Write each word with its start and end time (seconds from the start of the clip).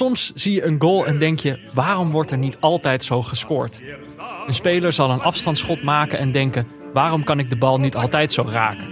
Soms 0.00 0.32
zie 0.34 0.54
je 0.54 0.64
een 0.64 0.80
goal 0.80 1.06
en 1.06 1.18
denk 1.18 1.40
je, 1.40 1.58
waarom 1.74 2.10
wordt 2.10 2.30
er 2.30 2.38
niet 2.38 2.56
altijd 2.60 3.04
zo 3.04 3.22
gescoord? 3.22 3.82
Een 4.46 4.54
speler 4.54 4.92
zal 4.92 5.10
een 5.10 5.22
afstandsschot 5.22 5.82
maken 5.82 6.18
en 6.18 6.30
denken, 6.30 6.66
waarom 6.92 7.24
kan 7.24 7.38
ik 7.38 7.50
de 7.50 7.56
bal 7.56 7.80
niet 7.80 7.96
altijd 7.96 8.32
zo 8.32 8.46
raken? 8.48 8.88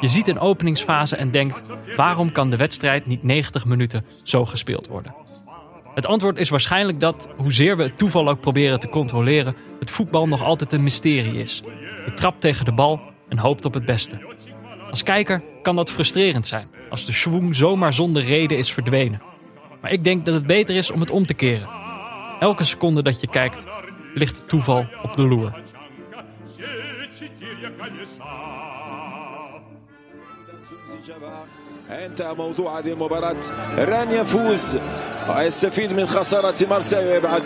Je 0.00 0.06
ziet 0.06 0.28
een 0.28 0.38
openingsfase 0.38 1.16
en 1.16 1.30
denkt, 1.30 1.62
waarom 1.96 2.32
kan 2.32 2.50
de 2.50 2.56
wedstrijd 2.56 3.06
niet 3.06 3.22
90 3.22 3.64
minuten 3.64 4.04
zo 4.22 4.44
gespeeld 4.44 4.86
worden? 4.86 5.14
Het 5.94 6.06
antwoord 6.06 6.38
is 6.38 6.48
waarschijnlijk 6.48 7.00
dat, 7.00 7.28
hoezeer 7.36 7.76
we 7.76 7.82
het 7.82 7.98
toeval 7.98 8.28
ook 8.28 8.40
proberen 8.40 8.80
te 8.80 8.88
controleren, 8.88 9.56
het 9.78 9.90
voetbal 9.90 10.26
nog 10.26 10.42
altijd 10.42 10.72
een 10.72 10.82
mysterie 10.82 11.40
is. 11.40 11.62
Je 12.06 12.12
trapt 12.14 12.40
tegen 12.40 12.64
de 12.64 12.72
bal 12.72 13.00
en 13.28 13.38
hoopt 13.38 13.64
op 13.64 13.74
het 13.74 13.84
beste. 13.84 14.18
Als 14.90 15.02
kijker 15.02 15.42
kan 15.62 15.76
dat 15.76 15.90
frustrerend 15.90 16.46
zijn, 16.46 16.68
als 16.90 17.06
de 17.06 17.12
schwung 17.12 17.56
zomaar 17.56 17.92
zonder 17.92 18.24
reden 18.24 18.58
is 18.58 18.72
verdwenen. 18.72 19.32
Maar 19.83 19.91
ik 19.91 20.03
denk 20.03 20.25
dat 20.25 20.33
het 20.33 20.47
beter 20.47 20.75
is 20.75 20.91
om 20.91 20.99
het 20.99 21.11
om 21.11 21.25
te 21.25 21.33
keren. 21.33 21.67
Elke 22.39 22.63
seconde 22.63 23.03
dat 23.03 23.21
je 23.21 23.27
kijkt, 23.27 23.65
ligt 24.13 24.37
het 24.37 24.47
toeval 24.49 24.85
op 25.03 25.15
de 25.15 25.21
loer. 25.21 25.51
انتهى 31.89 32.35
موضوع 32.35 32.79
هذه 32.79 32.91
المباراة 32.91 33.41
ران 33.77 34.11
يفوز 34.11 34.79
ويستفيد 35.29 35.91
من 35.93 36.05
خسارة 36.07 36.55
مارسيل 36.69 37.07
ويبعد 37.07 37.43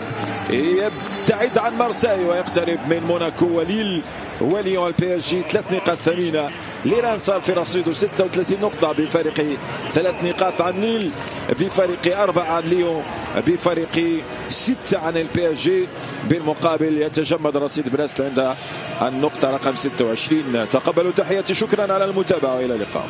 يبتعد 0.50 1.58
عن 1.58 1.76
مارسيل 1.76 2.20
ويقترب 2.20 2.78
من 2.88 3.02
موناكو 3.08 3.46
وليل 3.46 4.02
وليون 4.40 4.86
البي 4.86 5.16
اس 5.16 5.30
جي 5.30 5.42
ثلاث 5.42 5.72
نقاط 5.72 5.96
ثمينة 5.98 6.50
ليران 6.85 7.19
صار 7.19 7.41
في 7.41 7.51
رصيده 7.53 7.93
36 7.93 8.59
نقطة 8.61 8.91
بفارق 8.91 9.45
ثلاث 9.91 10.15
نقاط 10.23 10.61
عن 10.61 10.73
ليل 10.81 11.11
بفريق 11.59 12.19
أربعة 12.19 12.43
عن 12.51 12.63
ليون 12.63 13.03
بفريق 13.47 14.23
ستة 14.49 14.97
عن 14.99 15.17
البي 15.17 15.51
اس 15.51 15.57
جي 15.57 15.87
بالمقابل 16.29 17.01
يتجمد 17.01 17.57
رصيد 17.57 17.89
بريست 17.89 18.21
عند 18.21 18.53
النقطة 19.01 19.51
رقم 19.51 19.75
26 19.75 20.69
تقبلوا 20.69 21.11
تحياتي 21.11 21.53
شكرا 21.53 21.93
على 21.93 22.05
المتابعة 22.05 22.55
وإلى 22.55 22.73
اللقاء. 22.75 23.05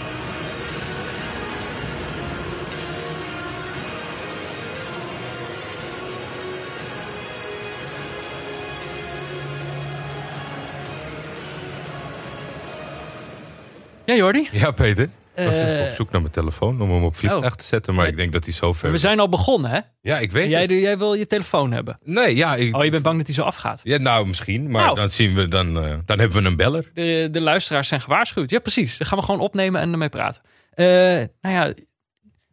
Ja, 14.09 14.15
Jordi? 14.15 14.47
Ja, 14.51 14.71
Peter. 14.71 15.09
Ik 15.35 15.45
was 15.45 15.55
Eh, 15.55 15.73
even 15.73 15.87
op 15.89 15.93
zoek 15.95 16.11
naar 16.11 16.21
mijn 16.21 16.33
telefoon 16.33 16.81
om 16.81 16.91
hem 16.91 17.03
op 17.03 17.15
vliegtuig 17.15 17.45
Oh. 17.53 17.57
te 17.59 17.65
zetten. 17.65 17.93
Maar 17.95 18.07
ik 18.07 18.15
denk 18.15 18.33
dat 18.33 18.43
hij 18.45 18.53
zo 18.53 18.73
ver 18.73 18.91
We 18.91 18.97
zijn 18.97 19.19
al 19.19 19.29
begonnen, 19.29 19.69
hè? 19.71 19.79
Ja, 20.01 20.19
ik 20.19 20.31
weet 20.31 20.51
Jij, 20.51 20.61
het. 20.61 20.69
jij 20.71 20.97
wil 20.97 21.13
je 21.13 21.27
telefoon 21.27 21.71
hebben. 21.71 21.97
Nee, 22.03 22.35
ja. 22.35 22.55
Ik... 22.55 22.75
Oh, 22.75 22.83
je 22.83 22.89
bent 22.91 23.03
bang 23.03 23.17
dat 23.17 23.25
hij 23.25 23.35
zo 23.35 23.41
afgaat. 23.41 23.81
ja 23.83 23.97
nou, 23.97 24.27
misschien. 24.27 24.69
Maar 24.71 24.83
Nou. 24.83 24.95
dan 24.95 25.09
zien 25.09 25.33
we, 25.35 25.47
dan, 25.47 25.83
eh, 25.83 25.95
dan 26.05 26.19
hebben 26.19 26.41
we 26.43 26.49
een 26.49 26.55
beller. 26.55 26.91
De, 26.93 27.27
de 27.31 27.41
luisteraars 27.41 27.87
zijn 27.87 28.01
gewaarschuwd. 28.01 28.49
Ja, 28.49 28.59
precies. 28.59 28.97
Dan 28.97 29.07
gaan 29.07 29.17
we 29.17 29.23
gewoon 29.23 29.39
opnemen 29.39 29.81
en 29.81 29.91
ermee 29.91 30.09
praten. 30.09 30.41
Eh, 30.73 30.85
nou 31.41 31.55
ja, 31.55 31.73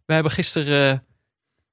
we 0.06 0.12
hebben 0.14 0.32
gisteren... 0.32 0.90
eh, 0.92 0.98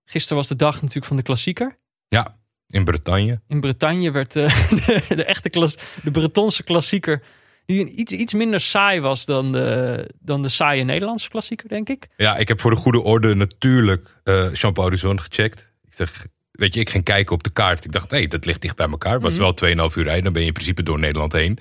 gisteren 0.05 0.37
was 0.37 0.47
de 0.47 0.55
dag 0.55 0.73
natuurlijk 0.75 1.05
van 1.05 1.15
de 1.15 1.23
klassieker. 1.23 1.77
Ja, 2.07 2.37
in 2.67 2.83
Bretagne. 2.83 3.41
In 3.47 3.59
Bretagne 3.59 4.11
werd 4.11 4.33
de, 4.33 5.01
de 5.07 5.25
echte 5.25 5.49
klas, 5.49 5.77
de 6.03 6.11
Bretonse 6.11 6.63
klassieker... 6.63 7.21
die 7.65 7.89
iets, 7.89 8.11
iets 8.11 8.33
minder 8.33 8.61
saai 8.61 8.99
was 8.99 9.25
dan 9.25 9.51
de, 9.51 10.09
dan 10.19 10.41
de 10.41 10.47
saaie 10.47 10.83
Nederlandse 10.83 11.29
klassieker, 11.29 11.69
denk 11.69 11.89
ik. 11.89 12.07
Ja, 12.17 12.35
ik 12.35 12.47
heb 12.47 12.61
voor 12.61 12.71
de 12.71 12.77
goede 12.77 13.01
orde 13.01 13.35
natuurlijk 13.35 14.19
eh 14.23 14.53
Jean-Paul 14.53 14.89
gecheckt. 14.97 15.71
Ik 15.85 15.93
zeg, 15.93 16.25
weet 16.51 16.73
je, 16.73 16.79
ik 16.79 16.89
ging 16.89 17.03
kijken 17.03 17.35
op 17.35 17.43
de 17.43 17.49
kaart. 17.49 17.85
Ik 17.85 17.91
dacht, 17.91 18.11
nee, 18.11 18.27
dat 18.27 18.45
ligt 18.45 18.61
dicht 18.61 18.75
bij 18.75 18.87
elkaar. 18.89 19.13
Het 19.13 19.21
was 19.21 19.37
wel 19.37 19.55
2,5 19.89 19.95
uur 19.95 20.03
rijden. 20.03 20.23
Dan 20.23 20.33
ben 20.33 20.41
je 20.41 20.47
in 20.47 20.53
principe 20.53 20.83
door 20.83 20.99
Nederland 20.99 21.33
heen. 21.33 21.57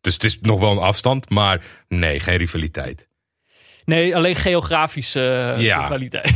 Dus 0.00 0.14
het 0.14 0.24
is 0.24 0.38
nog 0.40 0.60
wel 0.60 0.70
een 0.70 0.78
afstand. 0.78 1.30
Maar 1.30 1.64
nee, 1.88 2.20
geen 2.20 2.36
rivaliteit. 2.36 3.08
Nee, 3.84 4.16
alleen 4.16 4.34
geografische 4.34 5.54
eh, 5.56 5.62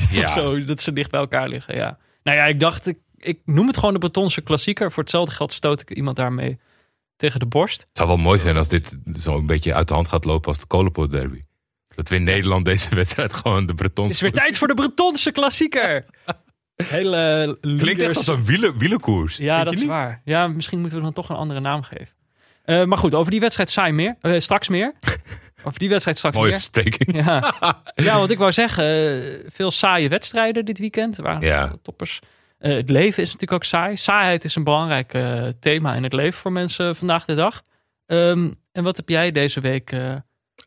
Ja. 0.10 0.28
zo, 0.28 0.64
dat 0.64 0.80
ze 0.80 0.92
dicht 0.92 1.10
bij 1.10 1.20
elkaar 1.20 1.48
liggen, 1.48 1.76
ja. 1.76 1.98
Nou 2.22 2.36
ja, 2.36 2.44
ik 2.44 2.60
dacht, 2.60 2.86
ik, 2.86 2.98
ik 3.16 3.38
noem 3.44 3.66
het 3.66 3.76
gewoon 3.76 3.92
de 3.92 3.98
Bretonse 3.98 4.40
klassieker. 4.40 4.92
Voor 4.92 5.02
hetzelfde 5.02 5.34
geld 5.34 5.52
stoot 5.52 5.80
ik 5.80 5.90
iemand 5.90 6.16
daarmee 6.16 6.58
tegen 7.22 7.40
de 7.40 7.46
borst. 7.46 7.80
Het 7.80 7.90
zou 7.92 8.08
wel 8.08 8.16
mooi 8.16 8.38
zijn 8.38 8.56
als 8.56 8.68
dit 8.68 8.92
zo 9.18 9.36
een 9.36 9.46
beetje 9.46 9.74
uit 9.74 9.88
de 9.88 9.94
hand 9.94 10.08
gaat 10.08 10.24
lopen 10.24 10.48
als 10.48 10.58
de 10.58 10.66
Kolenpoort 10.66 11.10
derby. 11.10 11.42
Dat 11.94 12.08
we 12.08 12.14
in 12.16 12.24
Nederland 12.24 12.64
deze 12.64 12.94
wedstrijd 13.00 13.34
gewoon 13.34 13.66
de 13.66 13.74
Breton... 13.74 14.04
Het 14.04 14.14
is 14.14 14.20
weer 14.20 14.32
tijd 14.32 14.58
voor 14.58 14.68
de 14.68 14.74
Bretonse 14.74 15.32
klassieker. 15.32 16.04
Hele 16.84 17.58
Klinkt 17.60 18.00
echt 18.02 18.16
als 18.16 18.26
een 18.26 18.44
wielen, 18.44 18.78
wielenkoers. 18.78 19.36
Ja, 19.36 19.64
dat 19.64 19.72
is 19.72 19.84
waar. 19.84 20.20
Ja, 20.24 20.46
misschien 20.48 20.80
moeten 20.80 20.98
we 20.98 21.04
dan 21.04 21.12
toch 21.12 21.28
een 21.28 21.36
andere 21.36 21.60
naam 21.60 21.82
geven. 21.82 22.14
Eh, 22.64 22.84
maar 22.84 22.98
goed, 22.98 23.14
over 23.14 23.30
die 23.30 23.40
wedstrijd 23.40 23.70
saai 23.70 23.92
meer. 23.92 24.16
Eh, 24.20 24.38
straks 24.38 24.68
meer. 24.68 24.92
over 25.64 25.78
die 25.78 25.88
wedstrijd 25.88 26.16
straks 26.16 26.36
Mooie 26.36 26.48
meer. 26.50 26.58
verspreking. 26.58 27.24
Ja. 27.24 27.54
ja, 27.94 28.18
want 28.18 28.30
ik 28.30 28.38
wou 28.38 28.52
zeggen, 28.52 28.84
eh, 29.22 29.38
veel 29.52 29.70
saaie 29.70 30.08
wedstrijden 30.08 30.64
dit 30.64 30.78
weekend. 30.78 31.16
Er 31.16 31.22
waren 31.22 31.40
Ja. 31.46 31.72
toppers. 31.82 32.20
Eh, 32.62 32.74
het 32.74 32.90
leven 32.90 33.22
is 33.22 33.26
natuurlijk 33.32 33.52
ook 33.52 33.64
saai. 33.64 33.96
Saaiheid 33.96 34.44
is 34.44 34.54
een 34.54 34.64
belangrijk 34.64 35.14
eh, 35.14 35.46
thema 35.60 35.94
in 35.94 36.02
het 36.02 36.12
leven 36.12 36.40
voor 36.40 36.52
mensen 36.52 36.96
vandaag 36.96 37.24
de 37.24 37.34
dag. 37.34 37.62
Ehm, 38.06 38.50
en 38.72 38.84
wat 38.84 38.96
heb 38.96 39.08
jij 39.08 39.30
deze 39.30 39.60
week 39.60 39.92
eh 39.92 40.16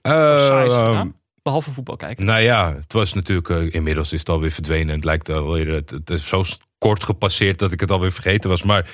saai 0.02 0.68
Eh, 0.70 0.74
gedaan? 0.88 1.16
Behalve 1.44 1.72
voetbal 1.72 1.96
kijken. 1.96 2.26
nou 2.26 2.40
ja, 2.42 2.74
het 2.74 2.94
was 2.94 3.14
natuurlijk... 3.14 3.74
inmiddels 3.74 4.14
is 4.14 4.20
het 4.20 4.30
alweer 4.30 4.52
verdwenen. 4.52 4.96
Het 4.96 5.04
lijkt 5.04 5.30
alweer... 5.30 5.68
Het, 5.68 5.90
het 5.90 6.10
is 6.10 6.28
zo 6.28 6.44
kort 6.78 7.04
gepasseerd 7.04 7.60
dat 7.60 7.72
ik 7.72 7.80
het 7.80 7.92
alweer 7.92 8.12
vergeten 8.12 8.50
was. 8.50 8.64
Maar 8.64 8.90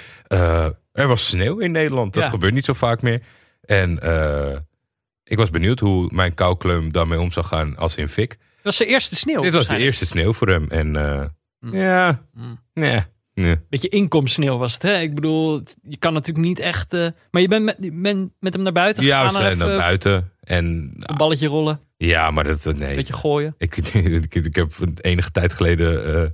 er 0.91 1.07
was 1.07 1.27
sneeuw 1.27 1.59
in 1.59 1.71
Nederland. 1.71 2.13
Dat 2.13 2.23
Ja. 2.23 2.29
gebeurt 2.29 2.53
niet 2.53 2.65
zo 2.65 2.73
vaak 2.73 3.01
meer. 3.01 3.21
En 3.61 3.91
ik 5.23 5.37
was 5.37 5.49
benieuwd 5.49 5.79
hoe 5.79 6.09
mijn 6.13 6.33
koukleum 6.33 6.91
daarmee 6.91 7.19
om 7.19 7.31
zou 7.31 7.45
gaan 7.45 7.77
als 7.77 7.95
in 7.95 8.09
fik. 8.09 8.29
Dat 8.29 8.63
was 8.63 8.77
zijn 8.77 8.89
eerste 8.89 9.15
sneeuw. 9.15 9.41
Dit 9.41 9.53
was 9.53 9.67
de 9.67 9.77
eerste 9.77 10.05
sneeuw 10.05 10.33
voor 10.33 10.47
hem. 10.47 10.67
En. 10.69 10.95
Ja, 11.61 12.21
Mm. 12.33 12.59
nee, 12.73 12.99
nee. 13.33 13.55
Beetje 13.69 13.89
inkomstsneeuw 13.89 14.57
was 14.57 14.73
het, 14.73 14.81
hè? 14.81 14.99
Ik 14.99 15.15
bedoel, 15.15 15.61
je 15.81 15.97
kan 15.97 16.13
natuurlijk 16.13 16.45
niet 16.47 16.59
echt... 16.59 16.93
eh, 16.93 17.07
maar 17.31 17.41
je 17.41 17.47
bent 17.47 17.65
met, 17.65 17.75
je 17.79 17.91
bent 17.91 18.31
met 18.39 18.53
hem 18.53 18.63
naar 18.63 18.71
buiten 18.71 19.03
Ja, 19.03 19.21
we 19.23 19.27
gegaan. 19.29 19.41
en 19.41 19.47
zijn 19.47 19.57
naar 19.57 19.67
even 19.67 19.79
buiten. 19.79 20.31
En 20.41 20.65
Een 20.99 21.17
balletje 21.17 21.47
rollen, 21.47 21.79
ja, 21.97 22.31
maar 22.31 22.43
dat, 22.43 22.63
nee. 22.65 22.89
een 22.89 22.95
beetje 22.95 23.13
gooien. 23.13 23.55
Ik, 23.57 23.77
ik, 24.21 24.35
ik 24.35 24.55
heb 24.55 24.71
enige 25.01 25.31
tijd 25.31 25.53
geleden 25.53 26.15
eh, 26.23 26.29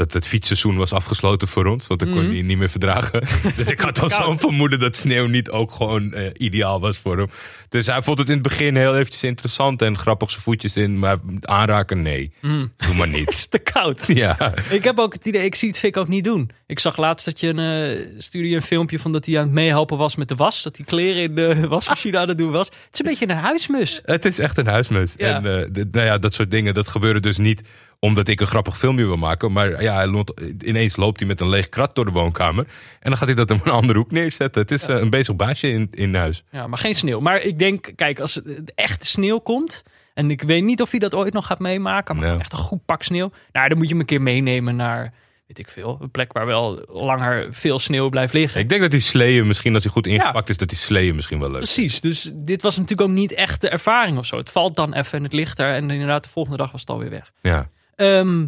dat 0.00 0.12
het 0.12 0.26
fietsseizoen 0.26 0.76
was 0.76 0.92
afgesloten 0.92 1.48
voor 1.48 1.66
ons. 1.66 1.86
Want 1.86 2.02
ik 2.02 2.10
kon 2.10 2.22
Mhm. 2.22 2.30
die 2.30 2.42
niet 2.42 2.58
meer 2.58 2.70
verdragen. 2.70 3.26
dus 3.56 3.68
ik 3.70 3.80
had 3.80 4.00
al 4.00 4.10
zo'n 4.10 4.38
vermoeden 4.38 4.78
dat 4.78 4.96
sneeuw 4.96 5.26
niet 5.26 5.50
ook 5.50 5.72
gewoon 5.72 6.12
eh, 6.12 6.30
ideaal 6.36 6.80
was 6.80 6.98
voor 6.98 7.18
hem. 7.18 7.30
Dus 7.68 7.86
hij 7.86 8.02
vond 8.02 8.18
het 8.18 8.26
in 8.28 8.34
het 8.34 8.42
begin 8.42 8.76
heel 8.76 8.94
eventjes 8.96 9.24
interessant 9.24 9.82
en 9.82 9.98
grappig 9.98 10.30
zijn 10.30 10.42
voetjes 10.42 10.76
in. 10.76 10.98
Maar 10.98 11.16
aanraken, 11.40 12.02
nee. 12.02 12.32
Mm. 12.40 12.72
Doe 12.76 12.94
maar 12.94 13.06
Het 13.08 13.16
niet. 13.16 13.32
is 13.32 13.46
te 13.46 13.58
koud. 13.58 14.02
ja. 14.06 14.52
Ik 14.70 14.84
heb 14.84 14.98
ook 14.98 15.12
het 15.12 15.26
idee, 15.26 15.44
ik 15.44 15.54
zie 15.54 15.68
het 15.68 15.78
Fik 15.78 15.96
ook 15.96 16.08
niet 16.08 16.24
doen. 16.24 16.50
Ik 16.66 16.78
zag 16.78 16.96
laatst 16.96 17.24
dat 17.24 17.40
je 17.40 17.48
een, 17.48 17.58
eh 17.98 18.06
stuurde 18.18 18.48
je 18.48 18.56
een 18.56 18.62
filmpje 18.62 18.98
van 18.98 19.12
dat 19.12 19.26
hij 19.26 19.38
aan 19.38 19.44
het 19.44 19.52
meehelpen 19.52 19.98
was 19.98 20.16
met 20.16 20.28
de 20.28 20.34
was. 20.34 20.62
Dat 20.62 20.76
hij 20.76 20.86
kleren 20.86 21.22
in 21.22 21.34
de 21.34 21.68
wasmachine 21.68 22.18
aan 22.18 22.28
het 22.28 22.38
doen 22.38 22.50
was. 22.50 22.66
Het 22.66 22.76
is 22.92 22.98
een 23.00 23.06
beetje 23.06 23.28
een 23.28 23.36
huismus. 23.36 24.00
Het 24.04 24.24
is 24.24 24.38
echt 24.38 24.58
een 24.58 24.66
huismus. 24.66 25.14
Ja. 25.16 25.26
En 25.42 25.44
eh, 25.74 25.84
nou 25.90 26.06
ja, 26.06 26.18
dat 26.18 26.34
soort 26.34 26.50
dingen, 26.50 26.74
dat 26.74 26.88
gebeuren 26.88 27.22
dus 27.22 27.36
niet 27.38 27.62
omdat 28.00 28.28
ik 28.28 28.40
een 28.40 28.46
grappig 28.46 28.78
filmpje 28.78 29.04
wil 29.04 29.16
maken. 29.16 29.52
Maar 29.52 29.82
ja, 29.82 30.06
loopt, 30.06 30.40
ineens 30.64 30.96
loopt 30.96 31.18
hij 31.18 31.28
met 31.28 31.40
een 31.40 31.48
leeg 31.48 31.68
krat 31.68 31.94
door 31.94 32.04
de 32.04 32.10
woonkamer. 32.10 32.64
En 33.00 33.08
dan 33.10 33.16
gaat 33.16 33.26
hij 33.26 33.36
dat 33.36 33.50
in 33.50 33.60
een 33.64 33.70
andere 33.82 33.98
hoek 33.98 34.10
neerzetten. 34.10 34.62
Het 34.62 34.70
is 34.70 34.88
eh, 34.88 34.96
een 34.96 35.10
bezig 35.10 35.36
baasje 35.36 35.68
in, 35.68 35.88
in 35.90 36.14
huis. 36.14 36.44
Ja, 36.50 36.66
maar 36.66 36.78
geen 36.78 36.94
sneeuw. 36.94 37.20
Maar 37.20 37.42
ik 37.42 37.58
denk, 37.58 37.92
kijk, 37.96 38.20
als 38.20 38.34
het 38.34 38.72
echte 38.74 39.06
sneeuw 39.06 39.38
komt. 39.38 39.82
En 40.14 40.30
ik 40.30 40.42
weet 40.42 40.62
niet 40.64 40.80
of 40.82 40.90
hij 40.90 40.98
dat 41.00 41.14
ooit 41.14 41.32
nog 41.32 41.46
gaat 41.46 41.58
meemaken. 41.58 42.16
Maar 42.16 42.26
Ja. 42.26 42.38
echt 42.38 42.52
een 42.52 42.58
goed 42.58 42.84
pak 42.84 43.02
sneeuw. 43.02 43.30
Nou, 43.52 43.68
dan 43.68 43.76
moet 43.78 43.86
je 43.86 43.92
hem 43.92 44.00
een 44.00 44.06
keer 44.06 44.22
meenemen 44.22 44.76
naar, 44.76 45.12
weet 45.46 45.58
ik 45.58 45.68
veel. 45.68 45.98
Een 46.00 46.10
plek 46.10 46.32
waar 46.32 46.46
wel 46.46 46.84
langer 46.88 47.48
veel 47.54 47.78
sneeuw 47.78 48.08
blijft 48.08 48.32
liggen. 48.32 48.60
Ik 48.60 48.68
denk 48.68 48.80
dat 48.80 48.90
die 48.90 49.00
sleeën 49.00 49.46
misschien, 49.46 49.74
als 49.74 49.82
hij 49.82 49.92
goed 49.92 50.06
ingepakt 50.06 50.48
is, 50.48 50.56
dat 50.56 50.68
die 50.68 50.78
sleeën 50.78 51.14
misschien 51.14 51.38
wel 51.40 51.48
leuk. 51.50 51.58
Precies, 51.62 52.00
dus 52.00 52.30
dit 52.34 52.62
was 52.62 52.76
natuurlijk 52.76 53.08
ook 53.08 53.14
niet 53.16 53.32
echt 53.32 53.60
de 53.60 53.68
ervaring 53.68 54.18
of 54.18 54.26
zo. 54.26 54.36
Het 54.36 54.50
valt 54.50 54.76
dan 54.76 54.94
even 54.94 55.18
en 55.18 55.24
het 55.24 55.32
ligt 55.32 55.58
er. 55.58 55.74
En 55.74 55.90
inderdaad, 55.90 56.22
de 56.24 56.30
volgende 56.30 56.58
dag 56.58 56.70
was 56.72 56.80
het 56.80 56.90
alweer 56.90 57.10
weg. 57.10 57.32
Ja. 57.40 57.68
Ehm, 58.00 58.38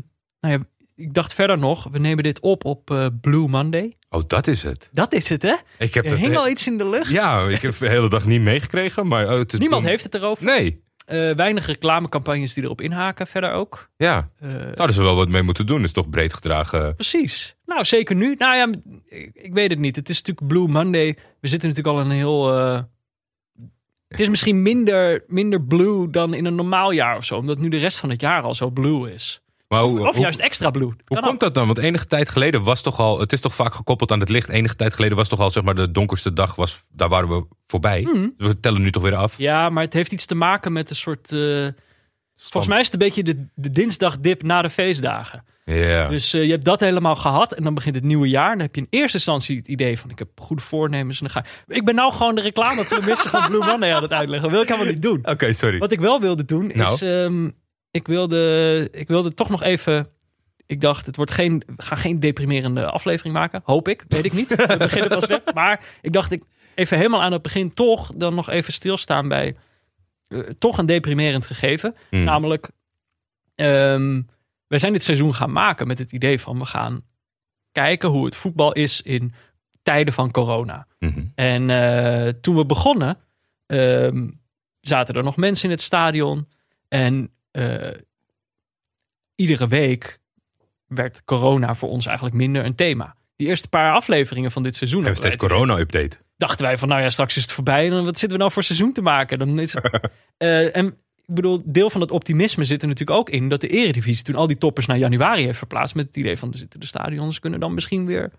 nou 0.40 0.54
ja, 0.54 0.58
ik 0.96 1.14
dacht 1.14 1.34
verder 1.34 1.58
nog, 1.58 1.88
we 1.90 1.98
nemen 1.98 2.24
dit 2.24 2.40
op 2.40 2.64
op 2.64 2.90
eh, 2.90 3.06
Blue 3.20 3.48
Monday. 3.48 3.96
Oh, 4.10 4.22
dat 4.26 4.46
is 4.46 4.62
het. 4.62 4.88
Dat 4.92 5.12
is 5.12 5.28
het, 5.28 5.42
hè? 5.42 5.54
Ik 5.78 5.94
heb 5.94 6.04
Er 6.10 6.16
hing 6.16 6.36
al 6.36 6.48
iets 6.48 6.66
in 6.66 6.78
de 6.78 6.88
lucht. 6.88 7.10
Ja, 7.10 7.48
ik 7.48 7.62
heb 7.62 7.78
de 7.78 7.88
hele 7.88 8.08
dag 8.08 8.26
niet 8.26 8.40
meegekregen. 8.40 9.06
Maar 9.06 9.28
oh, 9.28 9.38
het 9.38 9.52
is 9.52 9.58
Niemand 9.58 9.84
heeft 9.84 10.02
het 10.02 10.14
erover. 10.14 10.44
Nee. 10.44 10.82
Eh, 11.06 11.30
weinig 11.34 11.66
reclamecampagnes 11.66 12.54
die 12.54 12.64
erop 12.64 12.80
inhaken, 12.80 13.26
verder 13.26 13.52
ook. 13.52 13.88
Ja. 13.96 14.28
Eh, 14.40 14.48
Zouden 14.50 14.92
ze 14.96 15.02
wel 15.02 15.16
wat 15.16 15.28
mee 15.28 15.42
moeten 15.42 15.66
doen. 15.66 15.82
Is 15.82 15.92
toch 15.92 16.08
breed 16.08 16.32
gedragen. 16.34 16.94
precies. 16.94 17.56
Nou, 17.66 17.84
zeker 17.84 18.16
nu. 18.16 18.34
Nou 18.38 18.56
ja, 18.56 18.68
ik, 19.08 19.30
ik 19.34 19.52
weet 19.52 19.70
het 19.70 19.78
niet. 19.78 19.96
Het 19.96 20.08
is 20.08 20.16
natuurlijk 20.22 20.46
Blue 20.46 20.68
Monday. 20.68 21.16
We 21.40 21.48
zitten 21.48 21.68
natuurlijk 21.68 21.96
al 21.96 22.04
een 22.04 22.10
heel... 22.16 22.46
het 24.12 24.20
is 24.20 24.28
misschien 24.28 24.62
minder, 24.62 25.24
minder 25.26 25.62
blue 25.62 26.10
dan 26.10 26.34
in 26.34 26.44
een 26.44 26.54
normaal 26.54 26.90
jaar 26.90 27.16
of 27.16 27.24
zo. 27.24 27.36
Omdat 27.36 27.58
nu 27.58 27.68
de 27.68 27.78
rest 27.78 27.98
van 27.98 28.10
het 28.10 28.20
jaar 28.20 28.42
al 28.42 28.54
zo 28.54 28.70
blue 28.70 29.12
is. 29.12 29.42
Maar 29.68 29.82
hoe, 29.82 30.08
Of 30.08 30.18
juist 30.18 30.40
extra 30.40 30.70
blue. 30.70 30.92
Hoe 31.04 31.20
komt 31.20 31.40
dat 31.40 31.54
dan? 31.54 31.66
Want 31.66 31.78
enige 31.78 32.06
tijd 32.06 32.28
geleden 32.28 32.62
was 32.62 32.80
toch 32.82 32.98
al, 32.98 33.20
het 33.20 33.32
is 33.32 33.40
toch 33.40 33.54
vaak 33.54 33.74
gekoppeld 33.74 34.12
aan 34.12 34.20
het 34.20 34.28
licht. 34.28 34.48
Enige 34.48 34.76
tijd 34.76 34.94
geleden 34.94 35.16
was 35.16 35.28
toch 35.28 35.40
al, 35.40 35.50
zeg 35.50 35.62
maar, 35.62 35.74
de 35.74 35.90
donkerste 35.90 36.32
dag 36.32 36.54
was, 36.54 36.82
daar 36.90 37.08
waren 37.08 37.28
we 37.28 37.46
voorbij. 37.66 38.02
Hmm. 38.02 38.34
We 38.36 38.60
tellen 38.60 38.82
nu 38.82 38.90
toch 38.90 39.02
weer 39.02 39.14
af. 39.14 39.38
Ja, 39.38 39.68
maar 39.70 39.82
het 39.84 39.92
heeft 39.92 40.12
iets 40.12 40.26
te 40.26 40.34
maken 40.34 40.72
met 40.72 40.90
een 40.90 40.96
soort... 40.96 41.32
eh, 41.32 41.66
volgens 42.36 42.66
mij 42.66 42.80
is 42.80 42.84
het 42.84 42.92
een 42.92 42.98
beetje 43.08 43.22
de, 43.22 43.46
de 43.54 43.70
dinsdagdip 43.70 44.42
na 44.42 44.62
de 44.62 44.70
feestdagen. 44.70 45.44
Dus 45.64 46.32
eh, 46.34 46.44
je 46.44 46.50
hebt 46.50 46.64
dat 46.64 46.80
helemaal 46.80 47.16
gehad 47.16 47.52
en 47.52 47.64
dan 47.64 47.74
begint 47.74 47.94
het 47.94 48.04
nieuwe 48.04 48.28
jaar. 48.28 48.50
Dan 48.50 48.60
heb 48.60 48.74
je 48.74 48.80
in 48.80 48.86
eerste 48.90 49.16
instantie 49.16 49.56
het 49.56 49.68
idee 49.68 49.98
van 49.98 50.10
ik 50.10 50.18
heb 50.18 50.28
goede 50.40 50.62
voornemens. 50.62 51.20
En 51.20 51.26
dan 51.26 51.42
ga 51.42 51.50
ik... 51.50 51.76
ik 51.76 51.84
ben 51.84 51.94
nou 51.94 52.12
gewoon 52.12 52.34
de 52.34 52.40
reclamepremissen 52.40 53.30
van 53.30 53.46
Blue 53.48 53.64
Monday 53.64 53.92
aan 53.94 54.02
het 54.02 54.12
uitleggen. 54.12 54.42
Dat 54.42 54.50
wil 54.50 54.60
ik 54.60 54.68
helemaal 54.68 54.92
niet 54.92 55.02
doen. 55.02 55.20
Oké, 55.22 55.52
sorry. 55.52 55.78
Wat 55.78 55.92
ik 55.92 56.00
wel 56.00 56.20
wilde 56.20 56.44
doen 56.44 56.70
Nou. 56.74 56.94
is, 56.94 57.02
ehm, 57.02 57.50
ik, 57.90 58.06
wilde, 58.06 58.88
ik 58.92 59.08
wilde 59.08 59.34
toch 59.34 59.48
nog 59.48 59.62
even. 59.62 60.06
Ik 60.66 60.80
dacht, 60.80 61.06
het 61.06 61.16
wordt 61.16 61.30
geen, 61.30 61.62
gaan 61.76 61.96
geen 61.96 62.20
deprimerende 62.20 62.86
aflevering 62.86 63.34
maken. 63.34 63.60
Hoop 63.64 63.88
ik, 63.88 64.04
weet 64.08 64.24
ik 64.24 64.32
niet. 64.32 64.54
We 64.54 64.76
beginnen 64.78 65.10
pas 65.10 65.26
net. 65.26 65.54
Maar 65.54 65.84
ik 66.00 66.12
dacht, 66.12 66.32
ik 66.32 66.42
even 66.74 66.96
helemaal 66.96 67.22
aan 67.22 67.32
het 67.32 67.42
begin 67.42 67.72
toch 67.72 68.12
dan 68.16 68.34
nog 68.34 68.50
even 68.50 68.72
stilstaan 68.72 69.28
bij 69.28 69.56
eh, 70.28 70.38
toch 70.38 70.78
een 70.78 70.86
deprimerend 70.86 71.46
gegeven. 71.46 71.94
Hmm. 72.10 72.24
Namelijk, 72.24 72.70
ehm, 73.54 74.22
wij 74.72 74.80
zijn 74.80 74.92
dit 74.92 75.02
seizoen 75.02 75.34
gaan 75.34 75.52
maken 75.52 75.86
met 75.86 75.98
het 75.98 76.12
idee 76.12 76.40
van 76.40 76.58
we 76.58 76.64
gaan 76.64 77.02
kijken 77.72 78.08
hoe 78.08 78.24
het 78.24 78.36
voetbal 78.36 78.72
is 78.72 79.02
in 79.02 79.34
tijden 79.82 80.14
van 80.14 80.30
corona. 80.30 80.86
Mhm. 80.98 81.24
En 81.34 81.70
eh, 81.70 82.28
toen 82.28 82.56
we 82.56 82.66
begonnen, 82.66 83.18
ehm, 83.66 84.30
zaten 84.80 85.14
er 85.14 85.22
nog 85.22 85.36
mensen 85.36 85.64
in 85.64 85.70
het 85.70 85.80
stadion. 85.80 86.48
En 86.88 87.30
eh, 87.50 87.90
iedere 89.34 89.68
week 89.68 90.18
werd 90.86 91.24
corona 91.24 91.74
voor 91.74 91.88
ons 91.88 92.06
eigenlijk 92.06 92.36
minder 92.36 92.64
een 92.64 92.74
thema. 92.74 93.16
Die 93.36 93.48
eerste 93.48 93.68
paar 93.68 93.94
afleveringen 93.94 94.50
van 94.50 94.62
dit 94.62 94.76
seizoen 94.76 95.00
We 95.00 95.06
hebben 95.06 95.22
hadden 95.22 95.40
steeds 95.40 95.54
corona-update. 95.54 96.16
dachten 96.36 96.66
wij 96.66 96.78
van, 96.78 96.88
nou 96.88 97.02
ja, 97.02 97.10
straks 97.10 97.36
is 97.36 97.42
het 97.42 97.52
voorbij. 97.52 97.90
En 97.90 98.04
wat 98.04 98.18
zitten 98.18 98.30
we 98.30 98.36
nou 98.36 98.52
voor 98.52 98.62
seizoen 98.62 98.92
te 98.92 99.02
maken? 99.02 99.38
Dan 99.38 99.58
is 99.58 99.72
het, 99.72 100.10
Eh, 100.36 100.76
en 100.76 101.01
ik 101.26 101.34
bedoel, 101.34 101.62
deel 101.64 101.90
van 101.90 102.00
dat 102.00 102.10
optimisme 102.10 102.64
zit 102.64 102.82
er 102.82 102.88
natuurlijk 102.88 103.18
ook 103.18 103.30
in 103.30 103.48
dat 103.48 103.60
de 103.60 103.68
eredivisie 103.68 104.24
toen 104.24 104.34
al 104.34 104.46
die 104.46 104.58
toppers 104.58 104.86
naar 104.86 104.98
januari 104.98 105.44
heeft 105.44 105.58
verplaatst 105.58 105.94
met 105.94 106.06
het 106.06 106.16
idee 106.16 106.36
van, 106.36 106.52
er 106.52 106.58
zitten 106.58 106.80
de 106.80 106.86
stadions, 106.86 107.38
kunnen 107.38 107.60
dan 107.60 107.74
misschien 107.74 108.06
weer 108.06 108.30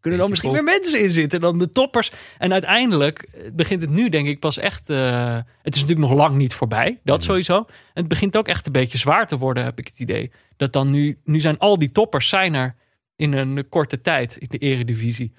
kunnen 0.00 0.20
dan 0.20 0.30
misschien 0.30 0.52
weer 0.52 0.62
mensen 0.62 1.00
in 1.00 1.10
zitten 1.10 1.40
dan 1.40 1.58
de 1.58 1.70
toppers. 1.70 2.10
En 2.38 2.52
uiteindelijk 2.52 3.22
eh, 3.22 3.50
begint 3.52 3.80
het 3.80 3.90
nu 3.90 4.08
denk 4.08 4.28
ik 4.28 4.40
pas 4.40 4.58
echt, 4.58 4.90
eh, 4.90 5.36
het 5.62 5.74
is 5.74 5.80
natuurlijk 5.80 6.08
nog 6.08 6.18
lang 6.18 6.36
niet 6.36 6.54
voorbij, 6.54 7.00
dat 7.04 7.18
Mhm. 7.18 7.26
sowieso. 7.26 7.56
En 7.56 7.66
het 7.94 8.08
begint 8.08 8.36
ook 8.36 8.48
echt 8.48 8.66
een 8.66 8.72
beetje 8.72 8.98
zwaar 8.98 9.26
te 9.26 9.38
worden, 9.38 9.64
heb 9.64 9.78
ik 9.78 9.86
het 9.86 9.98
idee. 9.98 10.30
Dat 10.56 10.72
dan 10.72 10.90
nu, 10.90 11.18
nu 11.24 11.40
zijn 11.40 11.58
al 11.58 11.78
die 11.78 11.90
toppers 11.90 12.28
zijn 12.28 12.54
er 12.54 12.74
in 13.16 13.32
een 13.32 13.68
korte 13.68 14.00
tijd 14.00 14.36
in 14.36 14.46
de 14.50 14.58
eredivisie. 14.58 15.32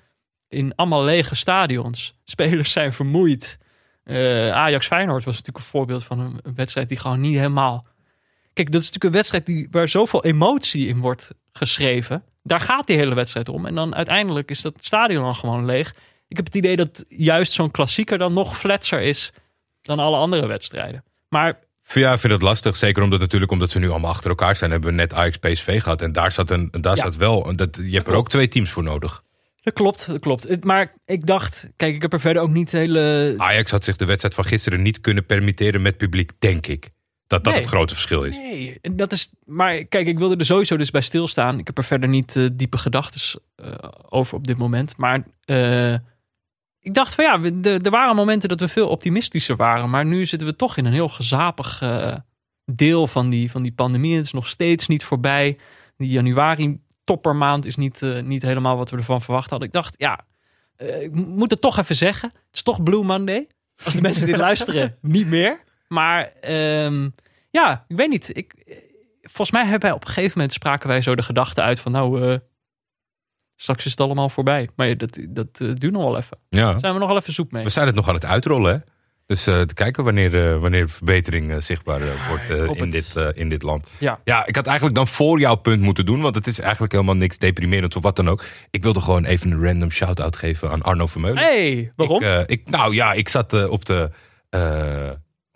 In 0.50 0.76
allemaal 0.76 1.04
lege 1.04 1.36
stadions. 1.36 2.16
Spelers 2.24 2.72
zijn 2.72 2.94
vermoeid. 2.94 3.58
Eh, 4.04 4.52
Ajax 4.52 4.88
Feyenoord 4.88 5.24
was 5.24 5.36
natuurlijk 5.38 5.66
een 5.66 5.72
voorbeeld 5.72 6.04
van 6.04 6.20
een, 6.20 6.40
een 6.44 6.56
wedstrijd 6.56 6.88
die 6.90 6.98
gewoon 7.00 7.22
niet 7.22 7.36
helemaal. 7.36 7.86
Kijk, 8.54 8.72
dat 8.72 8.82
is 8.82 8.88
natuurlijk 8.88 9.04
een 9.04 9.20
wedstrijd 9.20 9.46
die, 9.46 9.68
waar 9.72 9.88
zoveel 9.90 10.24
emotie 10.24 10.88
in 10.88 11.00
wordt 11.00 11.30
geschreven. 11.52 12.24
Daar 12.44 12.60
gaat 12.60 12.88
die 12.88 12.98
hele 12.98 13.16
wedstrijd 13.16 13.50
om. 13.50 13.66
En 13.66 13.76
dan 13.76 13.96
uiteindelijk 13.96 14.50
is 14.50 14.62
dat 14.62 14.74
stadion 14.80 15.24
dan 15.24 15.36
gewoon 15.36 15.66
leeg. 15.66 15.90
Ik 16.28 16.36
heb 16.38 16.46
het 16.46 16.56
idee 16.56 16.76
dat 16.76 17.06
juist 17.10 17.52
zo'n 17.52 17.72
klassieker 17.72 18.18
dan 18.18 18.34
nog 18.34 18.58
fletser 18.58 19.02
is 19.02 19.32
dan 19.82 20.00
alle 20.00 20.18
andere 20.18 20.48
wedstrijden. 20.48 21.04
Maar 21.30 21.60
Ja, 21.94 22.14
ik 22.14 22.20
vind 22.20 22.34
het 22.34 22.42
lastig. 22.42 22.76
Zeker 22.78 23.04
omdat 23.04 23.20
natuurlijk 23.20 23.52
omdat 23.52 23.70
ze 23.70 23.80
nu 23.80 23.90
allemaal 23.90 24.12
achter 24.12 24.30
elkaar 24.30 24.56
zijn. 24.56 24.72
Hebben 24.72 24.90
we 24.90 24.96
net 24.96 25.14
Ajax 25.14 25.38
PSV 25.38 25.82
gehad. 25.82 26.02
En 26.02 26.12
daar 26.12 26.32
zat, 26.32 26.50
een, 26.52 26.70
daar 26.72 26.96
Ja. 26.96 27.04
zat 27.04 27.16
wel. 27.16 27.56
Dat, 27.56 27.80
je 27.84 27.96
hebt 27.96 28.08
er 28.08 28.14
ook 28.16 28.30
twee 28.30 28.48
teams 28.48 28.70
voor 28.72 28.84
nodig. 28.84 29.24
Dat 29.64 29.74
klopt, 29.74 30.08
dat 30.08 30.20
klopt. 30.20 30.64
Maar 30.64 30.94
ik 31.06 31.26
dacht, 31.26 31.70
kijk, 31.76 31.96
ik 31.96 32.02
heb 32.02 32.14
er 32.14 32.20
verder 32.20 32.42
ook 32.42 32.50
niet 32.50 32.72
hele. 32.72 33.34
Ajax 33.38 33.72
had 33.72 33.84
zich 33.84 33.96
de 33.96 34.06
wedstrijd 34.06 34.36
van 34.36 34.46
gisteren 34.46 34.82
niet 34.82 35.02
kunnen 35.02 35.26
permitteren 35.26 35.82
met 35.82 35.98
publiek, 35.98 36.32
denk 36.40 36.68
ik. 36.68 36.90
Dat 37.28 37.44
dat 37.44 37.54
Nee. 37.54 37.62
het 37.62 37.72
grote 37.72 37.94
verschil 37.94 38.24
is. 38.24 38.36
Nee, 38.36 38.80
dat 38.82 39.12
is. 39.12 39.32
Maar 39.46 39.84
kijk, 39.84 40.08
ik 40.08 40.18
wilde 40.18 40.36
er 40.36 40.46
sowieso 40.46 40.78
dus 40.78 40.92
bij 40.92 41.02
stilstaan. 41.02 41.60
Ik 41.60 41.68
heb 41.68 41.78
er 41.78 41.84
verder 41.84 42.10
niet 42.10 42.36
eh, 42.36 42.48
diepe 42.54 42.78
gedachten 42.78 43.42
over 44.10 44.36
op 44.38 44.48
dit 44.48 44.58
moment. 44.58 44.98
Maar 44.98 45.24
eh, 45.46 45.94
ik 46.80 46.94
dacht 46.94 47.16
van 47.16 47.24
ja, 47.24 47.42
er 47.84 47.90
waren 47.92 48.16
momenten 48.16 48.50
dat 48.50 48.60
we 48.60 48.68
veel 48.68 48.88
optimistischer 48.88 49.56
waren. 49.56 49.90
Maar 49.90 50.06
nu 50.06 50.26
zitten 50.26 50.48
we 50.48 50.56
toch 50.56 50.78
in 50.78 50.86
een 50.86 50.94
heel 50.94 51.10
gezapig 51.10 51.82
eh, 51.82 52.16
deel 52.66 53.08
van 53.08 53.30
die, 53.30 53.52
van 53.52 53.64
die 53.64 53.74
pandemie. 53.74 54.16
Het 54.16 54.26
is 54.26 54.32
nog 54.32 54.48
steeds 54.48 54.88
niet 54.88 55.04
voorbij. 55.04 55.58
Die 55.98 56.10
januari 56.10 56.80
toppermaand 57.04 57.66
is 57.66 57.76
niet, 57.76 58.02
eh, 58.02 58.22
niet 58.22 58.42
helemaal 58.42 58.78
wat 58.78 58.90
we 58.90 58.98
ervan 58.98 59.22
verwacht 59.22 59.50
hadden. 59.50 59.68
Ik 59.68 59.74
dacht, 59.74 59.96
ja, 59.98 60.26
eh, 60.76 61.02
ik 61.02 61.16
moet 61.16 61.52
het 61.52 61.62
toch 61.62 61.78
even 61.78 61.96
zeggen. 61.96 62.30
Het 62.30 62.56
is 62.56 62.64
toch 62.64 62.84
Blue 62.84 63.04
Monday. 63.04 63.48
Als 63.84 63.96
de 63.96 64.02
mensen 64.08 64.28
dit 64.28 64.38
luisteren, 64.38 64.98
niet 65.02 65.28
meer. 65.28 65.60
Maar 65.88 66.32
ehm, 66.42 67.10
ja, 67.50 67.86
ik 67.88 67.96
weet 67.96 68.10
niet. 68.10 68.38
Ik, 68.38 68.54
eh, 68.54 68.78
volgens 69.22 69.52
mij 69.52 69.62
hebben 69.62 69.82
wij 69.82 69.92
op 69.92 70.06
een 70.06 70.12
gegeven 70.12 70.32
moment 70.36 70.54
spraken 70.54 70.88
wij 70.88 71.02
zo 71.02 71.16
de 71.16 71.24
gedachte 71.24 71.62
uit 71.62 71.80
van 71.80 71.92
nou, 71.92 72.40
straks 73.56 73.86
is 73.86 73.92
het 73.92 74.00
allemaal 74.02 74.30
voorbij. 74.30 74.70
Maar 74.76 74.98
dat, 74.98 75.20
dat 75.30 75.48
eh, 75.60 75.74
duurt 75.74 75.94
nog 75.94 76.04
wel 76.04 76.18
even. 76.18 76.38
Ja. 76.50 76.80
Zijn 76.80 76.94
we 76.94 77.00
nog 77.00 77.08
wel 77.08 77.18
even 77.18 77.34
zoek 77.34 77.52
mee. 77.52 77.64
We 77.64 77.70
zijn 77.70 77.88
het 77.88 77.96
nog 77.96 78.08
aan 78.08 78.14
het 78.14 78.26
uitrollen, 78.26 78.74
hè? 78.74 78.92
Dus 79.34 79.48
eh, 79.48 79.62
te 79.62 79.74
kijken 79.74 80.04
wanneer, 80.04 80.54
eh, 80.54 80.60
wanneer 80.60 80.90
verbetering 80.90 81.52
eh, 81.52 81.60
zichtbaar 81.60 82.02
eh, 82.02 82.28
wordt 82.28 82.80
in, 82.82 82.90
dit, 82.90 83.16
in 83.34 83.50
dit 83.50 83.62
land. 83.62 83.90
Ja. 83.98 84.20
ja, 84.24 84.46
ik 84.46 84.56
had 84.56 84.66
eigenlijk 84.66 84.96
dan 84.96 85.08
voor 85.08 85.40
jouw 85.40 85.56
punt 85.56 85.82
moeten 85.82 86.06
doen, 86.06 86.22
want 86.22 86.36
het 86.36 86.48
is 86.48 86.60
eigenlijk 86.60 86.92
helemaal 86.92 87.16
niks 87.16 87.38
deprimerends 87.38 87.96
of 87.96 88.04
wat 88.04 88.16
dan 88.16 88.30
ook. 88.30 88.44
Ik 88.72 88.84
wilde 88.84 89.00
gewoon 89.00 89.26
even 89.26 89.52
een 89.52 89.64
random 89.66 89.92
shout-out 89.92 90.36
geven 90.36 90.70
aan 90.70 90.82
Arno 90.82 91.08
Vermeulen. 91.08 91.44
hey, 91.44 91.92
waarom? 91.96 92.24
Ik, 92.24 92.50
ik, 92.50 92.70
nou 92.70 92.96
ja, 92.96 93.14
ik 93.14 93.30
zat 93.30 93.68
op 93.68 93.86
de. 93.86 94.10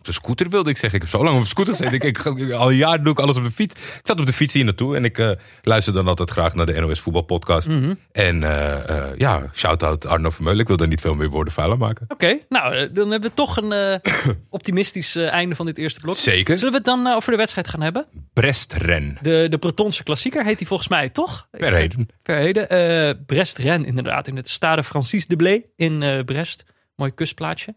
De 0.08 0.14
scooter 0.14 0.50
wilde 0.50 0.70
ik 0.70 0.78
zeggen. 0.78 1.00
Ik 1.00 1.06
heb 1.06 1.20
zo 1.20 1.24
lang 1.24 1.38
op 1.38 1.44
de 1.44 1.50
scooter 1.50 1.76
gezeten. 1.76 2.08
ik, 2.08 2.18
ik, 2.18 2.52
al 2.52 2.70
jaren 2.70 3.04
doe 3.04 3.14
ik 3.14 3.20
alles 3.20 3.38
op 3.38 3.44
de 3.44 3.52
fiets. 3.52 3.76
Ik 3.76 4.00
zat 4.04 4.20
op 4.20 4.26
de 4.26 4.34
fiets 4.34 4.54
hier 4.54 4.64
naartoe 4.64 4.96
en 4.96 5.06
ik 5.06 5.18
eh, 5.18 5.32
luister 5.62 5.94
dan 5.94 6.08
altijd 6.08 6.30
graag 6.30 6.54
naar 6.54 6.66
de 6.66 6.80
NOS 6.80 7.00
Voetbalpodcast. 7.00 7.68
Mhm. 7.68 7.94
En 8.12 8.44
eh, 8.44 8.90
eh, 8.90 9.18
ja, 9.18 9.50
shout-out 9.54 10.06
Arno 10.06 10.30
Vermeulen. 10.30 10.62
Ik 10.62 10.68
wil 10.68 10.78
daar 10.78 10.88
niet 10.88 11.02
veel 11.02 11.14
meer 11.14 11.30
woorden 11.30 11.54
vuiler 11.54 11.78
maken. 11.78 12.06
Oké, 12.08 12.38
nou, 12.50 12.92
dan 12.92 13.12
hebben 13.12 13.30
we 13.30 13.36
toch 13.36 13.58
een 13.58 14.02
optimistisch 14.50 15.16
einde 15.16 15.56
van 15.56 15.66
dit 15.66 15.78
eerste 15.78 16.00
blok. 16.00 16.16
Zeker. 16.16 16.58
Zullen 16.58 16.72
we 16.72 16.78
het 16.78 16.88
dan 16.88 17.08
over 17.08 17.32
de 17.32 17.38
wedstrijd 17.38 17.70
gaan 17.70 17.82
hebben? 17.82 18.06
Brestren. 18.34 19.18
De, 19.22 19.48
de 19.50 19.58
Bretonse 19.58 20.04
klassieker 20.04 20.46
heet 20.46 20.58
die 20.58 20.68
volgens 20.68 20.90
mij, 20.90 21.10
toch? 21.10 21.48
Verheden. 21.52 22.08
Verheden. 22.24 23.26
Brest-Ren, 23.26 23.86
inderdaad. 23.86 24.28
In 24.28 24.36
het 24.36 24.50
Stade 24.50 24.84
Francis 24.84 25.28
de 25.28 25.36
Blé 25.36 25.62
in 25.76 26.24
Brest. 26.26 26.66
Mooi 26.96 27.12
kustplaatsje. 27.12 27.76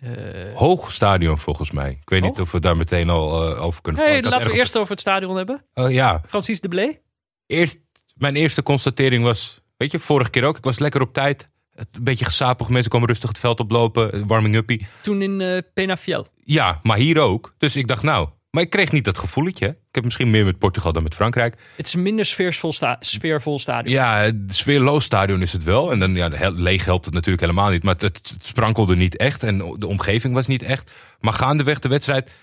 Eh, 0.00 0.10
Hoog 0.54 0.92
stadion 0.92 1.38
volgens 1.38 1.70
mij. 1.70 1.90
Ik 2.00 2.08
weet 2.08 2.22
niet 2.22 2.40
of 2.40 2.52
we 2.52 2.60
daar 2.60 2.76
meteen 2.76 3.10
al 3.10 3.50
eh, 3.56 3.62
over 3.62 3.82
kunnen 3.82 4.02
hey, 4.02 4.14
had 4.14 4.22
laten 4.24 4.38
we 4.38 4.44
ergens- 4.44 4.58
eerst 4.60 4.78
over 4.78 4.90
het 4.90 5.00
stadion 5.00 5.36
hebben. 5.36 5.64
Oh, 5.74 5.90
ja, 5.90 6.22
Francis 6.28 6.60
de 6.60 6.68
Blé. 6.68 6.98
eerst, 7.46 7.78
mijn 8.14 8.36
eerste 8.36 8.62
constatering 8.62 9.24
was, 9.24 9.60
weet 9.76 9.92
je, 9.92 9.98
vorige 9.98 10.30
keer 10.30 10.44
ook. 10.44 10.56
Ik 10.56 10.64
was 10.64 10.78
lekker 10.78 11.00
op 11.00 11.12
tijd. 11.12 11.44
Een 11.74 11.86
beetje 12.04 12.24
gesapig. 12.24 12.68
Mensen 12.68 12.90
komen 12.90 13.08
rustig 13.08 13.28
het 13.28 13.38
veld 13.38 13.60
oplopen. 13.60 14.12
eh, 14.12 14.22
Warming-uppie. 14.26 14.86
Toen 15.00 15.22
in 15.22 15.40
eh 15.40 15.58
Penafiel. 15.74 16.26
Ja, 16.44 16.80
maar 16.82 16.96
hier 16.96 17.18
ook. 17.20 17.54
Dus 17.58 17.76
ik 17.76 17.86
dacht, 17.88 18.02
nou, 18.02 18.28
maar 18.56 18.64
ik 18.64 18.70
kreeg 18.70 18.92
niet 18.92 19.04
dat 19.04 19.18
gevoeletje. 19.18 19.66
Ik 19.66 19.94
heb 19.94 20.04
misschien 20.04 20.30
meer 20.30 20.44
met 20.44 20.58
Portugal 20.58 20.92
dan 20.92 21.02
met 21.02 21.14
Frankrijk. 21.14 21.56
Het 21.76 21.86
is 21.86 21.94
een 21.94 22.02
minder 22.02 22.26
sfeervol, 22.26 22.72
sta 22.72 22.96
sfeervol 23.00 23.58
stadion. 23.58 23.94
Ja, 23.94 24.30
sfeerloos 24.46 25.04
stadion 25.04 25.42
is 25.42 25.52
het 25.52 25.62
wel. 25.62 25.92
En 25.92 25.98
dan 25.98 26.14
ja, 26.14 26.50
leeg 26.50 26.84
helpt 26.84 27.04
het 27.04 27.14
natuurlijk 27.14 27.40
helemaal 27.40 27.70
niet. 27.70 27.82
Maar 27.82 27.94
het, 27.94 28.02
het 28.02 28.34
sprankelde 28.42 28.96
niet 28.96 29.16
echt. 29.16 29.42
En 29.42 29.58
de 29.78 29.86
omgeving 29.86 30.34
was 30.34 30.46
niet 30.46 30.62
echt. 30.62 30.90
Maar 31.20 31.32
gaandeweg 31.32 31.78
de 31.78 31.88
wedstrijd 31.88 32.34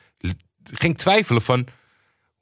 ging 0.74 0.98
twijfelen 0.98 1.41
van... 1.41 1.67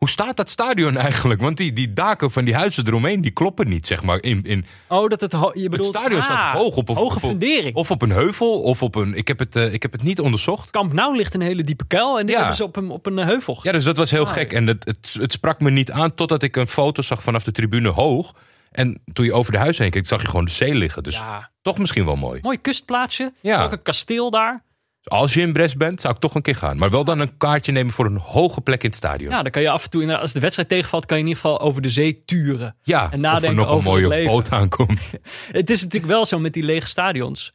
Hoe 0.02 0.10
staat 0.10 0.38
dat 0.38 0.50
stadion 0.50 0.98
eigenlijk? 0.98 1.42
Want 1.42 1.58
die, 1.58 1.74
die 1.74 1.94
daken 1.94 2.32
van 2.32 2.46
die 2.46 2.56
huizen 2.56 2.88
eromheen, 2.88 3.22
die 3.22 3.32
kloppen 3.32 3.70
niet, 3.70 3.88
zeg 3.88 4.04
maar. 4.04 4.22
In, 4.22 4.44
in, 4.44 4.66
Oh, 4.88 5.10
dat 5.10 5.22
het... 5.22 5.34
ho- 5.34 5.52
Je 5.54 5.62
het 5.62 5.70
bedoelt, 5.72 5.96
stadion 5.96 6.20
ah, 6.20 6.26
staat 6.26 6.54
hoog 6.58 6.76
op, 6.76 6.88
Hoge 6.88 7.20
fundering. 7.20 7.76
Of 7.76 7.92
op 7.92 8.02
een 8.02 8.12
heuvel, 8.12 8.62
of 8.62 8.84
op 8.84 8.96
een... 8.96 9.16
Ik 9.16 9.28
heb 9.28 9.40
het, 9.40 9.56
eh, 9.56 9.74
ik 9.74 9.82
heb 9.82 9.92
het 9.92 10.04
niet 10.04 10.20
onderzocht. 10.20 10.70
Kamp 10.72 10.94
Nou 10.94 11.16
ligt 11.16 11.34
een 11.34 11.42
hele 11.42 11.64
diepe 11.64 11.86
kuil. 11.88 12.20
En 12.20 12.26
dit 12.26 12.32
Ja. 12.32 12.38
hebben 12.38 12.58
ze 12.58 12.64
op 12.64 12.76
een, 12.76 12.90
op 12.90 13.06
een 13.06 13.20
eh, 13.20 13.26
heuvel 13.26 13.54
gezet. 13.56 13.72
Ja, 13.72 13.78
dus 13.78 13.84
dat 13.86 13.98
was 13.98 14.12
heel 14.12 14.26
Ah, 14.28 14.34
gek. 14.34 14.54
En 14.54 14.68
het, 14.68 14.86
het, 14.86 15.16
het 15.20 15.32
sprak 15.32 15.60
me 15.60 15.72
niet 15.72 15.92
aan 15.92 16.16
totdat 16.16 16.44
ik 16.44 16.56
een 16.56 16.68
foto 16.68 17.02
zag 17.02 17.22
vanaf 17.24 17.44
de 17.44 17.52
tribune 17.52 17.90
hoog. 17.90 18.34
En 18.72 19.02
toen 19.14 19.26
je 19.26 19.34
over 19.34 19.52
de 19.52 19.58
huis 19.58 19.78
heen 19.78 19.92
keek, 19.92 20.08
zag 20.08 20.22
je 20.22 20.28
gewoon 20.28 20.46
de 20.46 20.52
zee 20.52 20.74
liggen. 20.76 21.04
Dus 21.04 21.16
Ja. 21.16 21.50
toch 21.62 21.78
misschien 21.78 22.06
wel 22.06 22.16
mooi. 22.16 22.40
Mooi 22.42 22.58
kustplaatsje. 22.62 23.34
Ja. 23.42 23.64
Ook 23.64 23.72
een 23.72 23.82
kasteel 23.82 24.30
daar. 24.30 24.64
Als 25.04 25.34
je 25.34 25.42
in 25.42 25.54
Brest 25.54 25.78
bent, 25.78 26.02
zou 26.02 26.14
ik 26.14 26.20
toch 26.20 26.36
een 26.36 26.42
keer 26.42 26.56
gaan. 26.56 26.78
Maar 26.78 26.90
wel 26.90 27.04
dan 27.04 27.20
een 27.20 27.38
kaartje 27.38 27.72
nemen 27.72 27.94
voor 27.94 28.06
een 28.06 28.18
hoge 28.18 28.62
plek 28.62 28.84
in 28.84 28.90
het 28.90 28.98
stadion. 28.98 29.32
Ja, 29.32 29.42
dan 29.42 29.52
kan 29.52 29.62
je 29.62 29.70
af 29.70 29.84
en 29.84 29.90
toe, 29.90 30.18
als 30.18 30.34
de 30.34 30.40
wedstrijd 30.40 30.70
tegenvalt, 30.70 31.06
kan 31.06 31.18
je 31.18 31.24
in 31.24 31.30
ieder 31.30 31.44
geval 31.44 31.62
over 31.62 31.82
de 31.82 31.90
zee 31.90 32.20
turen. 32.20 32.76
Ja, 32.84 33.00
En 33.00 33.06
of 33.08 33.12
er 33.14 33.20
nadenken 33.20 33.56
nog 33.56 33.72
een 33.72 33.84
mooie 33.84 34.26
boot 34.26 34.52
aankomt. 34.52 35.00
Het 35.52 35.70
is 35.70 35.84
natuurlijk 35.84 36.12
wel 36.12 36.26
zo 36.26 36.40
met 36.40 36.54
die 36.54 36.64
lege 36.64 36.88
stadions. 36.88 37.54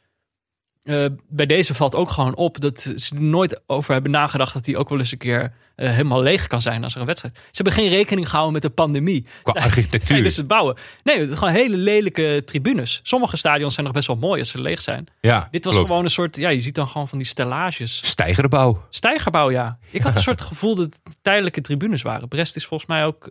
Eh, 0.86 1.06
bij 1.28 1.46
deze 1.46 1.74
valt 1.74 1.94
ook 1.94 2.10
gewoon 2.10 2.36
op 2.36 2.60
dat 2.60 2.80
ze 2.80 3.14
er 3.14 3.22
nooit 3.22 3.60
over 3.66 3.92
hebben 3.92 4.10
nagedacht 4.10 4.52
dat 4.52 4.64
die 4.64 4.76
ook 4.76 4.88
wel 4.88 4.98
eens 4.98 5.12
een 5.12 5.18
keer 5.18 5.52
eh, 5.76 5.90
helemaal 5.90 6.22
leeg 6.22 6.46
kan 6.46 6.60
zijn 6.60 6.82
als 6.84 6.94
er 6.94 7.00
een 7.00 7.06
wedstrijd. 7.06 7.36
Ze 7.36 7.50
hebben 7.62 7.72
geen 7.72 7.88
rekening 7.88 8.26
gehouden 8.26 8.52
met 8.52 8.62
de 8.62 8.70
pandemie. 8.70 9.26
Qua 9.42 9.52
architectuur. 9.68 10.08
Tijdens 10.08 10.36
het 10.36 10.46
bouwen. 10.46 10.76
Nee, 11.02 11.20
het 11.20 11.38
gewoon 11.38 11.54
hele 11.54 11.76
lelijke 11.76 12.42
tribunes. 12.44 13.00
Sommige 13.02 13.36
stadions 13.36 13.74
zijn 13.74 13.86
nog 13.86 13.94
best 13.94 14.06
wel 14.06 14.16
mooi 14.16 14.40
als 14.40 14.50
ze 14.50 14.60
leeg 14.60 14.80
zijn. 14.80 15.06
Ja, 15.20 15.48
Dit 15.50 15.64
was 15.64 15.74
klopt. 15.74 15.88
gewoon 15.88 16.04
een 16.04 16.10
soort, 16.10 16.36
ja, 16.36 16.48
je 16.48 16.60
ziet 16.60 16.74
dan 16.74 16.88
gewoon 16.88 17.08
van 17.08 17.18
die 17.18 17.26
stellages. 17.26 18.00
Stijgerbouw. 18.06 18.82
Stijgerbouw, 18.90 19.50
ja. 19.50 19.78
Ik 19.90 20.02
had 20.02 20.16
een 20.16 20.22
soort 20.30 20.40
gevoel 20.40 20.74
dat 20.74 20.84
het 20.84 21.16
tijdelijke 21.22 21.60
tribunes 21.60 22.02
waren. 22.02 22.28
Brest 22.28 22.56
is 22.56 22.66
volgens 22.66 22.88
mij 22.90 23.04
ook 23.04 23.30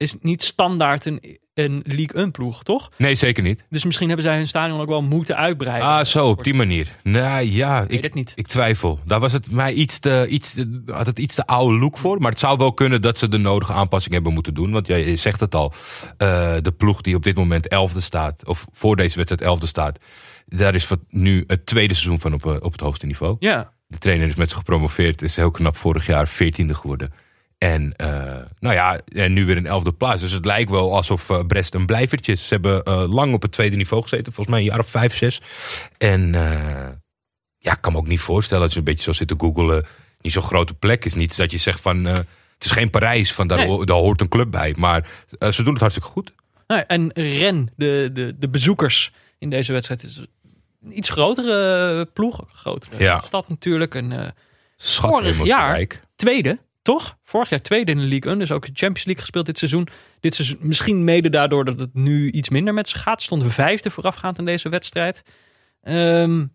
is 0.00 0.16
niet 0.20 0.42
standaard 0.42 1.04
een, 1.06 1.38
een 1.54 1.82
League 1.86 2.12
1 2.22 2.30
ploeg, 2.30 2.62
toch? 2.62 2.90
Nee, 2.96 3.14
zeker 3.14 3.42
niet. 3.42 3.64
Dus 3.70 3.84
misschien 3.84 4.06
hebben 4.06 4.26
zij 4.26 4.36
hun 4.36 4.48
stadion 4.48 4.80
ook 4.80 4.88
wel 4.88 5.02
moeten 5.02 5.36
uitbreiden. 5.36 5.88
Ah, 5.88 6.04
zo, 6.04 6.28
op 6.28 6.44
die 6.44 6.54
manier. 6.54 6.96
Nou 7.02 7.44
ja, 7.44 7.84
ik, 7.88 8.02
het 8.02 8.14
niet. 8.14 8.32
ik 8.36 8.46
twijfel. 8.46 8.98
Daar 9.04 9.20
was 9.20 9.32
het 9.32 9.50
mij 9.50 9.72
iets 9.72 9.98
te, 9.98 10.26
iets 10.28 10.52
te, 10.52 10.82
had 10.86 11.06
het 11.06 11.18
iets 11.18 11.34
te 11.34 11.46
oude 11.46 11.78
look 11.78 11.98
voor. 11.98 12.20
Maar 12.20 12.30
het 12.30 12.38
zou 12.40 12.56
wel 12.58 12.72
kunnen 12.72 13.02
dat 13.02 13.18
ze 13.18 13.28
de 13.28 13.38
nodige 13.38 13.72
aanpassing 13.72 14.14
hebben 14.14 14.32
moeten 14.32 14.54
doen. 14.54 14.70
Want 14.70 14.86
jij 14.86 15.16
zegt 15.16 15.40
het 15.40 15.54
al. 15.54 15.72
eh, 16.16 16.54
de 16.62 16.72
ploeg 16.76 17.00
die 17.00 17.14
op 17.14 17.22
dit 17.22 17.36
moment 17.36 17.68
elfde 17.68 18.00
staat, 18.00 18.46
of 18.46 18.66
voor 18.72 18.96
deze 18.96 19.16
wedstrijd 19.16 19.42
elfde 19.42 19.66
staat. 19.66 19.98
Daar 20.46 20.74
is 20.74 20.88
wat 20.88 21.00
nu 21.08 21.44
het 21.46 21.66
tweede 21.66 21.94
seizoen 21.94 22.20
van 22.20 22.32
op, 22.32 22.46
eh, 22.46 22.54
op 22.60 22.72
het 22.72 22.80
hoogste 22.80 23.06
niveau. 23.06 23.36
Ja, 23.38 23.72
De 23.86 23.98
trainer 23.98 24.26
is 24.26 24.34
met 24.34 24.50
ze 24.50 24.56
gepromoveerd. 24.56 25.22
Is 25.22 25.36
heel 25.36 25.50
knap 25.50 25.76
vorig 25.76 26.06
jaar 26.06 26.28
veertiende 26.28 26.74
geworden. 26.74 27.12
En 27.60 27.94
eh, 27.96 28.36
nou 28.58 28.74
ja, 28.74 29.00
en 29.12 29.32
nu 29.32 29.44
weer 29.46 29.56
een 29.56 29.66
elfde 29.66 29.92
plaats. 29.92 30.20
Dus 30.20 30.32
het 30.32 30.44
lijkt 30.44 30.70
wel 30.70 30.94
alsof 30.96 31.30
eh, 31.30 31.46
Brest 31.46 31.74
een 31.74 31.86
blijvertje 31.86 32.32
is. 32.32 32.42
Ze 32.48 32.54
hebben 32.54 32.82
eh, 32.82 33.12
lang 33.12 33.34
op 33.34 33.42
het 33.42 33.52
tweede 33.52 33.76
niveau 33.76 34.02
gezeten. 34.02 34.32
Volgens 34.32 34.54
mij 34.56 34.58
een 34.64 34.70
jaar 34.70 34.78
of 34.78 34.88
vijf, 34.90 35.16
zes. 35.16 35.40
En 35.98 36.32
ja, 37.58 37.72
ik 37.72 37.80
kan 37.80 37.92
me 37.92 37.98
ook 37.98 38.06
niet 38.06 38.20
voorstellen 38.20 38.62
dat 38.62 38.72
je 38.72 38.78
een 38.78 38.84
beetje 38.84 39.02
zo 39.02 39.12
zit 39.12 39.28
te 39.28 39.34
googelen. 39.38 39.86
Niet 40.20 40.32
zo'n 40.32 40.42
grote 40.42 40.74
plek 40.74 41.04
is 41.04 41.14
niet 41.14 41.36
dat 41.36 41.50
je 41.50 41.56
zegt 41.58 41.80
van... 41.80 42.04
het 42.04 42.26
is 42.58 42.70
geen 42.70 42.90
Parijs, 42.90 43.32
van 43.32 43.46
daar, 43.48 43.58
Nee. 43.58 43.66
ho- 43.66 43.84
daar 43.84 43.96
hoort 43.96 44.20
een 44.20 44.28
club 44.28 44.50
bij. 44.50 44.74
Maar 44.78 45.08
ze 45.50 45.62
doen 45.62 45.72
het 45.72 45.80
hartstikke 45.80 46.08
goed. 46.10 46.32
Nou, 46.66 46.82
en 46.86 47.10
Ren, 47.14 47.68
de, 47.76 48.10
de, 48.12 48.34
de 48.38 48.48
bezoekers 48.48 49.12
in 49.38 49.50
deze 49.50 49.72
wedstrijd, 49.72 50.02
is 50.04 50.16
een 50.82 50.96
iets 50.98 51.10
grotere 51.10 52.04
ploeg. 52.12 52.38
Een 52.38 52.46
grotere 52.54 52.98
Ja. 53.02 53.20
stad 53.20 53.48
natuurlijk. 53.48 53.94
Een 53.94 54.32
Vorig 54.76 55.44
jaar- 55.44 56.00
tweede, 56.16 56.58
toch? 56.82 57.16
Vorig 57.22 57.48
jaar 57.48 57.60
tweede 57.60 57.92
in 57.92 57.98
de 57.98 58.04
League 58.04 58.30
1. 58.30 58.38
Dus 58.38 58.50
ook 58.50 58.66
de 58.66 58.72
Champions 58.74 59.04
League 59.04 59.22
gespeeld 59.22 59.46
dit 59.46 59.58
seizoen. 59.58 59.88
Dit 60.20 60.34
seizoen 60.34 60.58
misschien 60.60 61.04
mede 61.04 61.28
daardoor 61.28 61.64
dat 61.64 61.78
het 61.78 61.94
nu 61.94 62.30
iets 62.30 62.48
minder 62.48 62.74
met 62.74 62.88
ze 62.88 62.98
gaat. 62.98 63.22
Stonden 63.22 63.46
we 63.46 63.52
vijfde 63.52 63.90
voorafgaand 63.90 64.38
in 64.38 64.44
deze 64.44 64.68
wedstrijd. 64.68 65.22
Ehm, 65.82 66.46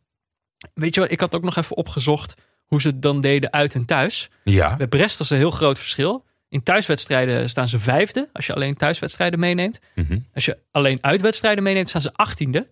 weet 0.73 0.95
je 0.95 1.01
wat, 1.01 1.11
ik 1.11 1.19
had 1.19 1.35
ook 1.35 1.43
nog 1.43 1.55
even 1.55 1.77
opgezocht 1.77 2.33
hoe 2.65 2.81
ze 2.81 2.87
het 2.87 3.01
dan 3.01 3.21
deden 3.21 3.53
uit 3.53 3.75
en 3.75 3.85
thuis. 3.85 4.29
Ja, 4.43 4.75
Bij 4.75 4.87
Brest 4.87 5.17
was 5.17 5.29
een 5.29 5.37
heel 5.37 5.51
groot 5.51 5.77
verschil. 5.77 6.23
In 6.49 6.63
thuiswedstrijden 6.63 7.49
staan 7.49 7.67
ze 7.67 7.79
vijfde, 7.79 8.29
als 8.33 8.45
je 8.45 8.53
alleen 8.53 8.75
thuiswedstrijden 8.75 9.39
meeneemt. 9.39 9.79
Mhm. 9.95 10.19
Als 10.33 10.45
je 10.45 10.57
alleen 10.71 10.97
uitwedstrijden 11.01 11.63
meeneemt, 11.63 11.89
staan 11.89 12.01
ze 12.01 12.13
achttiende. 12.13 12.67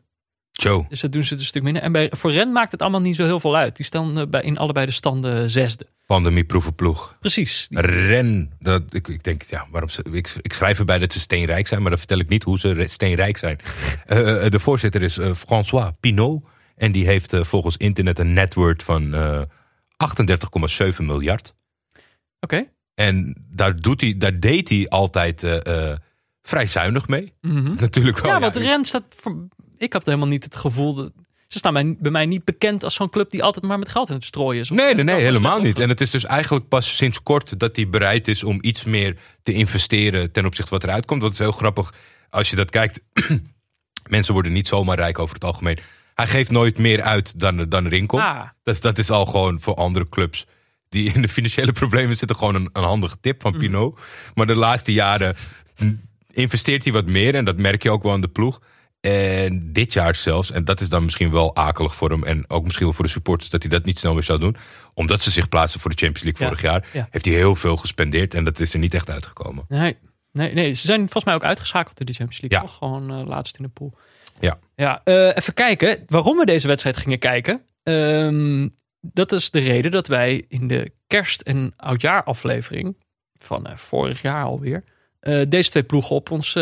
Joe. 0.61 0.85
Dus 0.89 0.99
dat 0.99 1.11
doen 1.11 1.23
ze 1.23 1.29
het 1.29 1.41
een 1.41 1.47
stuk 1.47 1.63
minder. 1.63 1.81
En 1.81 1.91
bij, 1.91 2.11
voor 2.15 2.31
Ren 2.31 2.51
maakt 2.51 2.71
het 2.71 2.81
allemaal 2.81 3.01
niet 3.01 3.15
zo 3.15 3.25
heel 3.25 3.39
veel 3.39 3.55
uit. 3.55 3.75
Die 3.75 3.85
staan 3.85 4.19
eh, 4.19 4.27
bij, 4.27 4.41
in 4.41 4.57
allebei 4.57 4.85
de 4.85 4.91
standen 4.91 5.49
zesde. 5.49 5.87
Pandemieproevenploeg. 6.05 7.17
Precies. 7.19 7.67
Ren, 7.71 8.51
dat, 8.59 8.83
ik, 8.89 9.07
ik 9.07 9.23
denk, 9.23 9.43
ja, 9.43 9.67
waarom 9.71 9.89
ze, 9.89 10.03
ik, 10.11 10.35
ik 10.41 10.53
schrijf 10.53 10.79
erbij 10.79 10.99
dat 10.99 11.13
ze 11.13 11.19
steenrijk 11.19 11.67
zijn, 11.67 11.81
maar 11.81 11.89
dan 11.89 11.99
vertel 11.99 12.19
ik 12.19 12.29
niet 12.29 12.43
hoe 12.43 12.59
ze 12.59 12.83
steenrijk 12.87 13.37
zijn. 13.37 13.59
Eh, 14.05 14.45
eh, 14.45 14.51
de 14.51 14.59
voorzitter 14.59 15.01
is 15.01 15.19
François 15.35 15.91
Pinault 15.99 16.47
en 16.75 16.91
die 16.91 17.05
heeft 17.05 17.35
volgens 17.39 17.77
internet 17.77 18.19
een 18.19 18.33
net 18.33 18.53
worth 18.53 18.83
van 18.83 19.13
eh 19.13 19.41
38,7 20.91 20.97
miljard. 20.97 21.55
Oké. 22.39 22.65
En 22.95 23.45
daar, 23.49 23.75
doet 23.75 24.01
hij, 24.01 24.17
daar 24.17 24.39
deed 24.39 24.69
hij 24.69 24.89
altijd 24.89 25.61
vrij 26.41 26.65
zuinig 26.65 27.07
mee. 27.07 27.33
Mhm. 27.41 27.75
Natuurlijk 27.79 28.19
wel. 28.19 28.31
Ja, 28.31 28.39
want 28.39 28.55
ja, 28.55 28.61
Ren 28.61 28.85
staat... 28.85 29.03
Voor, 29.19 29.47
ik 29.83 29.93
had 29.93 30.05
helemaal 30.05 30.27
niet 30.27 30.43
het 30.43 30.55
gevoel... 30.55 30.93
Dat, 30.93 31.11
ze 31.53 31.59
staan 31.59 31.73
bij, 31.73 31.95
bij 31.99 32.11
mij 32.11 32.25
niet 32.25 32.43
bekend 32.43 32.83
als 32.83 32.93
zo'n 32.93 33.09
club 33.09 33.29
die 33.29 33.43
altijd 33.43 33.65
maar 33.65 33.79
met 33.79 33.89
geld 33.89 34.09
in 34.09 34.15
het 34.15 34.25
strooien 34.25 34.61
is. 34.61 34.69
Nee, 34.69 34.95
nee, 34.95 35.03
nee, 35.03 35.21
helemaal 35.21 35.59
niet. 35.59 35.79
En 35.79 35.89
het 35.89 36.01
is 36.01 36.09
dus 36.09 36.25
eigenlijk 36.25 36.67
pas 36.67 36.95
sinds 36.95 37.23
kort 37.23 37.59
dat 37.59 37.75
hij 37.75 37.89
bereid 37.89 38.27
is 38.27 38.43
om 38.43 38.57
iets 38.61 38.83
meer 38.83 39.17
te 39.43 39.53
investeren 39.53 40.31
ten 40.31 40.45
opzichte 40.45 40.69
van 40.69 40.79
wat 40.79 40.87
eruit 40.87 41.05
komt. 41.05 41.21
Dat 41.21 41.31
is 41.31 41.39
heel 41.39 41.51
grappig 41.51 41.93
als 42.29 42.49
je 42.49 42.55
dat 42.55 42.69
kijkt. 42.69 42.99
Mensen 44.09 44.33
worden 44.33 44.53
niet 44.53 44.67
zomaar 44.67 44.97
rijk 44.97 45.19
over 45.19 45.33
het 45.33 45.43
algemeen. 45.43 45.79
Hij 46.15 46.27
geeft 46.27 46.51
nooit 46.51 46.77
meer 46.77 47.01
uit 47.01 47.39
dan, 47.39 47.69
dan 47.69 47.85
erin 47.85 48.05
komt. 48.05 48.23
Ah. 48.23 48.47
Dus 48.63 48.81
dat 48.81 48.97
is 48.97 49.09
al 49.09 49.25
gewoon 49.25 49.59
voor 49.59 49.75
andere 49.75 50.09
clubs 50.09 50.45
die 50.89 51.13
in 51.13 51.21
de 51.21 51.29
financiële 51.29 51.71
problemen 51.81 52.15
zitten 52.15 52.37
gewoon 52.37 52.55
een, 52.55 52.69
een 52.73 52.83
handige 52.83 53.17
tip 53.21 53.41
van 53.41 53.57
Pinot. 53.57 53.99
Maar 54.33 54.45
de 54.45 54.55
laatste 54.55 54.93
jaren 54.93 55.35
mm, 55.77 56.01
investeert 56.31 56.83
hij 56.83 56.93
wat 56.93 57.05
meer 57.05 57.35
en 57.35 57.45
dat 57.45 57.57
merk 57.57 57.83
je 57.83 57.91
ook 57.91 58.03
wel 58.03 58.11
aan 58.11 58.21
de 58.21 58.27
ploeg. 58.27 58.61
En 59.09 59.73
dit 59.73 59.93
jaar 59.93 60.15
zelfs, 60.15 60.51
en 60.51 60.65
dat 60.65 60.81
is 60.81 60.89
dan 60.89 61.03
misschien 61.03 61.31
wel 61.31 61.55
akelig 61.55 61.95
voor 61.95 62.09
hem 62.09 62.23
en 62.23 62.49
ook 62.49 62.63
misschien 62.63 62.85
wel 62.85 62.95
voor 62.95 63.05
de 63.05 63.11
supporters 63.11 63.49
dat 63.49 63.61
hij 63.61 63.71
dat 63.71 63.85
niet 63.85 63.99
snel 63.99 64.13
meer 64.13 64.23
zou 64.23 64.39
doen, 64.39 64.55
omdat 64.93 65.21
ze 65.21 65.31
zich 65.31 65.49
plaatsen 65.49 65.79
voor 65.79 65.91
de 65.91 65.97
Champions 65.97 66.23
League 66.23 66.41
Ja, 66.41 66.47
vorig 66.47 66.71
jaar, 66.71 66.87
ja. 66.93 67.07
heeft 67.11 67.25
hij 67.25 67.33
heel 67.33 67.55
veel 67.55 67.75
gespendeerd 67.77 68.33
en 68.33 68.43
dat 68.43 68.59
is 68.59 68.73
er 68.73 68.79
niet 68.79 68.93
echt 68.93 69.09
uitgekomen. 69.09 69.65
Nee, 69.67 69.97
nee, 70.31 70.53
nee, 70.53 70.73
ze 70.73 70.85
zijn 70.85 70.99
volgens 70.99 71.23
mij 71.23 71.33
ook 71.33 71.43
uitgeschakeld 71.43 71.97
door 71.97 72.05
de 72.05 72.13
Champions 72.13 72.41
League. 72.41 72.59
Ja. 72.59 72.65
Toch? 72.65 72.77
Gewoon 72.77 73.19
eh, 73.19 73.27
laatst 73.27 73.57
in 73.57 73.63
de 73.63 73.69
pool. 73.69 73.93
Ja. 74.39 74.59
Ja, 74.75 75.01
eh, 75.03 75.35
even 75.35 75.53
kijken 75.53 76.03
waarom 76.07 76.37
we 76.37 76.45
deze 76.45 76.67
wedstrijd 76.67 76.97
gingen 76.97 77.19
kijken. 77.19 77.61
Ehm, 77.83 78.69
dat 79.01 79.31
is 79.31 79.51
de 79.51 79.59
reden 79.59 79.91
dat 79.91 80.07
wij 80.07 80.45
in 80.47 80.67
de 80.67 80.91
kerst- 81.07 81.41
en 81.41 81.73
oudjaaraflevering 81.77 82.95
van 83.35 83.65
eh, 83.65 83.75
vorig 83.75 84.21
jaar 84.21 84.43
alweer 84.43 84.83
deze 85.47 85.69
twee 85.69 85.83
ploegen 85.83 86.15
op 86.15 86.31
ons 86.31 86.55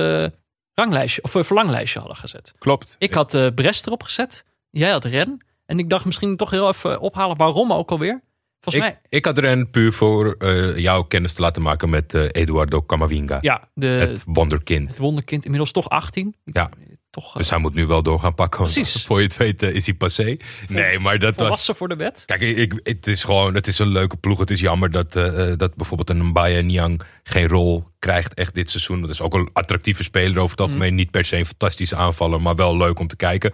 ranglijstje 0.74 1.24
of 1.24 1.36
eh, 1.36 1.44
verlanglijstje 1.44 2.00
hadden 2.00 2.18
gezet. 2.18 2.54
Klopt. 2.60 2.96
Ik 3.00 3.14
had 3.14 3.34
eh, 3.34 3.48
Brest 3.56 3.86
erop 3.88 4.04
gezet, 4.04 4.46
jij 4.70 4.92
had 4.92 5.06
Ren. 5.06 5.46
En 5.66 5.80
ik 5.80 5.90
dacht 5.90 6.06
misschien 6.06 6.38
toch 6.38 6.50
heel 6.50 6.68
even 6.68 7.00
ophalen 7.00 7.38
waarom 7.38 7.74
ook 7.74 7.92
alweer. 7.92 8.22
Volgens 8.62 8.86
Ik, 8.86 8.92
mij, 8.92 9.02
ik 9.10 9.26
had 9.26 9.38
een 9.38 9.70
puur 9.70 9.94
voor 9.94 10.36
eh, 10.38 10.78
jouw 10.78 11.04
kennis 11.04 11.34
te 11.34 11.42
laten 11.42 11.62
maken 11.62 11.90
met 11.90 12.14
Eduardo 12.14 12.86
Camavinga. 12.86 13.38
ja, 13.42 13.70
de, 13.74 13.88
Het 13.88 14.10
het, 14.10 14.24
wonderkind. 14.26 14.98
wonderkind 14.98 15.44
inmiddels 15.44 15.72
toch 15.72 15.90
18. 15.90 16.36
Ja. 16.44 16.70
Toch 17.12 17.28
eh, 17.28 17.36
Dus 17.36 17.50
hij 17.50 17.60
moet 17.60 17.74
nu 17.74 17.88
wel 17.88 18.04
door 18.04 18.20
gaan 18.20 18.36
pakken. 18.36 18.60
Precies. 18.60 19.04
Voor 19.06 19.18
je 19.18 19.28
het 19.28 19.38
weet 19.38 19.64
eh, 19.64 19.76
is 19.76 19.86
hij 19.86 19.96
passé. 19.96 20.38
Nee, 20.68 21.00
maar 21.00 21.20
dat 21.20 21.34
was... 21.36 21.48
volwassen 21.48 21.76
voor 21.76 21.88
de 21.88 21.96
wet. 21.96 22.24
Kijk, 22.26 22.42
ik, 22.42 22.80
het 22.84 23.08
is 23.08 23.24
gewoon 23.24 23.56
het 23.56 23.68
is 23.68 23.80
een 23.80 23.88
leuke 23.88 24.18
ploeg. 24.18 24.40
Het 24.40 24.52
is 24.52 24.60
jammer 24.60 24.92
dat, 24.92 25.16
eh, 25.16 25.52
eh, 25.52 25.58
dat 25.58 25.76
bijvoorbeeld 25.76 26.10
een 26.10 26.26
Mbaya 26.26 26.62
Niang 26.62 27.02
geen 27.24 27.48
rol 27.48 27.88
krijgt 28.00 28.34
echt 28.34 28.56
dit 28.56 28.70
seizoen. 28.70 29.02
Dat 29.02 29.10
is 29.10 29.22
ook 29.22 29.34
een 29.34 29.50
attractieve 29.54 30.04
speler 30.04 30.40
over 30.40 30.58
het 30.58 30.62
algemeen. 30.68 30.96
Niet 30.96 31.12
per 31.12 31.26
se 31.26 31.38
een 31.38 31.46
fantastische 31.46 31.96
aanvaller, 31.96 32.42
maar 32.42 32.56
wel 32.56 32.78
leuk 32.78 33.00
om 33.00 33.08
te 33.08 33.16
kijken. 33.16 33.54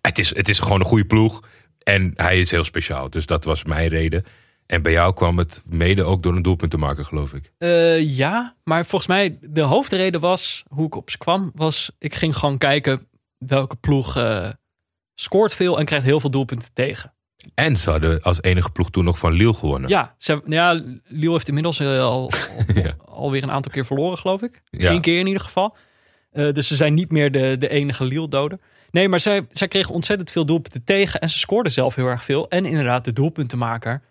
Het 0.00 0.18
is, 0.18 0.34
het 0.34 0.48
is 0.48 0.58
gewoon 0.58 0.80
een 0.80 0.86
goede 0.86 1.04
ploeg. 1.04 1.42
En 1.82 2.12
hij 2.16 2.40
is 2.40 2.50
heel 2.50 2.64
speciaal. 2.64 3.10
Dus 3.10 3.26
dat 3.26 3.44
was 3.44 3.64
mijn 3.64 3.88
reden. 3.88 4.24
En 4.70 4.82
bij 4.82 4.92
jou 4.92 5.14
kwam 5.14 5.38
het 5.38 5.62
mede 5.64 6.02
ook 6.02 6.22
door 6.22 6.36
een 6.36 6.42
doelpunt 6.42 6.70
te 6.70 6.76
maken, 6.76 7.04
geloof 7.04 7.32
ik. 7.34 7.52
Eh, 7.58 8.16
ja, 8.16 8.54
maar 8.64 8.86
volgens 8.86 9.10
mij 9.10 9.38
de 9.40 9.60
hoofdreden 9.60 10.20
was, 10.20 10.62
hoe 10.68 10.86
ik 10.86 10.94
op 10.94 11.10
ze 11.10 11.18
kwam, 11.18 11.50
was 11.54 11.90
ik 11.98 12.14
ging 12.14 12.36
gewoon 12.36 12.58
kijken 12.58 13.06
welke 13.38 13.76
ploeg 13.76 14.16
eh, 14.16 14.48
scoort 15.14 15.54
veel 15.54 15.78
en 15.78 15.84
krijgt 15.84 16.04
heel 16.06 16.20
veel 16.20 16.30
doelpunten 16.30 16.68
tegen. 16.72 17.12
En 17.54 17.76
ze 17.76 17.90
hadden 17.90 18.22
als 18.22 18.42
enige 18.42 18.70
ploeg 18.70 18.90
toen 18.90 19.04
nog 19.04 19.18
van 19.18 19.32
Lille 19.32 19.54
gewonnen. 19.54 19.88
Ja, 19.90 20.14
ze, 20.18 20.42
ja 20.46 20.82
Lille 21.04 21.32
heeft 21.32 21.48
inmiddels 21.48 21.80
eh, 21.80 21.98
al, 22.12 22.30
Ja. 22.74 22.94
alweer 23.04 23.42
een 23.42 23.50
aantal 23.50 23.72
keer 23.72 23.86
verloren, 23.86 24.18
geloof 24.18 24.42
ik. 24.42 24.62
Ja. 24.70 24.90
Eén 24.90 25.00
keer 25.00 25.18
in 25.18 25.26
ieder 25.26 25.42
geval. 25.42 25.76
Dus 26.32 26.66
ze 26.68 26.76
zijn 26.76 26.94
niet 26.94 27.10
meer 27.10 27.32
de, 27.32 27.56
de 27.58 27.68
enige 27.68 28.04
Lille-doder. 28.04 28.58
Nee, 28.90 29.08
maar 29.08 29.20
zij, 29.20 29.46
zij 29.50 29.68
kregen 29.68 29.94
ontzettend 29.94 30.30
veel 30.30 30.46
doelpunten 30.46 30.84
tegen 30.84 31.20
en 31.20 31.28
ze 31.28 31.38
scoorden 31.38 31.72
zelf 31.72 31.94
heel 31.94 32.06
erg 32.06 32.24
veel. 32.24 32.48
En 32.48 32.64
inderdaad, 32.64 33.04
de 33.04 33.12
doelpuntenmaker, 33.12 34.02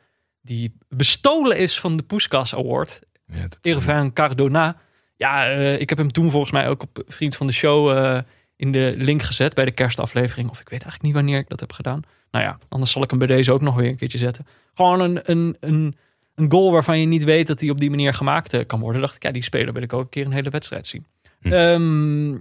die 0.41 0.73
bestolen 0.87 1.57
is 1.57 1.79
van 1.79 1.97
de 1.97 2.03
Puskas 2.03 2.55
Award, 2.55 3.01
Ja, 3.25 3.47
Irvin 3.61 4.13
Cardona. 4.13 4.77
Ja, 5.15 5.49
eh, 5.49 5.79
ik 5.79 5.89
heb 5.89 5.97
hem 5.97 6.11
toen 6.11 6.29
volgens 6.29 6.51
mij 6.51 6.69
ook 6.69 6.81
op 6.81 7.03
Vriend 7.07 7.35
van 7.35 7.47
de 7.47 7.53
Show 7.53 7.97
eh, 7.97 8.21
in 8.55 8.71
de 8.71 8.93
link 8.97 9.21
gezet 9.21 9.53
bij 9.53 9.65
de 9.65 9.71
kerstaflevering. 9.71 10.49
Of 10.49 10.59
ik 10.59 10.69
weet 10.69 10.81
eigenlijk 10.81 11.03
niet 11.03 11.13
wanneer 11.13 11.39
ik 11.39 11.49
dat 11.49 11.59
heb 11.59 11.71
gedaan. 11.71 12.01
Nou 12.31 12.45
ja, 12.45 12.57
anders 12.69 12.91
zal 12.91 13.03
ik 13.03 13.09
hem 13.09 13.19
bij 13.19 13.27
deze 13.27 13.51
ook 13.51 13.61
nog 13.61 13.75
weer 13.75 13.89
een 13.89 13.97
keertje 13.97 14.17
zetten. 14.17 14.45
Gewoon 14.73 15.01
een, 15.01 15.19
een, 15.23 15.57
een, 15.59 15.95
een 16.35 16.51
goal 16.51 16.71
waarvan 16.71 16.99
je 16.99 17.05
niet 17.05 17.23
weet 17.23 17.47
dat 17.47 17.59
die 17.59 17.71
op 17.71 17.77
die 17.77 17.89
manier 17.89 18.13
gemaakt 18.13 18.53
eh, 18.53 18.65
kan 18.65 18.79
worden. 18.79 19.01
Dacht 19.01 19.15
ik, 19.15 19.23
ja, 19.23 19.31
die 19.31 19.43
speler 19.43 19.73
wil 19.73 19.81
ik 19.81 19.93
ook 19.93 20.01
een 20.01 20.09
keer 20.09 20.25
een 20.25 20.31
hele 20.31 20.49
wedstrijd 20.49 20.87
zien. 20.87 21.05
Hm. 21.41 21.53
Ehm, 21.53 22.37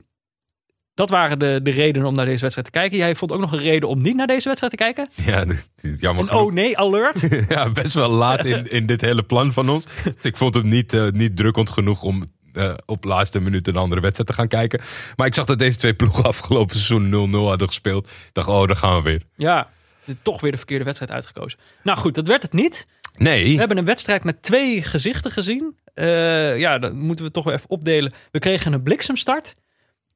dat 0.98 1.10
waren 1.10 1.38
de, 1.38 1.60
de 1.62 1.70
redenen 1.70 2.08
om 2.08 2.14
naar 2.14 2.24
deze 2.24 2.40
wedstrijd 2.40 2.72
te 2.72 2.78
kijken. 2.78 2.98
Jij 2.98 3.14
vond 3.14 3.32
ook 3.32 3.40
nog 3.40 3.52
een 3.52 3.58
reden 3.58 3.88
om 3.88 3.98
niet 3.98 4.16
naar 4.16 4.26
deze 4.26 4.48
wedstrijd 4.48 4.76
te 4.76 4.84
kijken? 4.84 5.08
ja, 5.14 5.44
jammer 6.06 6.22
En 6.22 6.28
genoeg. 6.28 6.44
oh 6.44 6.52
nee, 6.52 6.78
alert. 6.78 7.28
ja, 7.48 7.70
best 7.70 7.94
wel 7.94 8.10
laat 8.10 8.44
in, 8.44 8.70
in 8.70 8.86
dit 8.86 9.00
hele 9.00 9.22
plan 9.22 9.52
van 9.52 9.68
ons. 9.68 9.86
Dus 10.14 10.22
ik 10.22 10.36
vond 10.36 10.54
hem 10.54 10.68
niet, 10.68 10.94
eh, 10.94 11.10
niet 11.10 11.36
drukkend 11.36 11.70
genoeg 11.70 12.02
om 12.02 12.24
eh, 12.52 12.74
op 12.86 13.04
laatste 13.04 13.40
minuut 13.40 13.68
een 13.68 13.76
andere 13.76 14.00
wedstrijd 14.00 14.28
te 14.28 14.34
gaan 14.34 14.48
kijken. 14.48 14.80
Maar 15.16 15.26
ik 15.26 15.34
zag 15.34 15.44
dat 15.44 15.58
deze 15.58 15.78
twee 15.78 15.94
ploegen 15.94 16.24
afgelopen 16.32 16.76
seizoen 16.76 17.30
0-0 17.30 17.34
hadden 17.34 17.68
gespeeld. 17.68 18.08
Ik 18.08 18.30
dacht, 18.32 18.48
oh, 18.48 18.66
daar 18.66 18.76
gaan 18.76 18.96
we 18.96 19.02
weer. 19.02 19.22
Ja, 19.36 19.68
toch 20.22 20.40
weer 20.40 20.50
de 20.50 20.56
verkeerde 20.56 20.84
wedstrijd 20.84 21.12
uitgekozen. 21.12 21.58
Nou 21.82 21.98
goed, 21.98 22.14
dat 22.14 22.26
werd 22.26 22.42
het 22.42 22.52
niet. 22.52 22.86
Nee. 23.16 23.52
We 23.52 23.58
hebben 23.58 23.78
een 23.78 23.84
wedstrijd 23.84 24.24
met 24.24 24.42
twee 24.42 24.82
gezichten 24.82 25.30
gezien. 25.30 25.76
Eh, 25.94 26.58
ja, 26.58 26.78
dat 26.78 26.92
moeten 26.92 27.24
we 27.24 27.30
toch 27.30 27.44
wel 27.44 27.54
even 27.54 27.70
opdelen. 27.70 28.12
We 28.30 28.38
kregen 28.38 28.72
een 28.72 28.82
bliksemstart. 28.82 29.54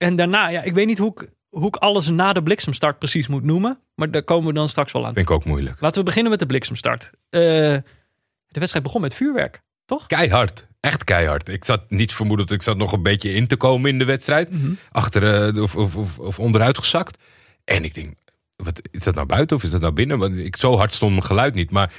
En 0.03 0.17
daarna, 0.17 0.49
ja, 0.49 0.63
ik 0.63 0.75
weet 0.75 0.87
niet 0.87 0.99
hoe 0.99 1.13
ik, 1.15 1.29
hoe 1.49 1.67
ik 1.67 1.77
alles 1.77 2.07
na 2.07 2.33
de 2.33 2.43
bliksemstart 2.43 2.99
precies 2.99 3.27
moet 3.27 3.45
noemen. 3.45 3.79
Maar 3.95 4.11
daar 4.11 4.23
komen 4.23 4.47
we 4.47 4.53
dan 4.53 4.69
straks 4.69 4.93
wel 4.93 5.07
aan. 5.07 5.13
Vind 5.13 5.29
ik 5.29 5.35
ook 5.35 5.45
moeilijk. 5.45 5.81
Laten 5.81 5.99
we 5.99 6.05
beginnen 6.05 6.31
met 6.31 6.41
de 6.41 6.47
bliksemstart. 6.47 7.11
Eh, 7.29 7.41
de 7.41 8.59
wedstrijd 8.61 8.85
begon 8.85 9.01
met 9.01 9.15
vuurwerk, 9.15 9.63
toch? 9.85 10.07
Keihard. 10.07 10.69
Echt 10.81 11.05
keihard. 11.05 11.49
Ik 11.49 11.65
zat 11.65 11.91
niet 11.91 12.15
vermoedend. 12.15 12.51
Ik 12.51 12.63
zat 12.63 12.77
nog 12.77 12.93
een 12.93 13.03
beetje 13.03 13.33
in 13.33 13.47
te 13.47 13.57
komen 13.57 13.91
in 13.91 13.99
de 13.99 14.05
wedstrijd. 14.05 14.51
Mhm. 14.51 14.73
Achter 14.91 15.55
eh, 15.55 15.63
of, 15.63 15.77
of, 15.77 15.97
of, 15.97 16.19
of 16.19 16.39
onderuit 16.39 16.79
gezakt. 16.79 17.23
En 17.65 17.85
ik 17.85 17.95
denk, 17.95 18.15
wat, 18.57 18.81
is 18.91 19.05
dat 19.05 19.15
nou 19.15 19.27
buiten 19.27 19.57
of 19.57 19.63
is 19.63 19.71
dat 19.71 19.81
nou 19.81 19.93
binnen? 19.93 20.19
Want 20.19 20.37
ik, 20.37 20.57
zo 20.57 20.77
hard 20.77 20.95
stond 20.95 21.13
mijn 21.13 21.25
geluid 21.25 21.55
niet. 21.55 21.71
Maar 21.71 21.93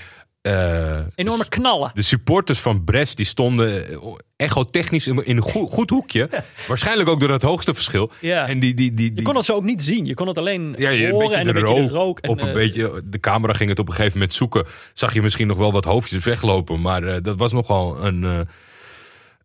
eh, 0.44 1.00
Enorme 1.16 1.48
knallen. 1.50 1.92
de 1.94 2.02
supporters 2.02 2.60
van 2.60 2.84
Brest 2.84 3.18
die 3.18 3.26
stonden 3.26 3.86
echotechnisch 4.36 5.08
in 5.08 5.26
in 5.26 5.38
een 5.38 5.44
goed, 5.44 5.70
goed 5.70 5.90
hoekje. 5.90 6.30
Waarschijnlijk 6.68 7.10
ook 7.10 7.20
door 7.20 7.32
het 7.32 7.42
hoogste 7.42 7.74
verschil. 7.74 8.12
Ja. 8.20 8.48
En 8.48 8.60
die, 8.60 8.74
die, 8.74 8.94
die, 8.94 9.08
die, 9.10 9.18
Je 9.18 9.22
kon 9.22 9.36
het 9.36 9.46
zo 9.46 9.54
ook 9.54 9.64
niet 9.64 9.84
zien. 9.84 10.06
Je 10.06 10.14
kon 10.14 10.28
het 10.28 10.38
alleen 10.38 10.76
ja, 10.78 10.90
je, 10.90 11.10
horen 11.10 11.38
en 11.38 11.44
de 11.44 11.50
een 11.50 11.56
beetje 11.56 11.74
rook, 11.74 11.88
de 11.88 11.94
rook. 11.98 12.20
En, 12.20 12.30
op 12.30 12.42
een 12.42 12.48
eh, 12.48 12.54
beetje, 12.54 13.02
de 13.04 13.20
camera 13.20 13.54
ging 13.54 13.70
het 13.70 13.80
op 13.80 13.88
een 13.88 13.94
gegeven 13.94 14.18
moment 14.18 14.34
zoeken. 14.38 14.66
Zag 14.94 15.14
je 15.14 15.22
misschien 15.22 15.48
nog 15.48 15.58
wel 15.58 15.72
wat 15.72 15.86
hoofdjes 15.86 16.24
weglopen. 16.24 16.82
Maar 16.82 17.04
eh, 17.04 17.22
dat 17.22 17.38
was 17.38 17.52
nogal 17.52 18.04
een, 18.04 18.24
eh, 18.24 18.40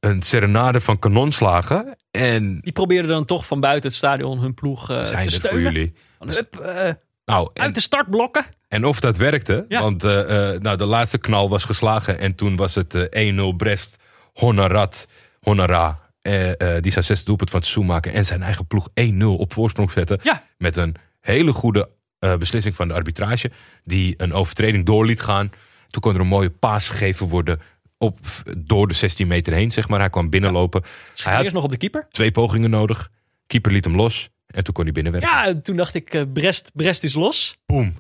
een 0.00 0.22
serenade 0.22 0.80
van 0.80 0.98
kanonslagen. 0.98 1.96
En 2.10 2.58
Die 2.60 2.72
probeerden 2.72 3.10
dan 3.10 3.24
toch 3.24 3.46
van 3.46 3.60
buiten 3.60 3.88
het 3.88 3.98
stadion 3.98 4.38
hun 4.38 4.54
ploeg 4.54 4.90
eh, 4.90 5.04
zijn 5.04 5.28
te 5.28 5.34
er 5.34 5.40
voor 5.40 5.48
steunen. 5.48 5.72
jullie. 5.72 5.94
Van, 6.18 6.30
hup, 6.30 6.56
eh, 6.56 6.90
Nou, 7.28 7.50
en, 7.54 7.62
uit 7.62 7.74
de 7.74 7.80
startblokken. 7.80 8.44
en 8.68 8.84
of 8.84 9.00
dat 9.00 9.16
werkte. 9.16 9.64
Ja. 9.68 9.80
Want 9.80 10.04
eh, 10.04 10.52
eh, 10.54 10.60
nou, 10.60 10.76
de 10.76 10.84
laatste 10.84 11.18
knal 11.18 11.48
was 11.48 11.64
geslagen. 11.64 12.18
En 12.18 12.34
toen 12.34 12.56
was 12.56 12.74
het 12.74 12.94
eh, 12.94 13.32
1-0 13.52 13.56
Brest. 13.56 13.96
Honorat, 14.34 15.06
Honora. 15.40 16.00
eh, 16.22 16.76
eh, 16.76 16.82
die 16.82 16.92
zou 16.92 17.04
zes 17.04 17.24
doelpunt 17.24 17.50
van 17.50 17.60
seizoen 17.62 17.86
maken. 17.86 18.12
En 18.12 18.24
zijn 18.24 18.42
eigen 18.42 18.66
ploeg 18.66 18.88
1-0 18.94 19.24
op 19.38 19.52
voorsprong 19.52 19.90
zetten. 19.92 20.18
Ja. 20.22 20.44
Met 20.58 20.76
een 20.76 20.94
hele 21.20 21.52
goede 21.52 21.88
eh, 22.18 22.36
beslissing 22.36 22.74
van 22.74 22.88
de 22.88 22.94
arbitrage. 22.94 23.50
Die 23.84 24.14
een 24.16 24.32
overtreding 24.32 24.84
door 24.84 25.06
liet 25.06 25.20
gaan. 25.20 25.50
Toen 25.88 26.00
kon 26.02 26.14
er 26.14 26.20
een 26.20 26.26
mooie 26.26 26.50
paas 26.50 26.88
gegeven 26.88 27.28
worden. 27.28 27.60
Op, 27.98 28.18
door 28.58 28.88
de 28.88 28.94
16 28.94 29.26
meter 29.26 29.52
heen, 29.52 29.70
zeg 29.70 29.88
maar. 29.88 29.98
Hij 30.00 30.10
kwam 30.10 30.30
binnenlopen. 30.30 30.82
Hij 31.22 31.32
had 31.34 31.42
Eerst 31.42 31.54
nog 31.54 31.64
op 31.64 31.70
de 31.70 31.76
keeper. 31.76 32.06
twee 32.10 32.30
pogingen 32.30 32.70
nodig. 32.70 33.08
Keeper 33.46 33.72
liet 33.72 33.84
hem 33.84 33.96
los. 33.96 34.28
En 34.48 34.64
toen 34.64 34.74
kon 34.74 34.84
hij 34.84 34.92
binnenwerken. 34.92 35.30
Ja, 35.30 35.46
en 35.46 35.62
toen 35.62 35.76
dacht 35.76 35.94
ik, 35.94 36.14
eh, 36.14 36.22
Brest, 36.32 36.70
Brest 36.74 37.04
is 37.04 37.14
los. 37.14 37.56
Boom. 37.66 37.94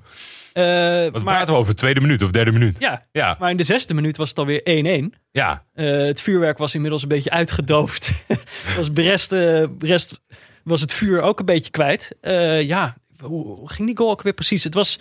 Eh, 0.52 0.64
Wat 0.64 1.12
maar, 1.12 1.22
praten 1.34 1.54
we 1.54 1.60
over? 1.60 1.74
Tweede 1.74 2.00
minuut 2.00 2.22
of 2.22 2.30
derde 2.30 2.52
minuut? 2.52 2.76
ja, 2.78 3.06
Ja. 3.12 3.36
maar 3.38 3.50
in 3.50 3.56
de 3.56 3.62
zesde 3.62 3.94
minuut 3.94 4.16
was 4.16 4.28
het 4.28 4.38
alweer 4.38 4.60
1-1. 4.64 5.14
ja. 5.30 5.64
Eh, 5.74 5.86
het 5.96 6.20
vuurwerk 6.20 6.58
was 6.58 6.74
inmiddels 6.74 7.02
een 7.02 7.08
beetje 7.08 7.30
uitgedoofd. 7.30 8.12
was 8.76 8.90
Brest, 8.90 9.32
eh, 9.32 9.64
Brest 9.78 10.20
was 10.64 10.80
het 10.80 10.92
vuur 10.92 11.20
ook 11.22 11.38
een 11.38 11.44
beetje 11.44 11.70
kwijt. 11.70 12.16
Eh, 12.20 12.62
ja, 12.62 12.94
hoe, 13.20 13.44
hoe 13.46 13.68
ging 13.70 13.88
die 13.88 13.96
goal 13.96 14.10
ook 14.10 14.22
weer 14.22 14.32
precies? 14.32 14.64
Het 14.64 14.74
was, 14.74 14.98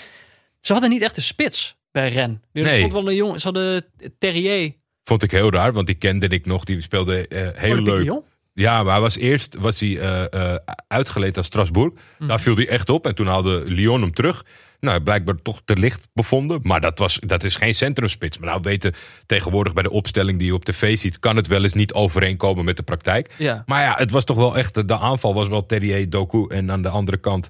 ze 0.59 0.71
hadden 0.71 0.89
niet 0.91 1.01
echt 1.01 1.17
een 1.17 1.23
spits 1.23 1.77
bij 1.91 2.09
Ren. 2.09 2.43
Er 2.53 2.61
Nee. 2.63 2.77
stond 2.77 2.91
wel 2.91 3.07
een 3.09 3.15
jongen, 3.15 3.39
ze 3.39 3.45
hadden 3.45 3.85
Terrier. 4.19 4.73
Vond 5.03 5.23
ik 5.23 5.31
heel 5.31 5.51
raar, 5.51 5.73
want 5.73 5.87
die 5.87 5.95
kende 5.95 6.27
ik 6.27 6.45
nog. 6.45 6.63
Die 6.63 6.81
speelde 6.81 7.27
eh, 7.27 7.47
heel 7.61 7.71
Olympique 7.71 8.03
leuk. 8.13 8.21
Ja, 8.59 8.83
maar 8.83 8.91
hij 8.91 9.01
was 9.01 9.17
eerst 9.17 9.55
was 9.59 9.79
hij, 9.79 9.99
eh, 9.99 10.55
uitgeleend 10.87 11.37
aan 11.37 11.43
Strasbourg. 11.43 11.93
Mhm. 12.17 12.27
Daar 12.27 12.39
viel 12.39 12.55
hij 12.55 12.67
echt 12.67 12.89
op. 12.89 13.05
En 13.05 13.15
toen 13.15 13.27
haalde 13.27 13.63
Lyon 13.65 14.01
hem 14.01 14.13
terug. 14.13 14.45
Nou, 14.79 15.01
blijkbaar 15.01 15.35
toch 15.41 15.61
te 15.65 15.77
licht 15.77 16.07
bevonden. 16.13 16.59
Maar 16.63 16.81
dat, 16.81 16.99
was, 16.99 17.19
dat 17.25 17.43
is 17.43 17.55
geen 17.55 17.75
centrumspits. 17.75 18.37
Maar 18.37 18.49
nou 18.49 18.61
weten 18.61 18.93
tegenwoordig 19.25 19.73
bij 19.73 19.83
de 19.83 19.89
opstelling 19.89 20.37
die 20.39 20.47
je 20.47 20.53
op 20.53 20.65
tv 20.65 20.97
ziet... 20.97 21.19
kan 21.19 21.35
het 21.35 21.47
wel 21.47 21.63
eens 21.63 21.73
niet 21.73 21.93
overeenkomen 21.93 22.65
met 22.65 22.77
de 22.77 22.83
praktijk. 22.83 23.33
Ja. 23.37 23.63
Maar 23.65 23.83
ja, 23.83 23.95
het 23.97 24.11
was 24.11 24.23
toch 24.23 24.37
wel 24.37 24.57
echt... 24.57 24.87
De 24.87 24.97
aanval 24.97 25.33
was 25.33 25.47
wel 25.47 25.65
Terrier, 25.65 26.09
Doku. 26.09 26.45
En 26.47 26.71
aan 26.71 26.81
de 26.81 26.89
andere 26.89 27.17
kant... 27.17 27.49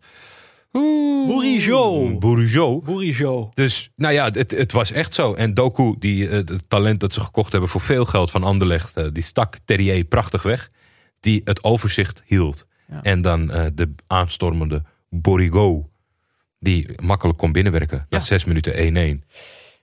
Bourigeau. 1.27 2.17
Bourigeau. 2.17 2.81
Bourigeau. 2.83 3.49
Dus 3.53 3.89
nou 3.95 4.13
ja, 4.13 4.29
het, 4.31 4.51
het 4.51 4.71
was 4.71 4.91
echt 4.91 5.13
zo. 5.13 5.33
En 5.33 5.53
Doku, 5.53 5.95
die, 5.99 6.29
eh, 6.29 6.35
het 6.35 6.63
talent 6.67 6.99
dat 6.99 7.13
ze 7.13 7.21
gekocht 7.21 7.51
hebben 7.51 7.69
voor 7.69 7.81
veel 7.81 8.05
geld 8.05 8.31
van 8.31 8.43
Anderlecht, 8.43 9.13
die 9.13 9.23
stak 9.23 9.55
Terrier 9.65 10.03
prachtig 10.03 10.43
weg. 10.43 10.69
Die 11.27 11.41
het 11.43 11.63
overzicht 11.63 12.23
hield. 12.25 12.67
Ja. 12.87 13.01
En 13.01 13.21
dan 13.21 13.51
eh, 13.51 13.65
de 13.73 13.93
aanstormende 14.07 14.83
Borigo, 15.09 15.89
die 16.59 17.01
makkelijk 17.01 17.37
kon 17.37 17.51
binnenwerken. 17.51 17.97
Na 17.97 18.17
Ja. 18.17 18.23
zes 18.23 18.45
minuten 18.45 18.73
1-1. 18.75 19.23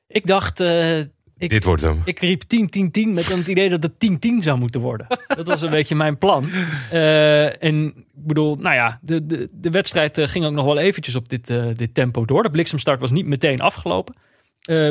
Ik 0.06 0.26
dacht, 0.26 0.60
eh, 0.60 0.98
ik, 1.36 1.50
Dit 1.50 1.64
wordt 1.64 1.82
hem. 1.82 2.00
ik 2.04 2.18
riep 2.20 2.42
10-10-10 2.42 3.12
met 3.14 3.26
het 3.26 3.46
idee 3.46 3.68
dat 3.68 3.82
het 3.82 3.98
10-10 3.98 4.42
zou 4.42 4.58
moeten 4.58 4.80
worden. 4.80 5.06
Dat 5.36 5.46
was 5.46 5.62
een 5.62 5.70
beetje 5.70 5.94
mijn 5.94 6.18
plan. 6.18 6.48
Eh, 6.90 7.62
en 7.62 7.86
ik 7.96 8.04
bedoel, 8.26 8.56
nou 8.56 8.74
ja, 8.74 8.98
de, 9.02 9.26
de, 9.26 9.48
de 9.52 9.70
wedstrijd 9.70 10.20
ging 10.20 10.44
ook 10.44 10.52
nog 10.52 10.64
wel 10.64 10.78
eventjes 10.78 11.14
op 11.14 11.28
dit, 11.28 11.46
dit 11.76 11.94
tempo 11.94 12.24
door. 12.24 12.42
De 12.42 12.50
bliksemstart 12.50 13.00
was 13.00 13.10
niet 13.10 13.26
meteen 13.26 13.60
afgelopen. 13.60 14.14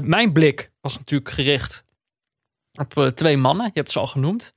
Mijn 0.04 0.32
blik 0.32 0.72
was 0.82 0.98
natuurlijk 0.98 1.32
gericht 1.32 1.86
op 2.74 3.12
twee 3.16 3.38
mannen. 3.38 3.66
Je 3.66 3.72
hebt 3.80 3.92
ze 3.92 4.00
al 4.00 4.08
genoemd. 4.08 4.54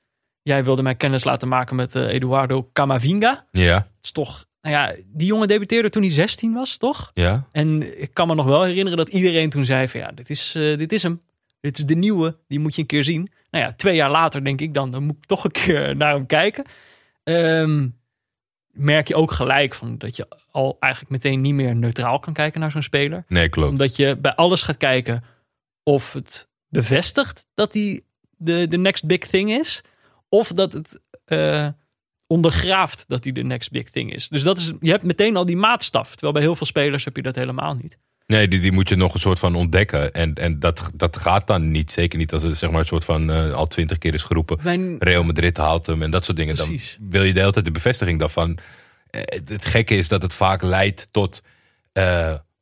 Jij 0.46 0.64
wilde 0.64 0.82
mij 0.82 0.94
kennis 0.94 1.24
laten 1.24 1.48
maken 1.48 1.76
met 1.76 1.94
eh, 1.94 2.08
Eduardo 2.08 2.68
Camavinga. 2.72 3.46
Ja, 3.50 3.74
Dat 3.74 3.88
is 4.02 4.12
toch, 4.12 4.46
nou 4.60 4.74
ja, 4.74 4.94
die 5.06 5.26
jongen 5.26 5.48
debuteerde 5.48 5.90
toen 5.90 6.02
hij 6.02 6.10
16 6.10 6.52
was, 6.52 6.76
toch? 6.76 7.10
ja. 7.14 7.48
En 7.52 8.00
ik 8.02 8.14
kan 8.14 8.26
me 8.26 8.34
nog 8.34 8.46
wel 8.46 8.62
herinneren 8.62 8.96
dat 8.98 9.08
iedereen 9.08 9.50
toen 9.50 9.64
zei 9.64 9.88
van 9.88 10.00
ja, 10.00 10.12
dit 10.12 10.30
is, 10.30 10.54
eh, 10.54 10.78
dit 10.78 10.92
is 10.92 11.02
hem. 11.02 11.20
Dit 11.60 11.78
is 11.78 11.84
de 11.84 11.94
nieuwe, 11.94 12.36
die 12.48 12.58
moet 12.58 12.74
je 12.74 12.80
een 12.80 12.86
keer 12.86 13.04
zien. 13.04 13.30
Nou 13.50 13.64
ja, 13.64 13.72
twee 13.72 13.94
jaar 13.94 14.10
later 14.10 14.44
denk 14.44 14.60
ik 14.60 14.74
dan, 14.74 14.90
dan 14.90 15.02
moet 15.02 15.16
ik 15.16 15.24
toch 15.24 15.44
een 15.44 15.50
keer 15.50 15.96
naar 15.96 16.14
hem 16.14 16.26
kijken. 16.26 16.64
Ehm, 17.24 17.88
merk 18.72 19.08
je 19.08 19.14
ook 19.14 19.30
gelijk 19.32 19.74
van 19.74 19.98
dat 19.98 20.16
je 20.16 20.28
al 20.50 20.76
eigenlijk 20.80 21.12
meteen 21.12 21.40
niet 21.40 21.54
meer 21.54 21.76
neutraal 21.76 22.18
kan 22.18 22.32
kijken 22.32 22.60
naar 22.60 22.70
zo'n 22.70 22.82
speler. 22.82 23.24
Nee, 23.28 23.48
klopt. 23.48 23.70
Omdat 23.70 23.96
je 23.96 24.16
bij 24.16 24.34
alles 24.34 24.62
gaat 24.62 24.76
kijken 24.76 25.24
of 25.82 26.12
het 26.12 26.48
bevestigt 26.68 27.46
dat 27.54 27.74
hij 27.74 28.00
de, 28.36 28.68
de 28.68 28.78
next 28.78 29.06
big 29.06 29.18
thing 29.18 29.50
is. 29.50 29.82
Of 30.28 30.48
dat 30.48 30.72
het 30.72 31.00
eh, 31.24 31.68
ondergraaft 32.26 33.04
dat 33.08 33.24
hij 33.24 33.32
de 33.32 33.42
next 33.42 33.70
big 33.70 33.90
thing 33.90 34.14
is. 34.14 34.28
Dus 34.28 34.42
dat 34.42 34.58
is, 34.58 34.72
je 34.80 34.90
hebt 34.90 35.02
meteen 35.02 35.36
al 35.36 35.44
die 35.44 35.56
maatstaf. 35.56 36.10
Terwijl 36.10 36.32
bij 36.32 36.42
heel 36.42 36.54
veel 36.54 36.66
spelers 36.66 37.04
heb 37.04 37.16
je 37.16 37.22
dat 37.22 37.34
helemaal 37.34 37.74
niet. 37.74 37.98
Nee, 38.26 38.48
die, 38.48 38.60
die 38.60 38.72
moet 38.72 38.88
je 38.88 38.96
nog 38.96 39.14
een 39.14 39.20
soort 39.20 39.38
van 39.38 39.54
ontdekken. 39.54 40.12
En, 40.12 40.34
en 40.34 40.58
dat, 40.58 40.90
dat 40.94 41.16
gaat 41.16 41.46
dan 41.46 41.70
niet. 41.70 41.92
Zeker 41.92 42.18
niet 42.18 42.32
als 42.32 42.42
het 42.42 42.56
zeg 42.56 42.70
maar 42.70 42.80
een 42.80 42.86
soort 42.86 43.04
van 43.04 43.30
eh, 43.30 43.52
al 43.52 43.66
twintig 43.66 43.98
keer 43.98 44.14
is 44.14 44.22
geroepen. 44.22 44.58
Mijn, 44.62 44.96
Real 44.98 45.22
Madrid 45.24 45.56
haalt 45.56 45.86
hem 45.86 46.02
en 46.02 46.10
dat 46.10 46.24
soort 46.24 46.36
dingen. 46.36 46.54
Precies. 46.54 46.96
Dan 47.00 47.10
wil 47.10 47.22
je 47.22 47.32
de 47.32 47.40
hele 47.40 47.52
tijd 47.52 47.64
de 47.64 47.70
bevestiging 47.70 48.18
daarvan. 48.18 48.58
Eh, 49.10 49.20
Het 49.44 49.64
gekke 49.64 49.96
is 49.96 50.08
dat 50.08 50.22
het 50.22 50.34
vaak 50.34 50.62
leidt 50.62 51.08
tot, 51.10 51.42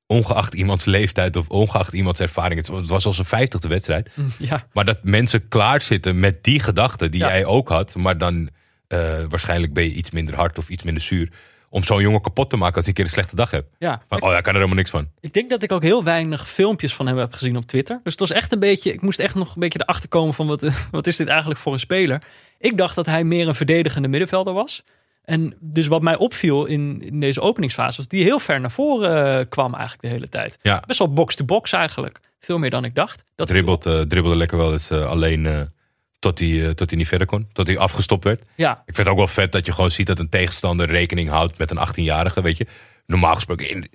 ongeacht 0.06 0.54
iemands 0.54 0.84
leeftijd 0.84 1.36
of 1.36 1.48
ongeacht 1.48 1.92
iemands 1.92 2.20
ervaring. 2.20 2.66
Het 2.66 2.86
was 2.88 3.06
al 3.06 3.12
zijn 3.12 3.26
vijftigste 3.26 3.68
wedstrijd. 3.68 4.10
ja, 4.38 4.66
Maar 4.72 4.84
dat 4.84 4.98
mensen 5.02 5.48
klaarzitten 5.48 6.20
met 6.20 6.44
die 6.44 6.60
gedachten 6.60 7.10
die 7.10 7.20
Ja. 7.20 7.28
jij 7.28 7.44
ook 7.44 7.68
had. 7.68 7.94
Maar 7.96 8.18
dan 8.18 8.48
eh, 8.88 9.24
waarschijnlijk 9.28 9.72
ben 9.72 9.84
je 9.84 9.90
iets 9.92 10.10
minder 10.10 10.34
hard 10.34 10.58
of 10.58 10.68
iets 10.68 10.82
minder 10.82 11.02
zuur. 11.02 11.32
Om 11.70 11.84
zo'n 11.84 12.00
jongen 12.02 12.20
kapot 12.20 12.50
te 12.50 12.56
maken 12.56 12.74
als 12.74 12.84
hij 12.84 12.88
een 12.88 12.94
keer 12.94 13.04
een 13.04 13.10
slechte 13.10 13.36
dag 13.36 13.50
hebt. 13.50 13.74
ja. 13.78 14.02
Van, 14.08 14.22
oh, 14.22 14.28
hij 14.30 14.40
kan 14.40 14.48
er 14.52 14.54
helemaal 14.58 14.76
niks 14.76 14.90
van. 14.90 15.08
Ik 15.20 15.32
denk 15.32 15.50
dat 15.50 15.62
ik 15.62 15.72
ook 15.72 15.82
heel 15.82 16.04
weinig 16.04 16.50
filmpjes 16.50 16.94
van 16.94 17.06
hem 17.06 17.18
heb 17.18 17.32
gezien 17.32 17.56
op 17.56 17.66
Twitter. 17.66 18.00
Dus 18.02 18.12
het 18.12 18.20
was 18.20 18.30
echt 18.32 18.52
een 18.52 18.58
beetje. 18.58 18.92
Ik 18.92 19.00
moest 19.02 19.18
echt 19.18 19.34
nog 19.34 19.54
een 19.54 19.60
beetje 19.60 19.80
erachter 19.82 20.08
komen 20.08 20.34
van 20.34 20.46
wat, 20.46 20.66
wat 20.90 21.06
is 21.06 21.16
dit 21.16 21.28
eigenlijk 21.28 21.60
voor 21.60 21.72
een 21.72 21.78
speler. 21.78 22.22
Ik 22.58 22.76
dacht 22.76 22.94
dat 22.94 23.06
hij 23.06 23.24
meer 23.24 23.48
een 23.48 23.54
verdedigende 23.54 24.08
middenvelder 24.08 24.52
was. 24.54 24.82
En 25.24 25.54
dus 25.60 25.86
wat 25.86 26.02
mij 26.02 26.16
opviel 26.16 26.64
in, 26.64 27.02
in 27.02 27.20
deze 27.20 27.40
openingsfase 27.40 27.96
was 27.96 28.08
die 28.08 28.24
heel 28.24 28.38
ver 28.38 28.60
naar 28.60 28.70
voren 28.70 29.38
eh, 29.38 29.44
kwam 29.48 29.72
eigenlijk 29.74 30.02
de 30.02 30.08
hele 30.08 30.28
tijd. 30.28 30.58
Ja. 30.62 30.82
Best 30.86 30.98
wel 30.98 31.12
box-to-box 31.12 31.72
eigenlijk. 31.72 32.20
Veel 32.38 32.58
meer 32.58 32.70
dan 32.70 32.84
ik 32.84 32.94
dacht. 32.94 33.24
Dat 33.34 33.46
Dribbelt, 33.46 33.86
eh, 33.86 34.00
dribbelde 34.00 34.36
lekker 34.36 34.58
wel 34.58 34.72
eens 34.72 34.90
eh, 34.90 35.06
alleen 35.06 35.70
tot, 36.18 36.38
hij, 36.38 36.74
tot 36.74 36.90
hij 36.90 36.98
niet 36.98 37.08
verder 37.08 37.26
kon. 37.26 37.48
Tot 37.52 37.66
hij 37.66 37.78
afgestopt 37.78 38.24
werd. 38.24 38.42
Ja, 38.54 38.72
Ik 38.72 38.94
vind 38.94 38.96
het 38.96 39.08
ook 39.08 39.16
wel 39.16 39.26
vet 39.26 39.52
dat 39.52 39.66
je 39.66 39.72
gewoon 39.72 39.90
ziet 39.90 40.06
dat 40.06 40.18
een 40.18 40.28
tegenstander 40.28 40.86
rekening 40.86 41.28
houdt 41.28 41.58
met 41.58 41.70
een 41.70 41.88
18-jarige, 41.88 42.42
weet 42.42 42.56
je. 42.56 42.66
Normaal 43.06 43.34
gesproken 43.34 43.70
in, 43.70 43.90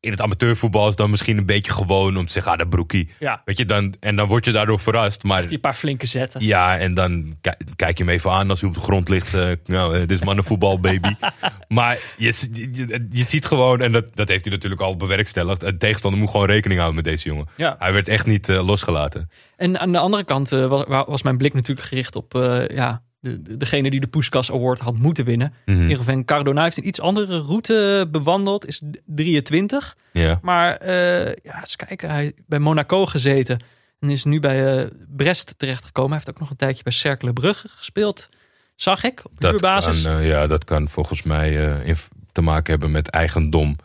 in 0.00 0.10
het 0.10 0.20
amateurvoetbal 0.20 0.88
is 0.88 0.96
dan 0.96 1.10
misschien 1.10 1.38
een 1.38 1.46
beetje 1.46 1.72
gewoon 1.72 2.16
om 2.16 2.26
te 2.26 2.32
zeggen, 2.32 2.52
ah, 2.52 2.58
de 2.58 2.68
broekie. 2.68 3.10
ja. 3.18 3.40
Weet 3.44 3.58
je, 3.58 3.64
dan, 3.64 3.94
en 4.00 4.16
dan 4.16 4.26
word 4.26 4.44
je 4.44 4.52
daardoor 4.52 4.80
verrast. 4.80 5.22
Maar 5.22 5.42
Die 5.42 5.52
een 5.52 5.60
paar 5.60 5.74
flinke 5.74 6.06
zetten. 6.06 6.44
ja, 6.44 6.78
en 6.78 6.94
dan 6.94 7.36
ki- 7.40 7.50
kijk 7.76 7.98
je 7.98 8.04
hem 8.04 8.12
even 8.12 8.30
aan 8.30 8.50
als 8.50 8.60
hij 8.60 8.68
op 8.68 8.74
de 8.74 8.80
grond 8.80 9.08
ligt. 9.08 9.34
eh, 9.34 9.50
nou, 9.64 9.94
eh, 9.94 10.00
dit 10.00 10.10
is 10.10 10.22
mannenvoetbal, 10.24 10.80
baby. 10.80 11.14
maar 11.68 11.98
je, 12.16 12.48
je, 12.52 13.06
je 13.10 13.24
ziet 13.24 13.46
gewoon, 13.46 13.80
en 13.80 13.92
dat, 13.92 14.16
dat 14.16 14.28
heeft 14.28 14.44
hij 14.44 14.52
natuurlijk 14.52 14.80
al 14.82 14.96
bewerkstelligd. 14.96 15.62
Een 15.62 15.78
tegenstander 15.78 16.20
moet 16.20 16.30
gewoon 16.30 16.46
rekening 16.46 16.80
houden 16.80 17.02
met 17.02 17.12
deze 17.12 17.28
jongen. 17.28 17.46
Ja. 17.56 17.76
Hij 17.78 17.92
werd 17.92 18.08
echt 18.08 18.26
niet 18.26 18.48
eh, 18.48 18.66
losgelaten. 18.66 19.30
En 19.56 19.80
aan 19.80 19.92
de 19.92 19.98
andere 19.98 20.24
kant 20.24 20.52
eh, 20.52 20.66
wa- 20.66 20.86
wa- 20.88 21.04
was 21.08 21.22
mijn 21.22 21.36
blik 21.36 21.54
natuurlijk 21.54 21.86
gericht 21.86 22.16
op 22.16 22.32
ja, 22.68 23.02
de, 23.20 23.42
de- 23.42 23.56
degene 23.56 23.90
die 23.90 24.00
de 24.00 24.06
Puskas 24.06 24.50
Award 24.52 24.80
had 24.80 24.98
moeten 24.98 25.24
winnen. 25.24 25.52
Mhm. 25.64 25.90
Irving 25.90 26.26
Cardona 26.26 26.62
heeft 26.62 26.76
een 26.78 26.86
iets 26.86 27.00
andere 27.00 27.40
route 27.40 28.08
bewandeld, 28.10 28.66
is 28.66 28.82
23. 29.06 29.96
Ja. 30.12 30.38
Maar 30.42 30.76
eh, 30.76 31.34
ja, 31.42 31.58
eens 31.60 31.76
kijken, 31.76 32.10
hij 32.10 32.32
bij 32.46 32.58
Monaco 32.58 33.06
gezeten 33.06 33.58
en 34.00 34.10
is 34.10 34.24
nu 34.24 34.40
bij 34.40 34.78
eh, 34.78 34.90
Brest 35.16 35.54
terechtgekomen. 35.58 36.10
Hij 36.10 36.18
heeft 36.24 36.30
ook 36.34 36.40
nog 36.40 36.50
een 36.50 36.56
tijdje 36.56 36.82
bij 36.82 36.92
Cercle 36.92 37.32
Brugge 37.32 37.68
gespeeld, 37.68 38.28
zag 38.74 39.04
ik, 39.04 39.20
op 39.24 39.32
Dat 39.40 39.50
huurbasis. 39.50 40.02
kan, 40.02 40.18
eh, 40.18 40.28
ja, 40.28 40.46
dat 40.46 40.64
kan 40.64 40.88
volgens 40.88 41.22
mij 41.22 41.76
te 42.32 42.40
maken 42.40 42.70
hebben 42.72 42.90
met 42.90 43.08
eigendom. 43.10 43.76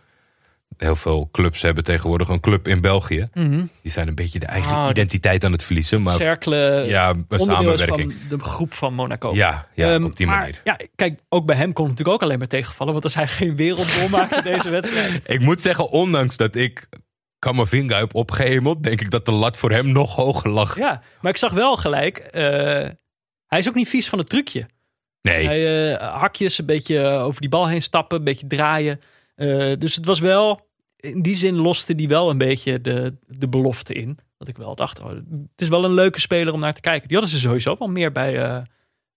Heel 0.78 0.96
veel 0.96 1.30
clubs 1.32 1.62
hebben 1.62 1.84
tegenwoordig 1.84 2.28
een 2.28 2.40
club 2.40 2.68
in 2.68 2.82
België. 2.82 3.30
Mhm. 3.34 3.66
Die 3.82 3.92
zijn 3.92 4.08
een 4.08 4.16
beetje 4.16 4.40
de 4.40 4.46
eigen 4.46 4.76
dat- 4.76 4.90
identiteit 4.90 5.44
aan 5.44 5.52
het 5.52 5.64
verliezen. 5.64 6.02
Maar 6.02 6.16
Cercle 6.16 6.84
ja, 6.88 7.14
samenwerking. 7.30 8.16
van 8.30 8.38
de 8.38 8.44
groep 8.44 8.74
van 8.74 8.94
Monaco. 8.94 9.34
Ja, 9.34 9.68
ja 9.74 9.94
Ehm, 9.94 10.04
op 10.04 10.18
die 10.18 10.26
maar, 10.28 10.38
manier. 10.40 10.62
Ja, 10.64 10.78
kijk, 10.96 11.20
ook 11.30 11.46
bij 11.46 11.56
hem 11.56 11.74
kon 11.74 11.86
het 11.86 11.92
natuurlijk 11.98 12.22
ook 12.22 12.28
alleen 12.30 12.40
maar 12.40 12.48
tegenvallen. 12.48 12.94
Want 12.94 13.06
als 13.06 13.16
hij 13.16 13.28
geen 13.28 13.56
wereldbol 13.56 14.10
maakte 14.10 14.42
deze 14.44 14.70
wedstrijd. 14.70 15.22
Ik 15.36 15.40
moet 15.40 15.62
zeggen, 15.62 15.90
ondanks 15.90 16.38
dat 16.38 16.56
ik 16.56 16.88
Kamavinga 17.40 17.98
heb 18.00 18.16
opgehemeld, 18.16 18.84
denk 18.84 19.02
ik 19.02 19.12
dat 19.12 19.26
de 19.26 19.32
lat 19.32 19.58
voor 19.58 19.72
hem 19.72 19.92
nog 19.92 20.16
hoger 20.16 20.50
lag. 20.50 20.78
Ja, 20.78 21.02
maar 21.22 21.32
ik 21.32 21.38
zag 21.38 21.52
wel 21.52 21.76
gelijk. 21.78 22.18
eh, 22.18 22.44
hij 23.48 23.60
is 23.62 23.68
ook 23.68 23.76
niet 23.76 23.90
vies 23.90 24.10
van 24.10 24.20
het 24.20 24.30
trucje. 24.30 24.66
Nee, 25.22 25.46
Hij, 25.46 25.92
eh, 25.96 26.14
hakjes, 26.20 26.58
een 26.60 26.66
beetje 26.66 27.08
over 27.08 27.42
die 27.42 27.50
bal 27.50 27.68
heen 27.68 27.82
stappen, 27.82 28.18
een 28.18 28.24
beetje 28.24 28.48
draaien. 28.48 29.02
Eh, 29.36 29.74
dus 29.78 29.96
het 29.96 30.06
was 30.06 30.20
wel, 30.20 30.68
in 30.98 31.22
die 31.22 31.36
zin 31.36 31.56
loste 31.56 31.96
die 31.96 32.08
wel 32.08 32.30
een 32.30 32.38
beetje 32.38 32.82
de, 32.82 33.16
de 33.28 33.48
belofte 33.48 33.94
in. 33.94 34.20
Dat 34.38 34.48
ik 34.48 34.58
wel 34.58 34.76
dacht, 34.76 35.00
oh, 35.00 35.10
het 35.10 35.62
is 35.62 35.68
wel 35.68 35.86
een 35.86 35.94
leuke 35.94 36.20
speler 36.20 36.54
om 36.54 36.60
naar 36.60 36.74
te 36.74 36.82
kijken. 36.82 37.08
Die 37.08 37.18
hadden 37.18 37.36
ze 37.36 37.42
sowieso 37.42 37.76
wel 37.80 37.88
meer 37.88 38.12
bij, 38.12 38.44
eh, 38.44 38.62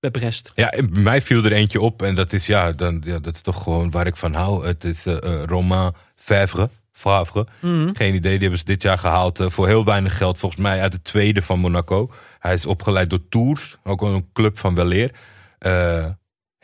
bij 0.01 0.11
Brest. 0.11 0.53
Ja, 0.55 0.71
en 0.71 1.03
mij 1.03 1.23
viel 1.23 1.45
er 1.45 1.53
eentje 1.53 1.81
op. 1.81 2.03
En 2.03 2.15
dat 2.15 2.33
is, 2.33 2.47
ja, 2.47 2.73
dan, 2.73 3.03
ja, 3.05 3.19
dat 3.19 3.35
is 3.35 3.41
toch 3.41 3.63
gewoon 3.63 3.91
waar 3.91 4.07
ik 4.07 4.17
van 4.17 4.35
hou. 4.35 4.67
Het 4.67 4.85
is 4.85 5.07
eh, 5.07 5.43
Romain 5.45 5.93
Favre. 6.15 6.71
Favre. 6.93 7.47
Geen 7.93 8.15
idee, 8.15 8.21
die 8.21 8.41
hebben 8.41 8.59
ze 8.59 8.65
dit 8.65 8.83
jaar 8.83 8.99
gehaald 8.99 9.41
eh, 9.41 9.51
voor 9.51 9.67
heel 9.67 9.85
weinig 9.85 10.17
geld. 10.17 10.39
Volgens 10.39 10.61
mij 10.61 10.81
uit 10.81 10.93
de 10.93 11.03
tweede 11.03 11.43
van 11.43 11.59
Monaco. 11.59 12.11
Hij 12.39 12.55
is 12.55 12.67
opgeleid 12.67 13.11
door 13.11 13.29
Tours, 13.29 13.77
ook 13.85 14.03
een 14.03 14.29
club 14.33 14.59
van 14.59 14.75
weleer. 14.75 15.11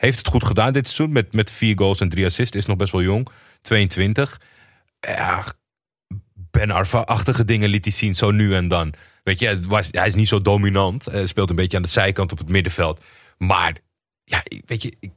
Heeft 0.03 0.17
het 0.17 0.27
goed 0.27 0.43
gedaan 0.43 0.73
dit 0.73 0.87
seizoen 0.87 1.11
met, 1.11 1.33
met 1.33 1.51
vier 1.51 1.77
goals 1.77 1.99
en 1.99 2.09
drie 2.09 2.25
assists. 2.25 2.55
Is 2.55 2.65
nog 2.65 2.77
best 2.77 2.91
wel 2.91 3.01
jong, 3.01 3.27
22. 3.61 4.41
Ja, 4.99 5.43
Ben 6.33 6.71
Arfa-achtige 6.71 7.45
dingen 7.45 7.69
liet 7.69 7.85
hij 7.85 7.93
zien, 7.93 8.15
zo 8.15 8.31
nu 8.31 8.55
en 8.55 8.67
dan. 8.67 8.93
Weet 9.23 9.39
je, 9.39 9.47
het 9.47 9.65
was, 9.65 9.87
hij 9.91 10.07
is 10.07 10.15
niet 10.15 10.27
zo 10.27 10.41
dominant. 10.41 11.05
Hij 11.05 11.25
speelt 11.25 11.49
een 11.49 11.55
beetje 11.55 11.77
aan 11.77 11.83
de 11.83 11.89
zijkant 11.89 12.31
op 12.31 12.37
het 12.37 12.49
middenveld. 12.49 13.03
Maar, 13.37 13.77
ja, 14.23 14.43
weet 14.65 14.81
je, 14.81 14.93
ik, 14.99 15.11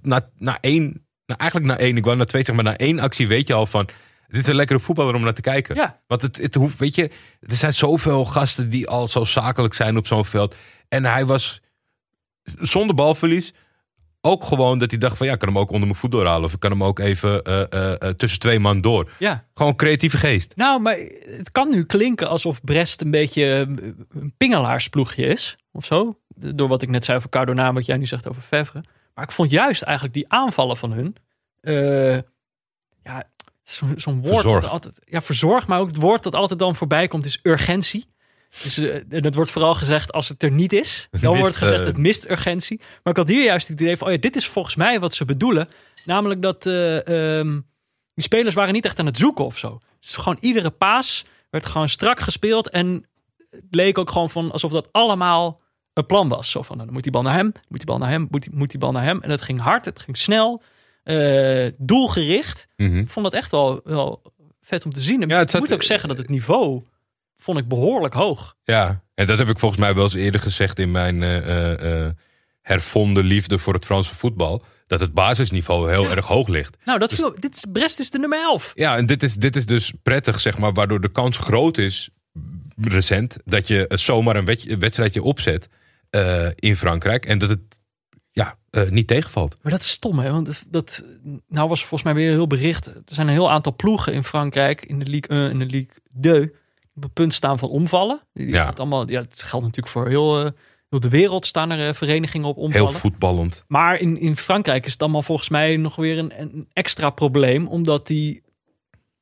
na, 0.00 0.30
na 0.36 0.58
één, 0.60 0.82
nou 1.26 1.40
eigenlijk 1.40 1.70
na 1.70 1.78
één, 1.78 1.96
ik 1.96 2.04
wou 2.04 2.16
na 2.16 2.24
twee, 2.24 2.44
zeg 2.44 2.54
maar 2.54 2.64
na 2.64 2.76
één 2.76 2.98
actie 2.98 3.28
weet 3.28 3.48
je 3.48 3.54
al 3.54 3.66
van, 3.66 3.88
dit 4.28 4.42
is 4.42 4.46
een 4.46 4.54
lekkere 4.54 4.80
voetballer 4.80 5.14
om 5.14 5.22
naar 5.22 5.34
te 5.34 5.40
kijken. 5.40 5.74
Ja. 5.74 6.00
Want 6.06 6.22
het, 6.22 6.36
het 6.36 6.54
hoeft, 6.54 6.78
weet 6.78 6.94
je, 6.94 7.10
er 7.40 7.56
zijn 7.56 7.74
zoveel 7.74 8.24
gasten 8.24 8.70
die 8.70 8.88
al 8.88 9.08
zo 9.08 9.24
zakelijk 9.24 9.74
zijn 9.74 9.96
op 9.96 10.06
zo'n 10.06 10.24
veld. 10.24 10.56
En 10.88 11.04
hij 11.04 11.26
was 11.26 11.60
zonder 12.44 12.94
balverlies 12.94 13.52
ook 14.24 14.44
gewoon 14.44 14.78
dat 14.78 14.90
hij 14.90 14.98
dacht 14.98 15.16
van, 15.16 15.26
ja, 15.26 15.32
ik 15.32 15.38
kan 15.38 15.48
hem 15.48 15.58
ook 15.58 15.70
onder 15.70 15.86
mijn 15.86 15.98
voet 15.98 16.10
doorhalen. 16.10 16.44
Of 16.44 16.52
ik 16.52 16.60
kan 16.60 16.70
hem 16.70 16.84
ook 16.84 16.98
even 16.98 17.42
eh, 17.42 17.72
eh, 17.72 18.02
eh, 18.02 18.08
tussen 18.08 18.40
twee 18.40 18.58
man 18.58 18.80
door. 18.80 19.10
Ja. 19.18 19.44
Gewoon 19.54 19.76
creatieve 19.76 20.16
geest. 20.16 20.56
Nou, 20.56 20.80
maar 20.80 20.96
het 21.26 21.50
kan 21.52 21.70
nu 21.70 21.84
klinken 21.84 22.28
alsof 22.28 22.64
Brest 22.64 23.00
een 23.00 23.10
beetje 23.10 23.44
een 24.10 24.34
pingelaarsploegje 24.36 25.26
is. 25.26 25.56
Of 25.72 25.84
zo. 25.84 26.18
Door 26.34 26.68
wat 26.68 26.82
ik 26.82 26.88
net 26.88 27.04
zei 27.04 27.16
over 27.16 27.30
Cardona, 27.30 27.72
wat 27.72 27.86
jij 27.86 27.96
nu 27.96 28.06
zegt 28.06 28.28
over 28.28 28.42
Favre. 28.42 28.82
Maar 29.14 29.24
ik 29.24 29.32
vond 29.32 29.50
juist 29.50 29.82
eigenlijk 29.82 30.14
die 30.14 30.28
aanvallen 30.28 30.76
van 30.76 30.92
hun. 30.92 31.16
ja, 33.02 33.24
zo'n 33.96 34.20
woord. 34.20 34.42
Dat 34.42 34.68
altijd, 34.68 35.00
ja, 35.04 35.20
verzorg. 35.20 35.66
Maar 35.66 35.80
ook 35.80 35.88
het 35.88 35.96
woord 35.96 36.22
dat 36.22 36.34
altijd 36.34 36.58
dan 36.58 36.74
voorbij 36.74 37.08
komt 37.08 37.24
is 37.24 37.40
urgentie. 37.42 38.06
Dus, 38.62 38.78
eh, 38.78 38.94
en 38.94 39.24
het 39.24 39.34
wordt 39.34 39.50
vooral 39.50 39.74
gezegd 39.74 40.12
als 40.12 40.28
het 40.28 40.42
er 40.42 40.50
niet 40.50 40.72
is. 40.72 41.08
Dan 41.10 41.30
mist, 41.32 41.42
wordt 41.42 41.56
gezegd 41.56 41.80
eh, 41.80 41.86
het 41.86 41.96
mist 41.96 42.30
urgentie. 42.30 42.78
Maar 43.02 43.12
ik 43.12 43.16
had 43.18 43.28
hier 43.28 43.44
juist 43.44 43.68
het 43.68 43.80
idee 43.80 43.96
van, 43.96 44.06
oh 44.06 44.12
ja, 44.12 44.18
dit 44.18 44.36
is 44.36 44.46
volgens 44.46 44.74
mij 44.76 45.00
wat 45.00 45.14
ze 45.14 45.24
bedoelen. 45.24 45.68
Namelijk 46.04 46.42
dat 46.42 46.66
ehm, 46.66 47.60
die 48.14 48.24
spelers 48.24 48.54
waren 48.54 48.72
niet 48.72 48.84
echt 48.84 48.98
aan 48.98 49.06
het 49.06 49.18
zoeken 49.18 49.44
of 49.44 49.58
zo. 49.58 49.78
Is 50.00 50.16
gewoon 50.16 50.38
iedere 50.40 50.70
paas 50.70 51.24
werd 51.50 51.66
gewoon 51.66 51.88
strak 51.88 52.20
gespeeld. 52.20 52.68
En 52.70 53.06
het 53.50 53.64
leek 53.70 53.98
ook 53.98 54.10
gewoon 54.10 54.30
van 54.30 54.50
alsof 54.50 54.72
dat 54.72 54.88
allemaal 54.92 55.60
een 55.92 56.06
plan 56.06 56.28
was. 56.28 56.50
Zo 56.50 56.62
van, 56.62 56.74
nou, 56.74 56.84
dan 56.84 56.94
moet 56.94 57.02
die 57.02 57.12
bal 57.12 57.22
naar 57.22 57.34
hem, 57.34 57.52
moet 57.68 57.78
die 57.78 57.86
bal 57.86 57.98
naar 57.98 58.10
hem, 58.10 58.26
moet 58.30 58.42
die, 58.42 58.54
moet 58.54 58.70
die 58.70 58.80
bal 58.80 58.92
naar 58.92 59.04
hem. 59.04 59.20
En 59.22 59.30
het 59.30 59.42
ging 59.42 59.60
hard, 59.60 59.84
het 59.84 60.00
ging 60.00 60.16
snel, 60.18 60.62
doelgericht. 61.76 62.66
Ik 62.76 63.08
vond 63.08 63.24
dat 63.24 63.34
echt 63.34 63.50
wel, 63.50 63.80
wel 63.84 64.22
vet 64.60 64.84
om 64.84 64.92
te 64.92 65.00
zien. 65.00 65.22
En 65.22 65.28
Ja, 65.28 65.34
het 65.34 65.44
ik 65.44 65.50
zat- 65.50 65.60
moet 65.60 65.72
ook 65.72 65.82
zeggen 65.82 66.08
dat 66.08 66.18
het 66.18 66.28
niveau 66.28 66.82
vond 67.42 67.58
ik 67.58 67.68
behoorlijk 67.68 68.14
hoog. 68.14 68.54
Ja, 68.64 69.02
en 69.14 69.26
dat 69.26 69.38
heb 69.38 69.48
ik 69.48 69.58
volgens 69.58 69.80
mij 69.80 69.94
wel 69.94 70.04
eens 70.04 70.14
eerder 70.14 70.40
gezegd 70.40 70.78
in 70.78 70.90
mijn 70.90 71.22
eh, 71.22 71.36
eh, 71.36 72.04
eh, 72.06 72.10
hervonden 72.60 73.24
liefde 73.24 73.58
voor 73.58 73.74
het 73.74 73.84
Franse 73.84 74.14
voetbal. 74.14 74.64
Dat 74.86 75.00
het 75.00 75.14
basisniveau 75.14 75.90
heel 75.90 76.10
erg 76.10 76.26
hoog 76.26 76.48
ligt. 76.48 76.76
Nou, 76.84 76.98
Dus- 76.98 77.08
dat 77.08 77.18
viel, 77.18 77.40
dit 77.40 77.54
is, 77.56 77.64
Brest 77.72 77.98
is 77.98 78.10
de 78.10 78.18
nummer 78.18 78.38
11. 78.40 78.72
Ja, 78.74 78.96
en 78.96 79.06
dit 79.06 79.22
is, 79.22 79.34
dit 79.34 79.56
is 79.56 79.66
dus 79.66 79.92
prettig, 80.02 80.40
zeg 80.40 80.58
maar, 80.58 80.72
waardoor 80.72 81.00
de 81.00 81.12
kans 81.12 81.38
groot 81.38 81.78
is, 81.78 82.10
recent, 82.80 83.36
dat 83.44 83.68
je 83.68 83.84
zomaar 83.88 84.36
een, 84.36 84.44
wed- 84.44 84.68
een 84.68 84.78
wedstrijdje 84.78 85.22
opzet 85.22 85.68
in 86.54 86.76
Frankrijk. 86.76 87.26
En 87.26 87.38
dat 87.38 87.48
het 87.48 87.78
ja, 88.30 88.58
niet 88.88 89.06
tegenvalt. 89.06 89.56
Maar 89.62 89.72
dat 89.72 89.80
is 89.80 89.90
stom, 89.90 90.18
hè? 90.18 90.30
Want 90.30 90.46
dat, 90.46 90.64
dat 90.68 91.04
nou 91.48 91.68
was 91.68 91.80
volgens 91.80 92.02
mij 92.02 92.14
weer 92.14 92.30
heel 92.30 92.46
bericht. 92.46 92.86
Er 92.86 93.02
zijn 93.06 93.26
een 93.26 93.32
heel 93.32 93.50
aantal 93.50 93.76
ploegen 93.76 94.12
in 94.12 94.24
Frankrijk, 94.24 94.84
in 94.84 94.98
de 94.98 95.06
Ligue 95.06 95.28
1 95.36 95.50
en 95.50 95.58
de 95.58 95.64
Ligue 95.66 95.94
2, 96.20 96.40
die 96.40 96.52
op 96.94 97.02
het 97.02 97.12
punt 97.12 97.34
staan 97.34 97.58
van 97.58 97.68
omvallen. 97.68 98.20
Ja. 98.32 98.66
het 98.66 98.78
allemaal, 98.78 99.10
ja, 99.10 99.20
het 99.20 99.42
geldt 99.42 99.64
natuurlijk 99.64 99.94
voor 99.94 100.08
heel, 100.08 100.44
eh, 100.44 100.50
heel 100.88 101.00
de 101.00 101.08
wereld 101.08 101.46
staan 101.46 101.70
er 101.70 101.88
eh, 101.88 101.94
verenigingen 101.94 102.48
op 102.48 102.56
omvallen. 102.56 102.88
Heel 102.88 102.98
voetballend. 102.98 103.64
Maar 103.68 103.98
in, 103.98 104.18
in 104.18 104.36
Frankrijk 104.36 104.86
is 104.86 104.92
het 104.92 105.02
allemaal 105.02 105.22
volgens 105.22 105.48
mij 105.48 105.76
nog 105.76 105.96
weer 105.96 106.18
een, 106.18 106.40
een 106.40 106.68
extra 106.72 107.10
probleem, 107.10 107.66
omdat 107.66 108.06
die 108.06 108.42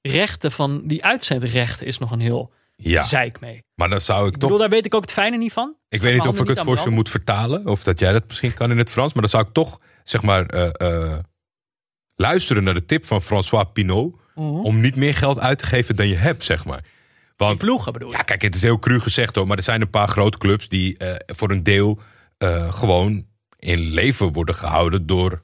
rechten 0.02 0.52
van 0.52 0.82
die 0.86 1.04
uitzendrechten 1.04 1.86
is 1.86 1.98
nog 1.98 2.10
een 2.10 2.20
heel 2.20 2.52
Ja, 2.76 3.02
zeik 3.02 3.40
mee. 3.40 3.64
maar 3.74 3.88
dan 3.88 4.00
zou 4.00 4.20
ik 4.20 4.26
Ik 4.26 4.32
bedoel, 4.32 4.48
toch... 4.50 4.58
daar 4.58 4.68
weet 4.68 4.86
ik 4.86 4.94
ook 4.94 5.02
het 5.02 5.12
fijne 5.12 5.36
niet 5.36 5.52
van. 5.52 5.74
Ik 5.88 6.00
weet 6.02 6.14
niet 6.14 6.26
of 6.26 6.40
ik 6.40 6.48
het 6.48 6.60
voor 6.60 6.78
ze 6.78 6.90
moet 6.90 7.08
vertalen. 7.08 7.66
Of 7.66 7.82
dat 7.82 7.98
jij 7.98 8.12
dat 8.12 8.24
misschien 8.28 8.54
kan 8.54 8.70
in 8.70 8.78
het 8.78 8.90
Frans. 8.90 9.12
Maar 9.12 9.22
dan 9.22 9.30
zou 9.30 9.44
ik 9.44 9.52
toch, 9.52 9.80
zeg 10.04 10.22
maar, 10.22 10.46
eh, 10.46 11.18
luisteren 12.14 12.64
naar 12.64 12.74
de 12.74 12.84
tip 12.84 13.04
van 13.04 13.22
François 13.22 13.66
Pinault. 13.72 14.18
Om 14.34 14.80
niet 14.80 14.96
meer 14.96 15.14
geld 15.14 15.38
uit 15.38 15.58
te 15.58 15.66
geven 15.66 15.96
dan 15.96 16.08
je 16.08 16.14
hebt, 16.14 16.44
zeg 16.44 16.64
maar. 16.64 16.84
Want 17.46 17.58
Ploegen 17.58 17.92
bedoel 17.92 18.10
je? 18.10 18.16
Ja, 18.16 18.22
kijk, 18.22 18.42
het 18.42 18.54
is 18.54 18.62
heel 18.62 18.78
cru 18.78 19.00
gezegd 19.00 19.34
hoor. 19.34 19.46
Maar 19.46 19.56
er 19.56 19.62
zijn 19.62 19.80
een 19.80 19.90
paar 19.90 20.08
grote 20.08 20.38
clubs 20.38 20.68
die 20.68 20.96
eh, 20.96 21.14
voor 21.26 21.50
een 21.50 21.62
deel 21.62 21.98
eh, 22.38 22.72
gewoon 22.72 23.26
in 23.58 23.78
leven 23.78 24.32
worden 24.32 24.54
gehouden 24.54 25.06
door 25.06 25.42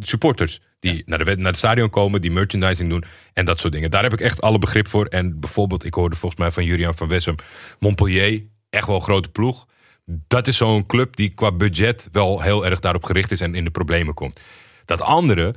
supporters. 0.00 0.60
Die 0.80 1.02
naar, 1.06 1.24
de, 1.24 1.36
naar 1.36 1.46
het 1.46 1.58
stadion 1.58 1.90
komen, 1.90 2.20
die 2.20 2.30
merchandising 2.30 2.88
doen 2.88 3.04
en 3.32 3.44
dat 3.44 3.60
soort 3.60 3.72
dingen. 3.72 3.90
Daar 3.90 4.02
heb 4.02 4.12
ik 4.12 4.20
echt 4.20 4.40
alle 4.40 4.58
begrip 4.58 4.88
voor. 4.88 5.06
En 5.06 5.40
bijvoorbeeld, 5.40 5.84
ik 5.84 5.94
hoorde 5.94 6.16
volgens 6.16 6.40
mij 6.40 6.50
van 6.50 6.64
Julian 6.64 6.96
van 6.96 7.08
Wessem, 7.08 7.34
Montpellier, 7.78 8.42
echt 8.70 8.86
wel 8.86 8.96
een 8.96 9.02
grote 9.02 9.28
ploeg. 9.28 9.66
Dat 10.04 10.46
is 10.46 10.56
zo'n 10.56 10.86
club 10.86 11.16
die 11.16 11.28
qua 11.28 11.52
budget 11.52 12.08
wel 12.12 12.40
heel 12.40 12.66
erg 12.66 12.80
daarop 12.80 13.04
gericht 13.04 13.30
is 13.30 13.40
en 13.40 13.54
in 13.54 13.64
de 13.64 13.70
problemen 13.70 14.14
komt. 14.14 14.40
Dat 14.84 15.00
andere 15.00 15.54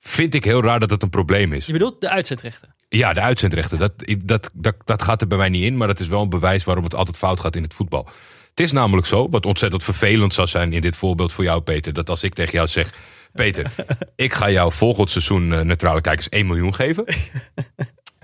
vind 0.00 0.34
ik 0.34 0.44
heel 0.44 0.62
raar 0.62 0.80
dat 0.80 0.90
het 0.90 1.02
een 1.02 1.10
probleem 1.10 1.52
is. 1.52 1.66
Je 1.66 1.72
bedoelt 1.72 2.00
de 2.00 2.08
uitzendrechten. 2.08 2.74
Ja, 2.88 3.12
de 3.12 3.20
uitzendrechten. 3.20 3.78
Dat, 3.78 3.92
dat, 4.24 4.50
dat, 4.54 4.74
dat 4.84 5.02
gaat 5.02 5.20
er 5.20 5.26
bij 5.26 5.38
mij 5.38 5.48
niet 5.48 5.64
in. 5.64 5.76
Maar 5.76 5.86
dat 5.86 6.00
is 6.00 6.06
wel 6.06 6.22
een 6.22 6.28
bewijs 6.28 6.64
waarom 6.64 6.84
het 6.84 6.94
altijd 6.94 7.16
fout 7.16 7.40
gaat 7.40 7.56
in 7.56 7.62
het 7.62 7.74
voetbal. 7.74 8.08
Het 8.50 8.60
is 8.60 8.72
namelijk 8.72 9.06
zo, 9.06 9.28
wat 9.28 9.46
ontzettend 9.46 9.82
vervelend 9.82 10.34
zou 10.34 10.48
zijn 10.48 10.72
in 10.72 10.80
dit 10.80 10.96
voorbeeld 10.96 11.32
voor 11.32 11.44
jou, 11.44 11.60
Peter. 11.60 11.92
Dat 11.92 12.10
als 12.10 12.22
ik 12.22 12.34
tegen 12.34 12.52
jou 12.52 12.68
zeg: 12.68 12.92
Peter, 13.32 13.70
ik 14.16 14.32
ga 14.32 14.50
jou 14.50 14.72
volgend 14.72 15.10
seizoen 15.10 15.52
eh, 15.52 15.60
neutrale 15.60 16.00
kijkers 16.00 16.28
1 16.28 16.46
miljoen 16.46 16.74
geven. 16.74 17.04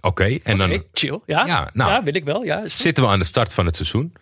Oké, 0.01 0.39
en 0.43 0.59
dan 0.59 0.73
Oké, 0.73 0.85
chill. 0.93 1.21
Ja, 1.27 1.47
Ja, 1.47 1.71
nou. 1.73 1.91
ja, 1.91 2.03
wil 2.03 2.15
ik 2.15 2.25
wel. 2.25 2.45
Ja, 2.45 2.67
zitten 2.67 3.05
we 3.05 3.11
aan 3.11 3.19
de 3.19 3.25
start 3.25 3.55
van 3.55 3.67
het 3.67 3.77
seizoen. 3.77 4.13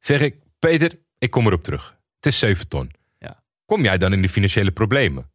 Zeg 0.00 0.20
ik: 0.20 0.36
Peter, 0.58 0.98
ik 1.18 1.30
kom 1.30 1.46
erop 1.46 1.62
terug. 1.64 1.96
Het 2.16 2.26
is 2.26 2.38
7 2.38 2.68
ton. 2.68 2.90
Ja. 3.18 3.42
Kom 3.66 3.82
jij 3.82 3.98
dan 3.98 4.12
in 4.12 4.22
de 4.22 4.28
financiële 4.28 4.70
problemen? 4.70 5.30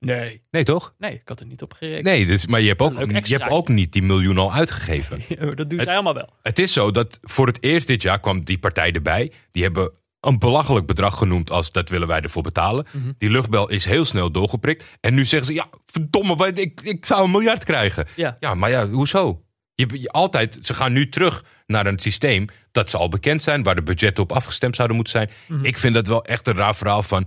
Nee, 0.00 0.42
Nee, 0.50 0.64
toch? 0.64 0.94
nee, 0.98 1.12
ik 1.14 1.22
had 1.24 1.40
er 1.40 1.46
niet 1.46 1.62
op 1.62 1.72
gerekend. 1.72 2.04
Nee, 2.04 2.26
dus, 2.26 2.46
maar 2.46 2.60
je 2.60 2.68
hebt, 2.68 2.80
ook, 2.80 3.26
je 3.26 3.36
hebt 3.38 3.50
ook 3.50 3.68
niet 3.68 3.92
die 3.92 4.02
miljoen 4.02 4.38
al 4.38 4.52
uitgegeven. 4.52 5.20
dat 5.56 5.70
doen 5.70 5.80
zij 5.80 5.94
allemaal 5.94 6.14
wel. 6.14 6.28
Het 6.42 6.58
is 6.58 6.72
zo 6.72 6.90
dat 6.90 7.18
voor 7.22 7.46
het 7.46 7.62
eerst 7.62 7.86
dit 7.86 8.02
jaar 8.02 8.20
kwam 8.20 8.44
die 8.44 8.58
partij 8.58 8.92
erbij. 8.92 9.32
Die 9.50 9.62
hebben 9.62 9.92
een 10.20 10.38
belachelijk 10.38 10.86
bedrag 10.86 11.18
genoemd 11.18 11.50
als 11.50 11.72
dat 11.72 11.88
willen 11.88 12.08
wij 12.08 12.20
ervoor 12.20 12.42
betalen. 12.42 12.86
Mhm. 12.92 13.12
Die 13.18 13.30
luchtbel 13.30 13.68
is 13.68 13.84
heel 13.84 14.04
snel 14.04 14.30
doorgeprikt. 14.30 14.84
En 15.00 15.14
nu 15.14 15.24
zeggen 15.24 15.48
ze, 15.48 15.54
ja, 15.54 15.68
verdomme, 15.86 16.52
ik, 16.52 16.80
ik 16.80 17.04
zou 17.06 17.24
een 17.24 17.30
miljard 17.30 17.64
krijgen. 17.64 18.06
Ja. 18.16 18.36
Ja, 18.40 18.54
maar 18.54 18.70
ja, 18.70 18.88
hoezo? 18.88 19.42
Je, 19.74 19.86
je- 20.00 20.08
altijd, 20.10 20.58
ze 20.62 20.74
gaan 20.74 20.92
nu 20.92 21.08
terug 21.08 21.44
naar 21.66 21.86
een 21.86 21.98
systeem 21.98 22.46
dat 22.72 22.90
ze 22.90 22.96
al 22.98 23.08
bekend 23.08 23.42
zijn, 23.42 23.62
waar 23.62 23.74
de 23.74 23.82
budgetten 23.82 24.22
op 24.22 24.32
afgestemd 24.32 24.74
zouden 24.76 24.96
moeten 24.96 25.14
zijn. 25.14 25.30
Mhm. 25.46 25.64
Ik 25.64 25.78
vind 25.78 25.94
dat 25.94 26.06
wel 26.06 26.24
echt 26.24 26.46
een 26.46 26.56
raar 26.56 26.76
verhaal 26.76 27.02
van 27.02 27.26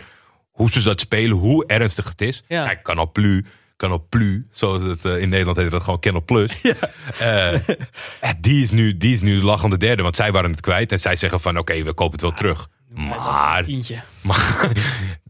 hoe 0.61 0.71
ze 0.71 0.83
dat 0.83 0.99
spelen, 0.99 1.37
hoe 1.37 1.65
ernstig 1.65 2.09
het 2.09 2.21
is. 2.21 2.43
Ja. 2.47 2.65
Kijk, 2.65 2.83
kan 2.83 2.99
op 2.99 3.13
plu, 3.13 3.45
kan 3.75 3.91
op 3.91 4.09
plu, 4.09 4.47
zoals 4.51 4.81
het 4.81 5.05
eh, 5.05 5.21
in 5.21 5.29
Nederland 5.29 5.57
heet 5.57 5.71
dat 5.71 5.83
gewoon 5.83 5.99
Canal 5.99 6.23
Plus. 6.23 6.51
Eh, 7.19 7.53
eh, 7.53 7.61
die, 8.39 8.63
is 8.63 8.71
nu, 8.71 8.97
die 8.97 9.13
is 9.13 9.21
nu 9.21 9.39
de 9.39 9.45
lachende 9.45 9.77
derde, 9.77 10.03
want 10.03 10.15
zij 10.15 10.31
waren 10.31 10.51
het 10.51 10.61
kwijt 10.61 10.91
en 10.91 10.99
zij 10.99 11.15
zeggen 11.15 11.39
van 11.39 11.57
oké, 11.57 11.83
we 11.83 11.93
kopen 11.93 12.11
het 12.11 12.21
wel 12.21 12.31
terug. 12.31 12.67
Maar, 12.93 13.65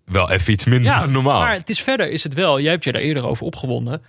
wel 0.05 0.31
even 0.31 0.53
iets 0.53 0.65
minder 0.65 0.91
Ja, 0.91 0.99
dan 0.99 1.11
normaal. 1.11 1.39
maar 1.39 1.53
het 1.53 1.69
is 1.69 1.81
verder 1.81 2.09
is 2.09 2.23
het 2.23 2.33
wel. 2.33 2.59
Jij 2.59 2.71
hebt 2.71 2.83
je 2.83 2.91
daar 2.91 3.01
eerder 3.01 3.25
over 3.25 3.45
opgewonden. 3.45 4.01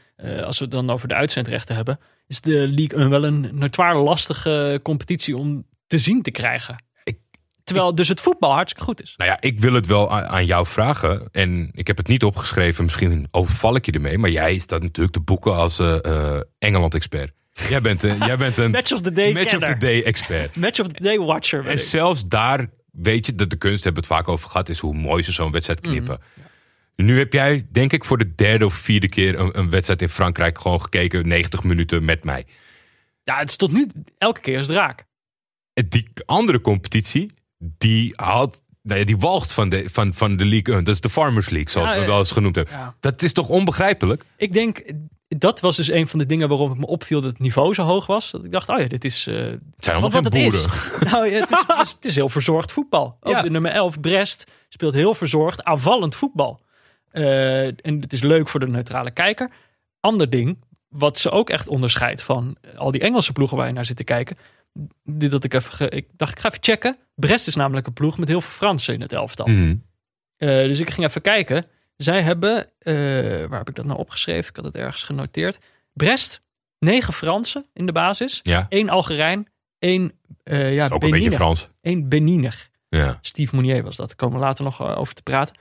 Als 0.44 0.58
we 0.58 0.64
het 0.64 0.72
dan 0.72 0.90
over 0.90 1.08
de 1.08 1.14
uitzendrechten 1.14 1.76
hebben, 1.76 1.98
is 2.26 2.40
de 2.40 2.68
League 2.68 2.98
een 2.98 3.08
wel 3.08 3.24
een 3.24 3.50
notoire 3.52 3.98
lastige 3.98 4.80
competitie 4.82 5.36
om 5.36 5.66
te 5.86 5.98
zien 5.98 6.22
te 6.22 6.30
krijgen. 6.30 6.76
Terwijl 7.72 7.94
dus 7.94 8.08
het 8.08 8.20
voetbal 8.20 8.52
hartstikke 8.52 8.84
goed 8.86 9.02
is. 9.02 9.14
Nou 9.16 9.30
ja, 9.30 9.36
ik 9.40 9.60
wil 9.60 9.72
het 9.72 9.86
wel 9.86 10.10
aan 10.12 10.46
jou 10.46 10.66
vragen. 10.66 11.28
En 11.32 11.70
ik 11.72 11.86
heb 11.86 11.96
het 11.96 12.06
niet 12.08 12.24
opgeschreven. 12.24 12.84
Misschien 12.84 13.28
overval 13.30 13.76
ik 13.76 13.86
je 13.86 13.92
ermee. 13.92 14.18
Maar 14.18 14.30
jij 14.30 14.58
staat 14.58 14.82
natuurlijk 14.82 15.14
te 15.14 15.20
boeken 15.20 15.54
als 15.54 15.78
eh, 15.78 16.04
eh, 16.04 16.40
Engeland-expert. 16.58 17.32
Jij 17.68 17.80
bent, 17.80 18.02
een- 18.02 18.18
jij 18.18 18.36
bent 18.36 18.56
een 18.56 18.70
Match 18.80 18.92
of 18.92 19.00
the 19.00 19.12
day 19.12 19.32
match 19.32 19.44
of 19.44 19.50
the 19.50 19.58
kenner. 19.58 19.78
day-expert. 19.78 20.56
Match 20.66 20.80
of 20.80 20.86
the 20.88 21.02
day 21.02 21.18
watcher. 21.18 21.66
En 21.66 21.72
ik. 21.72 21.78
zelfs 21.78 22.28
daar 22.28 22.66
weet 22.90 23.26
je 23.26 23.34
dat 23.34 23.50
de 23.50 23.56
kunst, 23.56 23.84
hebben 23.84 24.02
we 24.02 24.08
het 24.08 24.18
vaak 24.18 24.28
over 24.28 24.50
gehad, 24.50 24.68
is 24.68 24.78
hoe 24.78 24.94
mooi 24.94 25.22
ze 25.22 25.32
zo'n 25.32 25.52
wedstrijd 25.52 25.80
Mhm. 25.82 25.90
knippen. 25.90 26.20
Nu 26.96 27.18
heb 27.18 27.32
jij, 27.32 27.66
denk 27.70 27.92
ik, 27.92 28.04
voor 28.04 28.18
de 28.18 28.34
derde 28.34 28.64
of 28.64 28.74
vierde 28.74 29.08
keer 29.08 29.38
een, 29.38 29.58
een 29.58 29.70
wedstrijd 29.70 30.02
in 30.02 30.08
Frankrijk 30.08 30.58
gewoon 30.58 30.82
gekeken, 30.82 31.28
90 31.28 31.62
minuten 31.62 32.04
met 32.04 32.24
mij. 32.24 32.46
Ja, 33.24 33.38
het 33.38 33.48
is 33.48 33.56
tot 33.56 33.72
nu 33.72 33.86
elke 34.18 34.40
keer 34.40 34.58
als 34.58 34.66
draak. 34.66 35.04
Die 35.88 36.06
andere 36.26 36.60
competitie, 36.60 37.30
die 37.78 38.12
haalt. 38.16 38.60
Nou 38.82 38.98
ja, 38.98 39.04
die 39.04 39.16
walgt 39.18 39.52
van 39.52 39.68
de, 39.68 39.84
van, 39.90 40.14
van 40.14 40.36
de 40.36 40.44
League 40.44 40.74
1. 40.74 40.84
Dat 40.84 40.94
is 40.94 41.00
de 41.00 41.10
Farmers 41.10 41.48
League, 41.48 41.70
zoals 41.70 41.90
Ja, 41.90 41.98
we 42.00 42.06
wel 42.06 42.18
eens 42.18 42.30
genoemd 42.32 42.56
hebben. 42.56 42.74
Ja. 42.74 42.94
Dat 43.00 43.22
is 43.22 43.32
toch 43.32 43.48
onbegrijpelijk? 43.48 44.24
Ik 44.36 44.52
denk, 44.52 44.82
dat 45.28 45.60
was 45.60 45.76
dus 45.76 45.90
een 45.90 46.06
van 46.06 46.18
de 46.18 46.26
dingen 46.26 46.48
waarom 46.48 46.70
het 46.70 46.78
me 46.78 46.86
opviel 46.86 47.20
dat 47.20 47.30
het 47.30 47.38
niveau 47.38 47.74
zo 47.74 47.82
hoog 47.82 48.06
was. 48.06 48.30
Dat 48.30 48.44
ik 48.44 48.52
dacht, 48.52 48.68
oh 48.68 48.78
ja, 48.78 48.86
dit 48.86 49.04
is... 49.04 49.26
eh, 49.26 49.34
Het 49.36 49.60
zijn 49.76 49.96
allemaal 49.96 50.20
geen 50.22 50.30
boeren. 50.30 50.64
is, 50.64 50.66
nou, 51.12 51.26
ja, 51.30 51.40
het, 51.40 51.50
is, 51.50 51.64
het, 51.66 51.80
is, 51.86 51.92
het 51.92 52.04
is 52.04 52.14
heel 52.14 52.28
verzorgd 52.28 52.72
voetbal. 52.72 53.16
Ook 53.20 53.42
de 53.42 53.50
nummer 53.50 53.70
11, 53.70 54.00
Brest, 54.00 54.50
speelt 54.68 54.94
heel 54.94 55.14
verzorgd, 55.14 55.62
aanvallend 55.62 56.14
voetbal. 56.16 56.60
Eh, 57.10 57.64
en 57.66 58.00
het 58.00 58.12
is 58.12 58.22
leuk 58.22 58.48
voor 58.48 58.60
de 58.60 58.68
neutrale 58.68 59.10
kijker. 59.10 59.50
Ander 60.00 60.30
ding, 60.30 60.58
wat 60.88 61.18
ze 61.18 61.30
ook 61.30 61.50
echt 61.50 61.68
onderscheidt 61.68 62.22
van 62.22 62.56
al 62.76 62.90
die 62.90 63.00
Engelse 63.00 63.32
ploegen 63.32 63.56
waar 63.56 63.66
je 63.66 63.72
naar 63.72 63.86
zit 63.86 63.96
te 63.96 64.04
kijken. 64.04 64.36
Dit 65.04 65.30
dat 65.30 65.44
ik 65.44 65.54
even, 65.54 65.90
ik 65.90 66.06
dacht, 66.16 66.32
ik 66.32 66.38
ga 66.38 66.48
even 66.48 66.62
checken. 66.62 66.96
Brest 67.14 67.46
is 67.46 67.54
namelijk 67.54 67.86
een 67.86 67.92
ploeg 67.92 68.18
met 68.18 68.28
heel 68.28 68.40
veel 68.40 68.50
Fransen 68.50 68.94
in 68.94 69.00
het 69.00 69.12
elftal. 69.12 69.46
Mhm. 69.46 69.74
Eh, 70.36 70.48
dus 70.48 70.78
ik 70.78 70.90
ging 70.90 71.06
even 71.06 71.22
kijken. 71.22 71.66
Zij 71.96 72.22
hebben, 72.22 72.66
eh, 72.78 72.94
waar 73.48 73.58
heb 73.58 73.68
ik 73.68 73.74
dat 73.74 73.84
nou 73.84 73.98
opgeschreven? 73.98 74.48
Ik 74.48 74.56
had 74.56 74.64
het 74.64 74.74
ergens 74.74 75.02
genoteerd. 75.02 75.58
Brest, 75.92 76.42
negen 76.78 77.12
Fransen 77.12 77.66
in 77.72 77.86
de 77.86 77.92
basis. 77.92 78.40
Ja, 78.42 78.66
één 78.68 78.88
Algerijn, 78.88 79.48
één 79.78 80.12
eh 80.42 80.74
ja, 80.74 80.84
ook 80.84 80.92
een 80.92 80.98
beetje 80.98 81.10
Beniner. 81.10 81.38
Frans. 81.38 81.68
Eén 81.80 82.08
Beniner. 82.08 82.70
Ja. 82.88 83.18
Steve 83.20 83.54
Mounier 83.56 83.82
was 83.82 83.96
dat. 83.96 84.06
Daar 84.06 84.16
komen 84.16 84.38
we 84.38 84.44
later 84.44 84.64
nog 84.64 84.96
over 84.96 85.14
te 85.14 85.22
praten. 85.22 85.54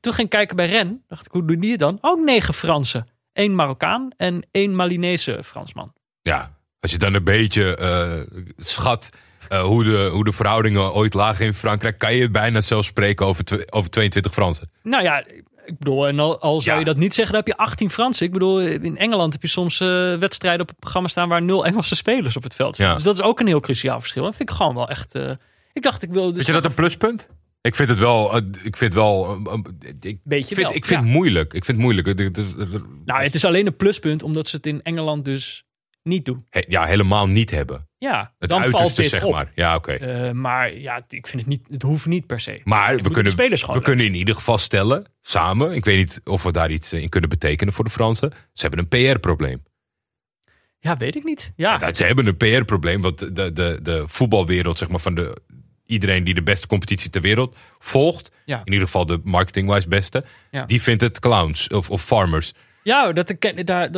Toen 0.00 0.12
ging 0.12 0.24
ik 0.24 0.32
kijken 0.32 0.56
bij 0.56 0.68
Ren. 0.68 1.02
Dacht 1.06 1.26
ik, 1.26 1.32
hoe 1.32 1.44
doen 1.44 1.60
die 1.60 1.70
het 1.70 1.80
dan? 1.80 1.98
Ook 2.00 2.24
negen 2.24 2.54
Fransen. 2.54 3.06
Eén 3.32 3.54
Marokkaan 3.54 4.10
en 4.16 4.46
één 4.50 4.74
Malinese 4.74 5.42
Fransman. 5.44 5.92
ja, 6.22 6.56
als 6.80 6.90
je 6.90 6.98
dan 6.98 7.14
een 7.14 7.24
beetje 7.24 7.76
eh, 7.76 8.42
schat 8.56 9.10
eh, 9.48 9.62
hoe, 9.62 9.84
de, 9.84 10.08
hoe 10.12 10.24
de 10.24 10.32
verhoudingen 10.32 10.92
ooit 10.94 11.14
lagen 11.14 11.44
in 11.46 11.54
Frankrijk, 11.54 11.98
kan 11.98 12.14
je 12.14 12.28
bijna 12.30 12.60
zelfs 12.60 12.86
spreken 12.86 13.26
over, 13.26 13.44
over 13.70 13.90
22 13.90 14.32
Fransen. 14.32 14.70
Nou 14.82 15.02
ja, 15.02 15.24
ik 15.64 15.78
bedoel, 15.78 16.06
en 16.06 16.18
al, 16.18 16.40
al 16.40 16.60
zou 16.60 16.74
Ja. 16.74 16.78
je 16.78 16.88
dat 16.88 16.96
niet 16.96 17.14
zeggen, 17.14 17.34
dan 17.34 17.42
heb 17.46 17.56
je 17.56 17.62
18 17.64 17.90
Fransen. 17.90 18.26
Ik 18.26 18.32
bedoel, 18.32 18.60
in 18.60 18.96
Engeland 18.98 19.32
heb 19.32 19.42
je 19.42 19.48
soms 19.48 19.80
eh, 19.80 20.14
wedstrijden 20.14 20.60
op 20.60 20.68
het 20.68 20.78
programma 20.78 21.08
staan 21.08 21.28
waar 21.28 21.42
nul 21.42 21.64
Engelse 21.66 21.94
spelers 21.94 22.36
op 22.36 22.42
het 22.42 22.54
veld 22.54 22.74
staan. 22.74 22.88
Ja. 22.88 22.94
Dus 22.94 23.02
dat 23.02 23.14
is 23.18 23.22
ook 23.24 23.40
een 23.40 23.46
heel 23.46 23.60
cruciaal 23.60 24.00
verschil. 24.00 24.22
Dat 24.22 24.34
vind 24.36 24.50
ik 24.50 24.56
gewoon 24.56 24.74
wel 24.74 24.88
echt. 24.88 25.14
eh, 25.14 25.30
ik 25.72 25.82
dacht, 25.82 26.02
ik 26.02 26.10
wil. 26.10 26.24
Dus 26.26 26.34
Vind 26.34 26.46
je 26.46 26.52
dat 26.52 26.64
een 26.64 26.74
pluspunt? 26.74 27.28
Ik 27.60 27.74
vind 27.74 27.88
het 27.88 27.98
wel. 27.98 28.36
ik 28.62 28.76
vind 28.76 28.94
wel. 28.94 29.38
ik 30.00 30.18
Beetje 30.24 30.54
vind, 30.54 30.66
wel, 30.66 30.76
ik 30.76 30.84
vind 30.84 31.00
ja. 31.00 31.06
het 31.06 31.14
moeilijk. 31.14 31.52
Ik 31.52 31.64
vind 31.64 31.76
het 31.76 31.86
moeilijk. 31.86 32.28
Nou, 33.04 33.22
het 33.22 33.34
is 33.34 33.44
alleen 33.44 33.66
een 33.66 33.76
pluspunt 33.76 34.22
omdat 34.22 34.46
ze 34.48 34.56
het 34.56 34.66
in 34.66 34.82
Engeland 34.82 35.24
dus 35.24 35.64
niet 36.08 36.24
doen. 36.24 36.46
he- 36.50 36.64
ja, 36.68 36.84
helemaal 36.84 37.26
niet 37.28 37.50
hebben. 37.50 37.88
Ja, 37.98 38.34
Het 38.38 38.50
dan 38.50 38.60
valt 38.60 38.72
uiterste, 38.74 39.02
dit 39.02 39.10
zeg 39.10 39.24
op. 39.24 39.32
maar. 39.32 39.52
Ja, 39.54 39.74
oké. 39.76 39.92
Eh, 39.92 40.30
maar 40.30 40.74
ja, 40.74 40.96
ik 41.08 41.26
vind 41.26 41.42
het 41.42 41.46
niet. 41.46 41.68
Het 41.70 41.82
hoeft 41.82 42.06
niet 42.06 42.26
per 42.26 42.40
se. 42.40 42.60
Maar 42.64 42.96
we 42.96 43.10
kunnen, 43.10 43.36
we 43.36 43.80
kunnen 43.82 44.04
in 44.06 44.14
ieder 44.14 44.34
geval 44.34 44.58
stellen, 44.58 45.04
samen, 45.20 45.72
ik 45.74 45.84
weet 45.84 45.96
niet 45.96 46.20
of 46.24 46.42
we 46.42 46.52
daar 46.52 46.70
iets 46.70 46.92
eh, 46.92 47.02
in 47.02 47.08
kunnen 47.08 47.30
betekenen 47.30 47.72
voor 47.74 47.84
de 47.84 47.90
Fransen. 47.90 48.32
Ze 48.52 48.66
hebben 48.66 48.78
een 48.90 49.12
PR-probleem. 49.14 49.62
Ja, 50.78 50.96
weet 50.96 51.16
ik 51.16 51.24
niet. 51.24 51.52
Ja, 51.56 51.78
Dat- 51.78 51.96
Ze 51.96 52.04
hebben 52.04 52.26
een 52.26 52.36
PR-probleem, 52.36 53.00
want 53.00 53.18
de, 53.36 53.52
de, 53.52 53.78
de 53.82 54.02
voetbalwereld, 54.06 54.78
zeg 54.78 54.88
maar, 54.88 55.00
van 55.00 55.14
de, 55.14 55.36
iedereen 55.86 56.24
die 56.24 56.34
de 56.34 56.42
beste 56.42 56.66
competitie 56.66 57.10
ter 57.10 57.20
wereld 57.20 57.56
volgt, 57.78 58.30
Ja. 58.44 58.60
in 58.64 58.72
ieder 58.72 58.86
geval 58.86 59.06
de 59.06 59.20
marketing-wise 59.24 59.88
beste, 59.88 60.24
Ja. 60.50 60.64
die 60.64 60.82
vindt 60.82 61.00
het 61.02 61.18
clowns 61.18 61.68
of, 61.68 61.90
of 61.90 62.04
farmers. 62.04 62.52
Ja 62.88 63.12
dat, 63.12 63.34
dat, 63.64 63.92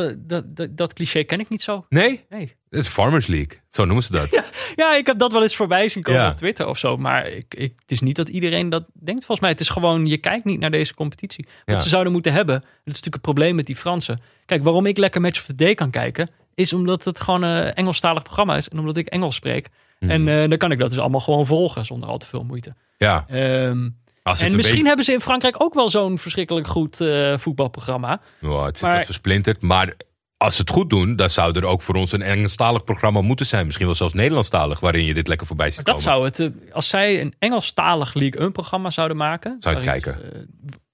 dat, 0.55 0.67
dat, 0.77 0.93
cliché 0.93 1.23
ken 1.23 1.39
ik 1.39 1.49
niet 1.49 1.61
zo. 1.61 1.85
Nee, 1.89 2.25
Nee. 2.29 2.55
het 2.69 2.79
is 2.79 2.87
Farmers 2.87 3.27
League. 3.27 3.59
Zo 3.69 3.85
noemen 3.85 4.03
ze 4.03 4.11
dat. 4.11 4.29
Ja, 4.75 4.95
ik 4.95 5.05
heb 5.05 5.17
dat 5.17 5.31
wel 5.31 5.41
eens 5.41 5.55
voorbij 5.55 5.89
zien 5.89 6.03
komen 6.03 6.21
Ja. 6.21 6.27
op 6.29 6.37
Twitter 6.37 6.67
of 6.67 6.77
zo. 6.77 6.97
Maar 6.97 7.27
ik, 7.27 7.53
ik, 7.55 7.73
het 7.81 7.91
is 7.91 7.99
niet 8.01 8.15
dat 8.15 8.29
iedereen 8.29 8.69
dat 8.69 8.83
denkt. 8.93 9.19
Volgens 9.25 9.39
mij, 9.39 9.49
het 9.49 9.59
is 9.59 9.69
gewoon, 9.69 10.05
je 10.05 10.17
kijkt 10.17 10.45
niet 10.45 10.59
naar 10.59 10.71
deze 10.71 10.93
competitie. 10.93 11.45
Wat 11.65 11.75
Ja. 11.75 11.81
ze 11.81 11.89
zouden 11.89 12.11
moeten 12.11 12.33
hebben, 12.33 12.59
dat 12.59 12.67
is 12.69 12.77
natuurlijk 12.85 13.13
het 13.13 13.21
probleem 13.21 13.55
met 13.55 13.65
die 13.65 13.75
Fransen. 13.75 14.19
Kijk, 14.45 14.63
waarom 14.63 14.85
ik 14.85 14.97
lekker 14.97 15.21
Match 15.21 15.39
of 15.39 15.45
the 15.45 15.55
Day 15.55 15.75
kan 15.75 15.89
kijken, 15.91 16.29
is 16.55 16.73
omdat 16.73 17.03
het 17.03 17.19
gewoon 17.19 17.41
een 17.41 17.73
Engelstalig 17.73 18.23
programma 18.23 18.55
is. 18.57 18.69
En 18.69 18.79
omdat 18.79 18.97
ik 18.97 19.07
Engels 19.07 19.35
spreek. 19.35 19.69
Mhm. 19.99 20.11
En 20.11 20.27
eh, 20.27 20.49
dan 20.49 20.57
kan 20.57 20.71
ik 20.71 20.79
dat 20.79 20.89
dus 20.89 20.99
allemaal 20.99 21.19
gewoon 21.19 21.45
volgen 21.45 21.85
zonder 21.85 22.09
al 22.09 22.17
te 22.17 22.27
veel 22.27 22.43
moeite. 22.43 22.75
Ja, 22.97 23.25
Ehm, 23.27 23.89
en 24.23 24.31
een 24.31 24.55
misschien 24.55 24.61
beetje- 24.75 24.87
hebben 24.87 25.05
ze 25.05 25.11
in 25.13 25.21
Frankrijk 25.21 25.63
ook 25.63 25.73
wel 25.73 25.89
zo'n 25.89 26.17
verschrikkelijk 26.17 26.67
goed 26.67 27.01
eh, 27.01 27.37
voetbalprogramma. 27.37 28.21
Ja, 28.39 28.65
het 28.65 28.77
zit 28.77 28.87
Maar- 28.87 28.95
wat 28.95 29.05
versplinterd. 29.05 29.61
Maar 29.61 29.93
als 30.37 30.55
ze 30.55 30.61
het 30.61 30.69
goed 30.69 30.89
doen, 30.89 31.15
dan 31.15 31.29
zou 31.29 31.57
er 31.59 31.65
ook 31.65 31.81
voor 31.81 31.95
ons 31.95 32.11
een 32.11 32.21
Engelstalig 32.21 32.83
programma 32.83 33.21
moeten 33.21 33.45
zijn. 33.45 33.65
Misschien 33.65 33.85
wel 33.85 33.95
zelfs 33.95 34.13
Nederlandstalig, 34.13 34.79
waarin 34.79 35.05
je 35.05 35.13
dit 35.13 35.27
lekker 35.27 35.47
voorbij 35.47 35.71
ziet 35.71 35.85
Maar 35.85 35.95
dat 35.95 36.03
komen. 36.05 36.33
zou 36.33 36.47
het, 36.49 36.55
eh, 36.67 36.73
als 36.73 36.87
zij 36.89 37.21
een 37.21 37.33
Engelstalig 37.39 38.13
League 38.13 38.41
1 38.41 38.51
programma 38.51 38.89
zouden 38.89 39.17
maken. 39.17 39.55
Zou 39.59 39.75
het 39.75 39.85
waarin 39.85 40.03
ze, 40.03 40.11
eh, 40.11 40.41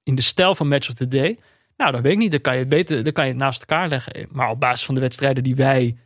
in 0.03 0.15
de 0.15 0.21
stijl 0.21 0.55
van 0.55 0.67
Match 0.67 0.89
of 0.89 0.95
the 0.95 1.07
Day. 1.07 1.37
Nou, 1.77 1.91
dat 1.91 2.01
weet 2.01 2.11
ik 2.11 2.17
niet. 2.17 2.31
Dan 2.31 2.41
kan 2.41 2.53
je 2.53 2.59
het 2.59 2.69
beter, 2.69 3.03
dan 3.03 3.13
kan 3.13 3.23
je 3.25 3.29
het 3.31 3.39
naast 3.39 3.59
elkaar 3.59 3.87
leggen. 3.89 4.27
Maar 4.31 4.49
op 4.49 4.59
basis 4.59 4.85
van 4.85 4.95
de 4.95 5.01
wedstrijden 5.01 5.43
die 5.43 5.55
wij 5.55 5.97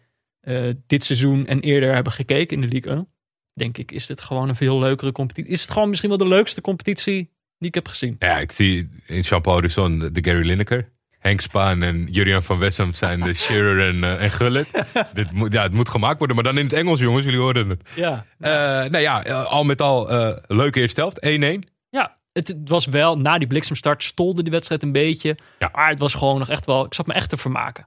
dit 0.87 1.03
seizoen 1.03 1.45
en 1.47 1.59
eerder 1.59 1.93
hebben 1.93 2.13
gekeken 2.13 2.55
in 2.55 2.61
de 2.61 2.67
League 2.67 2.91
1. 2.91 3.07
Denk 3.53 3.77
ik, 3.77 3.91
is 3.91 4.05
dit 4.05 4.21
gewoon 4.21 4.49
een 4.49 4.55
veel 4.55 4.79
leukere 4.79 5.11
competitie. 5.11 5.51
Is 5.51 5.61
het 5.61 5.71
gewoon 5.71 5.89
misschien 5.89 6.09
wel 6.09 6.17
de 6.17 6.27
leukste 6.27 6.61
competitie 6.61 7.29
die 7.57 7.67
ik 7.67 7.75
heb 7.75 7.87
gezien. 7.87 8.15
Ja, 8.19 8.37
ik 8.37 8.51
zie 8.51 8.89
in 9.05 9.19
Jean-Paul 9.19 9.55
Horizon 9.55 9.99
de 9.99 10.23
Gary 10.23 10.45
Lineker. 10.45 10.89
Henk 11.19 11.41
Spaan 11.41 11.83
en 11.83 12.07
Jurian 12.11 12.43
van 12.43 12.57
Wessem 12.57 12.93
zijn 12.93 13.21
de 13.21 13.33
Shearer 13.43 13.87
en, 13.87 14.03
eh, 14.03 14.23
en 14.23 14.31
Gullit. 14.31 14.83
Dit 15.13 15.31
moet, 15.31 15.53
ja, 15.53 15.63
het 15.63 15.73
moet 15.73 15.89
gemaakt 15.89 16.17
worden, 16.17 16.35
maar 16.35 16.45
dan 16.45 16.57
in 16.57 16.63
het 16.63 16.73
Engels, 16.73 16.99
jongens. 16.99 17.25
Jullie 17.25 17.39
horen 17.39 17.69
het. 17.69 17.89
Ja, 17.95 18.25
Eh 18.39 18.49
nou 18.89 18.97
ja, 18.97 19.23
eh, 19.23 19.45
al 19.45 19.63
met 19.63 19.81
al 19.81 20.07
leuke 20.47 20.79
eerste 20.79 21.01
helft. 21.01 21.19
1-1. 21.25 21.69
ja 21.89 22.15
het, 22.33 22.55
was 22.65 22.85
wel, 22.85 23.17
na 23.17 23.37
die 23.37 23.47
bliksemstart 23.47 24.03
stolde 24.03 24.43
die 24.43 24.51
wedstrijd 24.51 24.83
een 24.83 24.91
beetje. 24.91 25.37
Ja. 25.59 25.69
Maar 25.73 25.89
het 25.89 25.99
was 25.99 26.13
gewoon 26.13 26.39
nog 26.39 26.49
echt 26.49 26.65
wel, 26.65 26.85
ik 26.85 26.93
zat 26.93 27.07
me 27.07 27.13
echt 27.13 27.29
te 27.29 27.37
vermaken. 27.37 27.83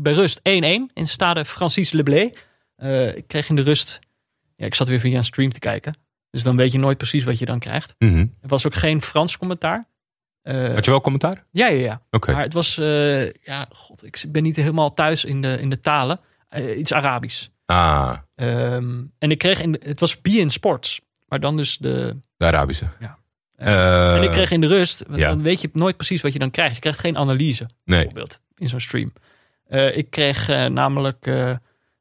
Bij 0.00 0.12
rust 0.12 0.38
1-1 0.38 0.42
in 0.42 1.06
stade 1.06 1.44
Francis 1.44 1.92
Leblé. 1.92 2.30
Eh, 2.82 3.16
ik 3.16 3.26
kreeg 3.26 3.48
in 3.48 3.54
de 3.54 3.62
rust, 3.62 3.98
ja, 4.62 4.68
ik 4.68 4.74
zat 4.74 4.88
weer 4.88 5.00
via 5.00 5.16
een 5.16 5.24
stream 5.24 5.50
te 5.50 5.58
kijken. 5.58 5.94
Dus 6.30 6.42
dan 6.42 6.56
weet 6.56 6.72
je 6.72 6.78
nooit 6.78 6.96
precies 6.96 7.24
wat 7.24 7.38
je 7.38 7.44
dan 7.44 7.58
krijgt. 7.58 7.94
Mhm. 7.98 8.18
Er 8.18 8.48
was 8.48 8.66
ook 8.66 8.74
geen 8.74 9.02
Frans 9.02 9.38
commentaar. 9.38 9.84
Eh, 10.42 10.74
Had 10.74 10.84
je 10.84 10.90
wel 10.90 11.00
commentaar? 11.00 11.44
ja, 11.50 11.66
ja, 11.66 11.80
ja. 12.10 12.20
Maar 12.26 12.42
het 12.42 12.52
was, 12.52 12.78
eh, 12.78 13.24
ja, 13.24 13.66
god, 13.70 14.04
ik 14.04 14.24
ben 14.28 14.42
niet 14.42 14.56
helemaal 14.56 14.92
thuis 14.92 15.24
in 15.24 15.42
de, 15.42 15.58
in 15.60 15.70
de 15.70 15.80
talen. 15.80 16.20
Eh, 16.48 16.78
iets 16.78 16.92
Arabisch. 16.92 17.48
Ah, 17.66 18.16
Ehm, 18.34 19.02
en 19.18 19.30
ik 19.30 19.38
kreeg, 19.38 19.60
in, 19.60 19.80
het 19.82 20.00
was 20.00 20.18
in 20.22 20.50
Sports. 20.50 21.00
Maar 21.28 21.40
dan 21.40 21.56
dus 21.56 21.78
de, 21.78 22.16
de 22.36 22.44
Arabische. 22.44 22.86
Ja. 23.00 23.18
En 23.56 24.22
ik 24.22 24.30
kreeg 24.30 24.50
in 24.50 24.60
de 24.60 24.66
rust, 24.66 25.04
ja. 25.10 25.28
dan 25.28 25.42
weet 25.42 25.60
je 25.60 25.70
nooit 25.72 25.96
precies 25.96 26.20
wat 26.22 26.32
je 26.32 26.38
dan 26.38 26.50
krijgt. 26.50 26.74
Je 26.74 26.80
krijgt 26.80 26.98
geen 26.98 27.16
analyse, 27.16 27.66
nee. 27.84 27.96
bijvoorbeeld, 27.98 28.40
in 28.56 28.68
zo'n 28.68 28.80
stream. 28.80 29.12
Ik 29.94 30.10
kreeg 30.10 30.48
namelijk 30.68 31.26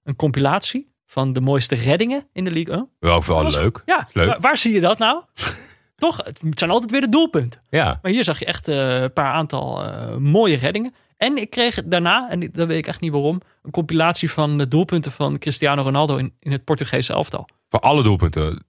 een 0.03 0.15
compilatie 0.15 0.90
van 1.11 1.33
de 1.33 1.41
mooiste 1.41 1.75
reddingen 1.75 2.27
in 2.33 2.43
de 2.43 2.51
League 2.51 2.73
1. 2.73 2.89
Wel 2.99 3.21
vooral 3.21 3.51
leuk. 3.51 3.81
Ja, 3.85 4.07
Leuk. 4.13 4.27
Waar, 4.27 4.39
waar 4.39 4.57
zie 4.57 4.73
je 4.73 4.79
dat 4.81 4.97
nou? 4.97 5.21
Toch, 5.95 6.17
het 6.17 6.59
zijn 6.59 6.69
altijd 6.71 6.91
weer 6.91 7.01
de 7.01 7.09
doelpunten. 7.09 7.61
Ja. 7.69 7.99
Maar 8.01 8.11
hier 8.11 8.23
zag 8.23 8.39
je 8.39 8.45
echt 8.45 8.67
eh, 8.67 9.01
een 9.01 9.13
paar 9.13 9.33
aantal 9.33 9.83
eh, 9.83 10.15
mooie 10.15 10.55
reddingen. 10.57 10.93
En 11.17 11.37
ik 11.37 11.49
kreeg 11.49 11.81
daarna, 11.85 12.29
en 12.29 12.49
dat 12.51 12.67
weet 12.67 12.77
ik 12.77 12.87
echt 12.87 13.01
niet 13.01 13.11
waarom, 13.11 13.41
een 13.63 13.71
compilatie 13.71 14.31
van 14.31 14.57
de 14.57 14.67
doelpunten 14.67 15.11
van 15.11 15.37
Cristiano 15.37 15.81
Ronaldo 15.81 16.17
in, 16.17 16.33
in 16.39 16.51
het 16.51 16.63
Portugese 16.63 17.13
elftal. 17.13 17.47
Voor 17.69 17.79
alle 17.79 18.03
doelpunten. 18.03 18.65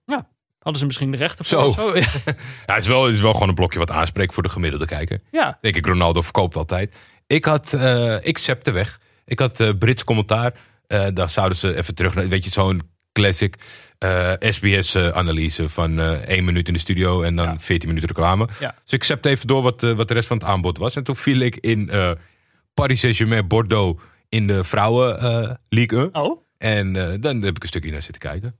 Hadden 0.58 0.80
ze 0.80 0.86
misschien 0.86 1.10
de 1.10 1.16
rechten 1.16 1.44
Zo. 1.44 1.72
voor? 1.72 1.98
Ja. 1.98 2.06
Ja, 2.66 2.74
het 2.74 2.82
is 2.82 2.86
wel, 2.86 3.04
het 3.04 3.14
is 3.14 3.20
wel 3.20 3.32
gewoon 3.32 3.48
een 3.48 3.54
blokje 3.54 3.78
wat 3.78 3.90
aanspreekt 3.90 4.34
voor 4.34 4.42
de 4.42 4.48
gemiddelde 4.48 4.86
kijker. 4.86 5.20
ja. 5.30 5.58
Denk 5.60 5.76
ik, 5.76 5.86
Ronaldo 5.86 6.20
verkoopt 6.20 6.56
altijd. 6.56 6.94
Ik 7.26 7.44
had, 7.44 7.72
eh 7.72 8.26
ik 8.26 8.38
zepte 8.38 8.70
weg. 8.70 9.00
Ik 9.24 9.38
had 9.38 9.78
Brits 9.78 10.04
commentaar. 10.04 10.52
Eh, 10.92 11.06
daar 11.14 11.30
zouden 11.30 11.58
ze 11.58 11.76
even 11.76 11.94
terug 11.94 12.14
naar, 12.14 12.28
weet 12.28 12.44
je, 12.44 12.50
zo'n 12.50 12.82
classic 13.12 13.54
SBS-analyse 14.38 15.68
van 15.68 16.00
eh 16.00 16.28
1 16.28 16.44
minuut 16.44 16.68
in 16.68 16.74
de 16.74 16.80
studio 16.80 17.22
en 17.22 17.36
dan 17.36 17.46
Ja. 17.46 17.58
14 17.58 17.88
minuten 17.88 18.08
reclame. 18.08 18.48
Ja. 18.60 18.74
Dus 18.84 18.92
ik 18.92 19.04
zepte 19.04 19.28
even 19.28 19.46
door 19.46 19.62
wat, 19.62 19.82
eh, 19.82 19.92
wat 19.92 20.08
de 20.08 20.14
rest 20.14 20.26
van 20.28 20.36
het 20.36 20.46
aanbod 20.46 20.78
was. 20.78 20.96
En 20.96 21.04
toen 21.04 21.16
viel 21.16 21.38
ik 21.40 21.56
in 21.56 21.90
eh, 21.90 22.10
Paris 22.74 23.00
Saint-Germain 23.00 23.46
Bordeaux 23.48 24.02
in 24.28 24.46
de 24.46 24.64
vrouwen 24.64 25.18
eh 25.20 25.50
League 25.68 25.98
1. 25.98 26.14
Oh, 26.14 26.42
En 26.58 26.96
eh, 26.96 27.20
dan 27.20 27.42
heb 27.42 27.56
ik 27.56 27.62
een 27.62 27.68
stukje 27.68 27.90
naar 27.90 28.02
zitten 28.02 28.20
kijken. 28.22 28.56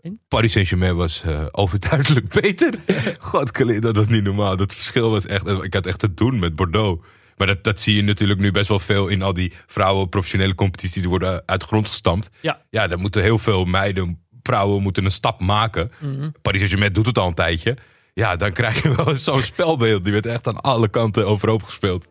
En? 0.00 0.20
Paris 0.28 0.52
Saint-Germain 0.52 0.96
was 0.96 1.22
eh, 1.22 1.46
overduidelijk 1.50 2.28
beter. 2.40 2.74
God, 3.18 3.80
dat 3.82 3.96
was 3.96 4.08
niet 4.08 4.22
normaal. 4.22 4.56
Dat 4.56 4.74
verschil 4.74 5.10
was 5.10 5.26
echt... 5.26 5.46
Ik 5.48 5.74
had 5.74 5.86
echt 5.86 5.98
te 5.98 6.14
doen 6.14 6.38
met 6.38 6.56
Bordeaux. 6.56 7.06
Maar 7.38 7.46
dat, 7.46 7.64
dat 7.64 7.80
zie 7.80 7.96
je 7.96 8.02
natuurlijk 8.02 8.40
nu 8.40 8.50
best 8.50 8.68
wel 8.68 8.78
veel 8.78 9.08
in 9.08 9.22
al 9.22 9.32
die 9.32 9.52
vrouwen 9.66 10.08
professionele 10.08 10.54
competities 10.54 11.00
die 11.00 11.08
worden 11.08 11.42
uit 11.46 11.60
de 11.60 11.66
grond 11.66 11.86
gestampt. 11.86 12.30
Ja. 12.40 12.62
Ja, 12.70 12.86
daar 12.86 12.98
moeten 12.98 13.22
heel 13.22 13.38
veel 13.38 13.64
meiden, 13.64 14.22
vrouwen 14.42 14.82
moeten 14.82 15.04
een 15.04 15.10
stap 15.10 15.40
maken. 15.40 15.90
Mhm. 15.98 16.30
Paris 16.42 16.58
Saint-Germain 16.58 16.92
doet 16.92 17.06
het 17.06 17.18
al 17.18 17.26
een 17.26 17.34
tijdje. 17.34 17.76
Ja, 18.14 18.36
dan 18.36 18.52
krijg 18.52 18.82
je 18.82 18.94
wel 18.94 19.16
zo'n 19.28 19.42
spelbeeld. 19.42 20.04
Die 20.04 20.12
werd 20.12 20.26
echt 20.26 20.46
aan 20.46 20.60
alle 20.60 20.88
kanten 20.88 21.26
overhoop 21.26 21.62
gespeeld. 21.62 22.06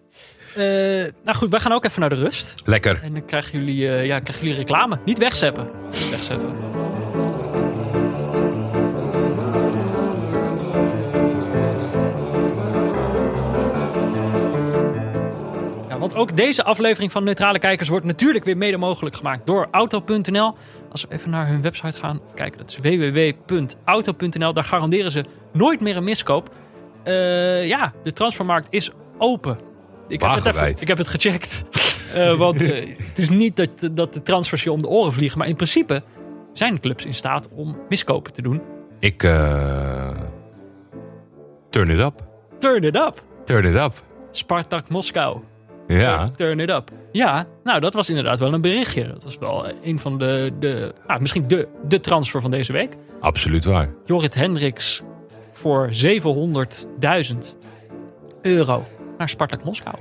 Eh, 0.56 0.64
nou 1.24 1.38
goed, 1.38 1.50
wij 1.50 1.60
gaan 1.60 1.72
ook 1.72 1.86
even 1.86 2.00
naar 2.00 2.10
de 2.10 2.16
rust. 2.16 2.54
Lekker. 2.66 3.00
En 3.04 3.14
dan 3.14 3.26
krijgen 3.26 3.60
jullie, 3.60 3.90
eh, 3.90 4.06
ja, 4.06 4.20
krijgen 4.20 4.46
jullie 4.46 4.60
reclame. 4.60 5.00
Niet 5.06 5.18
wegzeppen. 5.18 5.70
Niet 5.92 6.10
wegzeppen. 6.10 6.87
Want 16.08 16.20
ook 16.20 16.38
deze 16.38 16.64
aflevering 16.64 17.12
van 17.12 17.24
Neutrale 17.24 17.60
Kijkers 17.60 17.90
wordt 17.90 18.06
natuurlijk 18.06 18.46
weer 18.46 18.58
mede 18.58 18.78
mogelijk 18.78 19.16
gemaakt 19.16 19.46
door 19.46 19.68
Auto.nl. 19.72 20.56
Als 20.92 21.02
we 21.02 21.08
even 21.14 21.30
naar 21.30 21.48
hun 21.48 21.62
website 21.62 21.98
gaan, 21.98 22.22
kijken, 22.36 22.58
dat 22.58 22.70
is 22.70 22.78
www.auto.nl. 22.78 24.54
Daar 24.54 24.64
garanderen 24.64 25.12
ze 25.12 25.26
nooit 25.54 25.82
meer 25.82 25.98
een 25.98 26.04
miskoop. 26.04 26.50
Eh, 27.04 27.68
ja, 27.68 27.94
de 28.04 28.12
transfermarkt 28.12 28.68
is 28.70 28.92
open. 29.18 29.58
Ik 30.08 30.22
heb, 30.22 30.36
het 30.36 30.46
even, 30.46 30.70
ik 30.80 30.88
heb 30.88 30.98
het 30.98 31.08
gecheckt. 31.08 31.64
Eh, 32.14 32.38
want 32.38 32.62
eh, 32.62 32.96
het 33.10 33.18
is 33.18 33.30
niet 33.30 33.56
dat, 33.56 33.70
dat 33.92 34.14
de 34.14 34.22
transfers 34.22 34.64
je 34.64 34.72
om 34.72 34.82
de 34.82 34.88
oren 34.88 35.14
vliegen. 35.14 35.38
Maar 35.38 35.48
in 35.48 35.56
principe 35.56 36.04
zijn 36.54 36.80
clubs 36.80 37.06
in 37.06 37.14
staat 37.14 37.50
om 37.52 37.78
miskopen 37.90 38.34
te 38.34 38.42
doen. 38.42 38.62
Ik... 39.00 39.20
turn 41.70 41.90
it 41.90 42.00
up. 42.00 42.28
Turn 42.60 42.84
it 42.84 42.96
up. 42.96 43.24
Turn 43.46 43.66
it 43.66 43.76
up. 43.76 43.94
Spartak 44.32 44.90
Moskou. 44.90 45.42
Ja. 45.88 46.32
Turn 46.36 46.60
it 46.60 46.70
up. 46.70 46.92
Ja, 47.12 47.48
nou 47.64 47.80
dat 47.80 47.94
was 47.94 48.10
inderdaad 48.10 48.40
wel 48.40 48.54
een 48.54 48.62
berichtje. 48.62 49.08
Dat 49.08 49.24
was 49.24 49.38
wel 49.38 49.66
een 49.84 50.00
van 50.00 50.18
de, 50.18 50.52
de 50.60 50.94
ah, 51.08 51.20
misschien 51.20 51.48
de, 51.48 51.68
de 51.88 52.00
transfer 52.00 52.42
van 52.42 52.52
deze 52.52 52.74
week. 52.74 52.96
Absoluut 53.20 53.66
waar. 53.66 53.90
Jorrit 54.06 54.36
Hendricks 54.36 55.02
voor 55.52 55.90
700.000 57.32 57.38
euro 58.42 58.86
naar 59.18 59.30
Spartak 59.30 59.64
Moskou. 59.64 59.96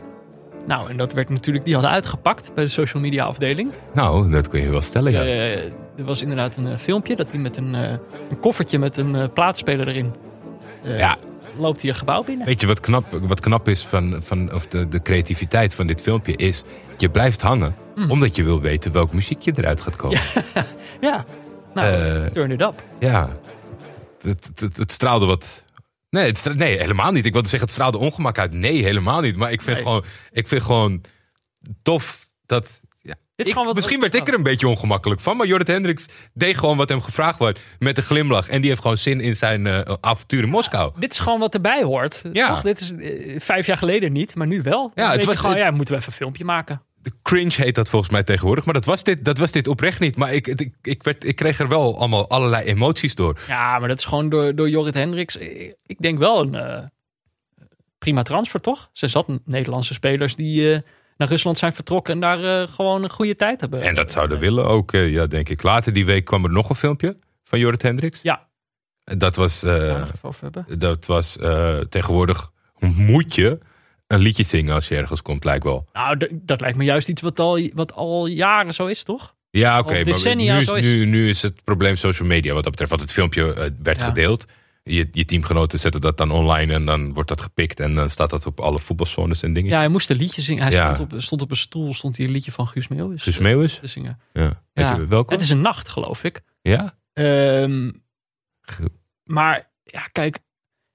Nou, 0.66 0.90
en 0.90 0.96
dat 0.96 1.12
werd 1.12 1.28
natuurlijk, 1.28 1.64
die 1.64 1.74
hadden 1.74 1.92
uitgepakt 1.92 2.54
bij 2.54 2.64
de 2.64 2.70
social 2.70 3.02
media 3.02 3.24
afdeling. 3.24 3.70
Nou, 3.94 4.30
dat 4.30 4.48
kun 4.48 4.60
je 4.60 4.70
wel 4.70 4.80
stellen, 4.80 5.12
ja. 5.12 5.20
Eh, 5.20 5.64
er 5.96 6.04
was 6.04 6.22
inderdaad 6.22 6.56
een 6.56 6.66
eh, 6.66 6.76
filmpje 6.76 7.16
dat 7.16 7.32
hij 7.32 7.40
met 7.40 7.56
een, 7.56 7.74
eh, 7.74 7.90
een 8.30 8.40
koffertje 8.40 8.78
met 8.78 8.96
een 8.96 9.14
eh, 9.14 9.24
plaatspeler 9.32 9.88
erin 9.88 10.14
eh, 10.84 10.98
Ja. 10.98 11.16
Loopt 11.58 11.80
hij 11.80 11.90
een 11.90 11.96
gebouw 11.96 12.22
binnen. 12.24 12.46
Weet 12.46 12.60
je 12.60 12.66
wat 12.66 12.80
knap, 12.80 13.18
wat 13.22 13.40
knap 13.40 13.68
is 13.68 13.84
van, 13.84 14.16
van 14.22 14.52
of 14.54 14.66
de, 14.66 14.88
de 14.88 15.02
creativiteit 15.02 15.74
van 15.74 15.86
dit 15.86 16.00
filmpje 16.00 16.36
is? 16.36 16.62
Je 16.98 17.08
blijft 17.10 17.42
hangen 17.42 17.74
Hmm. 17.94 18.10
omdat 18.10 18.36
je 18.36 18.42
wil 18.44 18.60
weten 18.60 18.92
welk 18.92 19.12
muziekje 19.12 19.52
eruit 19.56 19.80
gaat 19.80 19.96
komen. 19.96 20.20
Ja, 20.34 20.66
Ja, 21.00 21.24
nou, 21.74 21.88
Eh, 22.24 22.30
turn 22.30 22.50
it 22.50 22.60
up. 22.60 22.82
Het, 23.00 24.44
het, 24.44 24.60
het, 24.60 24.76
het 24.76 24.92
straalde 24.92 25.26
wat. 25.26 25.64
Nee, 26.10 26.26
het 26.26 26.54
nee, 26.56 26.78
helemaal 26.78 27.12
niet. 27.12 27.26
Ik 27.26 27.32
wilde 27.32 27.48
zeggen, 27.48 27.68
het 27.68 27.76
straalde 27.78 27.98
ongemak 27.98 28.38
uit. 28.38 28.52
Nee, 28.52 28.82
helemaal 28.82 29.20
niet. 29.20 29.36
Maar 29.36 29.52
ik 29.52 29.62
vind, 29.62 29.76
Nee. 29.76 29.84
gewoon, 29.86 30.04
ik 30.30 30.48
vind 30.48 30.62
gewoon 30.62 31.00
tof 31.82 32.28
dat. 32.46 32.80
Dit 33.36 33.46
is 33.46 33.52
ik- 33.56 33.64
wat- 33.64 33.74
misschien 33.74 34.00
werd 34.00 34.14
ik 34.14 34.28
er 34.28 34.34
een 34.34 34.42
beetje 34.42 34.68
ongemakkelijk 34.68 35.20
van. 35.20 35.36
Maar 35.36 35.46
Jorrit 35.46 35.66
Hendricks 35.68 36.06
deed 36.34 36.58
gewoon 36.58 36.76
wat 36.76 36.88
hem 36.88 37.00
gevraagd 37.00 37.38
werd. 37.38 37.60
Met 37.78 37.96
een 37.96 38.02
glimlach. 38.02 38.48
En 38.48 38.60
die 38.60 38.68
heeft 38.70 38.82
gewoon 38.82 38.98
zin 38.98 39.20
in 39.20 39.36
zijn 39.36 39.66
eh, 39.66 39.94
avontuur 40.00 40.42
in 40.42 40.48
Moskou. 40.48 40.92
Dit 40.98 41.12
is 41.12 41.18
gewoon 41.18 41.38
wat 41.40 41.54
erbij 41.54 41.82
hoort. 41.82 42.22
Ja. 42.32 42.48
Toch? 42.48 42.62
Dit 42.62 42.80
is 42.80 42.94
eh, 42.94 43.40
vijf 43.40 43.66
jaar 43.66 43.76
geleden 43.76 44.12
niet, 44.12 44.34
maar 44.34 44.46
nu 44.46 44.62
wel. 44.62 44.90
Ja, 44.94 45.10
het 45.12 45.24
was- 45.24 45.38
gewoon, 45.38 45.56
ja, 45.56 45.70
moeten 45.70 45.94
we 45.94 46.00
even 46.00 46.12
een 46.12 46.18
filmpje 46.18 46.44
maken. 46.44 46.82
De 47.02 47.12
cringe 47.22 47.52
heet 47.56 47.74
dat 47.74 47.88
volgens 47.88 48.12
mij 48.12 48.22
tegenwoordig. 48.22 48.64
Maar 48.64 48.74
dat 48.74 48.84
was 48.84 49.04
dit, 49.04 49.24
dat 49.24 49.38
was 49.38 49.52
dit 49.52 49.68
oprecht 49.68 50.00
niet. 50.00 50.16
Maar 50.16 50.32
ik, 50.34 50.46
ik, 50.46 50.70
ik, 50.82 51.02
werd, 51.02 51.24
ik 51.24 51.36
kreeg 51.36 51.58
er 51.58 51.68
wel 51.68 51.98
allemaal 51.98 52.28
allerlei 52.28 52.64
emoties 52.64 53.14
door. 53.14 53.38
Ja, 53.48 53.78
maar 53.78 53.88
dat 53.88 53.98
is 53.98 54.04
gewoon 54.04 54.28
door, 54.28 54.54
door 54.54 54.68
Jorrit 54.68 54.94
Hendricks. 54.94 55.36
Ik 55.36 55.74
ik 55.86 55.98
denk 56.00 56.18
wel 56.18 56.40
een 56.40 56.54
eh, 56.54 56.82
prima 57.98 58.22
transfer, 58.22 58.60
toch? 58.60 58.88
Ze 58.92 59.06
zat 59.08 59.28
Nederlandse 59.44 59.94
spelers 59.94 60.36
die 60.36 60.82
naar 61.16 61.28
Rusland 61.28 61.58
zijn 61.58 61.72
vertrokken 61.72 62.14
en 62.14 62.20
daar 62.20 62.44
eh, 62.62 62.68
gewoon 62.68 63.02
een 63.02 63.10
goede 63.10 63.36
tijd 63.36 63.60
hebben. 63.60 63.82
En 63.82 63.94
dat 63.94 64.12
zouden 64.12 64.38
willen 64.38 64.64
ook, 64.66 64.92
eh, 64.92 65.10
ja, 65.10 65.26
denk 65.26 65.48
ik. 65.48 65.62
Later 65.62 65.92
die 65.92 66.04
week 66.06 66.24
kwam 66.24 66.44
er 66.44 66.50
nog 66.50 66.68
een 66.68 66.76
filmpje 66.76 67.16
van 67.44 67.58
Jorrit 67.58 67.82
Hendricks. 67.82 68.22
Ja. 68.22 68.46
Dat 69.04 69.36
was, 69.36 69.62
eh, 69.62 70.04
hebben. 70.40 70.78
dat 70.78 71.06
was 71.06 71.38
eh, 71.38 71.78
tegenwoordig 71.78 72.50
moet 72.78 73.34
je 73.34 73.58
een 74.06 74.18
liedje 74.18 74.42
zingen 74.44 74.74
als 74.74 74.88
je 74.88 74.96
ergens 74.96 75.22
komt, 75.22 75.44
lijkt 75.44 75.64
wel. 75.64 75.86
Nou, 75.92 76.16
d- 76.18 76.28
dat 76.32 76.60
lijkt 76.60 76.76
me 76.76 76.84
juist 76.84 77.08
iets 77.08 77.22
wat 77.22 77.38
al, 77.40 77.68
wat 77.74 77.92
al 77.94 78.26
jaren 78.26 78.74
zo 78.74 78.86
is, 78.86 79.02
toch? 79.02 79.34
Ja, 79.50 79.78
oké. 79.78 79.92
Maar 79.92 80.04
nu, 80.36 80.50
is, 80.58 80.66
zo 80.66 80.74
is- 80.74 80.84
nu, 80.84 81.04
nu 81.04 81.28
is 81.28 81.42
het 81.42 81.64
probleem 81.64 81.96
social 81.96 82.28
media 82.28 82.52
wat 82.54 82.62
dat 82.62 82.70
betreft. 82.70 82.90
Want 82.90 83.02
het 83.02 83.12
filmpje 83.12 83.72
werd 83.82 83.98
Ja. 83.98 84.04
gedeeld. 84.04 84.46
Je, 84.88 85.08
je 85.12 85.24
teamgenoten 85.24 85.78
zetten 85.78 86.00
dat 86.00 86.16
dan 86.16 86.30
online 86.30 86.72
en 86.74 86.84
dan 86.86 87.12
wordt 87.14 87.28
dat 87.28 87.40
gepikt. 87.40 87.80
En 87.80 87.94
dan 87.94 88.10
staat 88.10 88.30
dat 88.30 88.46
op 88.46 88.60
alle 88.60 88.78
voetbalzones 88.78 89.42
en 89.42 89.52
dingen. 89.52 89.70
Ja, 89.70 89.78
hij 89.78 89.88
moest 89.88 90.10
een 90.10 90.16
liedje 90.16 90.42
zingen. 90.42 90.62
Hij 90.62 90.72
Ja. 90.72 90.94
stond, 90.94 91.12
op, 91.12 91.20
stond 91.20 91.42
op 91.42 91.50
een 91.50 91.56
stoel, 91.56 91.94
stond 91.94 92.16
hij 92.16 92.26
een 92.26 92.32
liedje 92.32 92.52
van 92.52 92.68
Guus 92.68 92.88
Meeuwis 92.88 93.22
Dus 93.22 93.38
Meeuwis? 93.38 93.78
te 93.78 93.86
zingen. 93.86 94.20
Ja. 94.32 94.62
Ja. 94.72 94.94
je 94.96 95.06
welke? 95.06 95.32
Het 95.32 95.42
is 95.42 95.50
een 95.50 95.60
nacht, 95.60 95.88
geloof 95.88 96.24
ik. 96.24 96.42
Ja? 96.62 96.98
Ehm, 97.12 97.90
maar 99.24 99.70
ja, 99.82 100.00
kijk, 100.12 100.38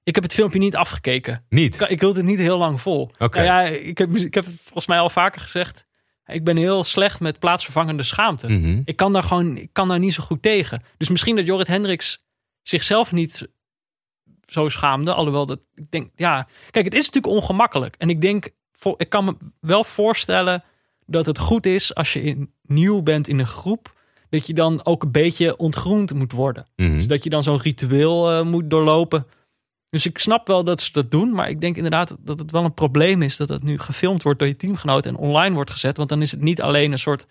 ik 0.02 0.14
heb 0.14 0.24
het 0.24 0.32
filmpje 0.34 0.58
niet 0.58 0.76
afgekeken. 0.76 1.44
Niet? 1.48 1.80
Ik, 1.80 1.88
ik 1.88 2.00
hield 2.00 2.16
het 2.16 2.24
niet 2.24 2.38
heel 2.38 2.58
lang 2.58 2.80
vol. 2.80 3.10
Oké. 3.18 3.42
Nou 3.42 3.44
ja, 3.50 3.60
ik 3.62 3.98
heb, 3.98 4.14
ik 4.16 4.34
heb 4.34 4.44
het 4.44 4.60
volgens 4.62 4.86
mij 4.86 4.98
al 4.98 5.10
vaker 5.10 5.40
gezegd. 5.40 5.86
Ik 6.26 6.44
ben 6.44 6.56
heel 6.56 6.84
slecht 6.84 7.20
met 7.20 7.38
plaatsvervangende 7.38 8.02
schaamte. 8.02 8.48
Mhm. 8.48 8.80
Ik 8.84 8.96
kan 8.96 9.12
daar 9.12 9.22
gewoon 9.22 9.56
ik 9.56 9.68
kan 9.72 9.88
daar 9.88 9.98
niet 9.98 10.14
zo 10.14 10.22
goed 10.22 10.42
tegen. 10.42 10.82
Dus 10.96 11.08
misschien 11.08 11.36
dat 11.36 11.46
Jorrit 11.46 11.66
Hendricks 11.66 12.24
zichzelf 12.62 13.12
niet 13.12 13.48
zo 14.52 14.68
schaamde. 14.68 15.14
Alhoewel 15.14 15.46
dat 15.46 15.66
ik 15.74 15.90
denk, 15.90 16.10
ja. 16.16 16.48
Kijk, 16.70 16.84
het 16.84 16.94
is 16.94 17.06
natuurlijk 17.10 17.34
ongemakkelijk. 17.34 17.94
En 17.98 18.10
ik 18.10 18.20
denk, 18.20 18.48
ik 18.96 19.08
kan 19.08 19.24
me 19.24 19.36
wel 19.60 19.84
voorstellen 19.84 20.62
dat 21.06 21.26
het 21.26 21.38
goed 21.38 21.66
is 21.66 21.94
als 21.94 22.12
je 22.12 22.22
in, 22.22 22.52
nieuw 22.62 23.02
bent 23.02 23.28
in 23.28 23.38
een 23.38 23.46
groep. 23.46 24.00
Dat 24.30 24.46
je 24.46 24.54
dan 24.54 24.84
ook 24.84 25.02
een 25.02 25.10
beetje 25.10 25.56
ontgroend 25.56 26.14
moet 26.14 26.32
worden. 26.32 26.66
Mhm. 26.76 26.92
Dus 26.92 27.06
dat 27.06 27.24
je 27.24 27.30
dan 27.30 27.42
zo'n 27.42 27.60
ritueel 27.60 28.30
eh, 28.30 28.42
moet 28.42 28.70
doorlopen. 28.70 29.26
Dus 29.90 30.06
ik 30.06 30.18
snap 30.18 30.46
wel 30.46 30.64
dat 30.64 30.80
ze 30.80 30.92
dat 30.92 31.10
doen. 31.10 31.32
Maar 31.32 31.48
ik 31.48 31.60
denk 31.60 31.76
inderdaad 31.76 32.16
dat 32.18 32.38
het 32.38 32.50
wel 32.50 32.64
een 32.64 32.74
probleem 32.74 33.22
is 33.22 33.36
dat 33.36 33.48
het 33.48 33.62
nu 33.62 33.78
gefilmd 33.78 34.22
wordt 34.22 34.38
door 34.38 34.48
je 34.48 34.56
teamgenoten 34.56 35.10
en 35.10 35.20
online 35.20 35.54
wordt 35.54 35.70
gezet. 35.70 35.96
Want 35.96 36.08
dan 36.08 36.22
is 36.22 36.30
het 36.30 36.40
niet 36.40 36.62
alleen 36.62 36.92
een 36.92 36.98
soort 36.98 37.26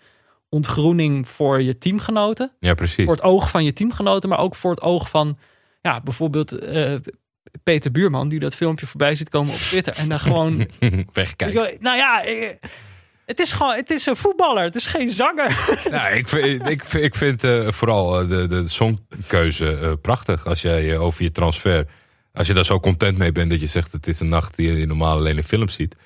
ontgroening 0.48 1.28
voor 1.28 1.62
je 1.62 1.78
teamgenoten. 1.78 2.52
Ja, 2.60 2.74
precies. 2.74 3.04
Voor 3.04 3.14
het 3.14 3.22
oog 3.22 3.50
van 3.50 3.64
je 3.64 3.72
teamgenoten, 3.72 4.28
maar 4.28 4.38
ook 4.38 4.54
voor 4.54 4.70
het 4.70 4.82
oog 4.82 5.10
van 5.10 5.36
ja, 5.82 6.00
bijvoorbeeld 6.00 6.52
eh, 6.52 6.94
Peter 7.62 7.90
Buurman, 7.90 8.28
die 8.28 8.40
dat 8.40 8.54
filmpje 8.56 8.86
voorbij 8.86 9.14
ziet 9.14 9.28
komen 9.28 9.52
op 9.52 9.58
Twitter. 9.58 9.94
En 9.96 10.08
dan 10.08 10.20
gewoon. 10.20 10.68
Wegkijken. 11.12 11.76
Nou 11.80 11.96
ja, 11.96 12.24
eh, 12.24 12.48
het 13.26 13.40
is 13.40 13.52
gewoon, 13.52 13.74
het 13.74 13.90
is 13.90 14.06
een 14.06 14.16
voetballer, 14.16 14.62
het 14.62 14.74
is 14.74 14.86
geen 14.86 15.10
zanger. 15.10 15.76
Nou, 15.90 16.14
ik 16.14 16.28
vind, 16.28 16.66
ik 16.66 16.84
vind, 16.84 17.04
ik 17.04 17.14
vind 17.14 17.44
eh, 17.44 17.70
vooral 17.70 18.26
de, 18.28 18.46
de 18.46 18.68
songkeuze 18.68 19.98
prachtig. 20.02 20.46
Als 20.46 20.62
jij 20.62 20.98
over 20.98 21.22
je 21.22 21.30
transfer, 21.30 21.86
als 22.32 22.46
je 22.46 22.54
daar 22.54 22.64
zo 22.64 22.80
content 22.80 23.18
mee 23.18 23.32
bent 23.32 23.50
dat 23.50 23.60
je 23.60 23.66
zegt 23.66 23.92
het 23.92 24.06
is 24.06 24.20
een 24.20 24.28
nacht 24.28 24.56
die 24.56 24.72
je 24.74 24.86
normaal 24.86 25.16
alleen 25.16 25.36
in 25.36 25.44
films 25.44 25.74
ziet. 25.74 25.96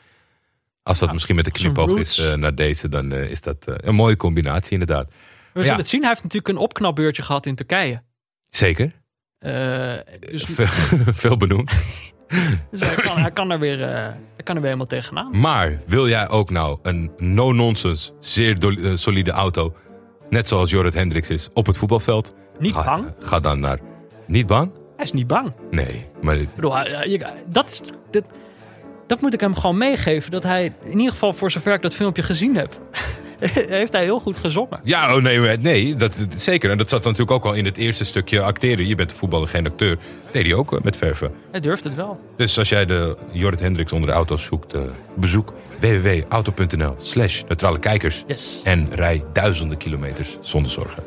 Als 0.82 0.98
dat 0.98 1.12
misschien 1.12 1.34
met 1.36 1.46
een 1.46 1.52
knipoog 1.52 1.98
is 1.98 2.34
naar 2.36 2.54
deze, 2.54 2.88
dan 2.88 3.12
is 3.12 3.40
dat 3.40 3.56
een 3.66 3.94
mooie 3.94 4.16
combinatie 4.16 4.72
inderdaad. 4.72 5.06
We 5.08 5.14
zullen 5.52 5.68
Ja. 5.68 5.76
het 5.76 5.88
zien. 5.88 6.00
Hij 6.00 6.08
heeft 6.08 6.22
natuurlijk 6.22 6.54
een 6.54 6.62
opknapbeurtje 6.62 7.22
gehad 7.22 7.46
in 7.46 7.54
Turkije. 7.54 8.02
Zeker. 8.50 8.92
Eh, 9.46 9.92
dus 10.30 10.44
Veel, 11.22 11.36
benoemd. 11.36 11.72
Dus 12.70 12.80
hij 12.80 12.94
kan, 12.94 13.18
hij 13.18 13.30
kan 13.30 13.50
er 13.50 13.58
weer, 13.58 13.82
eh, 13.82 13.88
hij 13.98 14.44
kan 14.44 14.54
er 14.54 14.60
weer 14.60 14.70
helemaal 14.70 14.86
tegenaan. 14.86 15.40
Maar 15.40 15.78
wil 15.86 16.08
jij 16.08 16.28
ook 16.28 16.50
nou 16.50 16.78
een 16.82 17.10
no-nonsense, 17.18 18.12
zeer 18.20 18.58
do- 18.58 18.70
eh, 18.70 18.90
solide 18.94 19.30
auto, 19.30 19.74
net 20.30 20.48
zoals 20.48 20.70
Jorrit 20.70 20.94
Hendricks 20.94 21.30
is, 21.30 21.48
op 21.54 21.66
het 21.66 21.76
voetbalveld? 21.76 22.34
Niet 22.58 22.74
Ga, 22.74 22.84
bang. 22.84 23.12
Ga 23.20 23.40
dan 23.40 23.60
naar... 23.60 23.78
Niet 24.26 24.46
bang? 24.46 24.70
Hij 24.96 25.04
is 25.04 25.12
niet 25.12 25.26
bang. 25.26 25.54
Nee, 25.70 26.06
maar 26.22 26.36
Ik 26.36 26.54
bedoel, 26.54 26.74
dat, 27.46 27.70
is, 27.70 27.80
dat, 28.10 28.24
dat 29.06 29.20
moet 29.20 29.34
ik 29.34 29.40
hem 29.40 29.54
gewoon 29.54 29.78
meegeven. 29.78 30.30
Dat 30.30 30.42
hij, 30.42 30.72
in 30.84 30.98
ieder 30.98 31.12
geval 31.12 31.32
voor 31.32 31.50
zover 31.50 31.74
ik 31.74 31.82
dat 31.82 31.94
filmpje 31.94 32.22
gezien 32.22 32.56
heb, 32.56 32.80
heeft 33.78 33.92
hij 33.92 34.02
heel 34.02 34.20
goed 34.20 34.36
gezongen. 34.36 34.80
Ja, 34.84 35.16
oh 35.16 35.22
nee, 35.22 35.40
maar- 35.40 35.58
nee 35.58 35.96
dat, 35.96 36.14
dat- 36.18 36.40
zeker. 36.40 36.70
En 36.70 36.78
dat 36.78 36.88
zat 36.88 37.02
natuurlijk 37.04 37.30
ook 37.30 37.44
al 37.44 37.54
in 37.54 37.64
het 37.64 37.76
eerste 37.76 38.04
stukje 38.04 38.42
acteren. 38.42 38.86
Je 38.86 38.94
bent 38.94 39.12
voetballer, 39.12 39.48
geen 39.48 39.66
acteur. 39.66 39.98
Deed 40.30 40.44
hij 40.46 40.54
ook 40.54 40.72
eh, 40.72 40.80
met 40.82 40.96
verven. 40.96 41.32
Hij 41.50 41.60
durft 41.60 41.84
het 41.84 41.94
wel. 41.94 42.20
Dus 42.36 42.58
als 42.58 42.68
jij 42.68 42.86
de 42.86 43.16
Jorrit 43.32 43.60
Hendricks 43.60 43.92
onder 43.92 44.08
de 44.08 44.14
auto's 44.14 44.44
zoekt, 44.44 44.74
eh, 44.74 44.82
bezoek 45.16 45.54
www.auto.nl 45.80 46.94
slash 46.98 47.42
neutrale 47.48 47.78
kijkers. 47.78 48.24
Yes. 48.26 48.60
En 48.64 48.94
rij 48.94 49.22
duizenden 49.32 49.76
kilometers 49.78 50.38
zonder 50.40 50.70
zorgen. 50.72 51.02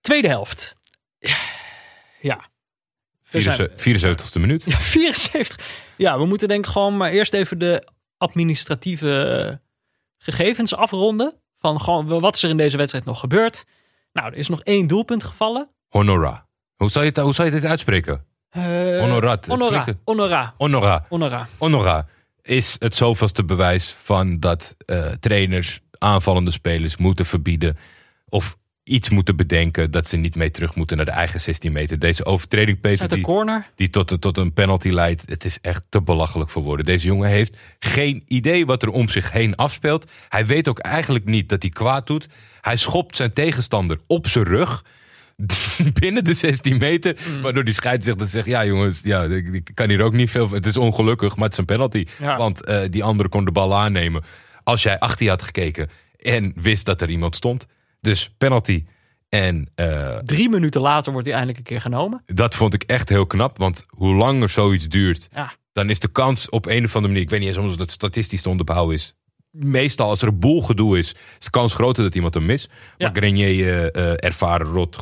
Tweede 0.00 0.28
helft. 0.28 0.76
Ja. 1.18 1.36
Ja. 2.20 2.48
Daar 3.30 3.42
zijn 3.42 3.56
we. 3.58 3.70
74ste 3.76 4.40
minuut. 4.40 4.64
Ja, 4.64 4.80
74. 4.80 5.56
Ja, 5.96 6.18
we 6.18 6.24
moeten 6.26 6.48
denk 6.48 6.64
ik 6.66 6.70
gewoon 6.72 6.96
maar 6.96 7.10
eerst 7.10 7.34
even 7.34 7.58
de 7.58 7.88
administratieve 8.16 9.22
eh, 9.24 9.56
gegevens 10.18 10.74
afronden. 10.74 11.34
Van 11.58 11.80
gewoon 11.80 12.20
wat 12.20 12.34
is 12.36 12.42
er 12.42 12.50
in 12.50 12.56
deze 12.56 12.76
wedstrijd 12.76 13.04
nog 13.04 13.20
gebeurd. 13.20 13.64
Nou, 14.12 14.28
er 14.32 14.38
is 14.38 14.48
nog 14.48 14.62
één 14.62 14.86
doelpunt 14.86 15.24
gevallen. 15.24 15.68
Honora. 15.88 16.46
Hoe 16.76 16.90
zou 16.90 17.04
je, 17.04 17.10
het, 17.10 17.20
hoe 17.20 17.34
zou 17.34 17.48
je 17.48 17.54
dit 17.60 17.64
uitspreken? 17.70 18.24
Eh, 18.50 18.62
Honorat. 19.00 19.46
Honora. 19.46 19.80
klinkt- 19.80 20.00
Honora. 20.04 20.54
Honora. 20.58 21.06
Honora. 21.08 21.48
Honora 21.58 22.06
is 22.42 22.76
het 22.78 22.94
zoveelste 22.94 23.44
bewijs 23.44 23.90
van 23.98 24.40
dat 24.40 24.74
eh, 24.86 25.06
trainers 25.06 25.80
aanvallende 25.98 26.50
spelers 26.50 26.96
moeten 26.96 27.26
verbieden. 27.26 27.76
Of 28.28 28.56
iets 28.84 29.08
moeten 29.08 29.36
bedenken 29.36 29.90
dat 29.90 30.08
ze 30.08 30.16
niet 30.16 30.34
mee 30.34 30.50
terug 30.50 30.74
moeten 30.74 30.96
naar 30.96 31.06
de 31.06 31.12
eigen 31.12 31.40
16 31.40 31.72
meter. 31.72 31.98
Deze 31.98 32.24
overtreding, 32.24 32.80
Peter, 32.80 33.08
de 33.08 33.14
die, 33.14 33.24
corner. 33.24 33.66
die 33.74 33.90
tot, 33.90 34.20
tot 34.20 34.36
een 34.36 34.52
penalty 34.52 34.88
leidt. 34.88 35.22
Het 35.26 35.44
is 35.44 35.58
echt 35.60 35.82
te 35.88 36.02
belachelijk 36.02 36.50
voor 36.50 36.62
woorden. 36.62 36.86
Deze 36.86 37.06
jongen 37.06 37.28
heeft 37.28 37.56
geen 37.78 38.22
idee 38.26 38.66
wat 38.66 38.82
er 38.82 38.88
om 38.88 39.08
zich 39.08 39.32
heen 39.32 39.56
afspeelt. 39.56 40.10
Hij 40.28 40.46
weet 40.46 40.68
ook 40.68 40.78
eigenlijk 40.78 41.24
niet 41.24 41.48
dat 41.48 41.62
hij 41.62 41.70
kwaad 41.70 42.06
doet. 42.06 42.28
Hij 42.60 42.76
schopt 42.76 43.16
zijn 43.16 43.32
tegenstander 43.32 43.98
op 44.06 44.28
zijn 44.28 44.44
rug. 44.44 44.84
Binnen 46.00 46.24
de 46.24 46.34
16 46.34 46.78
meter. 46.78 47.16
Mm. 47.28 47.42
Waardoor 47.42 47.64
die 47.64 47.74
scheidsrechter 47.74 48.26
zegt: 48.26 48.46
Ja, 48.46 48.64
jongens, 48.64 49.00
ja, 49.04 49.22
ik, 49.22 49.70
kan 49.74 49.88
hier 49.88 50.00
ook 50.00 50.12
niet 50.12 50.30
veel. 50.30 50.50
Het 50.50 50.66
is 50.66 50.76
ongelukkig, 50.76 51.36
maar 51.36 51.44
het 51.44 51.52
is 51.52 51.58
een 51.58 51.64
penalty. 51.64 52.06
Ja. 52.18 52.36
Want 52.36 52.64
eh, 52.64 52.80
die 52.90 53.04
andere 53.04 53.28
kon 53.28 53.44
de 53.44 53.52
bal 53.52 53.76
aannemen. 53.76 54.22
Als 54.64 54.82
jij 54.82 54.98
achter 54.98 55.24
je 55.24 55.30
had 55.30 55.42
gekeken 55.42 55.90
en 56.18 56.52
wist 56.56 56.86
dat 56.86 57.00
er 57.00 57.10
iemand 57.10 57.36
stond. 57.36 57.66
Dus 58.04 58.34
penalty. 58.38 58.84
En 59.28 59.68
eh, 59.74 60.16
Drie 60.16 60.48
minuten 60.48 60.80
later 60.80 61.12
wordt 61.12 61.26
hij 61.26 61.36
eindelijk 61.36 61.64
een 61.64 61.72
keer 61.72 61.80
genomen. 61.80 62.22
dat 62.26 62.54
vond 62.54 62.74
ik 62.74 62.82
echt 62.82 63.08
heel 63.08 63.26
knap. 63.26 63.58
Want 63.58 63.84
hoe 63.88 64.14
langer 64.14 64.48
zoiets 64.48 64.88
duurt, 64.88 65.28
Ja. 65.34 65.52
dan 65.72 65.90
is 65.90 65.98
de 66.00 66.08
kans 66.08 66.48
op 66.48 66.66
een 66.66 66.84
of 66.84 66.94
andere 66.94 67.06
manier, 67.12 67.22
ik 67.22 67.30
weet 67.30 67.40
niet 67.40 67.48
eens 67.48 67.58
of 67.58 67.76
dat 67.76 67.90
statistisch 67.90 68.42
te 68.42 68.48
onderbouwen 68.48 68.94
is. 68.94 69.14
Meestal 69.50 70.08
als 70.08 70.22
er 70.22 70.28
een 70.28 70.38
boel 70.38 70.62
gedoe 70.62 70.98
is, 70.98 71.08
is 71.38 71.44
de 71.44 71.50
kans 71.50 71.74
groter 71.74 72.02
dat 72.04 72.14
iemand 72.14 72.34
hem 72.34 72.44
mist. 72.46 72.68
Ja. 72.96 73.06
Maar 73.06 73.16
Grenier, 73.16 73.90
eh, 73.90 74.24
ervaren, 74.24 74.66
rot, 74.66 74.98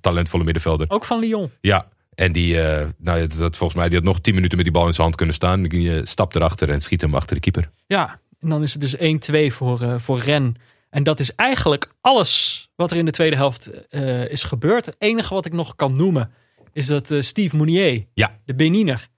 talentvolle 0.00 0.44
middenvelder. 0.44 0.90
Ook 0.90 1.04
van 1.04 1.18
Lyon. 1.18 1.50
Ja, 1.60 1.88
en 2.14 2.32
die, 2.32 2.60
eh, 2.62 2.88
nou, 2.98 3.26
dat, 3.26 3.56
volgens 3.56 3.78
mij, 3.78 3.88
die 3.88 3.98
had 3.98 4.06
nog 4.06 4.20
10 4.20 4.34
minuten 4.34 4.56
met 4.56 4.66
die 4.66 4.74
bal 4.74 4.86
in 4.86 4.92
zijn 4.92 5.02
hand 5.04 5.16
kunnen 5.16 5.34
staan. 5.34 5.62
Die 5.62 6.06
stapt 6.06 6.36
erachter 6.36 6.70
en 6.70 6.80
schiet 6.80 7.00
hem 7.00 7.14
achter 7.14 7.34
de 7.34 7.40
keeper. 7.40 7.70
Ja, 7.86 8.20
en 8.40 8.48
dan 8.48 8.62
is 8.62 8.72
het 8.72 8.80
dus 8.80 8.96
1-2 8.98 9.52
voor, 9.52 10.00
voor 10.00 10.18
Ren. 10.18 10.56
En 10.94 11.02
dat 11.02 11.20
is 11.20 11.34
eigenlijk 11.34 11.92
alles 12.00 12.68
wat 12.76 12.90
er 12.90 12.96
in 12.96 13.04
de 13.04 13.10
tweede 13.10 13.36
helft 13.36 13.70
eh, 13.88 14.30
is 14.30 14.42
gebeurd. 14.42 14.86
Het 14.86 14.96
enige 14.98 15.34
wat 15.34 15.46
ik 15.46 15.52
nog 15.52 15.76
kan 15.76 15.92
noemen 15.92 16.30
is 16.72 16.86
dat 16.86 17.10
eh, 17.10 17.20
Steve 17.20 17.56
Mounier, 17.56 18.04
Ja, 18.14 18.38
de 18.44 18.54
Beniner, 18.54 19.08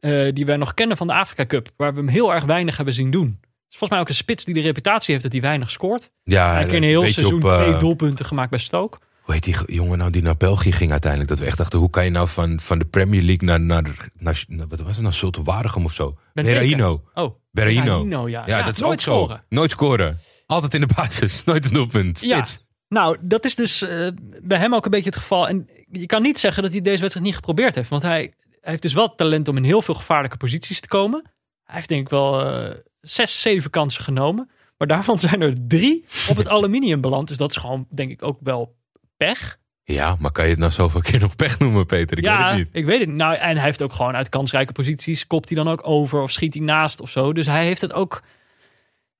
eh, 0.00 0.32
die 0.32 0.46
wij 0.46 0.56
nog 0.56 0.74
kennen 0.74 0.96
van 0.96 1.06
de 1.06 1.12
Afrika 1.12 1.46
Cup, 1.46 1.68
waar 1.76 1.92
we 1.94 1.98
hem 2.00 2.08
heel 2.08 2.34
erg 2.34 2.44
weinig 2.44 2.76
hebben 2.76 2.94
zien 2.94 3.10
doen. 3.10 3.26
Het 3.40 3.74
is 3.74 3.76
volgens 3.78 3.90
mij 3.90 4.00
ook 4.00 4.08
een 4.08 4.14
spits 4.14 4.44
die 4.44 4.54
de 4.54 4.60
reputatie 4.60 5.10
heeft 5.10 5.22
dat 5.22 5.32
hij 5.32 5.40
weinig 5.42 5.70
scoort. 5.70 6.10
ja 6.22 6.48
hij 6.50 6.58
heeft 6.60 6.70
in 6.72 6.82
een 6.82 6.88
heel 6.88 7.06
seizoen 7.06 7.42
op, 7.44 7.50
twee 7.50 7.76
doelpunten 7.76 8.24
gemaakt 8.24 8.50
bij 8.50 8.58
Stoke. 8.58 8.98
Hoe 9.22 9.34
heet 9.34 9.44
die 9.44 9.54
ge- 9.54 9.72
jongen 9.72 9.98
nou 9.98 10.10
die 10.10 10.22
naar 10.22 10.36
België 10.36 10.72
ging 10.72 10.90
uiteindelijk? 10.90 11.30
Dat 11.30 11.38
we 11.38 11.46
echt 11.46 11.58
dachten, 11.58 11.78
hoe 11.78 11.90
kan 11.90 12.04
je 12.04 12.10
nou 12.10 12.28
van, 12.28 12.60
van 12.60 12.78
de 12.78 12.84
Premier 12.84 13.22
League 13.22 13.48
naar, 13.48 13.60
naar, 13.60 13.82
naar, 14.18 14.44
naar- 14.48 14.68
wat 14.68 14.80
was 14.80 14.92
het 14.94 15.00
nou, 15.02 15.14
Zulte 15.14 15.42
Waregem 15.42 15.84
of 15.84 15.92
zo? 15.92 16.16
Berahino. 16.34 17.02
Oh, 17.14 17.34
Berahino. 17.50 18.28
Ja. 18.28 18.44
Ja, 18.46 18.58
Ja, 18.58 18.62
dat 18.64 18.74
is 18.76 18.82
ook 18.82 19.00
scoren. 19.00 19.36
zo. 19.36 19.42
Nooit 19.48 19.70
scoren. 19.70 20.18
Altijd 20.46 20.74
in 20.74 20.80
de 20.80 20.94
basis. 20.94 21.42
Nooit 21.44 21.64
een 21.64 21.72
doelpunt. 21.72 22.20
Ja. 22.20 22.46
Nou, 22.88 23.16
dat 23.20 23.44
is 23.44 23.54
dus 23.54 23.82
eh, 23.82 24.08
bij 24.42 24.58
hem 24.58 24.74
ook 24.74 24.84
een 24.84 24.90
beetje 24.90 25.10
het 25.10 25.18
geval. 25.18 25.48
En 25.48 25.68
je 25.90 26.06
kan 26.06 26.22
niet 26.22 26.38
zeggen 26.38 26.62
dat 26.62 26.72
hij 26.72 26.80
deze 26.80 27.00
wedstrijd 27.00 27.26
niet 27.26 27.34
geprobeerd 27.34 27.74
heeft. 27.74 27.88
Want 27.88 28.02
hij, 28.02 28.32
hij 28.50 28.70
heeft 28.70 28.82
dus 28.82 28.92
wel 28.92 29.14
talent 29.14 29.48
om 29.48 29.56
in 29.56 29.64
heel 29.64 29.82
veel 29.82 29.94
gevaarlijke 29.94 30.36
posities 30.36 30.80
te 30.80 30.88
komen. 30.88 31.22
Hij 31.64 31.74
heeft 31.74 31.88
denk 31.88 32.00
ik 32.00 32.08
wel 32.08 32.44
eh, 32.44 32.74
zes, 33.00 33.42
zeven 33.42 33.70
kansen 33.70 34.04
genomen. 34.04 34.50
Maar 34.76 34.88
daarvan 34.88 35.18
zijn 35.18 35.40
er 35.40 35.54
drie 35.68 36.04
op 36.28 36.36
het 36.36 36.48
aluminium 36.56 37.00
beland. 37.00 37.28
Dus 37.28 37.36
dat 37.36 37.50
is 37.50 37.56
gewoon, 37.56 37.86
denk 37.90 38.10
ik, 38.10 38.22
ook 38.22 38.38
wel 38.40 38.76
pech. 39.16 39.58
Ja, 39.84 40.16
maar 40.20 40.32
kan 40.32 40.44
je 40.44 40.50
het 40.50 40.58
nou 40.58 40.72
zoveel 40.72 41.00
keer 41.00 41.20
nog 41.20 41.36
pech 41.36 41.58
noemen, 41.58 41.86
Peter? 41.86 42.18
Ik 42.18 42.24
weet 42.24 42.32
ja, 42.32 42.48
het 42.48 42.56
niet. 42.56 42.68
ik 42.72 42.84
weet 42.84 42.98
het 42.98 43.08
niet. 43.08 43.16
Nou, 43.16 43.34
en 43.34 43.56
hij 43.56 43.64
heeft 43.64 43.82
ook 43.82 43.92
gewoon 43.92 44.16
uit 44.16 44.28
kansrijke 44.28 44.72
posities, 44.72 45.26
kopt 45.26 45.48
hij 45.48 45.58
dan 45.64 45.72
ook 45.72 45.88
over 45.88 46.22
of 46.22 46.30
schiet 46.30 46.54
hij 46.54 46.62
naast 46.62 47.00
of 47.00 47.10
zo. 47.10 47.32
Dus 47.32 47.46
hij 47.46 47.64
heeft 47.64 47.80
het 47.80 47.92
ook, 47.92 48.22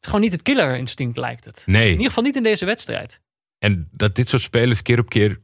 is 0.06 0.12
gewoon 0.12 0.20
niet 0.20 0.32
het 0.32 0.42
killer 0.42 0.76
instinct 0.76 1.16
lijkt 1.16 1.44
het. 1.44 1.62
In 1.66 1.72
Nee. 1.72 1.90
ieder 1.90 2.06
geval 2.06 2.22
niet 2.22 2.36
in 2.36 2.42
deze 2.42 2.64
wedstrijd. 2.64 3.20
En 3.58 3.88
dat 3.92 4.14
dit 4.14 4.28
soort 4.28 4.42
spelers 4.42 4.82
keer 4.82 4.98
op 4.98 5.08
keer 5.08 5.40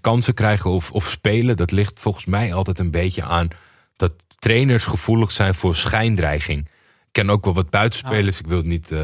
kansen 0.00 0.34
krijgen 0.34 0.70
of, 0.70 0.90
of 0.90 1.08
spelen, 1.10 1.56
dat 1.56 1.70
ligt 1.70 2.00
volgens 2.00 2.24
mij 2.24 2.54
altijd 2.54 2.78
een 2.78 2.90
beetje 2.90 3.22
aan 3.22 3.48
dat 3.96 4.12
trainers 4.38 4.84
gevoelig 4.84 5.32
zijn 5.32 5.54
voor 5.54 5.76
schijndreiging. 5.76 6.60
Ik 7.06 7.12
ken 7.12 7.30
ook 7.30 7.44
wel 7.44 7.54
wat 7.54 7.70
buitenspelers, 7.70 8.38
ik 8.38 8.46
wil 8.46 8.56
het 8.56 8.66
niet, 8.66 8.92
eh, 8.92 9.00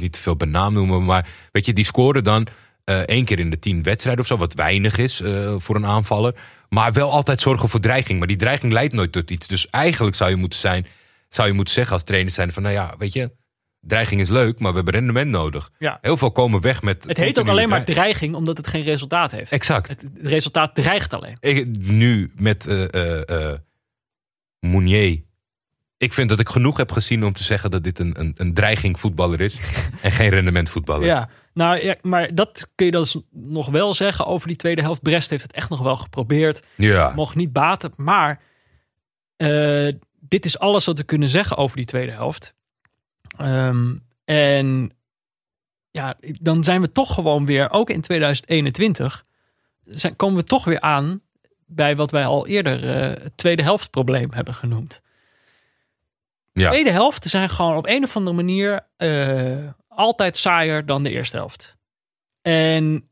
niet 0.00 0.12
te 0.12 0.18
veel 0.18 0.36
bij 0.36 0.48
naam 0.48 0.72
noemen, 0.72 1.04
maar 1.04 1.28
weet 1.52 1.66
je, 1.66 1.72
die 1.72 1.84
scoren 1.84 2.24
dan 2.24 2.46
eh, 2.84 2.98
één 2.98 3.24
keer 3.24 3.38
in 3.38 3.50
de 3.50 3.58
tien 3.58 3.82
wedstrijden 3.82 4.22
of 4.22 4.26
zo, 4.26 4.36
wat 4.36 4.54
weinig 4.54 4.98
is 4.98 5.20
eh, 5.20 5.54
voor 5.58 5.76
een 5.76 5.86
aanvaller. 5.86 6.34
Maar 6.68 6.92
wel 6.92 7.10
altijd 7.10 7.40
zorgen 7.40 7.68
voor 7.68 7.80
dreiging. 7.80 8.18
Maar 8.18 8.28
die 8.28 8.36
dreiging 8.36 8.72
leidt 8.72 8.92
nooit 8.92 9.12
tot 9.12 9.30
iets. 9.30 9.46
Dus 9.46 9.68
eigenlijk 9.68 10.16
zou 10.16 10.30
je 10.30 10.36
moeten 10.36 10.58
zijn, 10.58 10.86
zou 11.28 11.48
je 11.48 11.54
moeten 11.54 11.74
zeggen 11.74 11.92
als 11.92 12.04
trainer 12.04 12.32
zijn 12.32 12.52
van, 12.52 12.62
nou 12.62 12.74
ja, 12.74 12.94
weet 12.98 13.12
je, 13.12 13.30
dreiging 13.80 14.20
is 14.20 14.28
leuk, 14.28 14.60
maar 14.60 14.70
we 14.70 14.76
hebben 14.76 14.94
rendement 14.94 15.30
nodig. 15.30 15.70
Ja. 15.78 15.98
Heel 16.00 16.16
veel 16.16 16.32
komen 16.32 16.60
weg 16.60 16.82
met. 16.82 17.04
Het 17.04 17.16
heet 17.16 17.38
ook 17.38 17.48
alleen 17.48 17.68
maar 17.68 17.84
dreiging. 17.84 18.34
omdat 18.34 18.56
het 18.56 18.66
geen 18.66 18.82
resultaat 18.82 19.30
heeft. 19.30 19.52
Exact. 19.52 19.88
Het, 19.88 20.02
het 20.02 20.12
resultaat 20.22 20.74
dreigt 20.74 21.14
alleen. 21.14 21.36
Ik, 21.40 21.66
nu 21.78 22.32
met 22.36 22.66
eh, 22.66 23.52
Mounier. 24.60 25.22
Ik 25.96 26.12
vind 26.12 26.28
dat 26.28 26.40
ik 26.40 26.48
genoeg 26.48 26.76
heb 26.76 26.92
gezien 26.92 27.24
om 27.24 27.32
te 27.32 27.44
zeggen 27.44 27.70
dat 27.70 27.84
dit 27.84 27.98
een, 27.98 28.20
een, 28.20 28.32
een 28.36 28.54
dreiging 28.54 29.00
voetballer 29.00 29.40
is. 29.40 29.58
en 30.02 30.10
geen 30.10 30.28
rendement 30.28 30.70
voetballer. 30.70 31.06
Ja, 31.06 31.28
nou 31.54 31.84
ja, 31.84 31.96
maar 32.02 32.34
dat 32.34 32.70
kun 32.74 32.86
je 32.86 32.92
dus 32.92 33.20
nog 33.30 33.68
wel 33.68 33.94
zeggen 33.94 34.26
over 34.26 34.48
die 34.48 34.56
tweede 34.56 34.82
helft. 34.82 35.02
Brest 35.02 35.30
heeft 35.30 35.42
het 35.42 35.52
echt 35.52 35.70
nog 35.70 35.80
wel 35.80 35.96
geprobeerd. 35.96 36.62
Ja. 36.74 37.12
Mocht 37.14 37.34
niet 37.34 37.52
baten. 37.52 37.92
Maar 37.96 38.40
dit 40.20 40.44
is 40.44 40.58
alles 40.58 40.84
wat 40.84 40.98
we 40.98 41.04
kunnen 41.04 41.28
zeggen 41.28 41.56
over 41.56 41.76
die 41.76 41.86
tweede 41.86 42.12
helft. 42.12 42.54
Ehm, 43.40 43.96
en 44.24 44.92
ja, 45.90 46.16
dan 46.40 46.64
zijn 46.64 46.80
we 46.80 46.92
toch 46.92 47.14
gewoon 47.14 47.46
weer, 47.46 47.70
ook 47.70 47.90
in 47.90 48.00
2021, 48.00 49.24
zijn, 49.84 50.16
komen 50.16 50.36
we 50.36 50.44
toch 50.44 50.64
weer 50.64 50.80
aan 50.80 51.22
bij 51.66 51.96
wat 51.96 52.10
wij 52.10 52.24
al 52.24 52.46
eerder 52.46 52.88
eh, 52.88 53.22
het 53.22 53.36
tweede 53.36 53.62
helft 53.62 53.90
probleem 53.90 54.32
hebben 54.32 54.54
genoemd. 54.54 55.00
Ja. 56.52 56.68
tweede 56.68 56.90
helft 56.90 57.24
zijn 57.24 57.48
gewoon 57.48 57.76
op 57.76 57.86
een 57.86 58.04
of 58.04 58.16
andere 58.16 58.36
manier 58.36 58.86
eh, 58.96 59.68
altijd 59.88 60.36
saaier 60.36 60.86
dan 60.86 61.02
de 61.02 61.10
eerste 61.10 61.36
helft. 61.36 61.76
En 62.42 63.10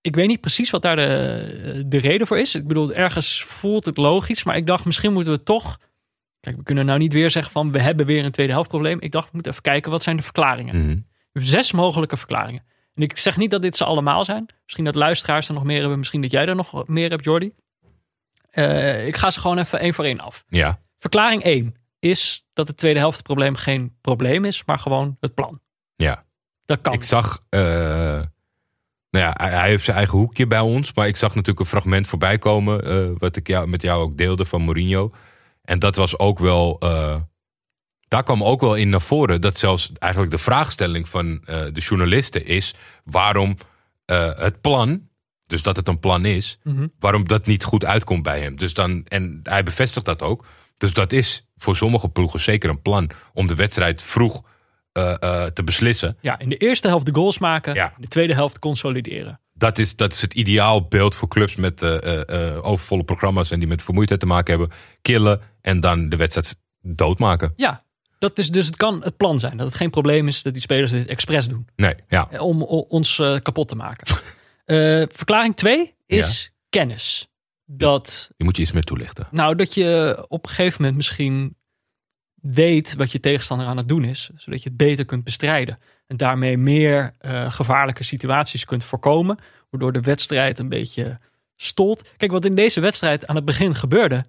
ik 0.00 0.14
weet 0.14 0.28
niet 0.28 0.40
precies 0.40 0.70
wat 0.70 0.82
daar 0.82 0.96
de, 0.96 1.84
de 1.86 1.98
reden 1.98 2.26
voor 2.26 2.38
is. 2.38 2.54
Ik 2.54 2.66
bedoel, 2.66 2.92
ergens 2.92 3.44
voelt 3.44 3.84
het 3.84 3.96
logisch, 3.96 4.44
maar 4.44 4.56
ik 4.56 4.66
dacht 4.66 4.84
misschien 4.84 5.12
moeten 5.12 5.32
we 5.32 5.42
toch. 5.42 5.78
Kijk, 6.46 6.58
we 6.58 6.64
kunnen 6.64 6.86
nou 6.86 6.98
niet 6.98 7.12
weer 7.12 7.30
zeggen 7.30 7.52
van 7.52 7.72
we 7.72 7.80
hebben 7.82 8.06
weer 8.06 8.24
een 8.24 8.30
tweede 8.30 8.52
helft 8.52 8.68
probleem. 8.68 9.00
Ik 9.00 9.12
dacht, 9.12 9.26
ik 9.26 9.32
moet 9.32 9.46
even 9.46 9.62
kijken 9.62 9.90
wat 9.90 10.02
zijn 10.02 10.16
de 10.16 10.22
verklaringen. 10.22 10.74
We 10.86 11.04
hebben 11.32 11.50
zes 11.50 11.72
mogelijke 11.72 12.16
verklaringen. 12.16 12.62
En 12.94 13.02
ik 13.02 13.18
zeg 13.18 13.36
niet 13.36 13.50
dat 13.50 13.62
dit 13.62 13.76
ze 13.76 13.84
allemaal 13.84 14.24
zijn. 14.24 14.46
Misschien 14.62 14.84
dat 14.84 14.94
luisteraars 14.94 15.48
er 15.48 15.54
nog 15.54 15.64
meer 15.64 15.80
hebben. 15.80 15.98
Misschien 15.98 16.22
dat 16.22 16.30
jij 16.30 16.46
er 16.46 16.54
nog 16.56 16.86
meer 16.88 17.10
hebt, 17.10 17.24
Jordi. 17.24 17.52
Eh, 18.50 19.06
ik 19.06 19.16
ga 19.16 19.30
ze 19.30 19.40
gewoon 19.40 19.58
even 19.58 19.78
één 19.78 19.94
voor 19.94 20.04
één 20.04 20.20
af. 20.20 20.44
ja. 20.48 20.78
Verklaring 20.98 21.42
1 21.42 21.74
is 21.98 22.46
dat 22.52 22.68
het 22.68 22.76
tweede 22.76 22.98
helft 22.98 23.22
probleem 23.22 23.56
geen 23.56 23.96
probleem 24.00 24.44
is, 24.44 24.62
maar 24.66 24.78
gewoon 24.78 25.16
het 25.20 25.34
plan. 25.34 25.60
Ja. 25.96 26.24
Dat 26.64 26.80
kan. 26.80 26.92
Ik 26.92 27.02
zag. 27.04 27.42
eh, 27.48 27.60
nou 29.10 29.24
ja, 29.24 29.34
hij, 29.36 29.68
heeft 29.68 29.84
zijn 29.84 29.96
eigen 29.96 30.18
hoekje 30.18 30.46
bij 30.46 30.60
ons. 30.60 30.92
Maar 30.94 31.06
ik 31.06 31.16
zag 31.16 31.28
natuurlijk 31.28 31.60
een 31.60 31.66
fragment 31.66 32.06
voorbij 32.06 32.38
komen. 32.38 32.84
eh, 32.84 33.18
wat 33.18 33.36
ik 33.36 33.46
jou, 33.46 33.66
met 33.68 33.82
jou 33.82 34.02
ook 34.02 34.16
deelde 34.16 34.44
van 34.44 34.62
Mourinho. 34.62 35.10
En 35.66 35.78
dat 35.78 35.96
was 35.96 36.18
ook 36.18 36.38
wel. 36.38 36.76
eh, 36.80 37.16
daar 38.08 38.22
kwam 38.22 38.44
ook 38.44 38.60
wel 38.60 38.74
in 38.74 38.88
naar 38.88 39.00
voren. 39.00 39.40
Dat 39.40 39.58
zelfs 39.58 39.92
eigenlijk 39.98 40.32
de 40.32 40.38
vraagstelling 40.38 41.08
van 41.08 41.40
eh, 41.44 41.64
de 41.72 41.80
journalisten 41.80 42.46
is. 42.46 42.74
waarom 43.04 43.56
eh, 44.04 44.38
het 44.38 44.60
plan. 44.60 45.08
Dus 45.46 45.62
dat 45.62 45.76
het 45.76 45.88
een 45.88 45.98
plan 46.00 46.24
is. 46.24 46.58
Mhm. 46.62 46.86
Waarom 46.98 47.28
dat 47.28 47.46
niet 47.46 47.64
goed 47.64 47.84
uitkomt 47.84 48.22
bij 48.22 48.40
hem. 48.40 48.56
Dus 48.56 48.74
dan, 48.74 49.04
en 49.08 49.40
hij 49.42 49.62
bevestigt 49.62 50.06
dat 50.06 50.22
ook. 50.22 50.44
Dus 50.78 50.92
dat 50.92 51.12
is 51.12 51.48
voor 51.56 51.76
sommige 51.76 52.08
ploegen 52.08 52.40
zeker 52.40 52.70
een 52.70 52.82
plan. 52.82 53.10
Om 53.32 53.46
de 53.46 53.54
wedstrijd 53.54 54.02
vroeg 54.02 54.42
te 55.52 55.62
beslissen. 55.64 56.16
Ja, 56.20 56.38
in 56.38 56.48
de 56.48 56.56
eerste 56.56 56.88
helft 56.88 57.06
de 57.06 57.14
goals 57.14 57.38
maken. 57.38 57.74
Ja. 57.74 57.86
In 57.86 58.02
de 58.02 58.08
tweede 58.08 58.34
helft 58.34 58.58
consolideren. 58.58 59.40
Dat 59.58 59.78
is, 59.78 59.96
dat 59.96 60.12
is 60.12 60.20
het 60.20 60.34
ideaal 60.34 60.82
beeld 60.88 61.14
voor 61.14 61.28
clubs 61.28 61.54
met 61.56 61.82
eh, 61.82 62.58
overvolle 62.66 63.04
programma's 63.04 63.50
en 63.50 63.58
die 63.58 63.68
met 63.68 63.82
vermoeidheid 63.82 64.20
te 64.20 64.26
maken 64.26 64.58
hebben. 64.58 64.76
Killen 65.02 65.40
en 65.60 65.80
dan 65.80 66.08
de 66.08 66.16
wedstrijd 66.16 66.56
doodmaken. 66.80 67.52
Ja, 67.56 67.82
dat 68.18 68.38
is, 68.38 68.50
dus 68.50 68.66
het 68.66 68.76
kan 68.76 69.02
het 69.02 69.16
plan 69.16 69.38
zijn. 69.38 69.56
Dat 69.56 69.66
het 69.66 69.76
geen 69.76 69.90
probleem 69.90 70.28
is 70.28 70.42
dat 70.42 70.52
die 70.52 70.62
spelers 70.62 70.90
dit 70.90 71.06
expres 71.06 71.48
doen. 71.48 71.66
Nee, 71.76 71.94
ja. 72.08 72.28
Om 72.38 72.62
o- 72.62 72.86
ons 72.88 73.16
kapot 73.42 73.68
te 73.68 73.74
maken. 73.74 74.06
Verklaring 75.16 75.56
2 75.56 75.94
is 76.06 76.52
kennis. 76.70 77.28
Dat, 77.64 78.30
Die 78.36 78.46
moet 78.46 78.56
je 78.56 78.62
iets 78.62 78.72
meer 78.72 78.82
toelichten. 78.82 79.28
nou, 79.30 79.54
dat 79.54 79.74
je 79.74 80.24
op 80.28 80.44
een 80.44 80.50
gegeven 80.50 80.76
moment 80.78 80.96
misschien 80.96 81.56
weet 82.34 82.94
wat 82.94 83.12
je 83.12 83.20
tegenstander 83.20 83.66
aan 83.66 83.76
het 83.76 83.88
doen 83.88 84.04
is. 84.04 84.30
Zodat 84.36 84.62
je 84.62 84.68
het 84.68 84.78
beter 84.78 85.04
kunt 85.04 85.24
bestrijden. 85.24 85.78
En 86.06 86.16
daarmee 86.16 86.58
meer 86.58 87.14
eh, 87.18 87.50
gevaarlijke 87.50 88.04
situaties 88.04 88.64
kunt 88.64 88.84
voorkomen. 88.84 89.38
Waardoor 89.70 89.92
de 89.92 90.00
wedstrijd 90.00 90.58
een 90.58 90.68
beetje 90.68 91.18
stolt. 91.56 92.16
Kijk, 92.16 92.32
wat 92.32 92.44
in 92.44 92.54
deze 92.54 92.80
wedstrijd 92.80 93.26
aan 93.26 93.36
het 93.36 93.44
begin 93.44 93.74
gebeurde. 93.74 94.24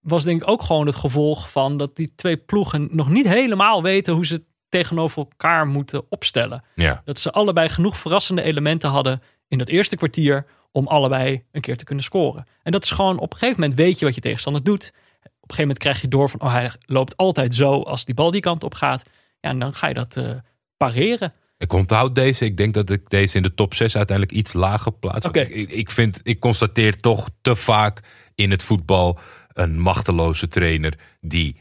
Was 0.00 0.24
denk 0.24 0.42
ik 0.42 0.48
ook 0.48 0.62
gewoon 0.62 0.86
het 0.86 0.94
gevolg 0.94 1.50
van 1.50 1.76
dat 1.76 1.96
die 1.96 2.12
twee 2.14 2.36
ploegen 2.36 2.88
nog 2.90 3.08
niet 3.08 3.28
helemaal 3.28 3.82
weten 3.82 4.14
hoe 4.14 4.26
ze 4.26 4.34
het 4.34 4.44
tegenover 4.68 5.18
elkaar 5.18 5.66
moeten 5.66 6.10
opstellen. 6.10 6.64
Ja, 6.74 7.02
Dat 7.04 7.18
ze 7.18 7.30
allebei 7.30 7.68
genoeg 7.68 7.96
verrassende 7.96 8.42
elementen 8.42 8.90
hadden 8.90 9.22
in 9.48 9.58
dat 9.58 9.68
eerste 9.68 9.96
kwartier 9.96 10.46
om 10.72 10.86
allebei 10.86 11.44
een 11.52 11.60
keer 11.60 11.76
te 11.76 11.84
kunnen 11.84 12.04
scoren. 12.04 12.46
En 12.62 12.72
dat 12.72 12.84
is 12.84 12.90
gewoon 12.90 13.18
op 13.18 13.32
een 13.32 13.38
gegeven 13.38 13.60
moment 13.60 13.78
weet 13.78 13.98
je 13.98 14.04
wat 14.04 14.14
je 14.14 14.20
tegenstander 14.20 14.62
doet. 14.62 14.92
Op 15.22 15.24
een 15.24 15.30
gegeven 15.56 15.60
moment 15.60 15.78
krijg 15.78 16.00
je 16.00 16.08
door 16.08 16.30
van 16.30 16.40
oh 16.40 16.52
hij 16.52 16.70
loopt 16.86 17.16
altijd 17.16 17.54
zo 17.54 17.82
als 17.82 18.04
die 18.04 18.14
bal 18.14 18.30
die 18.30 18.40
kant 18.40 18.64
op 18.64 18.74
gaat. 18.74 19.02
Ja, 19.40 19.50
en 19.50 19.58
dan 19.58 19.74
ga 19.74 19.88
je 19.88 19.94
dat 19.94 20.16
eh, 20.16 20.30
pareren. 20.78 21.32
ik 21.58 21.72
onthoud 21.72 22.14
deze. 22.14 22.44
Ik 22.44 22.56
denk 22.56 22.74
dat 22.74 22.90
ik 22.90 23.10
deze 23.10 23.36
in 23.36 23.42
de 23.42 23.54
top 23.54 23.74
6 23.74 23.96
uiteindelijk 23.96 24.36
iets 24.38 24.52
lager 24.52 24.92
plaats. 24.92 25.26
Oké. 25.26 25.40
Ik, 25.40 25.70
ik, 25.70 25.90
vind, 25.90 26.20
ik 26.22 26.38
constateer 26.40 27.00
toch 27.00 27.28
te 27.40 27.56
vaak 27.56 28.00
in 28.34 28.50
het 28.50 28.62
voetbal 28.62 29.18
een 29.52 29.80
machteloze 29.80 30.48
trainer 30.48 30.94
die. 31.20 31.56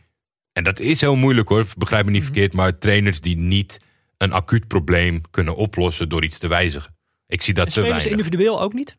En 0.53 0.63
dat 0.63 0.79
is 0.79 1.01
heel 1.01 1.15
moeilijk 1.15 1.49
hoor, 1.49 1.65
begrijp 1.77 2.05
me 2.05 2.11
niet 2.11 2.21
Mhm. 2.23 2.31
verkeerd. 2.31 2.53
Maar 2.53 2.77
trainers 2.77 3.21
die 3.21 3.37
niet 3.37 3.79
een 4.17 4.31
acuut 4.33 4.67
probleem 4.67 5.21
kunnen 5.31 5.55
oplossen 5.55 6.09
door 6.09 6.23
iets 6.23 6.37
te 6.37 6.47
wijzigen. 6.47 6.95
Ik 7.27 7.41
zie 7.41 7.53
dat 7.53 7.67
En 7.67 7.73
te 7.73 7.81
weinig. 7.81 8.05
individueel 8.05 8.61
ook 8.61 8.73
niet? 8.73 8.97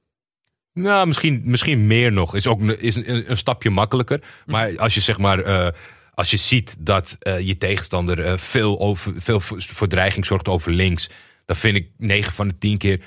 Nou, 0.73 1.07
misschien, 1.07 1.43
misschien 1.45 1.87
meer 1.87 2.12
nog. 2.12 2.35
Is 2.35 2.47
ook 2.47 2.61
een- 2.61 2.81
is 2.81 2.95
een, 2.97 3.31
een 3.31 3.37
stapje 3.37 3.71
makkelijker. 3.71 4.23
Maar 4.47 4.79
als 4.79 4.95
je 4.95 5.01
zeg 5.01 5.19
maar. 5.19 5.39
eh, 5.41 5.69
als 6.19 6.31
je 6.31 6.37
ziet 6.37 6.77
dat 6.79 7.16
eh, 7.21 7.41
je 7.41 7.57
tegenstander 7.57 8.25
eh, 8.25 8.37
veel, 8.37 8.81
over, 8.81 9.12
veel 9.16 9.41
voor 9.41 9.89
dreiging 9.89 10.27
zorgt 10.27 10.49
over 10.49 10.73
links. 10.73 11.11
Dan 11.45 11.57
vind 11.57 11.77
ik 11.77 11.91
9 11.97 12.33
van 12.33 12.49
de 12.49 12.59
10 12.59 12.79
keer. 12.79 13.01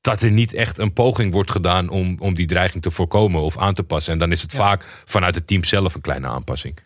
dat 0.00 0.22
er 0.22 0.30
niet 0.30 0.54
echt 0.54 0.78
een 0.78 0.92
poging 0.92 1.32
wordt 1.32 1.50
gedaan 1.50 1.88
om, 1.88 2.16
om 2.18 2.34
die 2.34 2.46
dreiging 2.46 2.82
te 2.82 2.90
voorkomen 2.90 3.40
of 3.40 3.58
aan 3.58 3.74
te 3.74 3.82
passen. 3.82 4.12
En 4.12 4.18
dan 4.18 4.32
is 4.32 4.42
het 4.42 4.52
Ja. 4.52 4.58
vaak 4.58 5.02
vanuit 5.04 5.34
het 5.34 5.46
team 5.46 5.64
zelf 5.64 5.94
een 5.94 6.00
kleine 6.00 6.26
aanpassing. 6.26 6.78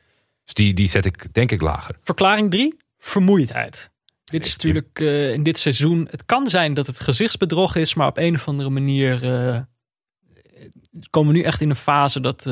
Dus 0.44 0.54
die, 0.54 0.74
die 0.74 0.88
zet 0.88 1.04
ik 1.04 1.34
denk 1.34 1.50
ik 1.50 1.60
lager. 1.60 1.98
Verklaring 2.02 2.50
3, 2.50 2.76
vermoeidheid. 2.98 3.90
Dit 4.24 4.46
is 4.46 4.52
natuurlijk 4.52 5.00
eh, 5.00 5.32
in 5.32 5.42
dit 5.42 5.58
seizoen. 5.58 6.08
Het 6.10 6.24
kan 6.24 6.46
zijn 6.46 6.74
dat 6.74 6.86
het 6.86 7.00
gezichtsbedrog 7.00 7.76
is, 7.76 7.94
maar 7.94 8.06
op 8.06 8.18
een 8.18 8.34
of 8.34 8.48
andere 8.48 8.70
manier 8.70 9.18
komen 11.10 11.32
we 11.32 11.38
nu 11.38 11.44
echt 11.44 11.60
in 11.60 11.70
een 11.70 11.76
fase 11.76 12.20
dat, 12.20 12.46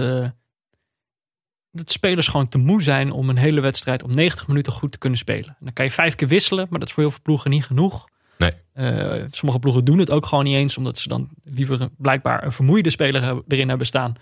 dat 1.73 1.91
spelers 1.91 2.29
gewoon 2.29 2.49
te 2.49 2.59
moe 2.59 2.83
zijn 2.83 3.11
om 3.11 3.29
een 3.29 3.37
hele 3.37 3.61
wedstrijd 3.61 4.03
om 4.03 4.11
90 4.11 4.47
minuten 4.49 4.73
goed 4.73 4.93
te 4.93 4.99
kunnen 4.99 5.18
spelen. 5.18 5.49
En 5.49 5.57
dan 5.64 5.73
kan 5.73 5.85
je 5.85 5.91
vijf 5.91 6.14
keer 6.14 6.29
wisselen, 6.29 6.66
maar 6.70 6.79
dat 6.79 6.89
is 6.89 6.95
voor 6.95 7.03
heel 7.03 7.12
veel 7.12 7.23
ploegen 7.23 7.51
niet 7.51 7.64
genoeg. 7.66 8.09
Nee. 8.39 8.53
Eh, 8.73 9.23
sommige 9.31 9.61
ploegen 9.61 9.85
doen 9.85 9.99
het 9.99 10.11
ook 10.11 10.27
gewoon 10.27 10.45
niet 10.45 10.55
eens, 10.57 10.77
omdat 10.77 10.99
ze 10.99 11.09
dan 11.09 11.29
liever 11.45 11.81
een- 11.81 11.91
blijkbaar 11.99 12.45
een 12.45 12.53
vermoeide 12.53 12.91
speler 12.91 13.43
erin 13.49 13.68
hebben 13.68 13.87
staan 13.87 14.14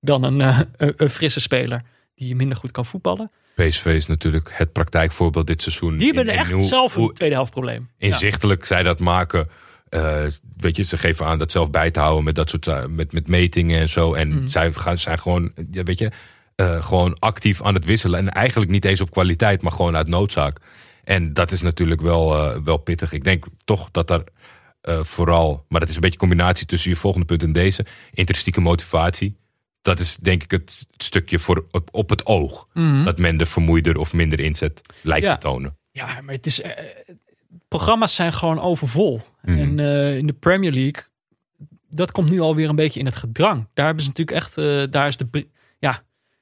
dan 0.00 0.22
een, 0.22 0.40
eh, 0.40 0.58
een, 0.76 1.10
frisse 1.10 1.40
speler 1.40 1.80
die 2.14 2.34
minder 2.34 2.56
goed 2.56 2.70
kan 2.70 2.84
voetballen. 2.86 3.30
PSV 3.54 3.84
is 3.86 4.06
natuurlijk 4.06 4.50
het 4.52 4.72
praktijkvoorbeeld 4.72 5.46
dit 5.46 5.62
seizoen. 5.62 5.96
Die 5.96 6.06
hebben 6.06 6.26
in- 6.26 6.32
in 6.32 6.38
echt 6.38 6.50
hoe- 6.50 6.60
zelf 6.60 6.96
een 6.96 7.10
tweede 7.12 7.34
helft 7.34 7.50
probleem. 7.50 7.88
Ja. 7.98 8.06
inzichtelijk 8.06 8.64
zij 8.64 8.82
dat 8.82 9.00
maken. 9.00 9.48
Eh, 9.88 10.22
weet 10.56 10.76
je, 10.76 10.82
ze 10.82 10.96
geven 10.98 11.26
aan 11.26 11.38
dat 11.38 11.50
zelf 11.50 11.70
bij 11.70 11.90
te 11.90 12.00
houden 12.00 12.24
met 12.24 12.34
dat 12.34 12.50
soort 12.50 12.88
met, 12.90 13.12
met 13.12 13.28
metingen 13.28 13.80
en 13.80 13.88
zo. 13.88 14.14
En 14.14 14.28
Mhm. 14.28 14.46
zij 14.48 14.72
gaan, 14.72 14.98
zijn 14.98 15.18
gewoon, 15.18 15.52
ja, 15.70 15.82
weet 15.82 15.98
je, 15.98 16.10
eh, 16.56 16.84
gewoon 16.84 17.18
actief 17.18 17.62
aan 17.62 17.74
het 17.74 17.84
wisselen. 17.84 18.18
En 18.18 18.30
eigenlijk 18.32 18.70
niet 18.70 18.84
eens 18.84 19.00
op 19.00 19.10
kwaliteit, 19.10 19.62
maar 19.62 19.72
gewoon 19.72 19.96
uit 19.96 20.08
noodzaak. 20.08 20.58
En 21.04 21.32
dat 21.32 21.52
is 21.52 21.60
natuurlijk 21.60 22.00
wel, 22.00 22.34
eh, 22.36 22.60
wel 22.64 22.76
pittig. 22.76 23.12
Ik 23.12 23.24
denk 23.24 23.44
toch 23.64 23.88
dat 23.90 24.10
er 24.10 24.24
eh, 24.80 25.02
vooral, 25.02 25.64
maar 25.68 25.80
dat 25.80 25.88
is 25.88 25.94
een 25.94 26.00
beetje 26.00 26.18
een 26.20 26.28
combinatie 26.28 26.66
tussen 26.66 26.90
je 26.90 26.96
volgende 26.96 27.26
punt 27.26 27.42
en 27.42 27.52
deze, 27.52 27.84
intrinsieke 28.12 28.60
motivatie. 28.60 29.36
Dat 29.82 30.00
is 30.00 30.16
denk 30.16 30.42
ik 30.42 30.50
het 30.50 30.86
stukje 30.96 31.38
voor 31.38 31.66
op, 31.70 31.88
op 31.92 32.10
het 32.10 32.26
oog. 32.26 32.68
Mhm. 32.72 33.04
Dat 33.04 33.18
men 33.18 33.36
de 33.36 33.46
vermoeider 33.46 33.96
of 33.96 34.12
minder 34.12 34.40
inzet 34.40 34.80
lijkt 35.02 35.24
Ja. 35.24 35.34
te 35.36 35.40
tonen. 35.40 35.76
Ja, 35.90 36.20
maar 36.20 36.34
het 36.34 36.46
is, 36.46 36.62
programma's 37.68 38.14
zijn 38.14 38.32
gewoon 38.32 38.60
overvol. 38.60 39.20
Mhm. 39.42 39.58
En 39.58 39.78
in 40.18 40.26
de 40.26 40.36
Premier 40.40 40.72
League, 40.72 41.02
dat 41.90 42.12
komt 42.12 42.30
nu 42.30 42.40
alweer 42.40 42.68
een 42.68 42.76
beetje 42.76 43.00
in 43.00 43.06
het 43.06 43.16
gedrang. 43.16 43.68
Daar 43.74 43.86
hebben 43.86 44.04
ze 44.04 44.08
natuurlijk 44.08 44.36
echt, 44.36 44.54
daar 44.92 45.06
is 45.06 45.16
de, 45.16 45.46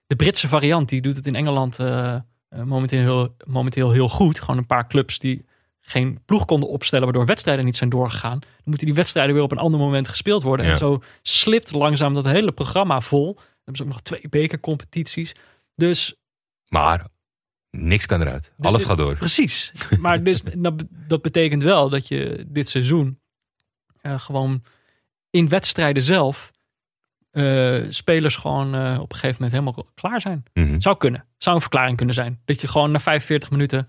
de 0.06 0.16
Britse 0.16 0.48
variant, 0.48 0.88
die 0.88 1.00
doet 1.00 1.16
het 1.16 1.26
in 1.26 1.34
Engeland 1.34 1.78
eh, 1.78 2.14
eh, 2.14 2.62
momenteel, 2.62 3.00
heel, 3.00 3.36
momenteel 3.46 3.90
heel 3.90 4.08
goed. 4.08 4.40
Gewoon 4.40 4.58
een 4.58 4.66
paar 4.66 4.86
clubs 4.86 5.18
die 5.18 5.44
geen 5.80 6.18
ploeg 6.24 6.44
konden 6.44 6.68
opstellen, 6.68 7.04
waardoor 7.04 7.26
wedstrijden 7.26 7.64
niet 7.64 7.76
zijn 7.76 7.90
doorgegaan. 7.90 8.38
Dan 8.40 8.50
moeten 8.64 8.86
die 8.86 8.94
wedstrijden 8.94 9.34
weer 9.34 9.44
op 9.44 9.52
een 9.52 9.58
ander 9.58 9.80
moment 9.80 10.08
gespeeld 10.08 10.42
worden. 10.42 10.66
Ja. 10.66 10.72
En 10.72 10.78
zo 10.78 11.02
slipt 11.22 11.72
langzaam 11.72 12.14
dat 12.14 12.24
hele 12.24 12.52
programma 12.52 13.00
vol. 13.00 13.34
Dan 13.34 13.44
hebben 13.56 13.76
ze 13.76 13.82
ook 13.82 13.88
nog 13.88 14.00
twee 14.00 14.28
bekercompetities. 14.28 15.32
Dus 15.74 16.14
Maar 16.68 17.06
niks 17.70 18.06
kan 18.06 18.20
eruit. 18.20 18.52
Dus 18.56 18.66
Alles 18.66 18.78
dit- 18.78 18.88
gaat 18.88 18.96
door. 18.98 19.16
Precies. 19.16 19.72
Maar 19.98 20.22
dus, 20.22 20.42
dat 21.08 21.22
betekent 21.22 21.62
wel 21.62 21.88
dat 21.88 22.08
je 22.08 22.44
dit 22.48 22.68
seizoen 22.68 23.20
eh, 24.00 24.18
gewoon 24.18 24.62
in 25.30 25.48
wedstrijden 25.48 26.02
zelf 26.02 26.52
eh, 27.34 27.82
spelers 27.88 28.36
gewoon 28.36 28.74
eh, 28.74 28.98
op 29.00 29.12
een 29.12 29.18
gegeven 29.18 29.42
moment 29.42 29.52
helemaal 29.52 29.92
klaar 29.94 30.20
zijn. 30.20 30.44
Mhm. 30.52 30.80
Zou 30.80 30.96
kunnen. 30.96 31.26
Zou 31.38 31.54
een 31.54 31.60
verklaring 31.60 31.96
kunnen 31.96 32.14
zijn. 32.14 32.40
Dat 32.44 32.60
je 32.60 32.68
gewoon 32.68 32.90
na 32.90 32.98
45 32.98 33.50
minuten 33.50 33.88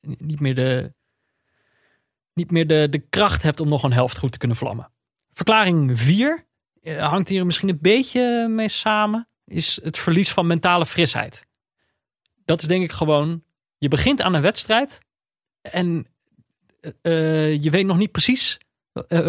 niet 0.00 0.40
meer 0.40 0.54
de, 0.54 0.94
niet 2.34 2.50
meer 2.50 2.66
de, 2.66 2.86
de 2.90 2.98
kracht 2.98 3.42
hebt 3.42 3.60
om 3.60 3.68
nog 3.68 3.82
een 3.82 3.92
helft 3.92 4.18
goed 4.18 4.32
te 4.32 4.38
kunnen 4.38 4.56
vlammen. 4.56 4.90
Verklaring 5.32 6.00
4 6.00 6.46
eh, 6.82 7.08
hangt 7.08 7.28
hier 7.28 7.46
misschien 7.46 7.68
een 7.68 7.78
beetje 7.80 8.48
mee 8.48 8.68
samen. 8.68 9.28
Is 9.44 9.80
het 9.82 9.98
verlies 9.98 10.32
van 10.32 10.46
mentale 10.46 10.86
frisheid. 10.86 11.46
Dat 12.44 12.62
is 12.62 12.68
denk 12.68 12.82
ik 12.82 12.92
gewoon. 12.92 13.42
Je 13.78 13.88
begint 13.88 14.20
aan 14.20 14.34
een 14.34 14.42
wedstrijd. 14.42 14.98
En 15.60 16.06
je 17.60 17.68
weet 17.70 17.86
nog 17.86 17.96
niet 17.96 18.12
precies 18.12 18.58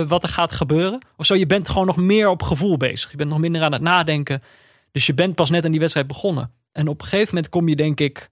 wat 0.07 0.23
er 0.23 0.29
gaat 0.29 0.51
gebeuren. 0.51 1.05
Of 1.15 1.25
zo, 1.25 1.35
je 1.35 1.45
bent 1.45 1.69
gewoon 1.69 1.85
nog 1.85 1.97
meer 1.97 2.29
op 2.29 2.43
gevoel 2.43 2.77
bezig. 2.77 3.11
Je 3.11 3.17
bent 3.17 3.29
nog 3.29 3.39
minder 3.39 3.61
aan 3.61 3.71
het 3.71 3.81
nadenken. 3.81 4.43
Dus 4.91 5.05
je 5.05 5.13
bent 5.13 5.35
pas 5.35 5.49
net 5.49 5.65
aan 5.65 5.71
die 5.71 5.79
wedstrijd 5.79 6.07
begonnen. 6.07 6.51
En 6.71 6.87
op 6.87 7.01
een 7.01 7.07
gegeven 7.07 7.35
moment 7.35 7.51
kom 7.51 7.67
je 7.67 7.75
denk 7.75 7.99
ik 7.99 8.29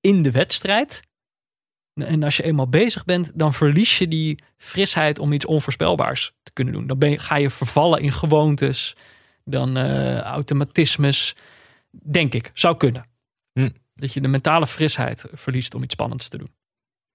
in 0.00 0.22
de 0.22 0.30
wedstrijd. 0.30 1.02
En 1.94 2.22
als 2.22 2.36
je 2.36 2.42
eenmaal 2.42 2.68
bezig 2.68 3.04
bent, 3.04 3.30
dan 3.34 3.54
verlies 3.54 3.98
je 3.98 4.08
die 4.08 4.38
frisheid 4.56 5.18
om 5.18 5.32
iets 5.32 5.44
onvoorspelbaars 5.44 6.32
te 6.42 6.52
kunnen 6.52 6.74
doen. 6.74 6.86
Dan 6.86 6.98
ben 6.98 7.10
je, 7.10 7.18
ga 7.18 7.36
je 7.36 7.50
vervallen 7.50 8.00
in 8.00 8.12
gewoontes, 8.12 8.96
dan 9.44 9.76
eh, 9.76 10.18
automatismes. 10.18 11.36
Denk 11.90 12.34
ik, 12.34 12.50
zou 12.54 12.76
kunnen. 12.76 13.06
Hm. 13.52 13.70
Dat 13.94 14.12
je 14.12 14.20
de 14.20 14.28
mentale 14.28 14.66
frisheid 14.66 15.24
verliest 15.32 15.74
om 15.74 15.82
iets 15.82 15.94
spannends 15.94 16.28
te 16.28 16.38
doen. 16.38 16.50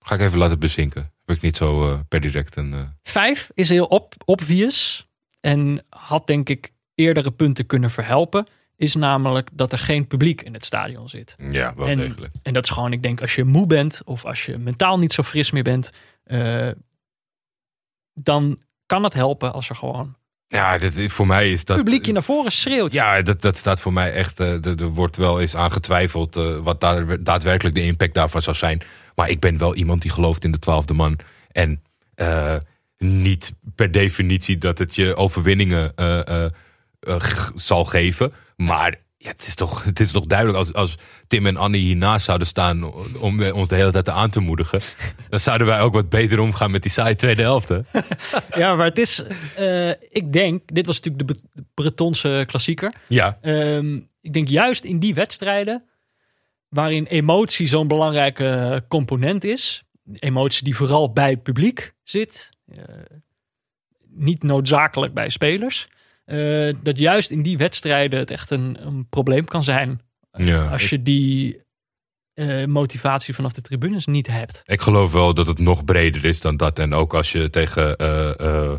Ga 0.04 0.16
ik 0.16 0.22
even 0.22 0.38
laten 0.40 0.60
bezinken. 0.60 1.12
Heb 1.26 1.36
ik 1.36 1.42
niet 1.42 1.56
zo 1.56 1.92
eh, 1.94 2.00
per 2.08 2.22
direct 2.22 2.56
een... 2.56 2.74
eh, 2.74 2.82
Vijf 3.04 3.52
is 3.54 3.70
heel 3.70 3.86
op, 3.86 4.14
obvious 4.26 5.08
en 5.40 5.86
had 5.90 6.28
denk 6.28 6.50
ik 6.50 6.72
eerdere 6.96 7.32
punten 7.32 7.66
kunnen 7.66 7.92
verhelpen. 7.92 8.48
Is 8.76 8.96
namelijk 8.96 9.50
dat 9.54 9.72
er 9.72 9.78
geen 9.78 10.08
publiek 10.08 10.42
in 10.42 10.54
het 10.54 10.66
stadion 10.66 11.10
zit. 11.10 11.36
ja, 11.50 11.76
wel 11.76 11.88
En- 11.88 11.98
degelijk. 11.98 12.34
En 12.42 12.54
dat 12.54 12.64
is 12.64 12.70
gewoon, 12.70 12.92
ik 12.94 13.02
denk, 13.04 13.22
als 13.22 13.36
je 13.36 13.44
moe 13.44 13.66
bent 13.68 14.02
of 14.06 14.26
als 14.26 14.46
je 14.46 14.58
mentaal 14.58 15.00
niet 15.00 15.14
zo 15.14 15.24
fris 15.24 15.52
meer 15.52 15.64
bent, 15.64 15.92
eh, 16.24 16.70
dan 18.14 18.58
kan 18.86 19.04
het 19.04 19.14
helpen 19.14 19.54
als 19.54 19.70
er 19.70 19.76
gewoon 19.76 20.16
Ja, 20.54 20.78
dat, 20.78 20.92
voor 20.96 21.28
mij 21.28 21.52
is 21.52 21.66
dat... 21.66 21.78
publiekje 21.78 22.12
naar 22.12 22.24
voren 22.24 22.52
schreeuwt. 22.52 22.92
Ja, 22.92 23.22
dat, 23.22 23.42
dat 23.42 23.58
staat 23.58 23.80
voor 23.80 23.94
mij 23.94 24.12
echt. 24.12 24.40
eh, 24.40 24.66
er 24.66 24.82
er 24.82 24.88
wordt 24.88 25.18
wel 25.18 25.42
eens 25.42 25.56
aan 25.56 25.72
getwijfeld 25.72 26.36
eh, 26.36 26.58
wat 26.58 26.82
daar, 26.82 27.24
daadwerkelijk 27.24 27.76
de 27.76 27.84
impact 27.84 28.14
daarvan 28.14 28.42
zou 28.42 28.56
zijn. 28.56 28.82
Maar 29.16 29.30
ik 29.30 29.40
ben 29.40 29.58
wel 29.58 29.76
iemand 29.76 30.02
die 30.02 30.12
gelooft 30.12 30.44
in 30.44 30.52
de 30.52 30.60
twaalfde 30.60 30.94
man. 30.94 31.20
En 31.52 31.84
eh, 32.16 32.56
niet 32.98 33.54
per 33.76 33.92
definitie 33.92 34.58
dat 34.58 34.78
het 34.78 34.96
je 34.96 35.16
overwinningen 35.16 35.94
zal 37.56 37.86
geven. 37.86 38.34
Maar 38.56 38.96
ja, 39.24 39.30
het, 39.30 39.48
is 39.48 39.56
toch, 39.56 39.84
het 39.84 40.00
is 40.00 40.12
toch 40.12 40.26
duidelijk 40.26 40.58
als, 40.58 40.74
als 40.74 40.96
Tim 41.28 41.46
en 41.46 41.58
Annie 41.58 41.82
hiernaast 41.82 42.26
zouden 42.26 42.48
staan 42.48 42.94
om 43.20 43.42
eh, 43.42 43.56
ons 43.56 43.68
de 43.68 43.76
hele 43.76 43.92
tijd 43.92 44.10
aan 44.10 44.30
te 44.30 44.40
moedigen. 44.40 44.82
dan 45.30 45.40
zouden 45.40 45.68
wij 45.68 45.82
ook 45.82 45.94
wat 45.94 46.10
beter 46.10 46.40
omgaan 46.40 46.72
met 46.72 46.82
die 46.82 46.92
saaie 46.92 47.16
tweede 47.16 47.42
helft. 47.42 47.70
Hè? 47.70 47.80
Ja, 48.62 48.76
maar 48.76 48.86
het 48.86 48.98
is, 48.98 49.24
eh, 49.56 49.90
ik 49.90 50.34
denk, 50.34 50.62
dit 50.74 50.86
was 50.86 51.02
natuurlijk 51.02 51.28
de 51.28 51.34
Bre- 51.34 51.64
Bretonse 51.74 52.44
klassieker. 52.48 52.94
Ja, 53.08 53.38
Ehm, 53.42 53.96
ik 54.22 54.34
denk 54.34 54.48
juist 54.48 54.84
in 54.84 55.00
die 55.00 55.14
wedstrijden, 55.14 55.84
waarin 56.70 57.06
emotie 57.06 57.68
zo'n 57.68 57.88
belangrijke 57.88 58.84
component 58.88 59.44
is, 59.44 59.84
emotie 60.20 60.64
die 60.64 60.76
vooral 60.76 61.12
bij 61.14 61.30
het 61.30 61.44
publiek 61.44 61.94
zit, 62.04 62.50
eh, 62.68 62.84
niet 64.10 64.44
noodzakelijk 64.44 65.14
bij 65.14 65.30
spelers, 65.30 65.88
eh, 66.26 66.74
dat 66.84 66.98
juist 66.98 67.32
in 67.32 67.42
die 67.42 67.58
wedstrijden 67.58 68.20
het 68.20 68.32
echt 68.32 68.52
een, 68.52 68.86
een 68.86 69.08
probleem 69.10 69.46
kan 69.46 69.64
zijn 69.64 70.02
ja. 70.32 70.68
als 70.68 70.90
je 70.90 71.04
die 71.04 71.64
eh, 72.34 72.66
motivatie 72.66 73.36
vanaf 73.36 73.54
de 73.54 73.62
tribunes 73.62 74.06
niet 74.06 74.28
hebt. 74.28 74.62
Ik 74.66 74.82
geloof 74.82 75.12
wel 75.12 75.34
dat 75.34 75.48
het 75.48 75.60
nog 75.60 75.86
breder 75.86 76.26
is 76.26 76.42
dan 76.42 76.58
dat. 76.58 76.80
En 76.80 76.94
ook 76.94 77.14
als 77.14 77.32
je 77.32 77.50
tegen 77.50 77.98
eh, 77.98 78.40
eh, 78.40 78.74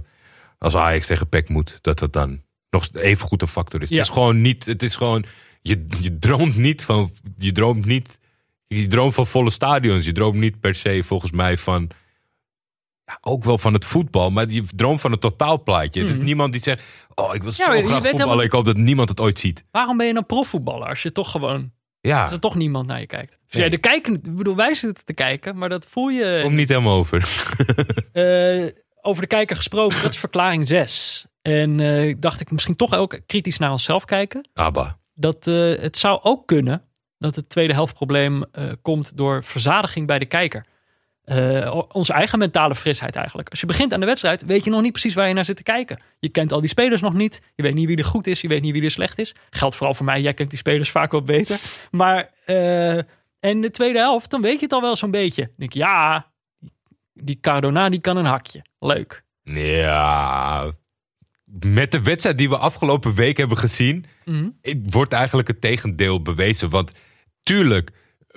als 0.59 0.77
Ajax 0.77 1.07
tegen 1.07 1.29
PEC 1.29 1.49
moet, 1.49 1.79
dat 1.81 1.99
dat 1.99 2.13
dan 2.13 2.43
nog 2.71 2.89
even 2.93 3.27
goed 3.27 3.43
een 3.43 3.49
factor 3.49 3.83
is. 3.83 3.89
Ja. 3.89 3.97
Het 3.97 4.07
is 4.07 4.13
gewoon 4.13 4.41
niet. 4.41 4.65
Het 4.67 4.83
is 4.83 4.97
gewoon. 4.97 5.25
Je, 5.63 5.87
je 6.01 6.19
droomt 6.19 6.57
niet 6.57 6.85
van. 6.85 7.11
Je 7.39 7.53
droomt 7.53 7.85
niet. 7.85 8.19
Je 8.67 8.87
droomt 8.87 9.15
van 9.15 9.27
volle 9.27 9.51
stadions. 9.51 10.05
Je 10.05 10.13
droomt 10.13 10.37
niet 10.37 10.61
per 10.61 10.75
se 10.75 11.03
volgens 11.03 11.33
mij 11.33 11.57
van. 11.57 11.91
Ja, 13.07 13.19
ook 13.21 13.45
wel 13.45 13.59
van 13.59 13.73
het 13.73 13.85
voetbal, 13.85 14.31
maar 14.31 14.51
je 14.51 14.63
droomt 14.77 15.01
van 15.01 15.11
het 15.11 15.21
totaalplaatje. 15.21 16.05
Is 16.05 16.21
niemand 16.21 16.53
die 16.53 16.61
zegt: 16.63 16.83
Oh, 17.15 17.35
ik 17.35 17.43
wil 17.43 17.53
zo 17.53 17.65
graag 17.65 17.77
voetballen. 17.83 18.03
helemaal- 18.17 18.43
Ik 18.43 18.53
hoop 18.53 18.65
dat 18.65 18.77
niemand 18.77 19.09
het 19.09 19.21
ooit 19.21 19.39
ziet. 19.39 19.65
Waarom 19.71 19.97
ben 19.97 20.07
je 20.07 20.13
nou 20.13 20.25
profvoetballer 20.25 20.89
als 20.89 21.03
je 21.03 21.13
toch 21.13 21.31
gewoon 21.31 21.73
Ja, 22.01 22.23
als 22.23 22.33
er 22.33 22.41
toch 22.41 22.55
niemand 22.55 22.87
naar 22.87 23.01
je 23.01 23.07
kijkt? 23.07 23.39
Dus 23.47 23.55
Nee. 23.55 23.65
ja, 23.65 23.71
de 23.71 23.79
kijken, 23.79 24.15
ik 24.15 24.37
bedoel, 24.37 24.57
wij 24.57 24.75
zitten 24.75 25.05
te 25.05 25.13
kijken, 25.15 25.59
maar 25.59 25.69
dat 25.69 25.87
voel 25.91 26.09
je. 26.09 26.41
kom 26.43 26.55
niet 26.55 26.69
helemaal 26.69 26.97
over. 26.97 27.23
Eh, 28.13 28.67
over 29.01 29.23
de 29.23 29.29
kijker 29.29 29.57
gesproken, 29.57 30.03
dat 30.03 30.13
is 30.13 30.19
verklaring 30.19 30.69
6. 30.69 31.27
En 31.43 31.81
eh 31.81 32.15
dacht 32.19 32.41
ik 32.41 32.51
misschien 32.51 32.77
toch 32.77 32.95
ook 32.95 33.21
kritisch 33.27 33.59
naar 33.59 33.71
onszelf 33.71 34.05
kijken. 34.05 34.49
Abba. 34.55 34.99
Dat 35.15 35.47
eh, 35.47 35.55
het 35.81 35.97
zou 35.97 36.21
ook 36.23 36.47
kunnen 36.47 36.83
dat 37.19 37.37
het 37.37 37.49
tweede 37.49 37.73
helftprobleem 37.73 38.45
komt 38.83 39.17
door 39.17 39.45
verzadiging 39.45 40.07
bij 40.07 40.19
de 40.19 40.27
kijker. 40.27 40.67
Eh, 41.25 41.77
o- 41.77 41.87
onze 41.93 42.13
eigen 42.13 42.39
mentale 42.39 42.75
frisheid 42.75 43.17
eigenlijk. 43.17 43.49
Als 43.51 43.61
je 43.61 43.67
begint 43.67 43.93
aan 43.93 44.01
de 44.01 44.07
wedstrijd, 44.07 44.45
weet 44.45 44.65
je 44.65 44.71
nog 44.71 44.83
niet 44.83 44.93
precies 44.93 45.15
waar 45.15 45.29
je 45.29 45.35
naar 45.35 45.45
zit 45.45 45.57
te 45.57 45.63
kijken. 45.63 45.99
Je 46.19 46.29
kent 46.29 46.53
al 46.53 46.61
die 46.61 46.69
spelers 46.69 47.01
nog 47.01 47.15
niet. 47.15 47.41
Je 47.55 47.63
weet 47.63 47.75
niet 47.75 47.87
wie 47.87 47.97
er 47.97 48.05
goed 48.05 48.27
is, 48.27 48.41
je 48.41 48.49
weet 48.49 48.63
niet 48.63 48.73
wie 48.73 48.83
er 48.83 48.91
slecht 48.91 49.19
is. 49.19 49.35
Geldt 49.51 49.77
vooral 49.77 49.95
voor 49.95 50.05
mij, 50.05 50.21
jij 50.21 50.35
kent 50.35 50.51
die 50.51 50.59
spelers 50.59 50.91
vaak 50.91 51.13
wat 51.13 51.25
beter. 51.25 51.59
Maar 51.91 52.31
eh, 52.45 52.97
en 53.41 53.61
de 53.61 53.71
tweede 53.71 53.99
helft, 53.99 54.31
dan 54.31 54.41
weet 54.41 54.57
je 54.59 54.65
het 54.65 54.73
al 54.73 54.81
wel 54.81 54.97
zo'n 54.97 55.11
beetje. 55.11 55.43
Dan 55.43 55.53
denk 55.57 55.73
je, 55.73 55.79
ja, 55.79 56.27
die 57.13 57.39
Cardona 57.41 57.89
die 57.89 58.01
kan 58.01 58.17
een 58.17 58.25
hakje. 58.25 58.63
Leuk. 58.79 59.25
Ja, 59.43 60.71
met 61.45 61.93
de 61.93 62.03
wedstrijd 62.03 62.39
die 62.39 62.49
we 62.49 62.59
afgelopen 62.59 63.15
week 63.15 63.37
hebben 63.37 63.59
gezien, 63.59 64.05
Mhm. 64.25 64.49
het 64.63 64.79
wordt 64.93 65.13
eigenlijk 65.13 65.49
het 65.49 65.61
tegendeel 65.61 66.23
bewezen. 66.23 66.71
Want 66.71 66.93
tuurlijk, 67.43 67.91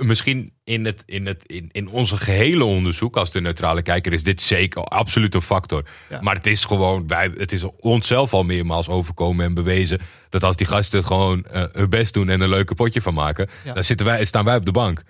misschien 0.06 0.54
in, 0.64 0.86
het, 0.86 1.04
in, 1.06 1.26
het, 1.26 1.44
in, 1.46 1.70
in 1.72 1.90
onze 1.90 2.18
gehele 2.18 2.64
onderzoek, 2.64 3.18
als 3.18 3.32
de 3.32 3.42
neutrale 3.42 3.82
kijker, 3.82 4.14
is 4.14 4.24
dit 4.24 4.42
zeker 4.42 4.84
absoluut 4.84 5.34
een 5.34 5.42
factor. 5.42 5.84
Ja. 6.10 6.22
Maar 6.22 6.36
het 6.36 6.48
is 6.48 6.66
gewoon, 6.66 7.08
wij, 7.08 7.32
het 7.38 7.52
is 7.52 7.64
onszelf 7.80 8.34
al 8.34 8.44
meermaals 8.44 8.88
overkomen 8.88 9.46
en 9.46 9.54
bewezen 9.54 10.00
dat 10.30 10.44
als 10.44 10.56
die 10.56 10.68
gasten 10.68 11.04
gewoon 11.04 11.46
eh, 11.46 11.64
hun 11.72 11.90
best 11.90 12.14
doen 12.14 12.30
en 12.30 12.42
een 12.42 12.50
leuke 12.50 12.76
potje 12.76 13.02
van 13.02 13.14
maken, 13.14 13.50
Ja. 13.64 13.74
dan 13.74 13.84
zitten 13.84 14.06
wij, 14.06 14.26
staan 14.26 14.46
wij 14.46 14.56
op 14.56 14.66
de 14.66 14.72
bank. 14.72 15.04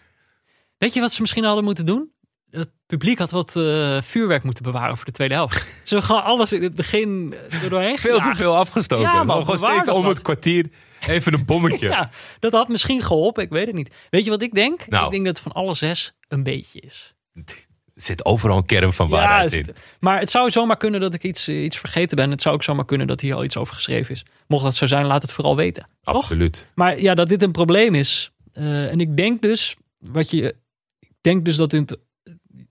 Weet 0.78 0.94
je 0.94 1.00
wat 1.00 1.12
ze 1.14 1.22
misschien 1.22 1.44
hadden 1.44 1.64
moeten 1.64 1.86
doen? 1.86 2.12
Het 2.50 2.70
publiek 2.86 3.18
had 3.18 3.32
wat 3.32 3.56
eh, 3.56 4.02
vuurwerk 4.02 4.44
moeten 4.44 4.64
bewaren 4.64 4.96
voor 4.96 5.06
de 5.06 5.12
tweede 5.12 5.34
helft. 5.34 5.66
Ze 5.84 6.02
gewoon 6.02 6.24
alles 6.24 6.54
in 6.54 6.64
het 6.64 6.76
begin 6.76 7.36
er 7.50 7.70
doorheen 7.70 7.98
Veel 7.98 8.20
te 8.20 8.36
veel 8.36 8.58
afgestoken. 8.58 9.06
Ja, 9.06 9.24
man, 9.24 9.42
gewoon 9.46 9.58
steeds 9.58 9.90
om 9.90 10.06
het 10.06 10.22
kwartier 10.22 10.70
even 11.08 11.34
een 11.34 11.46
bommetje. 11.46 11.88
Ja, 11.98 12.10
dat 12.40 12.52
had 12.52 12.68
misschien 12.68 13.02
geholpen. 13.02 13.44
Ik 13.44 13.50
weet 13.50 13.66
het 13.68 13.76
niet. 13.76 13.96
Weet 14.10 14.24
je 14.24 14.30
wat 14.30 14.42
ik 14.42 14.54
denk? 14.54 14.88
Nou. 14.88 15.06
Ik 15.06 15.12
denk 15.12 15.26
dat 15.26 15.34
het 15.34 15.44
van 15.44 15.62
alle 15.64 15.74
zes 15.74 16.14
een 16.28 16.44
beetje 16.44 16.80
is. 16.80 17.14
Er 17.94 18.04
zit 18.04 18.26
overal 18.26 18.58
een 18.58 18.66
kern 18.66 18.94
van 18.94 19.10
waarheid 19.10 19.56
het- 19.56 19.68
in. 19.68 19.76
maar 20.00 20.20
het 20.20 20.30
zou 20.32 20.50
zomaar 20.52 20.78
kunnen 20.78 21.00
dat 21.00 21.14
ik 21.14 21.24
iets, 21.24 21.48
eh, 21.48 21.64
iets 21.64 21.78
vergeten 21.78 22.16
ben. 22.16 22.32
Het 22.32 22.42
zou 22.42 22.56
ook 22.56 22.64
zomaar 22.64 22.86
kunnen 22.86 23.08
dat 23.08 23.22
hier 23.22 23.36
al 23.36 23.44
iets 23.44 23.58
over 23.58 23.74
geschreven 23.74 24.14
is. 24.14 24.26
Mocht 24.48 24.64
dat 24.64 24.76
zo 24.76 24.86
zijn, 24.86 25.06
laat 25.06 25.22
het 25.22 25.32
vooral 25.32 25.56
weten. 25.56 25.88
Toch? 26.02 26.16
Absoluut. 26.16 26.68
Maar 26.76 27.02
ja, 27.02 27.16
dat 27.16 27.30
dit 27.30 27.42
een 27.44 27.52
probleem 27.52 27.96
is. 27.96 28.32
eh, 28.54 28.92
en 28.92 29.00
ik 29.00 29.18
denk 29.18 29.42
dus, 29.42 29.76
wat 29.98 30.32
je. 30.32 30.56
Ik 31.00 31.12
denk 31.22 31.46
dus 31.46 31.56
dat 31.58 31.74
in 31.74 31.82
het. 31.82 31.98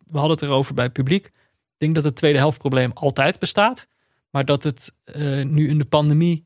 We 0.06 0.18
hadden 0.18 0.30
het 0.30 0.42
erover 0.42 0.74
bij 0.74 0.84
het 0.84 0.92
publiek. 0.92 1.26
Ik 1.26 1.32
denk 1.78 1.94
dat 1.94 2.04
het 2.04 2.16
tweede 2.16 2.38
helftprobleem 2.38 2.90
altijd 2.94 3.38
bestaat. 3.38 3.86
Maar 4.30 4.44
dat 4.44 4.62
het 4.64 4.92
eh, 5.04 5.42
nu 5.44 5.68
in 5.68 5.78
de 5.78 5.84
pandemie 5.84 6.44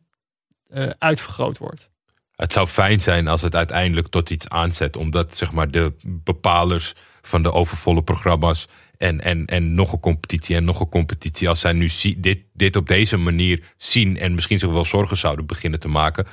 eh, 0.70 0.90
uitvergroot 0.98 1.58
wordt. 1.58 1.90
Het 2.36 2.52
zou 2.52 2.66
fijn 2.66 3.00
zijn 3.00 3.28
als 3.28 3.42
het 3.42 3.54
uiteindelijk 3.54 4.08
tot 4.08 4.30
iets 4.30 4.48
aanzet. 4.48 4.96
Omdat 4.96 5.36
zeg 5.36 5.52
maar, 5.52 5.70
de 5.70 5.92
bepalers 6.06 6.94
van 7.22 7.42
de 7.42 7.52
overvolle 7.52 8.02
programma's. 8.02 8.68
En, 8.96 9.20
en, 9.20 9.46
en 9.46 9.74
nog 9.74 9.92
een 9.92 10.00
competitie 10.00 10.56
en 10.56 10.64
nog 10.64 10.80
een 10.80 10.88
competitie. 10.88 11.48
Als 11.48 11.60
zij 11.60 11.72
nu 11.72 11.88
zie- 11.88 12.20
dit, 12.20 12.42
dit 12.52 12.76
op 12.76 12.88
deze 12.88 13.16
manier 13.16 13.72
zien. 13.76 14.18
En 14.18 14.34
misschien 14.34 14.58
zich 14.58 14.70
wel 14.70 14.84
zorgen 14.84 15.16
zouden 15.16 15.46
beginnen 15.46 15.80
te 15.80 15.88
maken. 15.88 16.26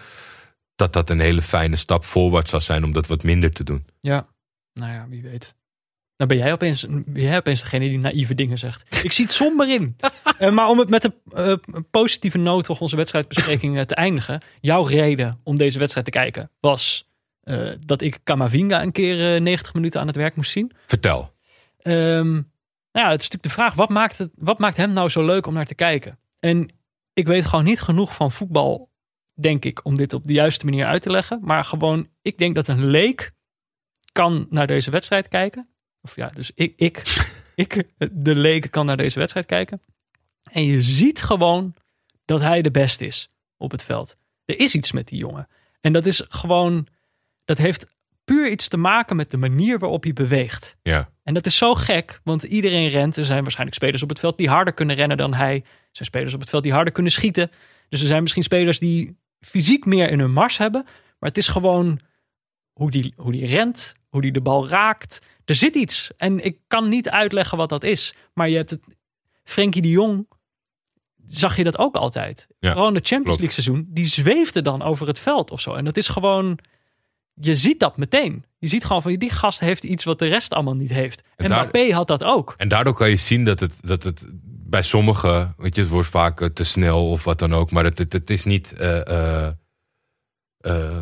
Dat 0.76 0.94
dat 0.94 1.10
een 1.10 1.20
hele 1.20 1.42
fijne 1.42 1.76
stap 1.76 2.06
voorwaarts 2.06 2.50
zou 2.50 2.62
zijn 2.62 2.84
om 2.84 2.92
dat 2.92 3.08
wat 3.08 3.24
minder 3.24 3.52
te 3.52 3.64
doen. 3.64 3.86
Ja, 4.00 4.28
nou 4.74 4.94
ja, 4.94 5.08
wie 5.10 5.22
weet. 5.22 5.56
Dan 6.18 6.28
ben 6.28 6.38
jij 6.38 6.52
opeens, 6.52 6.86
ben 6.90 7.24
jij 7.24 7.38
opeens 7.38 7.62
degene 7.62 7.88
die 7.88 8.00
naïeve 8.00 8.36
dingen 8.36 8.58
zegt. 8.58 9.04
Ik 9.04 9.12
zie 9.12 9.26
het 9.26 9.34
somber 9.34 9.70
in. 9.70 9.96
Eh, 10.38 10.52
maar 10.52 10.68
om 10.68 10.80
het 10.80 10.90
met 10.90 11.04
een 11.04 11.14
eh, 11.34 11.54
positieve 11.92 12.38
noot 12.38 12.66
toch 12.66 12.82
onze 12.82 12.96
wedstrijdbespreking 12.96 13.78
eh, 13.78 13.84
te 13.84 13.96
eindigen. 13.96 14.42
Jouw 14.62 14.84
reden 14.84 15.40
om 15.44 15.56
deze 15.56 15.80
wedstrijd 15.80 16.06
te 16.06 16.12
kijken 16.12 16.52
was 16.60 17.08
dat 17.86 18.02
ik 18.02 18.20
Kamavinga 18.24 18.82
een 18.82 18.92
keer 18.92 19.36
eh, 19.36 19.42
90 19.42 19.74
minuten 19.74 20.02
aan 20.02 20.08
het 20.08 20.16
werk 20.16 20.36
moest 20.36 20.52
zien. 20.52 20.72
Vertel. 20.86 21.34
Ehm, 21.78 22.32
nou 22.92 23.06
ja, 23.06 23.10
het 23.10 23.22
is 23.22 23.30
natuurlijk 23.30 23.44
de 23.44 23.50
vraag, 23.50 23.74
wat 23.74 23.90
maakt, 23.90 24.18
het, 24.18 24.30
wat 24.36 24.60
maakt 24.60 24.78
hem 24.78 24.94
nou 24.94 25.10
zo 25.10 25.26
leuk 25.26 25.48
om 25.48 25.54
naar 25.54 25.66
te 25.66 25.76
kijken? 25.76 26.20
En 26.40 26.70
ik 27.14 27.28
weet 27.28 27.46
gewoon 27.46 27.66
niet 27.66 27.82
genoeg 27.82 28.16
van 28.16 28.32
voetbal, 28.32 28.90
denk 29.34 29.66
ik, 29.66 29.86
om 29.86 29.98
dit 29.98 30.14
op 30.14 30.28
de 30.28 30.34
juiste 30.34 30.66
manier 30.66 30.86
uit 30.86 31.02
te 31.02 31.10
leggen. 31.10 31.40
Maar 31.42 31.64
gewoon, 31.64 32.08
ik 32.22 32.38
denk 32.38 32.56
dat 32.56 32.68
een 32.68 32.86
leek 32.86 33.32
kan 34.12 34.48
naar 34.50 34.68
deze 34.68 34.92
wedstrijd 34.92 35.28
kijken. 35.28 35.68
Of 36.08 36.16
ja, 36.16 36.30
dus 36.34 36.52
ik, 36.56 36.74
ik, 36.76 37.04
ik 37.56 37.84
de 38.12 38.36
leek 38.36 38.72
kan 38.72 38.86
naar 38.86 38.98
deze 38.98 39.20
wedstrijd 39.20 39.46
kijken. 39.46 39.82
En 40.52 40.64
je 40.64 40.82
ziet 40.82 41.22
gewoon 41.22 41.74
dat 42.26 42.42
hij 42.42 42.62
de 42.62 42.72
beste 42.72 43.06
is 43.06 43.30
op 43.58 43.72
het 43.72 43.84
veld. 43.84 44.18
Er 44.46 44.60
is 44.60 44.76
iets 44.76 44.92
met 44.92 45.08
die 45.08 45.20
jongen. 45.20 45.48
En 45.82 45.94
dat 45.94 46.06
is 46.06 46.26
gewoon, 46.28 46.88
dat 47.46 47.58
heeft 47.58 47.88
puur 48.24 48.50
iets 48.50 48.68
te 48.68 48.78
maken 48.78 49.16
met 49.16 49.32
de 49.32 49.38
manier 49.38 49.80
waarop 49.80 50.04
hij 50.04 50.14
beweegt. 50.14 50.78
Ja. 50.82 51.10
En 51.24 51.34
dat 51.34 51.46
is 51.46 51.58
zo 51.58 51.76
gek, 51.76 52.20
want 52.24 52.44
iedereen 52.44 52.90
rent. 52.90 53.18
Er 53.18 53.26
zijn 53.26 53.42
waarschijnlijk 53.42 53.78
spelers 53.78 54.04
op 54.04 54.10
het 54.10 54.20
veld 54.20 54.38
die 54.38 54.50
harder 54.50 54.74
kunnen 54.74 54.96
rennen 54.96 55.18
dan 55.18 55.34
hij. 55.34 55.56
Er 55.56 55.64
zijn 55.92 56.10
spelers 56.10 56.34
op 56.34 56.40
het 56.40 56.50
veld 56.50 56.64
die 56.64 56.74
harder 56.74 56.94
kunnen 56.94 57.12
schieten. 57.12 57.52
Dus 57.90 58.02
er 58.02 58.08
zijn 58.08 58.22
misschien 58.22 58.44
spelers 58.44 58.80
die 58.80 59.18
fysiek 59.40 59.86
meer 59.86 60.10
in 60.10 60.20
hun 60.20 60.34
mars 60.34 60.58
hebben. 60.58 60.84
Maar 61.20 61.30
het 61.30 61.38
is 61.38 61.48
gewoon 61.48 62.00
hoe 62.74 62.92
die, 62.92 63.14
hoe 63.16 63.32
die 63.32 63.46
rent, 63.46 63.94
hoe 64.10 64.22
die 64.22 64.32
de 64.32 64.42
bal 64.42 64.68
raakt. 64.68 65.20
Er 65.46 65.56
zit 65.56 65.76
iets. 65.76 66.12
En 66.18 66.44
ik 66.46 66.58
kan 66.68 66.90
niet 66.90 67.10
uitleggen 67.10 67.58
wat 67.58 67.70
dat 67.70 67.84
is. 67.84 68.14
Maar 68.34 68.50
je 68.50 68.56
hebt 68.56 68.70
het. 68.70 68.82
Frenkie 69.44 69.82
de 69.82 69.90
Jong. 69.90 70.28
Zag 71.28 71.58
je 71.58 71.64
dat 71.64 71.78
ook 71.78 71.96
altijd? 71.96 72.48
Ja, 72.60 72.72
gewoon 72.72 72.94
de 72.94 73.00
Champions. 73.04 73.38
League 73.40 73.62
seizoen. 73.62 73.86
Die 73.90 74.06
zweefde 74.06 74.62
dan 74.62 74.82
over 74.82 75.08
het 75.08 75.20
veld 75.20 75.52
of 75.52 75.60
zo. 75.62 75.74
En 75.74 75.86
dat 75.86 75.98
is 75.98 76.08
gewoon. 76.08 76.60
Je 77.34 77.56
ziet 77.56 77.80
dat 77.80 77.98
meteen. 77.98 78.46
Je 78.58 78.68
ziet 78.68 78.86
gewoon 78.86 79.02
van 79.02 79.16
die 79.16 79.30
gast 79.30 79.60
heeft 79.60 79.84
iets 79.84 80.04
wat 80.04 80.20
de 80.20 80.28
rest 80.28 80.54
allemaal 80.54 80.76
niet 80.76 80.90
heeft. 80.94 81.22
En 81.22 81.46
En 81.46 81.48
daar- 81.50 81.60
Mbappé 81.60 81.92
had 81.94 82.08
dat 82.08 82.24
ook. 82.24 82.54
En 82.58 82.68
daardoor 82.68 82.94
kan 82.94 83.10
je 83.10 83.16
zien 83.16 83.46
dat 83.46 83.60
het, 83.60 83.74
dat 83.82 84.04
het 84.04 84.26
bij 84.70 84.82
sommigen, 84.82 85.54
weet 85.58 85.76
je, 85.76 85.82
het 85.82 85.90
wordt 85.90 86.08
vaak 86.10 86.42
eh, 86.42 86.48
te 86.48 86.64
snel 86.64 87.10
of 87.10 87.24
wat 87.24 87.40
dan 87.40 87.54
ook, 87.54 87.72
maar 87.72 87.84
het, 87.84 87.98
het, 87.98 88.14
het 88.14 88.30
is 88.30 88.44
niet, 88.44 88.74
eh, 88.74 89.46
eh, 89.46 89.54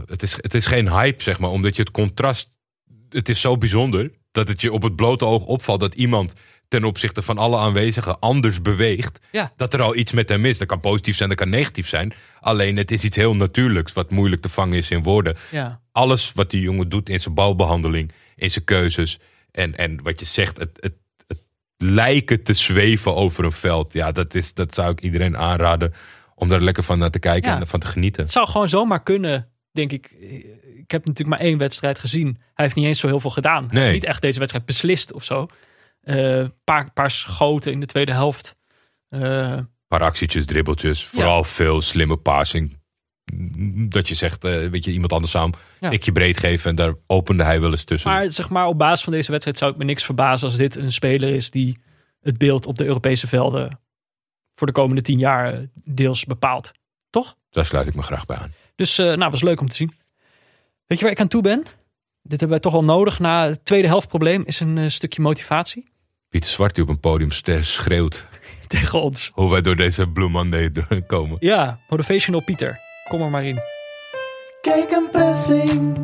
het, 0.06 0.24
is, 0.24 0.34
het 0.38 0.54
is 0.54 0.66
geen 0.66 0.90
hype, 0.90 1.24
zeg 1.24 1.40
maar, 1.40 1.50
omdat 1.50 1.76
je 1.76 1.82
het 1.82 1.92
contrast, 1.92 2.55
het 3.16 3.30
is 3.30 3.42
zo 3.42 3.58
bijzonder 3.58 4.12
dat 4.32 4.48
het 4.48 4.62
je 4.62 4.72
op 4.72 4.82
het 4.84 4.96
blote 4.96 5.26
oog 5.26 5.46
opvalt 5.46 5.80
dat 5.80 5.94
iemand 5.94 6.34
ten 6.68 6.84
opzichte 6.84 7.22
van 7.22 7.38
alle 7.38 7.58
aanwezigen 7.58 8.20
anders 8.20 8.62
beweegt, 8.62 9.20
Ja. 9.32 9.52
dat 9.56 9.74
er 9.74 9.82
al 9.82 9.96
iets 9.96 10.12
met 10.12 10.30
hem 10.30 10.46
is. 10.46 10.58
Dat 10.58 10.68
kan 10.68 10.80
positief 10.80 11.16
zijn, 11.16 11.30
dat 11.30 11.38
kan 11.38 11.50
negatief 11.50 11.88
zijn. 11.88 12.14
Alleen 12.40 12.78
het 12.78 12.92
is 12.92 13.04
iets 13.04 13.16
heel 13.18 13.36
natuurlijks, 13.36 13.94
wat 13.94 14.12
moeilijk 14.12 14.42
te 14.42 14.50
vangen 14.50 14.78
is 14.78 14.90
in 14.90 15.04
woorden. 15.04 15.36
Ja. 15.52 15.82
Alles 15.92 16.32
wat 16.34 16.50
die 16.52 16.62
jongen 16.62 16.90
doet 16.90 17.10
in 17.10 17.20
zijn 17.20 17.34
balbehandeling, 17.34 18.12
in 18.36 18.52
zijn 18.52 18.66
keuzes 18.66 19.20
en, 19.52 19.76
en 19.78 20.02
wat 20.04 20.20
je 20.20 20.26
zegt, 20.26 20.58
het, 20.58 20.78
het, 20.80 20.94
het 21.28 21.44
lijken 21.78 22.44
te 22.44 22.54
zweven 22.54 23.16
over 23.16 23.44
een 23.46 23.52
veld. 23.52 23.94
Ja, 23.94 24.12
dat, 24.12 24.36
is, 24.36 24.54
dat 24.54 24.74
zou 24.74 24.92
ik 24.92 25.02
iedereen 25.02 25.38
aanraden 25.38 25.94
om 26.36 26.50
daar 26.50 26.62
lekker 26.62 26.84
van 26.84 27.00
naar 27.00 27.12
te 27.12 27.20
kijken 27.20 27.52
Ja. 27.52 27.60
en 27.60 27.68
van 27.68 27.80
te 27.80 27.88
genieten. 27.88 28.24
Het 28.24 28.32
zou 28.32 28.48
gewoon 28.48 28.70
zomaar 28.70 29.04
kunnen, 29.04 29.48
denk 29.72 29.92
ik. 29.92 30.12
Ik 30.86 30.92
heb 30.92 31.06
natuurlijk 31.06 31.38
maar 31.38 31.48
één 31.48 31.58
wedstrijd 31.58 32.00
gezien. 32.00 32.26
Hij 32.54 32.66
heeft 32.66 32.76
niet 32.76 32.86
eens 32.86 33.00
zo 33.00 33.08
heel 33.08 33.20
veel 33.20 33.30
gedaan. 33.30 33.64
Hij 33.64 33.74
Nee. 33.74 33.82
heeft 33.84 33.94
niet 33.94 34.06
echt 34.06 34.22
deze 34.22 34.38
wedstrijd 34.40 34.66
beslist 34.66 35.14
of 35.14 35.24
zo. 35.24 35.48
Een 36.02 36.54
paar, 36.64 36.92
paar 36.94 37.12
schoten 37.12 37.72
in 37.72 37.80
de 37.80 37.86
tweede 37.86 38.12
helft. 38.14 38.56
Eh, 39.10 39.20
Een 39.22 39.70
paar 39.88 40.02
actietjes, 40.04 40.46
dribbeltjes, 40.46 41.06
vooral 41.06 41.44
veel 41.44 41.82
slimme 41.82 42.18
passing. 42.18 42.84
Dat 43.90 44.08
je 44.08 44.14
zegt, 44.14 44.44
eh, 44.44 44.68
weet 44.70 44.86
je, 44.86 44.92
iemand 44.92 45.14
anders 45.14 45.32
Ja. 45.32 45.44
een 45.80 45.90
tikje 45.90 46.12
breed 46.12 46.38
geven 46.38 46.70
en 46.70 46.76
daar 46.76 46.94
opende 47.08 47.44
hij 47.44 47.62
wel 47.62 47.72
eens 47.72 47.84
tussen. 47.84 48.12
maar 48.12 48.32
zeg 48.32 48.50
maar, 48.50 48.68
op 48.68 48.78
basis 48.78 49.04
van 49.04 49.14
deze 49.14 49.32
wedstrijd 49.32 49.58
zou 49.58 49.72
ik 49.72 49.78
me 49.78 49.84
niks 49.84 50.06
verbazen 50.06 50.48
als 50.48 50.58
dit 50.58 50.76
een 50.76 50.92
speler 50.92 51.30
is 51.30 51.52
die 51.52 51.78
het 52.22 52.38
beeld 52.38 52.66
op 52.66 52.78
de 52.78 52.86
Europese 52.86 53.28
velden 53.28 53.80
voor 54.56 54.68
de 54.68 54.74
komende 54.74 55.02
tien 55.02 55.20
jaar 55.20 55.54
eh, 55.54 55.60
deels 55.84 56.26
bepaalt. 56.26 56.72
Toch? 57.10 57.36
Daar 57.50 57.66
sluit 57.66 57.88
ik 57.88 57.96
me 57.96 58.02
graag 58.02 58.26
bij 58.26 58.38
aan. 58.38 58.54
Dus 58.76 58.98
eh 58.98 59.14
nou, 59.16 59.32
was 59.32 59.42
leuk 59.42 59.60
om 59.62 59.68
te 59.68 59.76
zien. 59.76 59.94
Weet 60.88 60.98
je 60.98 61.04
waar 61.04 61.14
ik 61.14 61.20
aan 61.20 61.28
toe 61.28 61.42
ben? 61.42 61.64
Dit 62.22 62.40
hebben 62.40 62.50
wij 62.50 62.60
toch 62.60 62.72
wel 62.72 62.84
nodig. 62.84 63.20
Na 63.20 63.46
het 63.48 63.66
tweede 63.66 63.88
helft 63.88 64.08
probleem 64.08 64.44
is 64.46 64.60
een 64.60 64.78
eh, 64.78 64.88
stukje 64.88 65.22
motivatie 65.22 65.94
Pieter 66.30 66.50
Zwart 66.50 66.76
die 66.76 66.84
op 66.84 66.90
een 66.90 67.00
podium 67.00 67.32
schreeuwt 67.62 68.28
tegen 68.68 69.02
ons. 69.02 69.32
hoe 69.34 69.52
wij 69.52 69.62
door 69.62 69.76
deze 69.76 70.08
Blue 70.08 70.30
Monday 70.30 70.72
komen. 71.08 71.38
Ja, 71.40 71.80
Motivational 71.90 72.44
Pieter. 72.44 72.80
Kom 73.08 73.22
er 73.22 73.30
maar 73.30 73.44
in. 73.44 73.60
Kijk 74.62 74.92
een 74.92 75.10
pressing. 75.12 75.98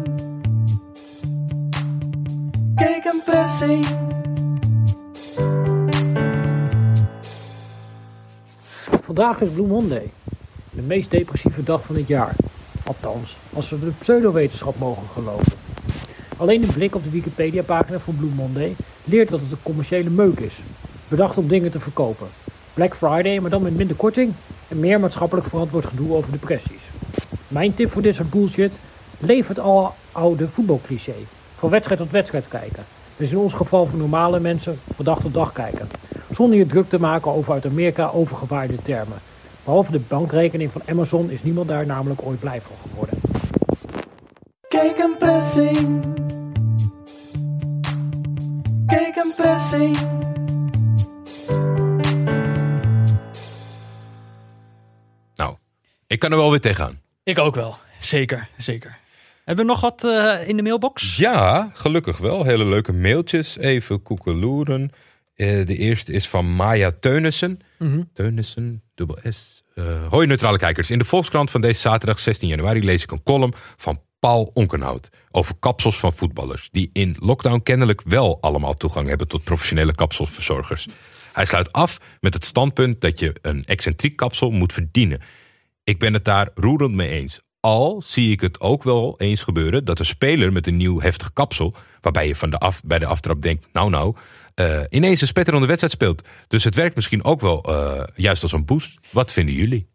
Kijk 2.76 3.06
een 3.06 3.22
pressing. 3.26 3.86
Vandaag 9.02 9.42
is 9.42 9.50
Blue 9.50 9.68
Monday. 9.68 10.12
De 10.70 10.82
meest 10.82 11.12
depressieve 11.12 11.64
dag 11.64 11.86
van 11.86 11.96
het 11.96 12.08
jaar. 12.08 12.36
Althans, 12.84 13.38
als 13.54 13.70
we 13.70 13.80
de 13.80 13.92
pseudowetenschap 14.00 14.80
mogen 14.80 15.08
geloven. 15.14 15.52
Alleen 16.38 16.64
een 16.64 16.74
blik 16.74 16.96
op 16.96 17.04
de 17.04 17.10
Wikipedia-pagina 17.10 18.00
van 18.00 18.16
Blue 18.16 18.30
Monday 18.36 18.76
leert 19.04 19.30
dat 19.30 19.42
het 19.42 19.52
een 19.52 19.64
commerciële 19.64 20.10
meuk 20.10 20.40
is. 20.40 20.60
Bedacht 21.08 21.38
om 21.38 21.48
dingen 21.48 21.72
te 21.72 21.80
verkopen. 21.80 22.28
Black 22.74 22.96
Friday, 22.96 23.40
maar 23.40 23.50
dan 23.50 23.62
met 23.62 23.76
minder 23.76 23.96
korting 23.96 24.34
en 24.68 24.80
meer 24.80 25.00
maatschappelijk 25.00 25.48
verantwoord 25.48 25.86
gedoe 25.86 26.16
over 26.16 26.32
depressies. 26.32 26.84
Mijn 27.48 27.74
tip 27.74 27.92
voor 27.92 28.02
dit 28.02 28.16
soort 28.16 28.30
bullshit: 28.30 28.78
leef 29.20 29.48
het 29.48 29.60
al 29.60 29.94
oude 30.12 30.48
voetbalcliché. 30.48 31.16
Van 31.58 31.70
wedstrijd 31.70 32.00
tot 32.00 32.12
wedstrijd 32.12 32.48
kijken. 32.48 32.84
Dus 33.18 33.32
in 33.32 33.38
ons 33.38 33.54
geval 33.54 33.86
voor 33.86 34.00
normale 34.00 34.40
mensen 34.40 34.80
van 34.96 35.06
dag 35.06 35.20
tot 35.20 35.34
dag 35.34 35.52
kijken. 35.52 35.90
Zonder 36.32 36.58
je 36.58 36.66
druk 36.66 36.90
te 36.90 37.00
maken 37.00 37.32
over 37.32 37.54
uit 37.54 37.66
Amerika 37.66 38.10
overgewaaide 38.14 38.82
termen. 38.82 39.18
Behalve 39.64 39.92
de 39.92 40.00
bankrekening 40.00 40.72
van 40.72 40.82
Amazon 40.86 41.30
is 41.30 41.44
niemand 41.44 41.68
daar 41.68 41.86
namelijk 41.86 42.22
ooit 42.24 42.40
blij 42.40 42.62
van 42.62 42.76
geworden. 42.90 43.20
Kijk 44.68 44.98
een 44.98 45.18
pressing. 45.20 46.06
Kijk 48.86 49.16
een 49.16 49.34
pressing. 49.36 49.98
Nou, 55.36 55.56
ik 56.08 56.20
kan 56.20 56.32
er 56.32 56.38
wel 56.38 56.50
weer 56.50 56.62
tegenaan. 56.62 57.00
Ik 57.24 57.40
ook 57.40 57.56
wel. 57.56 57.76
Zeker, 58.00 58.50
zeker. 58.58 58.98
Hebben 59.46 59.66
we 59.66 59.72
nog 59.72 59.82
wat 59.82 60.04
eh, 60.04 60.48
in 60.48 60.58
de 60.58 60.64
mailbox? 60.64 61.18
Ja, 61.18 61.70
gelukkig 61.74 62.18
wel. 62.18 62.44
Hele 62.44 62.66
leuke 62.66 62.94
mailtjes. 62.94 63.58
Even 63.58 64.02
koekeloeren. 64.02 64.92
Eh, 65.36 65.66
de 65.66 65.78
eerste 65.78 66.12
is 66.12 66.30
van 66.30 66.46
Maya 66.56 66.92
Teunissen. 67.00 67.60
Mhm. 67.82 68.02
Teunissen, 68.14 68.84
dubbel 68.96 69.18
S. 69.30 69.64
Eh, 69.76 70.08
hoi 70.10 70.28
neutrale 70.28 70.58
kijkers. 70.58 70.92
In 70.92 70.98
de 70.98 71.04
Volkskrant 71.04 71.52
van 71.52 71.62
deze 71.62 71.80
zaterdag 71.80 72.20
16 72.20 72.48
januari 72.48 72.84
lees 72.84 73.04
ik 73.04 73.12
een 73.12 73.24
column 73.24 73.54
van 73.78 74.02
Paul 74.20 74.52
Onkenhout 74.54 75.10
over 75.32 75.56
kapsels 75.60 76.00
van 76.00 76.14
voetballers. 76.14 76.70
Die 76.72 76.90
in 76.94 77.16
lockdown 77.20 77.64
kennelijk 77.64 78.02
wel 78.06 78.42
allemaal 78.42 78.74
toegang 78.74 79.08
hebben 79.08 79.28
tot 79.28 79.44
professionele 79.44 79.96
kapselverzorgers. 79.96 80.88
Hij 81.34 81.46
sluit 81.46 81.72
af 81.72 82.00
met 82.20 82.34
het 82.34 82.46
standpunt 82.46 83.02
dat 83.02 83.20
je 83.20 83.36
een 83.42 83.66
excentriek 83.66 84.16
kapsel 84.16 84.52
moet 84.52 84.74
verdienen. 84.74 85.22
Ik 85.84 86.00
ben 86.00 86.14
het 86.14 86.26
daar 86.26 86.50
roerend 86.56 86.94
mee 86.94 87.10
eens. 87.10 87.42
Al 87.60 88.02
zie 88.06 88.32
ik 88.32 88.42
het 88.42 88.60
ook 88.60 88.84
wel 88.84 89.16
eens 89.18 89.42
gebeuren 89.42 89.86
dat 89.86 90.00
een 90.00 90.06
speler 90.06 90.52
met 90.52 90.68
een 90.68 90.78
nieuw 90.78 91.00
heftig 91.00 91.34
kapsel, 91.34 91.74
waarbij 92.02 92.28
je 92.28 92.36
van 92.36 92.50
de 92.50 92.58
af, 92.58 92.82
bij 92.84 93.00
de 93.00 93.06
aftrap 93.06 93.42
denkt, 93.42 93.68
nou 93.72 93.90
nou, 93.90 94.16
eh, 94.56 94.82
ineens 94.90 95.22
een 95.22 95.28
spetterende 95.28 95.68
wedstrijd 95.68 95.94
speelt. 95.94 96.22
Dus 96.48 96.64
het 96.64 96.76
werkt 96.76 96.96
misschien 96.96 97.24
ook 97.24 97.42
wel 97.42 97.64
eh, 97.64 98.04
juist 98.16 98.44
als 98.44 98.52
een 98.52 98.66
boost. 98.66 99.00
Wat 99.10 99.34
vinden 99.34 99.56
jullie? 99.56 99.90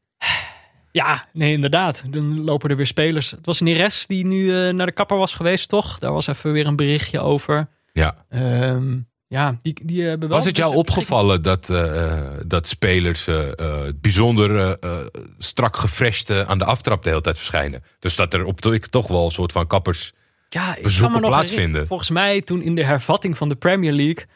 Ja, 0.93 1.25
nee, 1.33 1.53
inderdaad. 1.53 2.03
Dan 2.07 2.45
lopen 2.45 2.71
er 2.71 2.77
weer 2.77 2.87
spelers. 2.87 3.31
Het 3.31 3.47
was 3.47 3.61
Neres 3.61 4.07
die 4.07 4.27
nu 4.27 4.51
eh, 4.51 4.73
naar 4.73 4.87
de 4.87 4.93
kapper 4.93 5.17
was 5.17 5.33
geweest, 5.33 5.69
toch? 5.69 5.99
Daar 5.99 6.13
was 6.13 6.27
even 6.27 6.53
weer 6.53 6.67
een 6.67 6.77
berichtje 6.77 7.21
over. 7.21 7.69
Ja. 7.93 8.25
Ehm, 8.29 8.99
ja, 9.27 9.59
die, 9.63 9.81
die 9.85 10.03
hebben 10.03 10.29
wel... 10.29 10.37
Was 10.37 10.47
het 10.47 10.57
jou 10.57 10.75
opgevallen 10.75 11.43
dat, 11.43 11.67
dat 12.47 12.69
spelers 12.69 13.29
bijzonder 14.01 14.79
strak 15.39 15.77
gefresht 15.77 16.31
aan 16.31 16.59
de 16.59 16.65
aftrap 16.65 17.03
de 17.03 17.09
hele 17.09 17.21
tijd 17.21 17.37
verschijnen? 17.37 17.83
Dus 17.99 18.17
dat 18.17 18.35
er 18.35 18.45
op 18.45 18.61
toch 18.61 19.09
wel 19.09 19.25
een 19.25 19.31
soort 19.31 19.53
van 19.53 19.67
kappers. 19.67 20.13
ja, 20.49 20.77
ik 20.77 20.83
bezoeken 20.83 21.13
kan 21.13 21.21
me 21.21 21.27
nog 21.27 21.37
plaatsvinden. 21.37 21.87
Volgens 21.87 22.11
mij 22.11 22.41
toen 22.41 22.63
in 22.63 22.75
de 22.75 22.85
hervatting 22.85 23.37
van 23.37 23.49
de 23.49 23.57
Premier 23.57 23.93
League... 23.93 24.27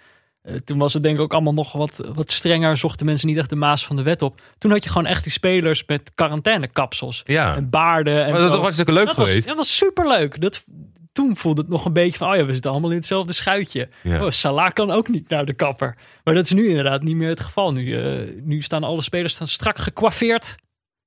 eh, 0.43 0.55
toen 0.55 0.79
was 0.79 0.93
het 0.95 1.03
denk 1.03 1.15
ik 1.17 1.21
ook 1.23 1.33
allemaal 1.33 1.53
nog 1.53 1.73
wat, 1.73 2.11
wat 2.15 2.31
strenger. 2.31 2.77
Zochten 2.77 3.07
mensen 3.07 3.29
niet 3.29 3.37
echt 3.37 3.49
de 3.51 3.57
maas 3.57 3.87
van 3.87 3.97
de 3.97 4.03
wet 4.03 4.23
op. 4.23 4.41
Toen 4.59 4.71
had 4.71 4.85
je 4.85 4.91
gewoon 4.91 5.07
echt 5.07 5.23
die 5.23 5.33
spelers 5.33 5.85
met 5.87 6.11
quarantainekapsels. 6.15 7.23
Ja. 7.25 7.57
En 7.57 7.71
baarden. 7.71 8.25
En 8.25 8.31
Maar 8.31 8.41
dat 8.41 8.51
toch 8.53 8.61
hartstikke 8.61 8.93
leuk 8.93 9.07
dat 9.07 9.17
was, 9.17 9.41
dat 9.41 9.57
was 9.57 9.77
superleuk. 9.77 10.41
Dat, 10.41 10.65
toen 11.13 11.37
voelde 11.37 11.61
het 11.61 11.71
nog 11.71 11.85
een 11.85 11.93
beetje 11.93 12.19
van... 12.19 12.31
Oh 12.31 12.37
ja, 12.37 12.45
we 12.45 12.53
zitten 12.53 12.71
allemaal 12.71 12.91
in 12.91 12.97
hetzelfde 12.97 13.33
schuitje. 13.33 13.89
Ja. 14.03 14.25
Oh, 14.25 14.31
Salah 14.31 14.73
kan 14.73 14.91
ook 14.91 15.09
niet 15.09 15.29
naar 15.29 15.45
de 15.45 15.55
kapper. 15.55 15.97
Maar 16.25 16.35
dat 16.35 16.45
is 16.45 16.53
nu 16.53 16.69
inderdaad 16.69 17.03
niet 17.03 17.17
meer 17.17 17.29
het 17.29 17.41
geval. 17.41 17.73
Nu, 17.73 17.97
eh, 18.03 18.29
nu 18.43 18.63
staan 18.63 18.85
alle 18.85 19.03
spelers 19.03 19.33
staan 19.35 19.47
strak 19.47 19.79
gekwaffeerd 19.79 20.57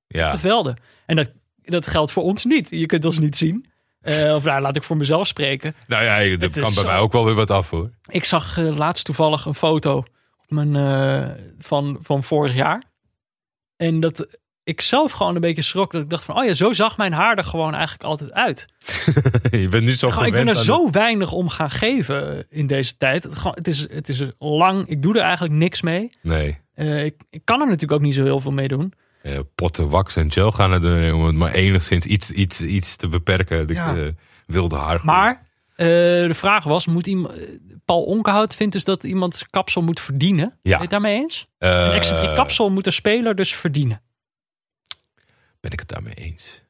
Ja. 0.06 0.30
de 0.30 0.38
velden. 0.38 0.76
En 1.06 1.16
dat, 1.16 1.30
dat 1.62 1.86
geldt 1.86 2.12
voor 2.12 2.22
ons 2.22 2.44
niet. 2.44 2.70
Je 2.70 2.86
kunt 2.86 3.04
ons 3.04 3.18
niet 3.18 3.36
zien. 3.36 3.66
Eh, 4.04 4.34
of 4.34 4.44
nou, 4.44 4.60
laat 4.60 4.76
ik 4.76 4.82
voor 4.82 4.96
mezelf 4.96 5.26
spreken. 5.26 5.74
Nou 5.86 6.04
ja, 6.04 6.36
dat 6.36 6.52
kan 6.52 6.68
is 6.68 6.74
bij 6.74 6.84
mij 6.84 6.98
ook 6.98 7.12
wel 7.12 7.24
weer 7.24 7.34
wat 7.34 7.50
af 7.50 7.70
hoor. 7.70 7.90
Ik 8.08 8.24
zag 8.24 8.58
eh, 8.58 8.76
laatst 8.76 9.04
toevallig 9.04 9.44
een 9.44 9.54
foto 9.54 9.96
op 9.96 10.06
mijn, 10.48 10.76
eh, 10.76 11.30
van, 11.58 11.98
van 12.00 12.22
vorig 12.22 12.54
jaar. 12.54 12.82
En 13.76 14.00
dat 14.00 14.26
ik 14.64 14.80
zelf 14.80 15.12
gewoon 15.12 15.34
een 15.34 15.40
beetje 15.40 15.62
schrok. 15.62 15.92
Dat 15.92 16.02
ik 16.02 16.10
dacht 16.10 16.24
van, 16.24 16.36
oh 16.36 16.44
ja, 16.44 16.54
zo 16.54 16.72
zag 16.72 16.96
mijn 16.96 17.12
haar 17.12 17.36
er 17.36 17.44
gewoon 17.44 17.72
eigenlijk 17.74 18.04
altijd 18.04 18.32
uit. 18.32 18.66
je 19.50 19.68
bent 19.68 19.84
nu 19.84 19.92
zo 19.92 20.10
Gewoon, 20.10 20.26
ik 20.26 20.32
ben 20.32 20.48
er 20.48 20.56
zo 20.56 20.90
weinig 20.90 21.32
om 21.32 21.48
gaan 21.48 21.70
geven 21.70 22.46
in 22.50 22.66
deze 22.66 22.96
tijd. 22.96 23.22
Het, 23.22 23.34
gewoon- 23.34 23.56
het, 23.56 23.68
is, 23.68 23.88
het 23.90 24.08
is 24.08 24.22
lang. 24.38 24.88
Ik 24.88 25.02
doe 25.02 25.14
er 25.14 25.22
eigenlijk 25.22 25.54
niks 25.54 25.82
mee. 25.82 26.10
Nee. 26.22 26.58
Ik, 27.04 27.14
ik 27.30 27.40
kan 27.44 27.60
er 27.60 27.66
natuurlijk 27.66 27.92
ook 27.92 28.00
niet 28.00 28.14
zo 28.14 28.22
heel 28.24 28.40
veel 28.40 28.52
mee 28.52 28.68
doen. 28.68 28.92
Eh, 29.24 29.38
potten 29.54 29.88
wax 29.88 30.16
en 30.16 30.32
gel 30.32 30.52
gaan 30.52 30.72
er 30.72 30.80
doorheen 30.80 31.14
om 31.14 31.24
het 31.24 31.34
maar 31.34 31.52
enigszins 31.52 32.06
iets, 32.06 32.30
iets, 32.30 32.60
iets 32.60 32.96
te 32.96 33.08
beperken. 33.08 33.66
De 33.66 33.72
Ja. 33.72 33.96
eh, 33.96 34.08
wilde 34.46 34.76
haar. 34.76 35.04
Maar 35.04 35.42
eh, 35.76 35.86
de 35.86 36.34
vraag 36.34 36.64
was, 36.64 36.86
moet 36.86 37.06
iemand, 37.06 37.34
Paul 37.84 38.02
Onkenhout 38.04 38.54
vindt 38.54 38.72
dus 38.72 38.84
dat 38.84 39.04
iemand 39.04 39.36
zijn 39.36 39.50
kapsel 39.50 39.82
moet 39.82 40.00
verdienen. 40.00 40.48
Ben 40.48 40.56
Ja. 40.60 40.76
je 40.76 40.82
het 40.82 40.90
daarmee 40.90 41.20
eens? 41.20 41.46
Een 41.58 41.90
excentriek 41.92 42.34
kapsel 42.34 42.70
moet 42.70 42.86
een 42.86 42.92
speler 42.92 43.34
dus 43.34 43.54
verdienen. 43.54 44.02
Ben 45.60 45.70
ik 45.70 45.78
het 45.78 45.88
daarmee 45.88 46.14
eens? 46.14 46.62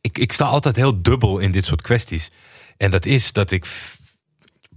Ik, 0.00 0.18
ik 0.18 0.32
sta 0.32 0.44
altijd 0.44 0.76
heel 0.76 1.02
dubbel 1.02 1.38
in 1.38 1.52
dit 1.52 1.64
soort 1.64 1.82
kwesties. 1.82 2.30
En 2.76 2.90
dat 2.90 3.06
is 3.06 3.32
dat 3.32 3.50
ik. 3.50 3.66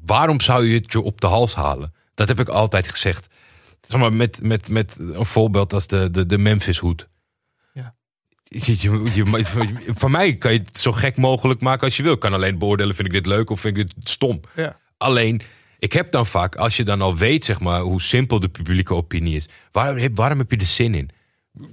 Waarom 0.02 0.42
zou 0.42 0.66
je 0.66 0.76
het 0.80 0.92
je 0.92 1.02
op 1.02 1.22
de 1.22 1.28
hals 1.28 1.56
halen? 1.56 1.94
Dat 2.14 2.28
heb 2.28 2.40
ik 2.40 2.50
altijd 2.50 2.88
gezegd. 2.88 3.28
Zeg 3.88 4.00
maar 4.00 4.14
met, 4.14 4.42
met, 4.44 4.70
met 4.70 4.96
een 5.00 5.26
voorbeeld 5.26 5.74
als 5.74 5.88
de, 5.88 6.12
de, 6.12 6.26
de 6.26 6.38
Memphis 6.38 6.78
hoed. 6.78 7.08
Ja. 7.74 7.96
Je, 8.44 8.76
je, 8.78 9.02
je- 9.14 9.94
van 9.96 10.12
mij 10.12 10.36
kan 10.36 10.54
je 10.54 10.60
het 10.60 10.80
zo 10.80 10.92
gek 10.92 11.18
mogelijk 11.18 11.62
maken 11.62 11.84
als 11.86 11.98
je 11.98 12.04
wil. 12.04 12.14
Ik 12.14 12.20
kan 12.20 12.34
alleen 12.34 12.58
beoordelen, 12.58 12.96
vind 12.96 13.08
ik 13.08 13.14
dit 13.14 13.26
leuk 13.26 13.50
of 13.50 13.60
vind 13.60 13.78
ik 13.78 13.88
dit 13.96 14.10
stom. 14.10 14.40
Ja. 14.56 14.80
Alleen, 14.98 15.42
ik 15.80 15.94
heb 15.94 16.12
dan 16.12 16.26
vaak, 16.26 16.56
als 16.56 16.78
je 16.78 16.84
dan 16.84 17.02
al 17.02 17.18
weet 17.18 17.46
zeg 17.46 17.60
maar, 17.60 17.82
hoe 17.82 18.02
simpel 18.02 18.40
de 18.40 18.50
publieke 18.50 18.94
opinie 18.94 19.36
is. 19.36 19.50
Waarom, 19.72 20.16
waarom 20.16 20.38
heb 20.38 20.52
je 20.52 20.58
er 20.58 20.66
zin 20.66 20.96
in? 20.96 21.10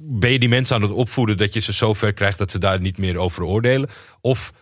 Ben 0.00 0.30
je 0.30 0.38
die 0.38 0.48
mensen 0.48 0.76
aan 0.76 0.82
het 0.82 0.90
opvoeden 0.90 1.36
dat 1.36 1.54
je 1.54 1.60
ze 1.60 1.72
zo 1.72 1.94
ver 1.94 2.12
krijgt 2.12 2.38
dat 2.38 2.50
ze 2.50 2.58
daar 2.58 2.80
niet 2.80 2.98
meer 2.98 3.16
over 3.18 3.42
oordelen? 3.42 3.88
Of 4.20 4.52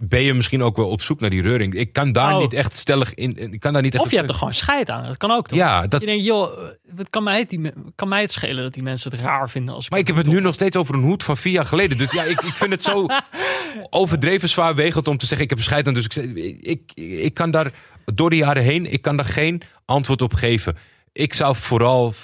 ben 0.00 0.22
je 0.22 0.34
misschien 0.34 0.62
ook 0.62 0.76
wel 0.76 0.88
op 0.88 1.02
zoek 1.02 1.20
naar 1.20 1.30
die 1.30 1.42
reuring. 1.42 1.74
Ik 1.74 1.92
kan 1.92 2.12
daar 2.12 2.34
Oh. 2.34 2.40
niet 2.40 2.52
echt 2.52 2.76
stellig 2.76 3.14
in. 3.14 3.52
Ik 3.52 3.60
kan 3.60 3.72
daar 3.72 3.82
niet 3.82 3.94
echt 3.94 4.04
Of 4.04 4.10
je 4.10 4.16
hebt 4.16 4.28
er 4.28 4.34
gewoon 4.34 4.54
scheid 4.54 4.90
aan. 4.90 5.04
Dat 5.04 5.16
kan 5.16 5.30
ook 5.30 5.48
toch? 5.48 5.58
Ja, 5.58 5.86
dat, 5.86 6.00
Je 6.00 6.06
denkt, 6.06 6.24
joh, 6.24 6.52
eh, 6.52 6.68
wat 6.94 7.10
kan 7.10 7.22
mij, 7.22 7.38
het, 7.38 7.50
die, 7.50 7.72
kan 7.94 8.08
mij 8.08 8.20
het 8.20 8.32
schelen 8.32 8.62
dat 8.62 8.74
die 8.74 8.82
mensen 8.82 9.10
het 9.10 9.20
raar 9.20 9.50
vinden 9.50 9.74
als 9.74 9.84
ik 9.84 9.90
maar 9.90 10.00
ik 10.00 10.06
heb 10.06 10.16
het 10.16 10.26
nu 10.26 10.40
nog 10.40 10.54
steeds 10.54 10.76
over 10.76 10.94
een 10.94 11.02
hoed 11.02 11.24
van 11.24 11.36
vier 11.36 11.52
jaar 11.52 11.66
geleden. 11.66 11.98
Dus 11.98 12.12
ja, 12.12 12.22
ik, 12.22 12.40
ik 12.40 12.52
vind 12.52 12.70
het 12.70 12.82
zo 12.82 13.06
overdreven 13.90 14.48
zwaarwegend 14.48 15.08
om 15.08 15.16
te 15.18 15.26
zeggen: 15.26 15.44
ik 15.44 15.50
heb 15.50 15.62
scheid 15.62 15.86
aan. 15.86 15.94
Dus 15.94 16.04
ik, 16.04 16.14
ik, 16.60 16.92
ik 16.94 17.34
kan 17.34 17.50
daar 17.50 17.72
door 18.14 18.30
de 18.30 18.36
jaren 18.36 18.62
heen, 18.62 18.92
ik 18.92 19.02
kan 19.02 19.16
daar 19.16 19.24
geen 19.24 19.62
antwoord 19.84 20.22
op 20.22 20.34
geven. 20.34 20.76
Ik 21.12 21.34
zou 21.34 21.56
vooral 21.56 22.14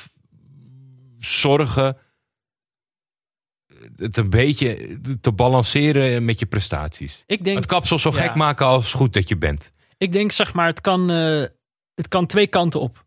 zorgen 1.19 1.97
het 3.97 4.17
een 4.17 4.31
beetje 4.31 4.99
te 5.21 5.33
balanceren 5.33 6.25
met 6.25 6.39
je 6.39 6.47
prestaties. 6.47 7.23
Ik 7.27 7.45
denk, 7.45 7.57
Het 7.57 7.67
kapsel 7.67 7.99
zo 7.99 8.11
Ja. 8.11 8.17
gek 8.17 8.35
maken 8.35 8.67
als 8.67 8.93
goed 8.93 9.13
dat 9.13 9.29
je 9.29 9.37
bent. 9.37 9.71
ik 9.99 10.13
denk 10.13 10.33
zeg 10.33 10.53
maar, 10.53 10.67
het 10.67 10.81
kan, 10.81 11.11
eh, 11.11 11.43
het 11.95 12.09
kan 12.09 12.27
twee 12.27 12.47
kanten 12.47 12.81
op. 12.81 13.05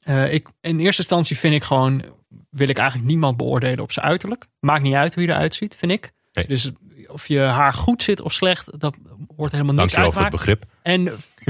Eh, 0.00 0.32
ik, 0.32 0.48
in 0.60 0.78
eerste 0.80 1.00
instantie 1.00 1.38
vind 1.38 1.54
ik 1.54 1.62
gewoon, 1.62 2.04
wil 2.50 2.68
ik 2.68 2.78
eigenlijk 2.78 3.08
niemand 3.08 3.36
beoordelen 3.36 3.80
op 3.80 3.92
zijn 3.92 4.06
uiterlijk. 4.06 4.46
Maakt 4.60 4.82
niet 4.82 4.94
uit 4.94 5.14
hoe 5.14 5.22
je 5.22 5.28
eruit 5.28 5.54
ziet, 5.54 5.76
vind 5.76 5.92
ik. 5.92 6.12
Nee. 6.32 6.46
Dus 6.46 6.70
of 7.06 7.28
je 7.28 7.40
haar 7.40 7.72
goed 7.72 8.02
zit 8.02 8.20
of 8.20 8.32
slecht, 8.32 8.80
dat 8.80 8.96
hoort 9.36 9.52
helemaal 9.52 9.74
niks 9.74 9.92
Dankjewel 9.92 10.12
voor 10.12 10.22
het 10.22 10.30
begrip. 10.30 10.64
En 10.82 11.06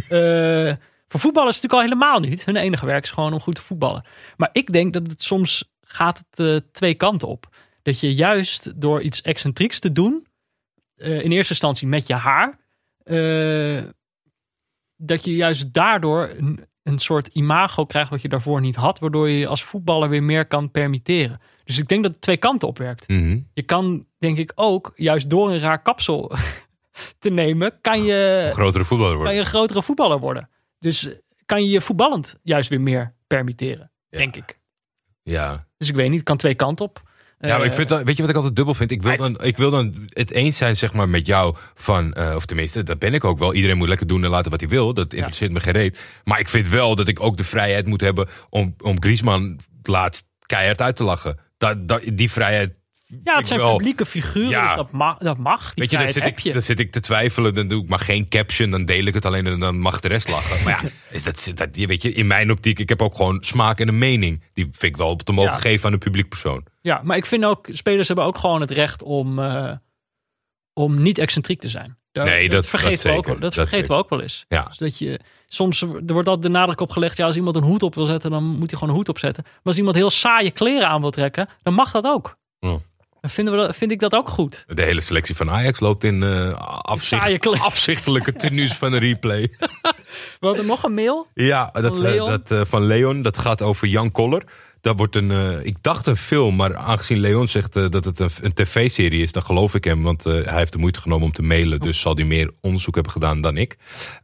eh, 0.09 0.75
voor 1.09 1.21
voetballers 1.21 1.57
is 1.57 1.63
het 1.63 1.71
natuurlijk 1.71 1.73
al 1.73 1.81
helemaal 1.81 2.21
niet. 2.21 2.45
Hun 2.45 2.57
enige 2.57 2.87
werk 2.87 3.05
is 3.05 3.11
gewoon 3.11 3.33
om 3.33 3.41
goed 3.41 3.55
te 3.55 3.63
voetballen. 3.63 4.05
Maar 4.37 4.49
ik 4.53 4.73
denk 4.73 4.93
dat 4.93 5.07
het 5.07 5.23
soms 5.23 5.71
gaat 5.81 6.23
het 6.31 6.65
twee 6.75 6.95
kanten 6.95 7.29
op. 7.29 7.49
Dat 7.83 8.01
je 8.01 8.15
juist 8.15 8.81
door 8.81 9.03
iets 9.03 9.23
excentrieks 9.23 9.79
te 9.81 9.93
doen, 9.93 10.27
eh, 10.97 11.23
in 11.25 11.31
eerste 11.33 11.53
instantie 11.53 11.89
met 11.89 12.07
je 12.07 12.15
haar, 12.15 12.59
eh, 13.03 13.83
dat 14.97 15.25
je 15.25 15.35
juist 15.37 15.73
daardoor 15.73 16.29
een, 16.29 16.65
een 16.83 16.99
soort 16.99 17.27
imago 17.27 17.85
krijgt 17.87 18.11
wat 18.11 18.23
je 18.23 18.29
daarvoor 18.29 18.61
niet 18.61 18.77
had, 18.77 18.99
waardoor 18.99 19.29
je 19.29 19.47
als 19.47 19.65
voetballer 19.65 20.09
weer 20.09 20.23
meer 20.23 20.47
kan 20.47 20.71
permitteren. 20.71 21.41
Dus 21.65 21.79
ik 21.79 21.89
denk 21.89 22.03
dat 22.03 22.13
het 22.13 22.21
twee 22.21 22.37
kanten 22.37 22.69
op 22.69 22.79
werkt. 22.79 23.09
Mhm. 23.09 23.39
Je 23.53 23.63
kan, 23.63 24.07
denk 24.19 24.39
ik, 24.39 24.53
ook 24.55 24.93
juist 24.95 25.31
door 25.31 25.51
een 25.51 25.59
raar 25.59 25.83
kapsel 25.83 26.33
te 27.19 27.31
nemen, 27.31 27.81
kan 27.81 28.03
je, 28.05 28.49
Grotere 28.53 28.85
voetballer 28.85 29.11
kan 29.13 29.17
worden. 29.21 29.35
je 29.35 29.41
een 29.41 29.47
grotere 29.47 29.83
voetballer 29.83 30.19
worden. 30.19 30.49
Dus 30.79 31.09
kan 31.47 31.65
je 31.65 31.71
je 31.71 31.81
voetballend 31.81 32.39
juist 32.43 32.69
weer 32.69 32.81
meer 32.81 33.15
permitteren, 33.27 33.91
Ja. 34.09 34.19
denk 34.19 34.37
ik. 34.37 34.59
Ja. 35.23 35.67
Dus 35.77 35.89
ik 35.89 35.95
weet 35.95 36.09
niet, 36.09 36.19
het 36.19 36.29
kan 36.29 36.37
twee 36.37 36.55
kanten 36.55 36.85
op. 36.85 37.10
Ja, 37.49 37.57
maar 37.57 37.65
ik 37.65 37.71
Eh, 37.71 37.77
vind 37.77 37.89
dat, 37.89 38.03
weet 38.03 38.15
je 38.17 38.21
wat 38.23 38.31
ik 38.31 38.37
altijd 38.37 38.57
dubbel 38.57 38.75
vind? 38.75 38.91
Ik 38.91 39.03
wil, 39.03 39.17
dan, 39.17 39.43
ik 39.43 39.57
wil 39.57 39.71
dan 39.71 39.95
het 40.09 40.31
eens 40.31 40.57
zijn 40.57 40.77
zeg 40.77 40.93
maar, 40.93 41.09
met 41.09 41.27
jou 41.27 41.57
van, 41.75 42.13
eh, 42.13 42.35
of 42.35 42.47
tenminste, 42.47 42.83
dat 42.83 42.99
ben 42.99 43.15
ik 43.15 43.25
ook 43.25 43.39
wel. 43.39 43.55
Iedereen 43.55 43.77
moet 43.77 43.89
lekker 43.89 44.07
doen 44.07 44.25
en 44.25 44.31
laten 44.31 44.51
wat 44.51 44.61
hij 44.61 44.69
wil. 44.69 44.95
Dat 44.95 45.13
interesseert 45.13 45.53
me 45.53 45.61
geen 45.61 45.73
reet. 45.73 46.01
Maar 46.25 46.39
ik 46.41 46.49
vind 46.49 46.69
wel 46.69 46.95
dat 46.95 47.09
ik 47.09 47.21
ook 47.21 47.37
de 47.37 47.45
vrijheid 47.45 47.87
moet 47.87 48.01
hebben 48.01 48.29
om, 48.51 48.75
om 48.79 49.03
Griezmann 49.03 49.59
laatst 49.83 50.29
keihard 50.47 50.81
uit 50.81 50.97
te 50.97 51.05
lachen. 51.05 51.39
Dat, 51.59 51.89
dat, 51.89 52.03
die 52.15 52.31
vrijheid. 52.31 52.73
ja, 53.25 53.37
het 53.37 53.47
zijn 53.47 53.61
wel. 53.61 53.77
publieke 53.77 54.07
figuren, 54.07 54.49
Ja. 54.51 54.67
dus 54.67 54.75
dat 54.75 54.93
mag. 54.93 55.19
Dat 55.19 55.39
mag 55.39 55.73
Weet 55.75 55.91
je, 55.91 55.99
dan 55.99 56.09
zit, 56.09 56.27
ik, 56.27 56.53
dan 56.53 56.63
zit 56.63 56.81
ik 56.81 56.93
te 56.93 57.01
twijfelen. 57.01 57.55
Dan 57.55 57.69
doe 57.69 57.83
ik 57.83 57.89
maar 57.89 57.99
geen 57.99 58.29
caption. 58.29 58.71
Dan 58.71 58.85
deel 58.85 59.05
ik 59.05 59.15
het 59.15 59.25
alleen 59.27 59.47
en 59.47 59.61
dan 59.61 59.79
mag 59.79 60.01
de 60.01 60.09
rest 60.09 60.29
lachen. 60.29 60.65
Maar 60.65 60.81
ja, 60.83 60.89
is 61.17 61.23
dat, 61.23 61.53
dat, 61.55 61.69
weet 61.73 62.03
je, 62.03 62.13
in 62.13 62.27
mijn 62.27 62.51
optiek, 62.51 62.79
ik 62.79 62.89
heb 62.89 63.03
ook 63.03 63.15
gewoon 63.15 63.39
smaak 63.45 63.81
en 63.81 63.89
een 63.89 63.99
mening. 63.99 64.43
Die 64.53 64.65
vind 64.65 64.83
ik 64.83 64.97
wel 64.97 65.17
te 65.17 65.33
mogen 65.33 65.53
Ja. 65.53 65.59
geven 65.59 65.87
aan 65.87 65.93
een 65.93 65.99
publiek 65.99 66.29
persoon. 66.29 66.65
Ja, 66.81 67.01
maar 67.05 67.17
ik 67.17 67.27
vind 67.27 67.45
ook, 67.45 67.67
spelers 67.71 68.07
hebben 68.07 68.25
ook 68.27 68.39
gewoon 68.39 68.61
het 68.61 68.71
recht 68.71 69.03
om, 69.03 69.39
eh, 69.39 69.73
om 70.73 71.03
niet 71.03 71.19
excentriek 71.19 71.61
te 71.61 71.69
zijn. 71.69 71.99
Daar- 72.13 72.25
Nee, 72.25 72.49
dat- 72.49 72.67
vergeten, 72.67 72.95
dat 72.95 73.03
we, 73.13 73.19
ook, 73.19 73.25
zeker. 73.27 73.41
dat 73.41 73.55
vergeten 73.55 73.93
we 73.95 73.99
ook 74.03 74.09
wel 74.09 74.21
eens. 74.21 74.45
Ja. 74.49 74.65
Dus 74.65 74.77
dat 74.79 74.99
je, 74.99 75.21
soms 75.47 75.83
er 75.83 75.89
wordt 76.13 76.29
altijd 76.29 76.43
de 76.43 76.49
nadruk 76.59 76.81
op 76.81 76.91
gelegd, 76.91 77.17
ja, 77.17 77.27
als 77.27 77.37
iemand 77.37 77.57
een 77.57 77.63
hoed 77.63 77.83
op 77.83 77.95
wil 77.95 78.05
zetten, 78.07 78.31
dan 78.31 78.45
moet 78.45 78.71
hij 78.71 78.79
gewoon 78.79 78.89
een 78.89 78.95
hoed 79.01 79.09
opzetten. 79.09 79.43
Maar 79.47 79.61
als 79.65 79.77
iemand 79.77 79.97
heel 79.97 80.11
saaie 80.11 80.51
kleren 80.51 80.89
aan 80.89 81.01
wil 81.01 81.11
trekken, 81.11 81.49
dan 81.63 81.75
mag 81.75 81.91
dat 81.91 82.05
ook. 82.05 82.39
Dan 83.21 83.31
vinden 83.31 83.55
we 83.55 83.61
dat, 83.61 83.77
vind 83.77 83.91
ik 83.91 83.99
dat 84.01 84.15
ook 84.15 84.29
goed. 84.29 84.65
De 84.67 84.83
hele 84.83 85.01
selectie 85.01 85.37
van 85.37 85.51
Ajax 85.51 85.81
loopt 85.81 86.05
in 86.05 86.23
eh, 86.23 86.53
afzicht- 86.83 87.47
afzichtelijke 87.61 88.33
tenues 88.33 88.73
van 88.73 88.93
een 88.93 88.99
replay. 89.01 89.41
We 90.41 90.47
hadden 90.47 90.67
nog 90.67 90.83
een 90.83 90.95
mail. 90.95 91.27
Ja, 91.35 91.71
dat, 91.73 91.83
Van 91.85 91.95
eh, 91.95 92.01
Leon? 92.13 92.29
dat 92.45 92.69
van 92.69 92.83
Leon. 92.85 93.23
Dat 93.23 93.39
gaat 93.39 93.63
over 93.63 93.87
Jan 93.89 94.11
Koller. 94.11 94.43
Dat 94.81 94.97
wordt 94.97 95.17
een, 95.17 95.31
eh, 95.31 95.65
ik 95.65 95.77
dacht 95.81 96.07
een 96.07 96.17
film, 96.17 96.57
maar 96.57 96.77
aangezien 96.77 97.21
Leon 97.21 97.49
zegt 97.49 97.77
eh, 97.77 97.89
dat 97.89 98.05
het 98.05 98.21
een, 98.21 98.31
een 98.41 98.53
tv-serie 98.53 99.23
is, 99.23 99.33
dan 99.33 99.43
geloof 99.43 99.75
ik 99.75 99.85
hem. 99.85 100.03
Want 100.03 100.27
eh, 100.27 100.33
hij 100.33 100.57
heeft 100.57 100.73
de 100.73 100.79
moeite 100.79 101.01
genomen 101.01 101.27
om 101.27 101.33
te 101.33 101.43
mailen, 101.43 101.81
dus 101.81 102.01
zal 102.01 102.15
hij 102.15 102.25
meer 102.25 102.51
onderzoek 102.61 102.95
hebben 102.95 103.13
gedaan 103.13 103.41
dan 103.41 103.57
ik. 103.57 103.77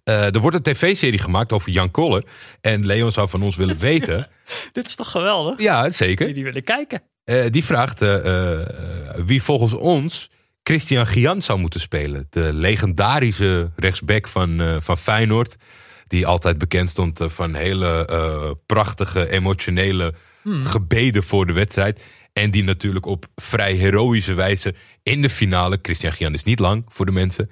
Er 0.05 0.41
wordt 0.41 0.57
een 0.57 0.63
tv-serie 0.63 1.19
gemaakt 1.19 1.53
over 1.53 1.71
Jan 1.71 1.91
Koller. 1.91 2.25
En 2.61 2.87
Leon 2.87 3.13
zou 3.13 3.29
van 3.29 3.43
ons 3.43 3.57
willen 3.57 3.79
weten. 3.91 4.29
Dit 4.73 4.87
is 4.87 4.95
toch 4.95 5.11
geweldig? 5.11 5.61
Ja, 5.61 5.91
zeker. 5.91 6.35
Die 6.35 6.45
willen 6.45 6.65
kijken. 6.65 7.03
Die 7.51 7.65
vraagt 7.65 7.99
wie 9.27 9.43
volgens 9.43 9.73
ons 9.73 10.31
Christian 10.63 11.07
Gian 11.07 11.43
zou 11.43 11.59
moeten 11.59 11.81
spelen. 11.81 12.27
De 12.31 12.53
legendarische 12.53 13.71
rechtsback 13.77 14.29
van, 14.29 14.81
van 14.83 14.99
Feyenoord. 14.99 15.57
Die 16.07 16.27
altijd 16.27 16.59
bekend 16.59 16.91
stond 16.91 17.21
van 17.23 17.55
hele 17.55 18.57
prachtige, 18.67 19.31
emotionele 19.31 20.15
gebeden 20.63 21.23
voor 21.23 21.47
de 21.47 21.53
wedstrijd. 21.53 22.03
En 22.33 22.51
die 22.51 22.65
natuurlijk 22.65 23.07
op 23.07 23.27
vrij 23.37 23.73
heroïsche 23.73 24.35
wijze 24.35 24.75
in 25.03 25.23
de 25.23 25.29
finale. 25.29 25.79
Christian 25.83 26.13
Gian 26.13 26.33
is 26.33 26.45
niet 26.45 26.59
lang 26.59 26.85
voor 26.89 27.07
de 27.07 27.13
mensen. 27.13 27.51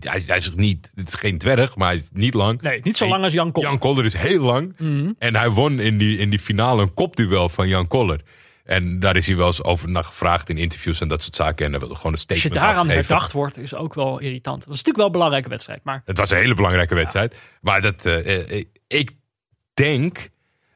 Hij 0.00 0.16
is, 0.16 0.26
hij 0.28 0.36
is 0.36 0.54
niet, 0.54 0.90
het 0.94 1.08
is 1.08 1.14
geen 1.14 1.38
dwerg, 1.38 1.76
maar 1.76 1.86
hij 1.88 1.96
is 1.96 2.08
niet 2.12 2.34
lang. 2.34 2.60
Nee, 2.60 2.80
niet 2.82 2.96
zo 2.96 3.04
En 3.04 3.10
lang 3.10 3.22
als 3.24 3.32
Jan 3.32 3.52
Kool. 3.52 3.62
Jan 3.62 3.78
Koller 3.78 4.04
is 4.04 4.14
heel 4.14 4.40
lang. 4.42 4.74
Mhm. 4.78 5.12
En 5.18 5.36
hij 5.36 5.50
won 5.50 5.80
in 5.80 5.98
die, 5.98 6.18
in 6.18 6.30
die 6.30 6.38
finale 6.38 6.82
een 6.82 6.94
kopduel 6.94 7.48
van 7.48 7.68
Jan 7.68 7.86
Koller. 7.86 8.20
En 8.64 9.00
daar 9.00 9.16
is 9.16 9.26
hij 9.26 9.36
wel 9.36 9.46
eens 9.46 9.62
over 9.62 9.90
naar 9.90 10.04
gevraagd 10.04 10.48
in 10.48 10.58
interviews 10.58 11.00
en 11.00 11.08
dat 11.08 11.22
soort 11.22 11.36
zaken. 11.36 11.64
En 11.64 11.70
hij 11.70 11.80
wilde 11.80 11.94
gewoon 11.94 12.12
een 12.12 12.18
Als 12.18 12.32
je 12.32 12.36
statement 12.38 12.54
daaraan 12.64 12.80
afgeven. 12.88 13.06
herdacht 13.06 13.32
wordt, 13.32 13.58
is 13.58 13.74
ook 13.74 13.94
wel 13.94 14.18
irritant. 14.18 14.58
Dat 14.64 14.74
is 14.74 14.82
natuurlijk 14.82 14.96
wel 14.96 15.06
een 15.06 15.12
belangrijke 15.12 15.48
wedstrijd. 15.48 15.80
Maar 15.84 16.02
Het 16.04 16.18
was 16.18 16.30
een 16.30 16.38
hele 16.38 16.54
belangrijke 16.54 16.94
wedstrijd. 16.94 17.40
Maar 17.60 17.80
dat, 17.80 18.06
eh, 18.06 18.50
eh, 18.58 18.64
ik 18.86 19.10
denk, 19.74 20.28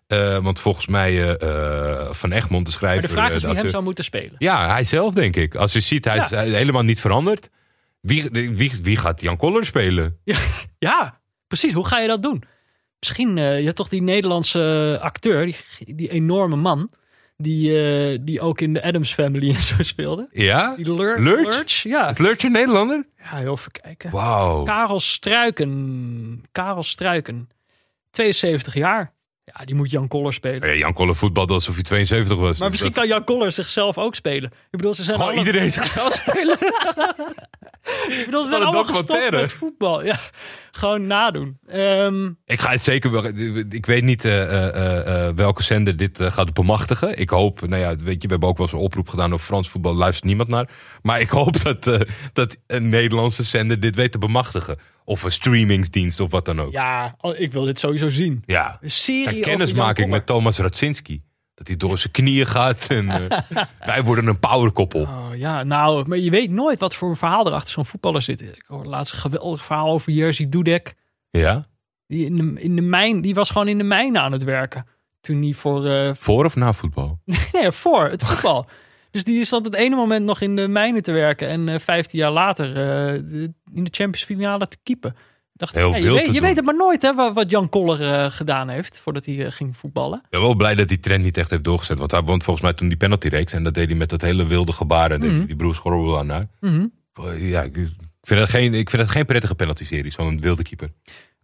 eh, 0.09 0.43
want 0.43 0.61
volgens 0.61 0.87
mij 0.87 1.37
eh, 1.39 2.01
eh, 2.03 2.13
Van 2.13 2.33
Egmond, 2.33 2.67
de 2.67 2.73
schrijver... 2.73 3.01
Maar 3.01 3.09
de 3.09 3.15
vraag 3.15 3.33
is 3.33 3.43
wie 3.43 3.55
hem 3.55 3.69
zou 3.69 3.83
moeten 3.83 4.05
spelen. 4.05 4.35
Ja, 4.39 4.69
hij 4.73 4.85
zelf 4.85 5.15
denk 5.15 5.37
ik. 5.37 5.55
Als 5.55 5.73
je 5.73 5.81
ziet, 5.81 6.05
hij 6.05 6.17
is 6.17 6.29
Ja. 6.29 6.41
helemaal 6.41 6.83
niet 6.83 7.01
veranderd. 7.01 7.51
Wie, 8.01 8.29
wie, 8.33 8.73
wie 8.83 8.97
gaat 8.97 9.21
Jan 9.21 9.37
Koller 9.37 9.65
spelen? 9.65 10.19
Ja, 10.79 11.21
precies. 11.47 11.73
Hoe 11.73 11.87
ga 11.87 11.99
je 11.99 12.09
dat 12.09 12.23
doen? 12.23 12.43
Misschien, 12.99 13.39
eh, 13.39 13.59
je 13.59 13.65
hebt 13.65 13.77
toch 13.77 13.89
die 13.89 14.03
Nederlandse 14.03 14.99
acteur, 15.03 15.45
die, 15.45 15.95
die 15.95 16.09
enorme 16.11 16.57
man, 16.57 16.91
die, 17.37 18.23
die 18.25 18.41
ook 18.41 18.61
in 18.61 18.73
de 18.73 18.83
Adams 18.83 19.15
Family 19.15 19.49
en 19.55 19.63
zo 19.63 19.83
speelde. 19.83 20.29
Ja? 20.33 20.75
Die 20.77 20.95
Lur 20.95 21.21
Lurch? 21.21 21.55
Lurch? 21.57 21.83
Ja. 21.83 22.09
Is 22.09 22.19
Lurch 22.19 22.43
een 22.43 22.53
Nederlander? 22.53 23.07
ja, 23.19 23.37
heel 23.37 23.53
even 23.53 23.71
kijken. 23.71 24.11
Wauw. 24.11 24.63
Karel 24.63 25.01
Struiken. 25.01 26.45
Karel 26.53 26.83
Struiken. 26.83 27.49
72 28.11 28.75
jaar. 28.75 29.13
Ja, 29.55 29.65
die 29.65 29.75
moet 29.75 29.91
Jan 29.91 30.09
Koller 30.09 30.33
spelen. 30.33 30.69
Ja, 30.69 30.75
Jan 30.75 30.93
Koller 30.93 31.17
voetbalde 31.17 31.53
alsof 31.53 31.75
hij 31.75 31.85
72 31.85 32.39
was. 32.39 32.59
Maar 32.59 32.71
misschien 32.71 32.91
Dat- 32.93 33.01
kan 33.01 33.09
Jan 33.09 33.25
Koller 33.25 33.53
zichzelf 33.53 33.99
ook 33.99 34.15
spelen. 34.15 34.51
Ik 34.51 34.77
bedoel, 34.77 34.95
ze 34.95 35.03
zijn 35.03 35.17
Gewoon 35.17 35.33
alle- 35.33 35.41
iedereen 35.47 35.71
zichzelf 35.81 36.13
spelen. 36.13 36.57
Ik 38.09 38.23
bedoel, 38.25 38.43
ze 38.43 38.49
zijn 38.49 38.63
allemaal 38.63 38.85
gestopt 38.85 39.31
met 39.31 39.53
voetbal. 39.53 40.05
Ja, 40.05 40.19
gewoon 40.71 41.07
nadoen. 41.07 41.59
Ehm, 41.67 42.25
Ik 42.47 42.61
ga 42.61 42.71
het 42.71 42.83
zeker 42.85 43.11
wel. 43.11 43.25
Ik 43.71 43.87
weet 43.87 44.03
niet 44.03 44.25
eh, 44.25 44.43
eh, 44.43 45.27
eh, 45.29 45.35
welke 45.37 45.63
zender 45.63 45.97
dit 45.97 46.19
gaat 46.23 46.53
bemachtigen. 46.53 47.19
Ik 47.19 47.31
hoop, 47.31 47.61
nou 47.69 47.83
ja, 47.83 47.97
weet 47.97 48.15
je, 48.23 48.27
we 48.27 48.33
hebben 48.33 48.49
ook 48.49 48.57
wel 48.57 48.67
eens 48.67 48.75
een 48.77 48.83
oproep 48.83 49.09
gedaan 49.09 49.33
over 49.33 49.47
Frans 49.47 49.69
voetbal. 49.69 49.95
Luistert 49.95 50.25
niemand 50.27 50.49
naar. 50.49 50.69
Maar 51.03 51.21
ik 51.21 51.29
hoop 51.29 51.63
dat, 51.63 51.91
dat 52.33 52.57
een 52.67 52.89
Nederlandse 52.89 53.43
zender 53.43 53.81
dit 53.81 53.95
weet 53.97 54.13
te 54.13 54.19
bemachtigen. 54.19 54.79
Of 55.09 55.23
een 55.23 55.33
streamingsdienst 55.33 56.21
of 56.21 56.31
wat 56.31 56.45
dan 56.45 56.61
ook. 56.61 56.73
ja, 56.73 57.17
ik 57.37 57.53
wil 57.53 57.65
dit 57.65 57.79
sowieso 57.79 58.09
zien. 58.09 58.43
Ja. 58.47 58.79
Een 58.81 58.91
serie 58.91 59.23
Zijn 59.23 59.41
kennismaking 59.41 60.11
met 60.11 60.27
Thomas 60.27 60.59
Radzinski. 60.59 61.23
Dat 61.55 61.67
hij 61.69 61.77
door 61.77 61.99
zijn 61.99 62.13
knieën 62.13 62.47
gaat. 62.47 62.87
En, 62.87 63.09
eh, 63.31 63.39
wij 63.87 64.03
worden 64.05 64.27
een 64.27 64.39
powerkoppel. 64.39 65.01
Oh, 65.03 65.29
ja, 65.35 65.63
nou, 65.63 66.09
maar 66.09 66.19
je 66.19 66.31
weet 66.31 66.51
nooit 66.51 66.79
wat 66.81 66.95
voor 66.95 67.09
een 67.09 67.17
verhaal 67.17 67.47
er 67.47 67.53
achter 67.53 67.73
zo'n 67.73 67.85
voetballer 67.87 68.23
zit. 68.23 68.41
Ik 68.41 68.65
hoorde 68.67 68.89
laatst 68.89 69.13
een 69.13 69.19
geweldig 69.19 69.67
verhaal 69.67 69.91
over 69.93 70.13
Jerzy 70.13 70.49
Dudek. 70.49 70.95
Ja? 71.31 71.65
Die, 72.07 72.25
in 72.27 72.37
de, 72.37 72.61
in 72.63 72.77
de 72.77 72.83
mijn, 72.83 73.21
die 73.21 73.35
was 73.35 73.51
gewoon 73.51 73.69
in 73.69 73.79
de 73.79 73.85
mijnen 73.85 74.23
aan 74.23 74.33
het 74.33 74.45
werken. 74.45 74.87
Toen 75.21 75.43
hij 75.43 75.53
voor... 75.53 75.87
eh, 75.87 76.11
Voor 76.15 76.45
of 76.45 76.57
na 76.57 76.73
voetbal? 76.73 77.19
nee, 77.53 77.71
voor 77.73 78.09
het 78.09 78.25
voetbal. 78.25 78.67
dus 79.11 79.25
die 79.25 79.45
stond 79.45 79.65
het 79.65 79.75
ene 79.75 79.97
moment 79.97 80.25
nog 80.25 80.41
in 80.41 80.57
de 80.57 80.69
mijnen 80.69 81.03
te 81.03 81.13
werken. 81.13 81.49
En 81.49 81.69
eh 81.69 81.79
15 81.79 82.19
jaar 82.19 82.31
later 82.31 82.77
eh, 82.77 83.15
in 83.75 83.85
de 83.85 83.91
Champions 83.91 84.25
finale 84.25 84.69
te 84.69 84.77
keepen. 84.83 85.11
Ik 85.11 85.65
Dacht, 85.65 85.75
Heel 85.75 85.95
je 85.97 86.13
weet, 86.13 86.35
je 86.35 86.41
weet 86.41 86.57
het 86.57 86.65
maar 86.65 86.77
nooit 86.77 87.03
hè, 87.03 87.33
wat, 87.33 87.51
Jan 87.51 87.69
Koller 87.69 88.03
eh, 88.03 88.31
gedaan 88.31 88.69
heeft 88.69 89.01
voordat 89.01 89.27
hij 89.27 89.45
eh, 89.47 89.53
ging 89.53 89.77
voetballen. 89.77 90.19
Ik 90.25 90.31
ben 90.31 90.41
wel 90.41 90.55
blij 90.55 90.75
dat 90.75 90.89
die 90.89 90.99
trend 91.01 91.25
niet 91.25 91.37
echt 91.37 91.51
heeft 91.51 91.65
doorgezet. 91.65 91.99
Want 91.99 92.11
hij 92.11 92.23
won 92.23 92.43
volgens 92.43 92.65
mij 92.65 92.75
toen 92.75 92.89
die 92.89 92.97
penalty 92.97 93.29
reeks. 93.29 93.53
En 93.53 93.63
dat 93.63 93.75
deed 93.75 93.89
hij 93.89 93.97
met 93.97 94.09
dat 94.09 94.21
hele 94.21 94.47
wilde 94.47 94.73
gebaar. 94.73 95.11
En 95.11 95.21
Mhm. 95.21 95.47
die 95.47 95.57
broers 95.57 95.77
Schorrel 95.77 96.19
aan. 96.19 96.51
Mhm. 96.61 96.87
Ja, 97.39 97.63
ik- 97.63 97.75
vind 98.23 98.41
het 98.41 98.49
geen, 98.51 98.75
ik 98.75 98.91
vind 98.91 99.03
het 99.03 99.11
geen 99.11 99.25
prettige 99.25 99.55
penalty-serie, 99.55 100.11
zo'n 100.13 100.41
wilde 100.41 100.63
keeper. 100.63 100.89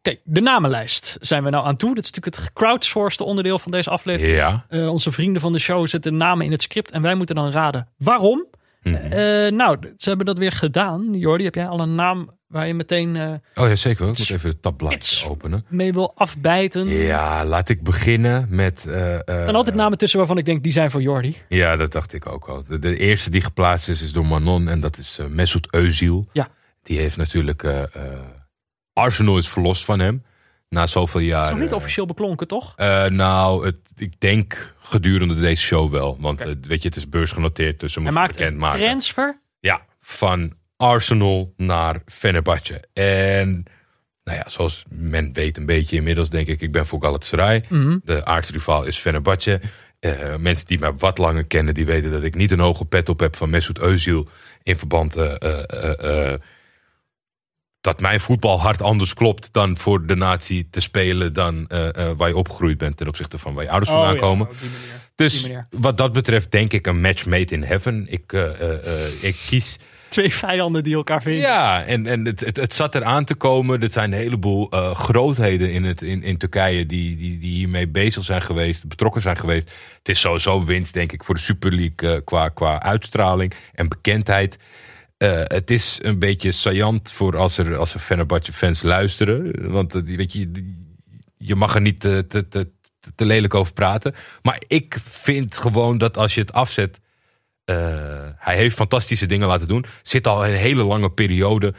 Oké, 0.06 0.16
de 0.24 0.40
namenlijst 0.40 1.16
zijn 1.20 1.44
we 1.44 1.50
nou 1.50 1.64
aan 1.64 1.76
toe. 1.76 1.94
Dat 1.94 2.04
is 2.04 2.10
natuurlijk 2.10 2.36
het 2.36 2.44
gecrowdsourced 2.44 3.20
onderdeel 3.20 3.58
van 3.58 3.70
deze 3.70 3.90
aflevering. 3.90 4.36
Ja. 4.36 4.64
Eh, 4.68 4.88
onze 4.88 5.12
vrienden 5.12 5.42
van 5.42 5.52
de 5.52 5.58
show 5.58 5.86
zetten 5.86 6.16
namen 6.16 6.44
in 6.44 6.50
het 6.52 6.62
script 6.62 6.90
en 6.90 7.02
wij 7.02 7.14
moeten 7.14 7.34
dan 7.34 7.50
raden 7.50 7.88
waarom. 7.96 8.46
Mhm. 8.82 8.94
Eh, 8.94 9.50
nou, 9.52 9.76
ze 9.96 10.08
hebben 10.08 10.26
dat 10.26 10.38
weer 10.38 10.52
gedaan. 10.52 11.12
Jordi, 11.12 11.44
heb 11.44 11.54
jij 11.54 11.66
al 11.68 11.80
een 11.80 11.94
naam 11.94 12.28
waar 12.46 12.66
je 12.66 12.74
meteen 12.74 13.16
eh, 13.16 13.62
Oh 13.64 13.68
ja, 13.68 13.74
zeker 13.74 14.02
wel. 14.02 14.12
Ik 14.12 14.18
moet 14.18 14.30
even 14.30 14.48
het 14.48 14.62
tabblaadje 14.62 15.02
Spits. 15.02 15.26
openen. 15.26 15.64
mee 15.68 15.92
wil 15.92 16.12
afbijten? 16.16 16.88
Er 16.88 17.02
Ja, 17.06 17.44
laat 17.44 17.68
ik 17.68 17.82
beginnen 17.82 18.46
met... 18.48 18.86
eh, 18.86 19.18
staan 19.24 19.54
altijd 19.54 19.76
namen 19.76 19.98
tussen 19.98 20.18
waarvan 20.18 20.38
ik 20.38 20.44
denk 20.44 20.62
die 20.62 20.72
zijn 20.72 20.90
voor 20.90 21.02
Jordi. 21.02 21.36
Ja, 21.48 21.76
dat 21.76 21.92
dacht 21.92 22.12
ik 22.12 22.26
ook 22.26 22.48
al. 22.48 22.64
De, 22.64 22.78
de 22.78 22.98
eerste 22.98 23.30
die 23.30 23.40
geplaatst 23.40 23.88
is, 23.88 24.02
is 24.02 24.12
door 24.12 24.26
Manon 24.26 24.68
en 24.68 24.80
dat 24.80 24.98
is 24.98 25.18
Mesut 25.28 25.68
Özil. 25.76 26.32
Ja. 26.32 26.48
Die 26.82 26.98
heeft 26.98 27.16
natuurlijk... 27.16 27.62
Arsenal 28.94 29.38
is 29.38 29.48
verlost 29.48 29.84
van 29.84 29.98
hem. 30.00 30.22
Na 30.68 30.86
zoveel 30.86 31.20
jaar. 31.20 31.40
Dat 31.40 31.44
is 31.44 31.50
nog 31.54 31.60
niet 31.62 31.72
officieel 31.72 32.06
beklonken, 32.06 32.46
toch? 32.46 32.72
eh, 32.76 33.04
nou, 33.06 33.66
het, 33.66 33.76
ik 33.96 34.20
denk 34.20 34.74
gedurende 34.80 35.34
deze 35.40 35.62
show 35.62 35.92
wel. 35.92 36.16
Want 36.20 36.40
eh, 36.40 36.52
weet 36.60 36.82
je, 36.82 36.88
het 36.88 36.96
is 36.96 37.08
beursgenoteerd, 37.08 37.80
dus 37.80 37.92
ze 37.92 38.00
moeten 38.00 38.20
maakt 38.20 38.32
bekend 38.36 38.52
een 38.52 38.58
maken. 38.58 38.78
transfer. 38.80 39.40
Ja, 39.60 39.80
van 40.00 40.52
Arsenal 40.76 41.52
naar 41.56 42.02
Fenerbahce. 42.06 42.82
En 42.92 43.64
nou 44.24 44.38
ja, 44.38 44.44
zoals 44.48 44.84
men 44.88 45.32
weet 45.32 45.56
een 45.56 45.66
beetje 45.66 45.96
inmiddels, 45.96 46.30
denk 46.30 46.46
ik, 46.46 46.60
ik 46.60 46.72
ben 46.72 46.86
voor 46.86 47.02
Galatasaray. 47.02 47.64
Mhm. 47.68 47.98
De 48.04 48.24
aardsrivaal 48.24 48.84
is 48.84 48.96
Fenerbahce. 48.96 49.60
Eh, 50.00 50.36
mensen 50.36 50.66
die 50.66 50.78
mij 50.78 50.92
wat 50.96 51.18
langer 51.18 51.46
kennen, 51.46 51.74
die 51.74 51.86
weten 51.86 52.10
dat 52.10 52.22
ik 52.22 52.34
niet 52.34 52.50
een 52.50 52.60
hoge 52.60 52.84
pet 52.84 53.08
op 53.08 53.20
heb 53.20 53.36
van 53.36 53.50
Mesut 53.50 53.78
Özil. 53.80 54.30
In 54.62 54.76
verband 54.78 55.16
eh, 55.16 56.34
dat 57.84 58.00
mijn 58.00 58.20
voetbalhart 58.20 58.82
anders 58.82 59.14
klopt 59.14 59.52
dan 59.52 59.78
voor 59.78 60.06
de 60.06 60.14
natie 60.14 60.68
te 60.70 60.80
spelen 60.80 61.32
dan 61.32 61.66
eh, 61.68 61.88
eh, 61.88 62.16
waar 62.16 62.28
je 62.28 62.36
opgegroeid 62.36 62.78
bent 62.78 62.96
ten 62.96 63.08
opzichte 63.08 63.38
van 63.38 63.54
waar 63.54 63.64
je 63.64 63.70
ouders 63.70 63.90
vandaan 63.90 64.16
komen. 64.16 64.46
Oh 64.46 64.52
die 64.60 64.70
manier. 64.70 65.02
Dus 65.14 65.48
wat 65.70 65.96
dat 65.96 66.12
betreft 66.12 66.50
denk 66.50 66.72
ik 66.72 66.86
een 66.86 67.00
match 67.00 67.26
made 67.26 67.54
in 67.54 67.62
heaven. 67.62 68.06
Ik, 68.08 68.32
eh, 68.32 68.48
ik 69.20 69.36
kies 69.46 69.78
Twee 70.08 70.34
vijanden 70.34 70.82
die 70.82 70.94
elkaar 70.94 71.22
vinden. 71.22 71.40
ja, 71.40 71.84
en, 71.84 72.06
en 72.06 72.24
het, 72.24 72.40
het, 72.40 72.56
het 72.56 72.74
zat 72.74 72.94
eraan 72.94 73.24
te 73.24 73.34
komen. 73.34 73.82
Er 73.82 73.90
zijn 73.90 74.12
een 74.12 74.18
heleboel 74.18 74.68
grootheden 74.92 75.72
in, 75.72 75.84
het, 75.84 76.02
in, 76.02 76.22
in 76.22 76.38
Turkije 76.38 76.86
die, 76.86 77.16
die, 77.16 77.38
die 77.38 77.54
hiermee 77.54 77.88
bezig 77.88 78.24
zijn 78.24 78.42
geweest, 78.42 78.88
betrokken 78.88 79.22
zijn 79.22 79.36
geweest. 79.36 79.72
Het 79.98 80.08
is 80.08 80.20
sowieso 80.20 80.64
winst, 80.64 80.92
denk 80.92 81.12
ik, 81.12 81.24
voor 81.24 81.34
de 81.34 81.40
Super 81.40 81.72
League 81.72 82.22
qua, 82.24 82.48
qua 82.48 82.82
uitstraling 82.82 83.54
en 83.74 83.88
bekendheid. 83.88 84.58
Eh, 85.24 85.40
het 85.44 85.70
is 85.70 85.98
een 86.02 86.18
beetje 86.18 86.52
saillant 86.52 87.12
voor 87.12 87.36
als 87.36 87.58
er, 87.58 87.76
als 87.76 87.94
er 87.94 88.00
Fenerbahce 88.00 88.52
fans 88.52 88.82
luisteren. 88.82 89.70
Want 89.70 90.06
die, 90.06 90.16
weet 90.16 90.32
je, 90.32 90.74
je 91.36 91.54
mag 91.54 91.74
er 91.74 91.80
niet 91.80 92.00
te, 92.00 92.24
te, 92.28 92.48
te, 92.48 92.70
te 93.14 93.24
lelijk 93.24 93.54
over 93.54 93.72
praten. 93.72 94.14
Maar 94.42 94.62
ik 94.66 94.98
vind 95.02 95.56
gewoon 95.56 95.98
dat 95.98 96.16
als 96.16 96.34
je 96.34 96.40
het 96.40 96.52
afzet 96.52 97.00
eh, 97.64 97.76
hij 98.36 98.56
heeft 98.56 98.76
fantastische 98.76 99.26
dingen 99.26 99.48
laten 99.48 99.68
doen. 99.68 99.84
Zit 100.02 100.26
al 100.26 100.46
een 100.46 100.52
hele 100.52 100.82
lange 100.82 101.10
periode 101.10 101.74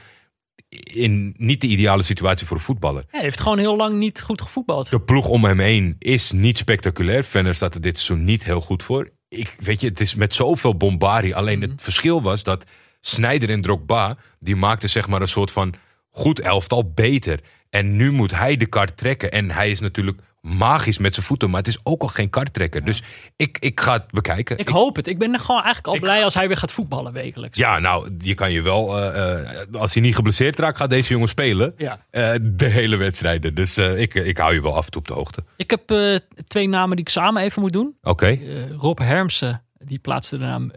in 0.83 1.33
niet 1.37 1.61
de 1.61 1.67
ideale 1.67 2.03
situatie 2.03 2.47
voor 2.47 2.57
een 2.57 2.63
voetballer. 2.63 3.03
Hij 3.07 3.21
heeft 3.21 3.41
gewoon 3.41 3.57
heel 3.57 3.75
lang 3.75 3.97
niet 3.97 4.21
goed 4.21 4.41
gevoetbald. 4.41 4.89
De 4.89 5.01
ploeg 5.01 5.27
om 5.27 5.43
hem 5.43 5.59
heen 5.59 5.95
is 5.99 6.31
niet 6.31 6.57
spectaculair. 6.57 7.23
Venner 7.23 7.55
staat 7.55 7.75
er 7.75 7.81
dit 7.81 7.97
seizoen 7.97 8.25
niet 8.25 8.43
heel 8.43 8.61
goed 8.61 8.83
voor. 8.83 9.11
Ik, 9.27 9.55
weet 9.59 9.81
je, 9.81 9.87
het 9.87 9.99
is 9.99 10.15
met 10.15 10.35
zoveel 10.35 10.75
bombarie. 10.75 11.35
Alleen 11.35 11.61
het 11.61 11.81
verschil 11.81 12.21
was 12.21 12.43
dat 12.43 12.65
Snyder 13.08 13.49
en 13.49 13.62
Drogba... 13.62 14.18
die 14.39 14.56
maakten 14.56 14.89
zeg 14.89 15.08
maar 15.08 15.22
een 15.22 15.28
soort 15.28 15.51
van 15.51 15.74
goed 16.12 16.39
elftal 16.39 16.91
beter. 16.93 17.39
En 17.70 17.95
nu 17.95 18.12
moet 18.12 18.36
hij 18.36 18.58
de 18.58 18.66
kart 18.66 18.97
trekken. 18.97 19.32
En 19.32 19.51
hij 19.51 19.70
is 19.70 19.80
natuurlijk 19.80 20.20
magisch 20.41 20.97
met 20.97 21.14
zijn 21.14 21.26
voeten. 21.26 21.49
Maar 21.49 21.60
het 21.60 21.68
is 21.68 21.80
ook 21.84 22.01
al 22.01 22.08
geen 22.08 22.30
karttrekker. 22.30 22.86
Dus 22.86 23.03
ik, 23.36 23.58
ik 23.60 23.80
ga 23.80 23.93
het 23.93 24.12
bekijken. 24.12 24.58
Ik 24.58 24.68
hoop 24.68 24.95
het. 24.95 25.08
Ik 25.08 25.18
ben 25.18 25.34
er 25.34 25.39
gewoon 25.39 25.64
eigenlijk 25.64 25.93
al 25.93 25.99
blij 25.99 26.24
als 26.24 26.34
hij 26.34 26.47
weer 26.47 26.58
gaat 26.58 26.72
voetballen 26.72 27.14
wekelijks. 27.14 27.58
Ja, 27.58 27.80
nou, 27.80 28.16
je 28.20 28.34
kan 28.34 28.51
je 28.51 28.62
wel, 28.62 28.97
eh, 28.97 29.62
eh, 29.62 29.68
als 29.72 29.93
hij 29.93 30.03
niet 30.03 30.16
geblesseerd 30.16 30.60
raakt, 30.60 30.78
gaat 30.78 30.89
deze 30.89 31.14
jongen 31.14 31.28
spelen. 31.28 31.74
Ja. 31.78 31.99
Eh, 32.10 32.34
de 32.41 32.68
hele 32.68 32.95
wedstrijden. 32.95 33.56
Dus 33.56 33.78
ik, 33.78 34.14
ik 34.14 34.38
hou 34.38 34.53
je 34.53 34.62
wel 34.62 34.76
af 34.76 34.86
en 34.86 34.91
toe 34.91 35.01
op 35.01 35.08
de 35.08 35.14
hoogte. 35.14 35.43
Ik 35.58 35.70
heb 35.70 36.18
twee 36.47 36.68
namen 36.68 36.95
die 36.95 37.06
ik 37.06 37.12
samen 37.12 37.43
even 37.43 37.62
moet 37.62 37.74
doen. 37.74 37.95
Oké. 38.03 38.39
Rob 38.78 38.99
Hermsen, 38.99 39.62
die 39.78 39.99
plaatste 39.99 40.38
de 40.38 40.43
naam 40.43 40.72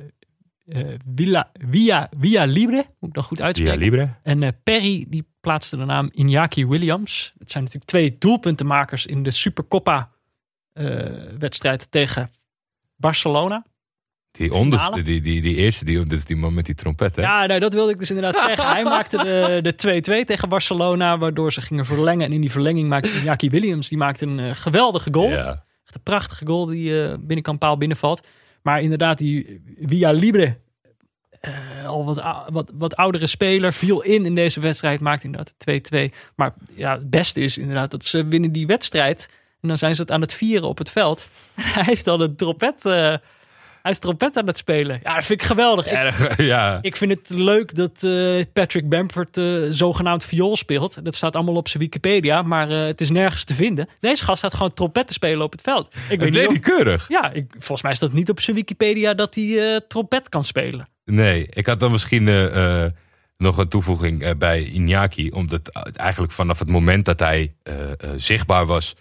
Villa, 1.14 1.50
Via, 1.70 2.08
Via 2.20 2.44
Libre. 2.44 2.84
Moet 2.98 3.08
ik 3.08 3.14
dan 3.14 3.24
goed 3.24 3.36
Via 3.36 3.46
uitspreken. 3.46 3.78
Libre. 3.78 4.14
En 4.22 4.42
eh, 4.42 4.48
Perry, 4.62 5.04
die 5.08 5.26
plaatste 5.40 5.76
de 5.76 5.84
naam 5.84 6.10
Iñaki 6.12 6.66
Williams. 6.66 7.32
Het 7.38 7.50
zijn 7.50 7.62
natuurlijk 7.64 7.90
twee 7.90 8.16
doelpuntenmakers 8.18 9.06
in 9.06 9.22
de 9.22 9.30
Supercoppa 9.30 10.10
eh 10.72 11.06
wedstrijd 11.38 11.90
tegen 11.90 12.30
Barcelona. 12.96 13.64
Die 14.30 14.52
onderste, 14.52 15.02
die, 15.02 15.20
die, 15.20 15.42
die 15.42 15.54
eerste, 15.54 15.84
die, 15.84 16.06
is 16.14 16.24
die 16.24 16.36
man 16.36 16.54
met 16.54 16.66
die 16.66 16.74
trompet, 16.74 17.16
hè? 17.16 17.22
Ja, 17.22 17.46
nou, 17.46 17.60
dat 17.60 17.72
wilde 17.74 17.92
ik 17.92 17.98
dus 17.98 18.10
inderdaad 18.10 18.36
zeggen. 18.36 18.66
Hij 18.68 18.84
maakte 18.96 19.16
de- 19.16 19.72
de 19.74 20.22
2-2 20.22 20.26
tegen 20.26 20.48
Barcelona, 20.48 21.18
waardoor 21.18 21.52
ze 21.52 21.60
gingen 21.60 21.84
verlengen. 21.84 22.26
En 22.26 22.32
in 22.32 22.40
die 22.40 22.50
verlenging 22.50 22.88
maakte 22.88 23.10
Iñaki 23.22 23.50
Williams, 23.50 23.88
die 23.88 23.98
maakte 23.98 24.26
een 24.26 24.38
eh, 24.38 24.50
geweldige 24.54 25.08
goal. 25.12 25.28
Ja. 25.30 25.64
Echt 25.84 25.94
een 25.94 26.02
prachtige 26.02 26.46
goal 26.46 26.66
die 26.66 27.02
eh 27.04 27.14
binnenkant 27.20 27.58
paal 27.58 27.76
binnenvalt. 27.76 28.26
Maar 28.68 28.82
inderdaad, 28.82 29.18
die 29.18 29.62
Via 29.80 30.10
Libre, 30.10 30.56
eh, 31.40 31.86
al 31.86 32.04
wat, 32.04 32.22
wat, 32.48 32.70
wat 32.74 32.96
oudere 32.96 33.26
speler, 33.26 33.72
viel 33.72 34.00
in 34.00 34.26
in 34.26 34.34
deze 34.34 34.60
wedstrijd. 34.60 35.00
Maakte 35.00 35.26
inderdaad 35.26 35.54
de 35.56 36.10
2-2. 36.10 36.14
Maar 36.34 36.54
ja, 36.74 36.92
het 36.92 37.10
beste 37.10 37.40
is 37.40 37.58
inderdaad 37.58 37.90
dat 37.90 38.04
ze 38.04 38.24
winnen 38.24 38.52
die 38.52 38.66
wedstrijd. 38.66 39.28
En 39.60 39.68
dan 39.68 39.78
zijn 39.78 39.94
ze 39.94 40.00
het 40.00 40.10
aan 40.10 40.20
het 40.20 40.34
vieren 40.34 40.68
op 40.68 40.78
het 40.78 40.90
veld. 40.90 41.28
Hij 41.74 41.84
heeft 41.84 42.04
dan 42.04 42.20
een 42.20 42.36
trompet... 42.36 42.82
hij 43.83 43.91
is 43.91 43.99
trompet 43.99 44.37
aan 44.37 44.47
het 44.47 44.57
spelen. 44.57 45.01
Ja, 45.03 45.14
dat 45.14 45.24
vind 45.26 45.41
ik 45.41 45.47
geweldig. 45.47 45.87
Ik, 45.87 45.93
Erg, 45.93 46.37
ja. 46.55 46.79
ik 46.83 46.97
vind 46.97 47.11
het 47.11 47.31
leuk 47.31 47.74
dat 47.74 48.03
eh, 48.03 48.45
Patrick 48.53 48.89
Bamford 48.89 49.37
eh, 49.37 49.45
zogenaamd 49.70 50.24
viool 50.24 50.57
speelt. 50.57 51.05
Dat 51.05 51.14
staat 51.14 51.35
allemaal 51.37 51.55
op 51.55 51.68
zijn 51.68 51.83
Wikipedia, 51.83 52.43
maar 52.43 52.70
eh, 52.70 52.85
het 52.87 53.01
is 53.01 53.11
nergens 53.11 53.45
te 53.45 53.55
vinden. 53.55 53.89
Deze 54.01 54.24
gast 54.24 54.39
staat 54.39 54.55
gewoon 54.55 54.74
trompet 54.74 55.07
te 55.07 55.12
spelen 55.12 55.45
op 55.45 55.53
het 55.53 55.61
veld. 55.61 55.95
Ik 56.09 56.20
weet 56.20 56.33
niet 56.33 56.47
of- 56.47 56.61
keurig. 56.61 57.09
ja, 57.09 57.33
ik, 57.33 57.51
volgens 57.51 57.83
mij 57.83 57.95
staat 57.95 58.12
niet 58.12 58.31
op 58.31 58.41
zijn 58.41 58.57
Wikipedia 58.57 59.14
dat 59.14 59.35
hij 59.35 59.81
trompet 59.89 60.29
kan 60.29 60.45
spelen. 60.45 60.89
Nee, 61.05 61.47
ik 61.51 61.66
had 61.66 61.81
dan 61.81 61.91
misschien 61.91 62.24
nog 63.37 63.57
een 63.57 63.68
toevoeging 63.68 64.39
bij 64.39 64.72
Iñaki. 64.72 65.29
Omdat 65.31 65.68
eigenlijk 65.95 66.33
vanaf 66.33 66.59
het 66.59 66.68
moment 66.68 67.05
dat 67.05 67.20
hij 67.20 67.53
zichtbaar 68.16 68.66
was, 68.66 68.97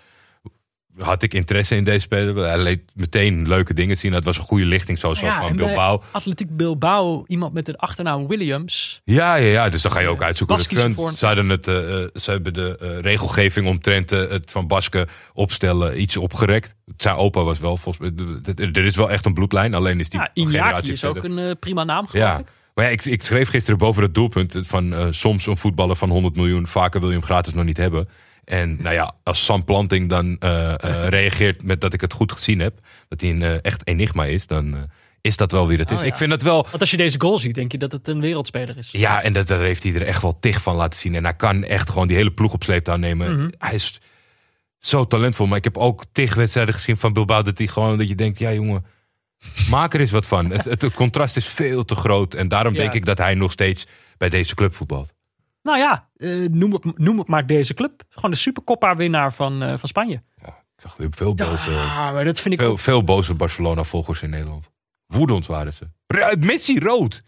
had 1.00 1.24
ik 1.24 1.34
interesse 1.34 1.76
in 1.76 1.84
deze 1.84 2.00
speler. 2.00 2.36
Hij 2.38 2.58
liet 2.58 2.92
meteen 2.96 3.48
leuke 3.48 3.74
dingen 3.74 3.98
zien. 3.98 4.14
Het 4.14 4.24
was 4.24 4.38
een 4.38 4.44
goede 4.44 4.66
lichting, 4.66 5.00
zoals 5.00 5.20
Ja, 5.20 5.40
van 5.42 5.56
bij 5.56 5.66
Bilbao. 5.66 6.02
Atletiek 6.12 6.56
Bilbao, 6.58 7.24
iemand 7.28 7.54
met 7.54 7.66
de 7.66 7.78
achternaam 7.78 8.28
Williams. 8.28 9.02
Ja, 9.04 9.36
ja, 9.36 9.46
ja, 9.52 9.70
dus 9.70 9.82
dan 9.82 9.92
ga 9.92 10.00
je 10.00 10.08
ook 10.08 10.20
Eh, 10.20 10.26
uitzoeken. 10.26 10.96
vorm. 10.96 11.12
Ze, 11.16 11.26
hadden 11.26 11.50
het, 11.50 11.68
eh, 11.68 12.04
eh, 12.04 12.10
ze 12.16 12.32
hebben 12.32 12.54
de 12.54 12.78
eh, 12.82 13.00
regelgeving 13.00 13.68
omtrent 13.68 14.12
eh, 14.12 14.30
het 14.30 14.52
van 14.52 14.68
Basken 14.68 15.08
opstellen 15.34 16.02
iets 16.02 16.18
opgerekt. 16.18 16.76
Zijn 16.98 17.16
opa 17.16 17.44
was 17.44 17.60
wel 17.60 17.78
volgens 17.78 18.12
mij. 18.16 18.66
Er 18.72 18.86
is 18.86 18.96
wel 18.96 19.12
echt 19.12 19.26
een 19.26 19.34
bloedlijn, 19.34 19.74
alleen 19.74 20.00
is 20.00 20.10
die 20.10 20.20
Ja, 20.20 20.30
Iñaki 20.30 20.50
generatie 20.52 20.94
is 20.94 21.04
ook 21.06 21.24
een 21.24 21.38
eh, 21.40 21.52
prima 21.60 21.84
naam, 21.84 22.08
geloof 22.08 22.26
Ja, 22.28 22.38
ik. 22.40 22.46
maar 22.74 22.86
ja, 22.86 22.92
ik, 22.92 23.06
ik 23.06 23.24
schreef 23.24 23.50
gisteren 23.50 23.78
boven 23.80 24.04
het 24.04 24.14
doelpunt 24.14 24.58
van 24.62 24.94
eh, 24.94 25.06
soms 25.10 25.46
een 25.48 25.58
voetballer 25.58 25.96
van 25.96 26.10
100 26.10 26.36
miljoen. 26.36 26.68
Vaker 26.68 27.00
wil 27.00 27.10
je 27.10 27.16
hem 27.16 27.26
gratis 27.26 27.54
nog 27.54 27.64
niet 27.66 27.78
hebben. 27.78 28.10
En 28.48 28.78
nou 28.82 28.96
ja, 28.96 29.16
als 29.24 29.46
Sam 29.46 29.64
Planting 29.64 30.10
dan 30.10 30.38
eh, 30.38 30.84
eh, 30.84 31.08
reageert 31.18 31.64
met 31.64 31.82
dat 31.82 31.94
ik 31.94 32.02
het 32.02 32.14
goed 32.14 32.32
gezien 32.32 32.60
heb, 32.60 32.80
dat 33.08 33.22
hij 33.22 33.30
een 33.30 33.42
eh, 33.42 33.56
echt 33.62 33.88
enigma 33.88 34.26
is, 34.26 34.48
dan 34.48 34.90
is 35.22 35.38
dat 35.38 35.52
wel 35.52 35.68
wie 35.68 35.78
dat 35.78 35.92
is. 35.92 35.98
Oh 35.98 36.04
ja. 36.04 36.12
Ik 36.12 36.18
vind 36.18 36.30
dat 36.30 36.42
wel. 36.42 36.68
Want 36.70 36.80
als 36.80 36.92
je 36.92 36.98
deze 36.98 37.20
goal 37.22 37.38
ziet, 37.38 37.56
denk 37.56 37.72
je 37.72 37.78
dat 37.78 37.92
het 37.92 38.08
een 38.08 38.22
wereldspeler 38.22 38.78
is. 38.78 38.90
Ja, 38.92 39.22
en 39.22 39.34
dat, 39.34 39.48
daar 39.48 39.60
heeft 39.60 39.84
hij 39.84 39.94
er 39.94 40.02
echt 40.02 40.22
wel 40.22 40.40
tig 40.40 40.62
van 40.62 40.76
laten 40.76 41.00
zien. 41.00 41.16
En 41.16 41.24
hij 41.24 41.36
kan 41.36 41.64
echt 41.64 41.90
gewoon 41.90 42.08
die 42.08 42.16
hele 42.16 42.32
ploeg 42.32 42.54
op 42.54 42.64
sleeptouw 42.64 42.96
nemen. 42.96 43.36
Mhm. 43.36 43.50
Hij 43.58 43.74
is 43.74 44.02
zo 44.78 45.08
talentvol. 45.08 45.48
Maar 45.48 45.58
ik 45.58 45.64
heb 45.64 45.78
ook 45.78 46.04
tig 46.12 46.36
wedstrijden 46.36 46.74
gezien 46.74 46.98
van 46.98 47.14
Bilbao 47.14 47.42
dat 47.42 47.58
hij 47.58 47.68
gewoon 47.68 47.98
dat 47.98 48.08
je 48.08 48.16
denkt, 48.16 48.40
ja 48.40 48.54
jongen, 48.54 48.86
maak 49.70 49.94
er 49.94 50.00
eens 50.00 50.12
wat 50.12 50.28
van. 50.28 50.52
Het, 50.52 50.66
het, 50.66 50.82
het 50.82 50.94
contrast 50.94 51.38
is 51.38 51.48
veel 51.48 51.86
te 51.86 51.96
groot. 51.96 52.34
En 52.34 52.48
daarom 52.48 52.74
Ja. 52.76 52.80
denk 52.80 52.94
ik 52.94 53.06
dat 53.06 53.18
hij 53.18 53.34
nog 53.34 53.52
steeds 53.52 53.88
bij 54.18 54.30
deze 54.30 54.56
club 54.56 54.76
voetbalt. 54.76 55.14
Nou 55.68 55.80
ja, 55.80 56.10
eh, 56.18 56.50
noem, 56.50 56.74
het, 56.74 56.98
noem 57.00 57.18
het 57.18 57.28
maar 57.28 57.46
deze 57.46 57.74
club. 57.74 58.04
Gewoon 58.10 58.32
de 58.32 58.38
Supercoppa-winnaar 58.38 59.34
van, 59.34 59.64
eh, 59.64 59.78
van 59.78 59.90
Spanje. 59.90 60.22
Ik 60.42 60.84
zag 60.84 60.96
weer 60.98 61.08
veel 61.12 61.34
boze, 61.36 61.72
Ja, 61.72 62.12
maar 62.12 62.26
dat 62.26 62.40
vind 62.40 62.54
ik 62.54 62.60
veel, 62.60 62.70
ook... 62.72 62.80
veel 62.80 63.04
boze 63.04 63.34
Barcelona-volgers 63.34 64.22
in 64.22 64.30
Nederland. 64.30 64.70
Woedend 65.06 65.46
waren 65.46 65.74
ze. 65.74 65.88
Ra- 66.08 66.34
Messi 66.40 66.80
rood. 66.80 67.24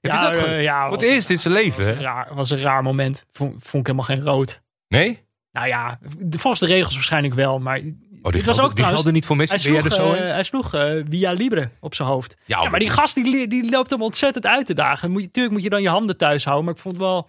Heb 0.00 0.12
Ja, 0.12 0.26
je 0.26 0.32
dat 0.32 0.42
eh, 0.44 0.62
ja, 0.62 0.82
Voor 0.82 0.92
het 0.92 1.00
was- 1.04 1.10
eerst 1.14 1.30
in 1.30 1.38
zijn 1.38 1.54
leven, 1.54 1.84
was 1.86 1.94
hè? 1.96 2.00
raar, 2.02 2.34
was 2.34 2.50
een 2.50 2.58
raar 2.58 2.82
moment. 2.82 3.26
Vond, 3.32 3.50
vond 3.52 3.88
ik 3.88 3.94
helemaal 3.96 4.16
geen 4.16 4.22
rood. 4.34 4.62
Nee? 4.88 5.22
Nou 5.52 5.66
ja, 5.66 5.98
volgens 6.30 6.60
de 6.60 6.66
regels 6.66 6.94
waarschijnlijk 6.94 7.34
wel. 7.34 7.58
Maar 7.58 7.78
Oh, 7.78 8.32
die 8.32 8.42
was 8.44 8.54
gelden, 8.54 8.62
ook 8.64 8.76
die 8.76 8.84
trouwens- 8.84 8.94
gelden 8.94 9.12
niet 9.12 9.26
voor 9.26 9.36
Messi. 9.36 9.70
Hij 9.70 9.80
sloeg, 9.80 9.92
zo 9.92 10.12
eh, 10.12 10.20
hij 10.20 10.42
sloeg 10.42 10.74
eh, 10.74 11.02
via 11.08 11.32
Libre 11.32 11.70
op 11.80 11.94
zijn 11.94 12.08
hoofd. 12.08 12.36
Ja, 12.44 12.62
Ja, 12.62 12.68
maar 12.70 12.80
die 12.80 12.88
gast 12.88 13.14
die, 13.14 13.48
die 13.48 13.70
loopt 13.70 13.90
hem 13.90 14.02
ontzettend 14.02 14.46
uit 14.46 14.66
te 14.66 14.74
dagen. 14.74 15.10
Moet 15.10 15.22
je, 15.22 15.30
tuurlijk 15.30 15.54
moet 15.54 15.62
je 15.62 15.70
dan 15.70 15.82
je 15.82 15.88
handen 15.88 16.16
thuis 16.16 16.44
houden. 16.44 16.64
Maar 16.64 16.74
ik 16.74 16.80
vond 16.80 16.94
het 16.94 17.02
wel... 17.02 17.28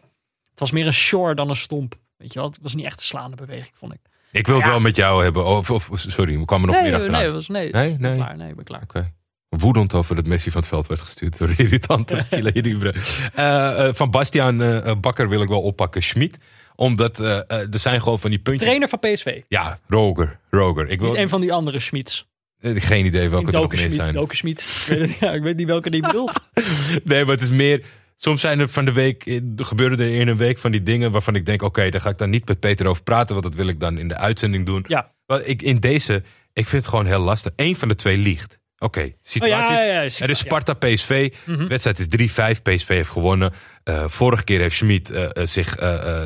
Het 0.55 0.59
was 0.59 0.71
meer 0.71 0.85
een 0.85 0.93
shore 0.93 1.35
dan 1.35 1.49
een 1.49 1.55
stomp. 1.55 1.95
Weet 2.17 2.33
je 2.33 2.39
wel? 2.39 2.47
Het 2.47 2.59
was 2.61 2.75
niet 2.75 2.85
echt 2.85 2.99
een 2.99 3.05
slaande 3.05 3.35
beweging, 3.35 3.71
vond 3.73 3.93
ik. 3.93 3.99
Ik 4.31 4.47
wil 4.47 4.55
het 4.55 4.65
Ja. 4.65 4.71
wel 4.71 4.79
met 4.79 4.95
jou 4.95 5.23
hebben. 5.23 5.45
Of, 5.45 5.69
of 5.71 5.89
sorry, 5.95 6.37
we 6.39 6.45
kwamen 6.45 6.65
nog 6.67 6.75
nee, 6.75 6.83
meer 6.83 6.91
nee, 6.93 7.01
achteraan. 7.01 7.21
nee, 7.23 7.31
was, 7.31 7.47
nee, 7.47 7.71
Nee? 7.71 7.91
Ik 7.91 7.97
ben 7.97 8.09
Nee. 8.09 8.19
klaar. 8.19 8.37
Nee, 8.37 8.49
ik 8.49 8.55
ben 8.55 8.65
klaar. 8.65 8.81
Oké. 8.81 9.11
Woedend 9.49 9.93
over 9.93 10.15
dat 10.15 10.25
Messi 10.25 10.51
van 10.51 10.59
het 10.59 10.69
veld 10.69 10.87
werd 10.87 11.01
gestuurd 11.01 11.37
door 11.37 11.49
irritante 11.57 12.25
Gila 12.29 12.49
Libre. 12.53 12.95
Eh, 13.33 13.87
eh, 13.87 13.93
van 13.93 14.11
Bastiaan 14.11 14.61
eh, 14.61 14.87
eh, 14.89 14.97
Bakker 14.99 15.29
wil 15.29 15.41
ik 15.41 15.47
wel 15.47 15.61
oppakken. 15.61 16.03
Schmid. 16.03 16.37
Omdat 16.75 17.19
er 17.19 17.67
zijn 17.71 18.01
gewoon 18.01 18.19
van 18.19 18.29
die 18.29 18.39
puntjes. 18.39 18.63
Trainer 18.67 18.89
van 18.89 18.99
PSV. 18.99 19.41
Ja, 19.47 19.79
Roger. 19.87 20.39
Roger. 20.49 20.89
Ik 20.89 20.99
wil 20.99 21.09
Niet 21.09 21.17
een 21.17 21.29
van 21.29 21.41
die 21.41 21.53
andere 21.53 21.79
Schmieds. 21.79 22.25
eh, 22.59 22.71
geen 22.81 23.05
idee 23.05 23.29
welke 23.29 23.45
er 23.47 23.51
nog 23.53 23.61
Doken 23.61 23.79
meer 23.79 23.91
zijn. 23.91 24.13
Doken 24.13 24.37
Schmid. 24.37 24.59
Ik 24.61 24.85
weet 24.87 24.99
het- 25.09 25.17
ja, 25.19 25.31
ik 25.31 25.41
weet 25.41 25.55
niet 25.57 25.67
welke 25.67 25.89
die 25.89 26.01
bedoelt. 26.01 26.39
Nee, 27.03 27.23
maar 27.25 27.33
het 27.33 27.43
is 27.43 27.49
meer. 27.49 27.83
Soms 28.15 28.41
zijn 28.41 28.59
er 28.59 28.69
van 28.69 28.85
de 28.85 28.93
week, 28.93 29.25
eh, 29.25 29.41
gebeuren 29.55 29.99
er 29.99 30.13
in 30.13 30.27
een 30.27 30.37
week 30.37 30.59
van 30.59 30.71
die 30.71 30.83
dingen 30.83 31.11
waarvan 31.11 31.35
ik 31.35 31.45
denk: 31.45 31.61
oké, 31.61 31.89
daar 31.89 32.01
ga 32.01 32.09
ik 32.09 32.17
dan 32.17 32.29
niet 32.29 32.47
met 32.47 32.59
Peter 32.59 32.87
over 32.87 33.03
praten, 33.03 33.35
want 33.35 33.43
dat 33.43 33.55
wil 33.55 33.67
ik 33.67 33.79
dan 33.79 33.97
in 33.97 34.07
de 34.07 34.17
uitzending 34.17 34.65
doen. 34.65 34.85
Ja. 34.87 35.11
Maar 35.25 35.41
ik, 35.41 35.61
in 35.61 35.79
deze, 35.79 36.23
ik 36.53 36.67
vind 36.67 36.81
het 36.81 36.87
gewoon 36.87 37.05
heel 37.05 37.19
lastig. 37.19 37.51
Eén 37.55 37.75
van 37.75 37.87
de 37.87 37.95
twee 37.95 38.17
liegt. 38.17 38.59
Oké, 38.77 39.11
situaties. 39.21 39.69
Oh, 39.69 39.75
ja, 39.75 39.83
ja, 39.83 40.01
ja, 40.01 40.09
er 40.19 40.29
is 40.29 40.37
Sparta 40.37 40.73
PSV. 40.73 41.33
Mhm. 41.45 41.67
Wedstrijd 41.67 41.99
is 41.99 42.07
3-5. 42.07 42.61
PSV 42.61 42.87
heeft 42.87 43.09
gewonnen. 43.09 43.53
Eh, 43.83 44.03
vorige 44.07 44.43
keer 44.43 44.59
heeft 44.59 44.75
Schmid 44.75 45.11
eh, 45.11 45.27
zich 45.43 45.77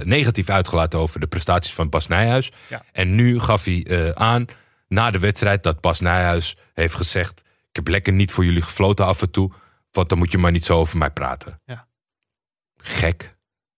negatief 0.04 0.50
uitgelaten 0.50 1.00
over 1.00 1.20
de 1.20 1.28
prestaties 1.28 1.74
van 1.74 1.90
Bas 1.90 2.08
Nijhuis. 2.08 2.52
Ja. 2.68 2.84
En 2.92 3.16
nu 3.16 3.40
gaf 3.40 3.64
hij 3.64 4.16
aan 4.16 4.46
na 4.88 5.12
de 5.12 5.20
wedstrijd 5.20 5.64
dat 5.64 5.82
Bas 5.82 6.00
Nijhuis 6.00 6.58
heeft 6.74 6.96
gezegd: 6.96 7.40
Ik 7.40 7.76
heb 7.76 7.88
lekker 7.88 8.14
niet 8.14 8.32
voor 8.32 8.46
jullie 8.46 8.62
gefloten 8.62 9.06
af 9.06 9.22
en 9.22 9.32
toe. 9.32 9.52
Want 9.92 10.10
dan 10.10 10.18
moet 10.18 10.32
je 10.32 10.38
maar 10.38 10.52
niet 10.52 10.66
zo 10.66 10.78
over 10.78 10.98
mij 10.98 11.12
praten. 11.12 11.62
Ja. 11.66 11.88
Gek. 12.78 13.30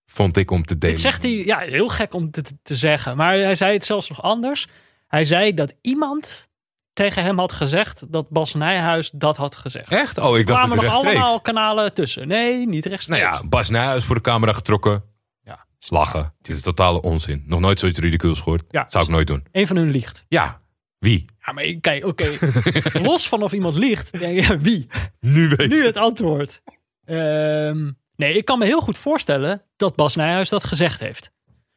Vond 0.05 0.37
ik 0.37 0.51
om 0.51 0.65
te 0.65 0.77
delen. 0.77 0.95
Dit 0.95 1.03
zegt 1.03 1.21
hij, 1.23 1.31
ja, 1.31 1.57
heel 1.59 1.89
gek 1.89 2.13
om 2.13 2.31
te, 2.31 2.43
te 2.63 2.75
zeggen. 2.75 3.17
Maar 3.17 3.33
hij 3.33 3.55
zei 3.55 3.73
het 3.73 3.85
zelfs 3.85 4.09
nog 4.09 4.21
anders. 4.21 4.67
Hij 5.07 5.25
zei 5.25 5.53
dat 5.53 5.73
iemand 5.81 6.49
tegen 6.93 7.23
hem 7.23 7.39
had 7.39 7.51
gezegd 7.51 8.11
dat 8.11 8.29
Bas 8.29 8.53
Nijhuis 8.53 9.11
dat 9.11 9.37
had 9.37 9.55
gezegd. 9.55 9.91
Echt? 9.91 10.17
Oh, 10.19 10.29
ik 10.33 10.39
Er 10.39 10.45
dacht 10.45 10.57
kwamen 10.59 10.69
het 10.69 10.75
nog 10.75 10.85
rechtstreeks. 10.85 11.17
allemaal 11.19 11.41
kanalen 11.41 11.93
tussen. 11.93 12.27
Nee, 12.27 12.55
niet 12.57 12.69
Nou 12.69 12.89
rechtstreeks. 12.89 13.21
ja, 13.21 13.43
Bas 13.47 13.69
Nijhuis 13.69 14.05
voor 14.05 14.15
de 14.15 14.21
camera 14.21 14.53
getrokken. 14.53 15.03
Ja. 15.43 15.65
Lachen. 15.87 16.33
Het 16.37 16.49
is 16.49 16.61
totale 16.61 17.01
onzin. 17.01 17.43
Nog 17.45 17.59
nooit 17.59 17.79
zoiets 17.79 17.99
ridicules 17.99 18.39
gehoord. 18.39 18.63
Ja. 18.69 18.85
Zou 18.89 19.03
ik 19.03 19.09
nooit 19.09 19.27
doen. 19.27 19.45
Een 19.51 19.67
van 19.67 19.75
hun 19.75 19.89
liegt. 19.91 20.25
Ja. 20.27 20.60
Wie? 21.01 21.25
Ja, 21.45 21.51
maar 21.51 21.63
kijk, 21.63 22.05
oké. 22.05 22.37
Los 23.07 23.27
van 23.27 23.43
of 23.43 23.51
iemand 23.51 23.75
liegt, 23.75 24.19
denk 24.19 24.45
je, 24.45 24.57
wie? 24.57 24.87
Nu 25.19 25.47
weet 25.47 25.69
Nu 25.69 25.85
het 25.85 25.97
antwoord. 25.97 26.61
Ehm, 27.05 27.91
nee, 28.15 28.33
ik 28.33 28.45
kan 28.45 28.59
me 28.59 28.65
heel 28.65 28.81
goed 28.81 28.97
voorstellen 28.97 29.61
dat 29.75 29.95
Bas 29.95 30.15
Nijhuis 30.15 30.49
dat 30.49 30.63
gezegd 30.63 30.99
heeft. 30.99 31.31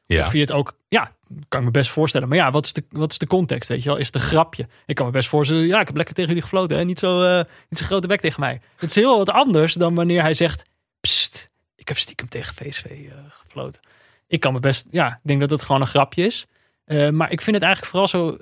Ja. 0.07 0.27
Of 0.27 0.33
je 0.33 0.41
het 0.41 0.53
ook, 0.53 0.79
ja, 0.89 1.11
kan 1.49 1.61
ik 1.61 1.67
me 1.67 1.73
best 1.73 1.91
voorstellen. 1.91 2.29
Maar 2.29 2.37
ja, 2.37 2.51
wat 2.51 2.65
is 2.65 2.73
de, 2.73 2.85
wat 2.91 3.11
is 3.11 3.19
de 3.19 3.27
context, 3.27 3.69
weet 3.69 3.83
je 3.83 3.89
wel? 3.89 3.99
Is 3.99 4.07
het 4.07 4.15
een 4.15 4.21
grapje? 4.21 4.67
Ik 4.87 4.95
kan 4.95 5.07
me 5.07 5.13
best 5.13 5.29
voorstellen, 5.29 5.67
ja, 5.67 5.81
ik 5.81 5.87
heb 5.87 5.97
lekker 5.97 6.15
tegen 6.15 6.31
jullie 6.31 6.49
gefloten. 6.49 6.77
Hè? 6.77 6.85
Niet 6.85 6.99
zo, 6.99 7.23
eh 7.23 7.45
niet 7.69 7.79
zo 7.79 7.85
grote 7.85 8.07
bek 8.07 8.21
tegen 8.21 8.41
mij. 8.41 8.61
Het 8.77 8.91
is 8.91 8.97
heel 8.97 9.19
wat 9.19 9.31
anders 9.31 9.75
dan 9.75 9.95
wanneer 9.95 10.23
hij 10.23 10.35
zegt, 10.35 10.65
pst, 11.01 11.51
ik 11.77 11.89
heb 11.89 11.99
stiekem 11.99 12.29
tegen 12.29 12.55
VSV 12.55 12.85
eh, 12.85 13.13
gefloten. 13.29 13.81
Ik 14.27 14.41
kan 14.41 14.53
me 14.53 14.61
best, 14.61 14.87
ja, 14.91 15.09
ik 15.09 15.21
denk 15.23 15.41
dat 15.41 15.51
het 15.51 15.63
gewoon 15.63 15.81
een 15.81 15.87
grapje 15.87 16.25
is. 16.25 16.47
Eh, 16.85 17.11
maar 17.11 17.31
ik 17.31 17.41
vind 17.41 17.57
het 17.57 17.65
eigenlijk 17.65 17.93
vooral 17.93 18.09
zo 18.09 18.39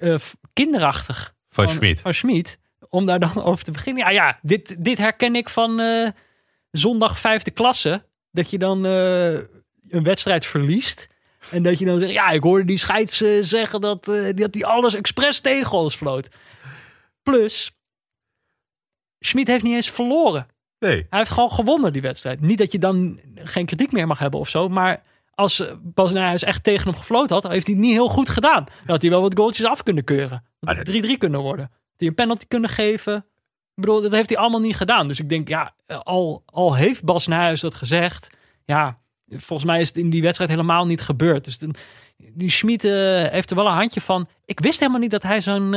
eh, 0.00 0.14
kinderachtig 0.52 1.34
Van 1.48 1.68
Schmid. 1.68 2.00
van 2.00 2.14
Schmid, 2.14 2.58
om 2.88 3.06
daar 3.06 3.18
dan 3.18 3.42
over 3.50 3.64
te 3.64 3.70
beginnen. 3.70 4.04
Ja, 4.04 4.10
ja 4.10 4.38
dit, 4.42 4.84
dit 4.84 4.98
herken 4.98 5.34
ik 5.34 5.48
van 5.48 5.80
eh, 5.80 6.08
zondag 6.70 7.18
vijfde 7.18 7.50
klasse. 7.50 8.04
Dat 8.30 8.50
je 8.50 8.58
dan 8.58 8.86
eh, 8.86 9.32
een 9.88 10.02
wedstrijd 10.02 10.46
verliest. 10.46 11.08
En 11.50 11.62
dat 11.62 11.78
je 11.78 11.84
dan 11.84 11.98
zegt, 11.98 12.12
ja, 12.12 12.30
ik 12.30 12.42
hoorde 12.42 12.64
die 12.64 12.78
scheids 12.78 13.16
zeggen 13.40 13.80
dat 13.80 14.06
hij 14.06 14.34
dat 14.34 14.52
die 14.52 14.66
alles 14.66 14.94
expres 14.94 15.40
tegen 15.40 15.78
ons 15.78 15.94
floot. 15.96 16.28
Plus, 17.22 17.72
Schmid 19.18 19.46
heeft 19.46 19.62
niet 19.62 19.74
eens 19.74 19.90
verloren. 19.90 20.46
Nee. 20.78 21.06
Hij 21.10 21.18
heeft 21.18 21.30
gewoon 21.30 21.50
gewonnen 21.50 21.92
die 21.92 22.02
wedstrijd. 22.02 22.40
Niet 22.40 22.58
dat 22.58 22.72
je 22.72 22.78
dan 22.78 23.20
geen 23.34 23.66
kritiek 23.66 23.92
meer 23.92 24.06
mag 24.06 24.18
hebben 24.18 24.40
of 24.40 24.48
zo, 24.48 24.68
maar 24.68 25.00
als 25.40 25.60
eh, 25.60 25.72
Bas 25.82 26.12
Nijhuis 26.12 26.42
echt 26.42 26.64
tegen 26.64 26.88
hem 26.90 26.98
gefloten 26.98 27.34
had, 27.34 27.52
heeft 27.52 27.66
hij 27.66 27.74
het 27.76 27.84
niet 27.84 27.92
heel 27.94 28.08
goed 28.08 28.28
gedaan. 28.28 28.64
Dan 28.64 28.74
had 28.86 29.02
hij 29.02 29.10
wel 29.10 29.20
wat 29.20 29.36
goaltjes 29.36 29.66
af 29.66 29.82
kunnen 29.82 30.04
keuren. 30.04 30.28
Maar 30.60 30.74
Dat 30.74 30.86
dat- 30.86 30.94
het 30.94 31.04
3-3 31.04 31.18
kunnen 31.18 31.40
worden. 31.40 31.64
Had 31.70 31.98
hij 31.98 32.08
een 32.08 32.14
penalty 32.14 32.44
kunnen 32.48 32.70
geven. 32.70 33.16
Ik 33.74 33.86
bedoel, 33.86 34.02
dat 34.02 34.12
heeft 34.12 34.28
hij 34.30 34.38
allemaal 34.38 34.60
niet 34.60 34.76
gedaan. 34.76 35.08
Dus 35.08 35.20
ik 35.20 35.28
denk, 35.28 35.48
ja, 35.48 35.74
al, 36.02 36.42
al 36.46 36.74
heeft 36.74 37.04
Bas 37.04 37.26
Nijhuis 37.26 37.60
dat 37.60 37.74
gezegd, 37.74 38.28
ja, 38.64 38.98
volgens 39.26 39.70
mij 39.70 39.80
is 39.80 39.88
het 39.88 39.96
in 39.96 40.10
die 40.10 40.22
wedstrijd 40.22 40.50
helemaal 40.50 40.86
niet 40.86 41.00
gebeurd. 41.00 41.44
Dus 41.44 41.58
die 42.16 42.50
Schmid 42.50 42.84
eh, 42.84 42.92
heeft 43.30 43.50
er 43.50 43.56
wel 43.56 43.66
een 43.66 43.72
handje 43.72 44.00
van. 44.00 44.28
Ik 44.44 44.60
wist 44.60 44.78
helemaal 44.80 45.00
niet 45.00 45.10
dat 45.10 45.22
hij 45.22 45.40
zo'n... 45.40 45.72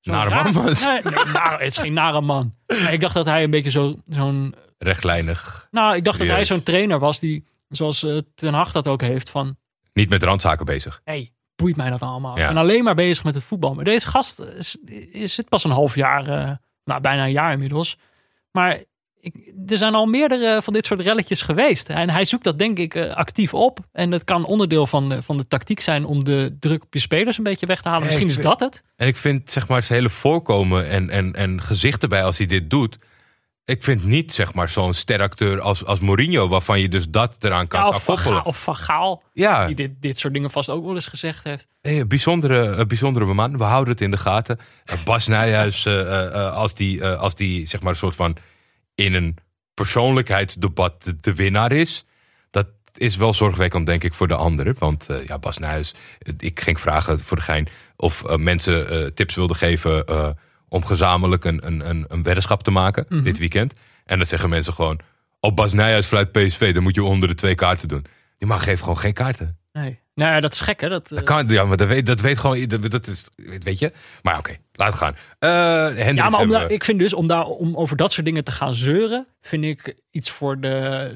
zo'n 0.00 0.14
Nare 0.14 0.28
raar- 0.30 0.52
man 0.52 0.64
was. 0.64 0.84
Nee, 0.84 1.00
nee, 1.02 1.24
nou, 1.42 1.50
het 1.52 1.60
is 1.66 1.76
geen 1.78 1.92
nare 1.92 2.20
man. 2.20 2.54
Maar 2.66 2.92
ik 2.92 3.00
dacht 3.00 3.14
dat 3.14 3.26
hij 3.26 3.42
een 3.44 3.50
beetje 3.50 3.70
zo, 3.70 3.94
zo'n 4.08 4.54
Rechtlijnig. 4.78 5.68
nou, 5.70 5.96
ik 5.96 6.04
dacht 6.04 6.18
dat 6.18 6.28
hij 6.28 6.44
zo'n 6.44 6.62
trainer 6.62 6.98
was 6.98 7.20
die, 7.20 7.44
zoals 7.68 8.02
eh, 8.02 8.16
Ten 8.34 8.54
Hag 8.54 8.72
dat 8.72 8.88
ook 8.88 9.00
heeft, 9.00 9.30
van 9.30 9.56
Niet 9.92 10.10
met 10.10 10.22
randzaken 10.22 10.66
bezig. 10.66 11.00
hey, 11.04 11.32
boeit 11.56 11.76
mij 11.76 11.90
dat 11.90 12.00
allemaal. 12.00 12.38
Ja. 12.38 12.48
En 12.48 12.56
alleen 12.56 12.84
maar 12.84 12.94
bezig 12.94 13.24
met 13.24 13.34
het 13.34 13.44
voetbal. 13.44 13.74
Maar 13.74 13.84
deze 13.84 14.06
gast 14.06 14.40
is, 14.40 14.76
is 15.10 15.34
zit 15.34 15.48
pas 15.48 15.64
een 15.64 15.70
half 15.70 15.94
jaar, 15.94 16.28
eh, 16.28 16.50
nou 16.84 17.00
bijna 17.00 17.24
een 17.24 17.32
jaar 17.32 17.52
inmiddels. 17.52 17.98
Maar 18.50 18.82
ik, 19.20 19.52
er 19.66 19.76
zijn 19.76 19.94
al 19.94 20.06
meerdere 20.06 20.62
van 20.62 20.72
dit 20.72 20.84
soort 20.86 21.00
relletjes 21.00 21.42
geweest. 21.42 21.88
En 21.88 22.10
hij 22.10 22.24
zoekt 22.24 22.44
dat 22.44 22.58
denk 22.58 22.78
ik 22.78 22.94
eh, 22.94 23.14
actief 23.14 23.54
op. 23.54 23.78
En 23.92 24.10
dat 24.10 24.24
kan 24.24 24.44
onderdeel 24.44 24.86
van, 24.86 25.08
de- 25.08 25.22
van 25.22 25.36
de 25.36 25.46
tactiek 25.46 25.80
zijn 25.80 26.04
om 26.04 26.24
de 26.24 26.56
druk 26.60 26.82
op 26.82 26.94
je 26.94 27.00
spelers 27.00 27.38
een 27.38 27.44
beetje 27.44 27.66
weg 27.66 27.82
te 27.82 27.88
halen. 27.88 28.06
Misschien 28.06 28.26
is 28.26 28.32
vind- 28.32 28.46
dat 28.46 28.60
het. 28.60 28.82
En 28.96 29.06
ik 29.06 29.16
vind 29.16 29.50
zeg 29.50 29.68
maar 29.68 29.82
zijn 29.82 29.98
hele 29.98 30.10
voorkomen 30.10 30.88
en, 30.88 31.10
en, 31.10 31.34
en 31.34 31.62
gezicht 31.62 32.02
erbij 32.02 32.24
als 32.24 32.38
hij 32.38 32.46
dit 32.46 32.70
doet. 32.70 32.96
Ik 33.66 33.82
vind 33.82 34.04
niet 34.04 34.32
zeg 34.32 34.54
maar 34.54 34.68
zo'n 34.68 34.94
steracteur 34.94 35.60
als, 35.60 35.84
als 35.84 36.00
Mourinho, 36.00 36.48
waarvan 36.48 36.80
je 36.80 36.88
dus 36.88 37.08
dat 37.08 37.36
eraan 37.40 37.66
kan 37.66 37.80
Ja, 37.80 37.88
of, 37.88 38.04
van 38.04 38.14
koppelen. 38.14 38.38
Gaal, 38.38 38.46
of 38.46 38.62
Van 38.62 38.76
Gaal, 38.76 39.22
Ja, 39.32 39.66
die 39.66 39.74
dit, 39.74 39.90
dit 40.00 40.18
soort 40.18 40.32
dingen 40.32 40.50
vast 40.50 40.70
ook 40.70 40.84
wel 40.84 40.94
eens 40.94 41.06
gezegd 41.06 41.44
heeft. 41.44 41.66
hey, 41.80 42.00
een 42.00 42.08
bijzondere, 42.08 42.86
bijzondere 42.86 43.34
man. 43.34 43.58
We 43.58 43.64
houden 43.64 43.92
het 43.92 44.02
in 44.02 44.10
de 44.10 44.16
gaten. 44.16 44.58
Uh, 44.92 45.04
Bas 45.04 45.26
Nijhuis, 45.36 45.86
eh, 45.86 46.00
eh, 46.00 46.26
eh, 46.34 46.52
als 46.54 46.74
die, 46.74 47.00
eh, 47.00 47.18
als 47.20 47.34
die 47.34 47.66
zeg 47.66 47.80
maar 47.80 47.90
een 47.90 47.96
soort 47.98 48.16
van 48.16 48.36
in 48.94 49.14
een 49.14 49.36
persoonlijkheidsdebat 49.74 51.02
de, 51.04 51.16
de 51.20 51.34
winnaar 51.34 51.72
is. 51.72 52.04
Dat 52.50 52.66
is 52.94 53.16
wel 53.16 53.34
zorgwekkend, 53.34 53.86
denk 53.86 54.04
ik, 54.04 54.14
voor 54.14 54.28
de 54.28 54.34
anderen. 54.36 54.74
Want 54.78 55.10
eh, 55.10 55.26
ja, 55.26 55.38
Bas 55.38 55.58
Nijhuis, 55.58 55.94
eh, 56.18 56.32
ik 56.38 56.60
ging 56.60 56.80
vragen 56.80 57.18
voor 57.18 57.36
de 57.36 57.42
gein 57.42 57.68
of 57.96 58.24
eh, 58.24 58.36
mensen 58.36 58.88
eh, 58.88 59.06
tips 59.06 59.34
wilden 59.34 59.56
geven 59.56 60.06
eh, 60.06 60.28
om 60.68 60.84
gezamenlijk 60.84 61.44
een, 61.44 61.66
een, 61.66 61.88
een, 61.88 62.04
een 62.08 62.22
weddenschap 62.22 62.62
te 62.62 62.70
maken 62.70 63.04
Mhm. 63.08 63.22
dit 63.22 63.38
weekend. 63.38 63.74
En 64.04 64.16
dan 64.16 64.26
zeggen 64.26 64.48
mensen 64.48 64.72
gewoon, 64.72 65.00
oh 65.40 65.54
Bas 65.54 65.72
Nijhuis 65.72 66.06
fluit 66.06 66.32
PSV, 66.32 66.74
dan 66.74 66.82
moet 66.82 66.94
je 66.94 67.02
onder 67.04 67.28
de 67.28 67.34
twee 67.34 67.54
kaarten 67.54 67.88
doen. 67.88 68.04
Die 68.38 68.48
man 68.48 68.60
geeft 68.60 68.80
gewoon 68.80 68.98
geen 68.98 69.12
kaarten. 69.12 69.58
Nee. 69.72 69.98
Nou 70.16 70.32
ja, 70.32 70.40
dat 70.40 70.52
is 70.52 70.60
gek 70.60 70.80
hè. 70.80 70.88
Dat, 70.88 71.10
eh, 71.10 71.16
Dat 71.16 71.24
kan, 71.24 71.48
ja, 71.48 71.64
maar 71.64 71.76
dat 71.76 71.88
weet, 71.88 72.06
dat 72.06 72.20
weet 72.20 72.38
gewoon, 72.38 72.66
dat, 72.66 72.90
dat 72.90 73.06
is, 73.06 73.28
weet 73.36 73.78
je. 73.78 73.92
Maar 74.22 74.38
oké, 74.38 74.56
laat 74.72 74.88
het 74.88 74.96
gaan. 74.96 75.16
Eh 75.38 76.14
Ja, 76.14 76.28
maar 76.28 76.40
om 76.40 76.48
daar, 76.48 76.66
we. 76.66 76.74
ik 76.74 76.84
vind 76.84 76.98
dus 76.98 77.14
om, 77.14 77.26
daar, 77.26 77.44
om 77.44 77.76
over 77.76 77.96
dat 77.96 78.12
soort 78.12 78.26
dingen 78.26 78.44
te 78.44 78.50
gaan 78.50 78.74
zeuren, 78.74 79.26
vind 79.42 79.64
ik 79.64 79.96
iets 80.10 80.30
voor 80.30 80.60
de. 80.60 80.68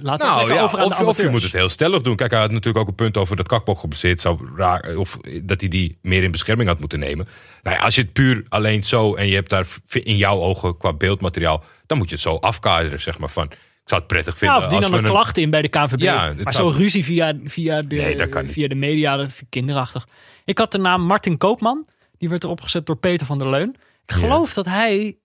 Laten 0.03 0.27
het 0.27 0.37
Nou 0.37 0.55
ja, 0.55 0.63
over 0.63 0.79
aan 0.79 0.89
de 0.89 0.95
of, 0.95 1.03
of 1.03 1.23
je 1.23 1.29
moet 1.29 1.43
het 1.43 1.53
heel 1.53 1.69
stellig 1.69 2.03
doen. 2.03 2.17
Kijk, 2.17 2.31
hij 2.31 2.41
had 2.41 2.51
natuurlijk 2.51 2.79
ook 2.79 2.89
een 2.89 2.95
punt 2.95 3.17
over 3.17 3.37
dat 3.37 3.49
Kakpo 3.49 3.75
geblesseerd 3.75 4.21
zou 4.21 4.49
raken. 4.57 4.99
Of 4.99 5.19
dat 5.43 5.61
hij 5.61 5.69
die 5.69 5.99
meer 6.03 6.23
in 6.23 6.31
bescherming 6.31 6.69
had 6.69 6.81
moeten 6.81 6.99
nemen. 6.99 7.29
Nou 7.63 7.77
ja, 7.77 7.83
als 7.83 7.95
je 7.95 8.03
het 8.03 8.13
puur 8.13 8.45
alleen 8.49 8.83
zo 8.83 9.15
en 9.15 9.27
je 9.27 9.35
hebt 9.35 9.51
daar 9.51 9.67
in 9.89 10.17
jouw 10.17 10.41
ogen 10.41 10.77
qua 10.77 10.93
beeldmateriaal, 10.93 11.65
dan 11.87 11.99
moet 11.99 12.09
je 12.09 12.15
het 12.15 12.25
zo 12.25 12.37
afkaderen, 12.37 13.01
zeg 13.01 13.19
maar. 13.19 13.31
Van, 13.31 13.51
zou 13.91 14.01
het 14.01 14.07
prettig 14.11 14.33
Ja, 14.33 14.39
vinden 14.39 14.57
of 14.59 14.67
die 14.67 14.77
als 14.77 14.91
dan 14.91 15.01
we 15.01 15.07
een 15.07 15.13
klacht 15.13 15.39
in 15.39 15.51
bij 15.51 15.63
de 15.63 15.69
KNVB. 15.69 16.01
Ja, 16.01 16.33
maar 16.43 16.53
zou- 16.53 16.71
zo'n 16.73 16.81
ruzie 16.83 17.05
via, 17.05 17.35
via, 17.45 17.83
de, 17.83 17.97
Nee, 17.97 18.17
dat 18.17 18.43
via 18.47 18.69
de 18.69 18.75
media, 18.75 19.17
dat 19.17 19.27
vind 19.29 19.41
ik 19.41 19.47
kinderachtig. 19.51 20.07
Ik 20.45 20.59
had 20.59 20.73
de 20.73 20.79
naam 20.79 21.03
Martin 21.03 21.37
Koopman. 21.39 21.87
Die 22.19 22.29
werd 22.29 22.45
erop 22.45 22.61
gezet 22.61 22.87
door 22.87 22.97
Peter 22.97 23.27
van 23.27 23.39
der 23.39 23.51
Leun. 23.51 23.69
Ik 24.07 24.15
Ja. 24.15 24.17
geloof 24.17 24.53
dat 24.55 24.65
hij, 24.65 25.19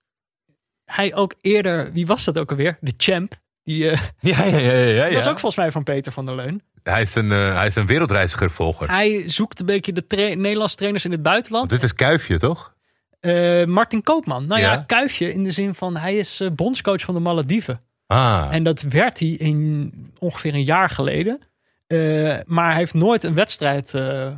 hij 0.85 1.15
ook 1.15 1.33
eerder... 1.41 1.91
Wie 1.93 2.05
was 2.05 2.23
dat 2.23 2.37
ook 2.37 2.49
alweer? 2.49 2.77
De 2.81 2.93
champ. 2.97 3.33
Die 3.63 3.89
eh, 3.89 4.01
Ja, 4.19 4.43
ja, 4.45 4.57
ja. 4.57 4.71
ja, 4.71 5.05
ja. 5.05 5.13
was 5.15 5.27
ook 5.27 5.39
volgens 5.39 5.55
mij 5.55 5.71
van 5.71 5.83
Peter 5.83 6.11
van 6.11 6.25
der 6.25 6.35
Leun. 6.35 6.61
Hij 6.83 7.01
is 7.01 7.15
een, 7.15 7.31
eh, 7.31 7.55
hij 7.55 7.67
is 7.67 7.75
een 7.75 7.85
wereldreizigervolger. 7.85 8.89
Hij 8.89 9.23
zoekt 9.29 9.59
een 9.59 9.65
beetje 9.65 9.93
de 9.93 10.07
tra- 10.07 10.33
Nederlandse 10.33 10.75
trainers 10.75 11.05
in 11.05 11.11
het 11.11 11.21
buitenland. 11.21 11.69
Want 11.69 11.81
dit 11.81 11.89
is 11.91 11.95
Kuifje, 11.95 12.39
toch? 12.39 12.73
Eh, 13.19 13.63
Martin 13.65 14.03
Koopman. 14.03 14.47
Nou 14.47 14.61
ja, 14.61 14.71
Ja. 14.71 14.83
kuifje 14.87 15.33
in 15.33 15.43
de 15.43 15.51
zin 15.51 15.75
van 15.75 15.97
hij 15.97 16.15
is 16.17 16.41
bondscoach 16.55 17.01
van 17.01 17.13
de 17.13 17.19
Malediven. 17.19 17.81
Ah, 18.07 18.47
En 18.51 18.63
dat 18.63 18.81
werd 18.81 19.19
hij 19.19 19.29
in 19.29 19.91
ongeveer 20.19 20.53
een 20.53 20.63
jaar 20.63 20.89
geleden. 20.89 21.39
Eh, 21.87 22.37
maar 22.45 22.67
hij 22.69 22.75
heeft 22.75 22.93
nooit 22.93 23.23
een 23.23 23.33
wedstrijd. 23.33 23.93
eh, 23.93 24.37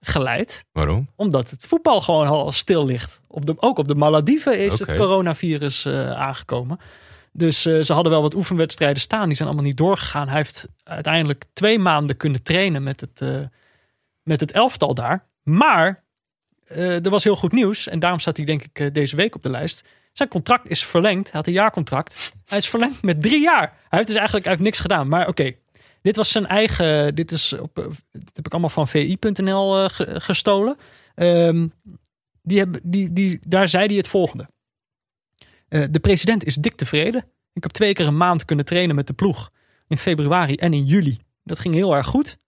geleid. 0.00 0.64
Waarom? 0.72 1.08
Omdat 1.16 1.50
het 1.50 1.66
voetbal 1.66 2.00
gewoon 2.00 2.26
al 2.26 2.52
stil 2.52 2.84
ligt. 2.86 3.20
Op 3.26 3.46
de, 3.46 3.54
ook 3.56 3.78
op 3.78 3.88
de 3.88 3.94
Malediven 3.94 4.58
is 4.64 4.78
het 4.78 4.94
coronavirus 4.96 5.84
eh, 5.84 6.10
aangekomen. 6.10 6.78
Dus 7.32 7.62
ze 7.62 7.92
hadden 7.92 8.12
wel 8.12 8.22
wat 8.22 8.34
oefenwedstrijden 8.34 9.02
staan. 9.02 9.26
Die 9.26 9.36
zijn 9.36 9.48
allemaal 9.48 9.66
niet 9.66 9.76
doorgegaan. 9.76 10.26
Hij 10.28 10.36
heeft 10.36 10.68
uiteindelijk 10.82 11.44
twee 11.52 11.78
maanden 11.78 12.16
kunnen 12.16 12.42
trainen 12.42 12.82
met 12.82 13.00
het, 13.00 13.48
met 14.22 14.40
het 14.40 14.52
elftal 14.52 14.94
daar. 14.94 15.24
Maar 15.42 16.04
er 16.66 17.10
was 17.10 17.24
heel 17.24 17.36
goed 17.36 17.52
nieuws. 17.52 17.88
En 17.88 17.98
daarom 17.98 18.18
staat 18.20 18.36
hij 18.36 18.46
denk 18.46 18.62
ik 18.62 18.94
deze 18.94 19.16
week 19.16 19.34
op 19.34 19.42
de 19.42 19.50
lijst. 19.50 19.88
Zijn 20.16 20.28
contract 20.28 20.68
is 20.68 20.84
verlengd. 20.84 21.24
Hij 21.24 21.36
had 21.36 21.46
een 21.46 21.52
jaarcontract. 21.52 22.34
Hij 22.46 22.58
is 22.58 22.68
verlengd 22.68 23.02
met 23.02 23.22
drie 23.22 23.40
jaar. 23.40 23.60
Hij 23.60 23.88
heeft 23.88 24.06
dus 24.06 24.16
eigenlijk, 24.16 24.46
heeft 24.46 24.60
niks 24.60 24.80
gedaan. 24.80 25.08
Maar 25.08 25.28
oké, 25.28 25.52
dit 26.02 26.16
was 26.16 26.30
zijn 26.30 26.46
eigen. 26.46 27.14
Dit, 27.14 27.32
is 27.32 27.52
op, 27.52 27.78
eh, 27.78 27.84
dit 28.12 28.30
heb 28.34 28.46
ik 28.46 28.52
allemaal 28.52 28.70
van 28.70 28.88
vi.nl 28.88 29.82
eh, 29.82 29.88
ge- 29.88 30.20
gestolen. 30.20 30.76
Ehm, 31.14 31.68
die 32.42 32.58
hebben, 32.58 32.80
die, 32.84 33.12
die, 33.12 33.38
daar 33.48 33.68
zei 33.68 33.86
hij 33.86 33.96
het 33.96 34.08
volgende. 34.08 34.48
Eh, 35.68 35.84
de 35.90 36.00
president 36.00 36.44
is 36.44 36.54
dik 36.54 36.74
tevreden. 36.74 37.24
Ik 37.52 37.62
heb 37.62 37.72
twee 37.72 37.92
keer 37.92 38.06
een 38.06 38.16
maand 38.16 38.44
kunnen 38.44 38.64
trainen 38.64 38.96
met 38.96 39.06
de 39.06 39.12
ploeg. 39.12 39.50
In 39.88 39.98
februari 39.98 40.54
en 40.54 40.72
in 40.72 40.84
juli. 40.84 41.18
Dat 41.44 41.58
ging 41.58 41.74
heel 41.74 41.94
erg 41.96 42.06
goed. 42.06 42.38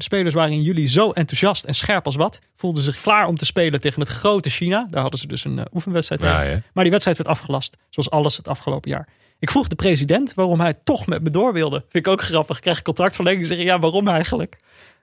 De 0.00 0.06
spelers 0.06 0.34
waren 0.34 0.52
in 0.52 0.62
juli 0.62 0.88
zo 0.88 1.10
enthousiast 1.10 1.64
en 1.64 1.74
scherp 1.74 2.06
als 2.06 2.16
wat. 2.16 2.40
Voelden 2.56 2.82
zich 2.82 3.00
klaar 3.00 3.26
om 3.26 3.36
te 3.36 3.44
spelen 3.44 3.80
tegen 3.80 4.00
het 4.00 4.08
grote 4.08 4.50
China. 4.50 4.86
Daar 4.90 5.02
hadden 5.02 5.20
ze 5.20 5.26
dus 5.26 5.44
een 5.44 5.58
eh, 5.58 5.64
oefenwedstrijd 5.74 6.20
tegen. 6.20 6.36
Ja, 6.36 6.42
ja. 6.42 6.62
Maar 6.72 6.82
die 6.82 6.92
wedstrijd 6.92 7.18
werd 7.18 7.30
afgelast. 7.30 7.76
Zoals 7.88 8.10
alles 8.10 8.36
het 8.36 8.48
afgelopen 8.48 8.90
jaar. 8.90 9.08
Ik 9.38 9.50
vroeg 9.50 9.68
de 9.68 9.74
president 9.74 10.34
waarom 10.34 10.60
hij 10.60 10.74
toch 10.74 11.06
met 11.06 11.22
me 11.22 11.30
door 11.30 11.52
wilde. 11.52 11.84
Vind 11.88 12.06
ik 12.06 12.12
ook 12.12 12.22
grappig. 12.22 12.56
Ik 12.56 12.62
krijg 12.62 12.82
contractverlenging. 12.82 13.46
Zeggen 13.46 13.66
ja, 13.66 13.78
waarom 13.78 14.08
eigenlijk? 14.08 14.56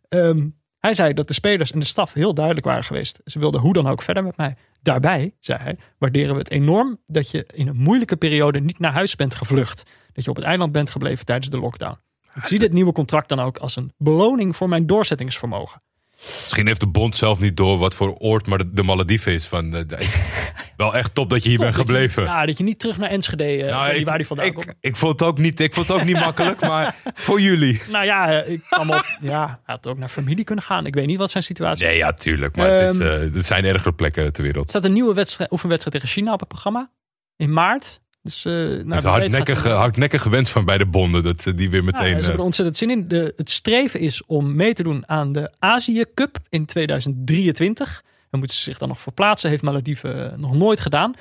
Ehm, 0.10 0.48
hij 0.80 0.94
zei 0.94 1.14
dat 1.14 1.28
de 1.28 1.34
spelers 1.34 1.72
en 1.72 1.80
de 1.80 1.86
staf 1.86 2.14
heel 2.14 2.34
duidelijk 2.34 2.65
waren 2.65 2.84
geweest. 2.84 3.22
Ze 3.26 3.40
wilden 3.40 3.61
hoe 3.61 3.74
dan 3.74 3.88
ook 3.88 4.02
verder 4.02 4.24
met 4.24 4.38
mij. 4.38 4.56
Daarbij, 4.82 5.34
zei 5.40 5.60
hij, 5.60 5.78
waarderen 5.98 6.34
we 6.34 6.40
het 6.40 6.52
enorm 6.52 6.99
dat 7.07 7.32
je 7.32 7.45
in 7.53 7.68
een 7.68 7.78
moeilijke 7.78 8.15
periode 8.15 8.60
niet 8.60 8.80
naar 8.80 8.94
huis 8.94 9.15
bent 9.15 9.36
gevlucht. 9.36 9.84
Dat 10.14 10.24
je 10.24 10.30
op 10.30 10.36
het 10.36 10.45
eiland 10.45 10.72
bent 10.72 10.90
gebleven 10.90 11.26
tijdens 11.26 11.49
de 11.49 11.60
lockdown. 11.60 11.98
Ik 12.41 12.45
zie 12.47 12.59
dit 12.59 12.73
nieuwe 12.73 12.91
contract 12.91 13.30
dan 13.30 13.39
ook 13.39 13.57
als 13.57 13.76
een 13.76 13.93
beloning 13.97 14.55
voor 14.55 14.69
mijn 14.69 14.88
doorzettingsvermogen. 14.88 15.81
Misschien 16.19 16.68
heeft 16.68 16.80
de 16.80 16.88
bond 16.88 17.15
zelf 17.15 17.39
niet 17.39 17.57
door 17.57 17.77
wat 17.77 17.95
voor 17.95 18.15
oord 18.18 18.47
maar 18.47 18.57
de, 18.57 18.72
de 18.73 18.84
Malediven 18.84 19.31
is. 19.34 19.47
Van, 19.47 19.76
eh, 19.76 19.81
de- 19.88 20.07
wel 20.77 20.95
echt 20.95 21.14
top 21.15 21.30
dat 21.30 21.43
je 21.43 21.49
hier 21.49 21.57
bent 21.57 21.76
gebleven. 21.76 22.23
ja, 22.23 22.45
dat 22.45 22.57
je 22.57 22.64
niet 22.64 22.80
terug 22.80 22.97
naar 22.97 23.09
Enschede, 23.09 23.43
eh, 23.64 23.69
Nou, 23.69 23.89
ik, 23.93 24.05
waar 24.05 24.18
die 24.18 24.27
vandaan 24.27 24.53
komt. 24.53 24.68
ik, 24.68 24.76
ik 24.80 24.95
vond 24.95 25.19
het 25.19 25.27
ook 25.30 25.38
niet, 25.38 25.59
ik 25.59 25.73
vond 25.73 25.88
het 25.88 25.97
ook 25.97 26.03
niet 26.05 26.19
makkelijk, 26.27 26.61
maar 26.61 26.95
voor 27.14 27.41
jullie. 27.41 27.81
Nou 27.89 28.05
ja, 28.05 28.41
eh, 28.43 28.51
ik 28.53 28.61
kan 28.69 28.88
wel, 28.88 29.01
ja, 29.22 29.59
had 29.64 29.88
ook 29.88 29.97
naar 29.97 30.09
familie 30.09 30.43
kunnen 30.43 30.64
gaan. 30.64 30.85
Ik 30.85 30.93
weet 30.93 31.05
niet 31.07 31.18
wat 31.18 31.31
zijn 31.31 31.43
situatie 31.43 31.84
is. 31.84 31.89
Nee, 31.89 31.97
ja, 31.97 32.14
tuurlijk. 32.14 32.55
Maar 32.55 32.69
het, 32.72 32.93
is, 32.93 32.99
Ehm, 32.99 33.09
eh, 33.09 33.35
er 33.35 33.43
zijn 33.43 33.65
ergere 33.65 33.93
plekken 33.93 34.34
ter 34.34 34.43
wereld. 34.43 34.64
Er 34.64 34.69
staat 34.69 34.85
een 34.85 34.93
nieuwe 34.93 35.14
wedstrijd, 35.14 35.51
oefenwedstrijd 35.51 35.95
tegen 36.01 36.15
China 36.15 36.34
op 36.34 36.39
het 36.39 36.49
programma. 36.49 36.89
In 37.35 37.53
maart. 37.53 37.99
Dus, 38.28 38.45
eh 38.45 38.54
nou, 38.54 38.66
Het 38.68 38.78
is 38.78 38.86
wie 38.86 38.94
weet 38.94 39.04
hardnekkig, 39.04 39.62
gaat- 39.62 39.78
hardnekkig 39.78 40.22
gewens 40.22 40.49
van 40.49 40.66
bij 40.66 40.78
de 40.78 40.86
bonden 40.86 41.24
dat 41.24 41.41
ze 41.41 41.56
die 41.56 41.70
weer 41.70 41.80
Ja, 41.84 41.86
meteen... 41.86 41.99
ze 42.08 42.14
eh, 42.14 42.20
hebben 42.20 42.34
er 42.34 42.45
ontzettend 42.45 42.78
zin 42.78 42.90
in. 42.90 43.08
De, 43.08 43.34
het 43.36 43.49
streven 43.49 43.99
is 43.99 44.26
om 44.26 44.56
mee 44.56 44.74
te 44.74 44.84
doen 44.84 45.08
aan 45.10 45.32
de 45.32 45.52
Azië 45.60 46.06
Cup 46.14 46.38
in 46.49 46.66
2023. 46.66 48.02
Dan 48.30 48.40
moeten 48.40 48.58
ze 48.58 48.64
zich 48.64 48.78
dan 48.78 48.88
nog 48.88 48.99
verplaatsen. 48.99 49.49
Heeft 49.49 49.62
Malediven 49.62 50.32
eh, 50.32 50.38
nog 50.38 50.54
nooit 50.54 50.80
gedaan. 50.80 51.14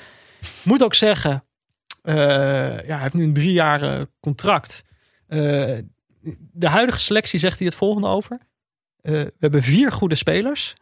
Moet 0.63 0.83
ook 0.85 0.95
zeggen, 0.95 1.45
eh, 2.03 2.15
ja, 2.87 2.95
hij 2.95 2.99
heeft 3.01 3.15
nu 3.15 3.25
een 3.25 3.33
drie 3.35 3.53
jaar 3.53 4.07
contract. 4.21 4.83
Eh, 5.29 5.39
de 6.53 6.69
huidige 6.69 6.99
selectie 6.99 7.39
zegt 7.39 7.59
hij 7.59 7.67
het 7.67 7.77
volgende 7.77 8.07
over. 8.09 8.39
Eh, 9.03 9.13
we 9.13 9.33
hebben 9.39 9.63
vier 9.63 9.93
goede 9.93 10.15
spelers. 10.15 10.75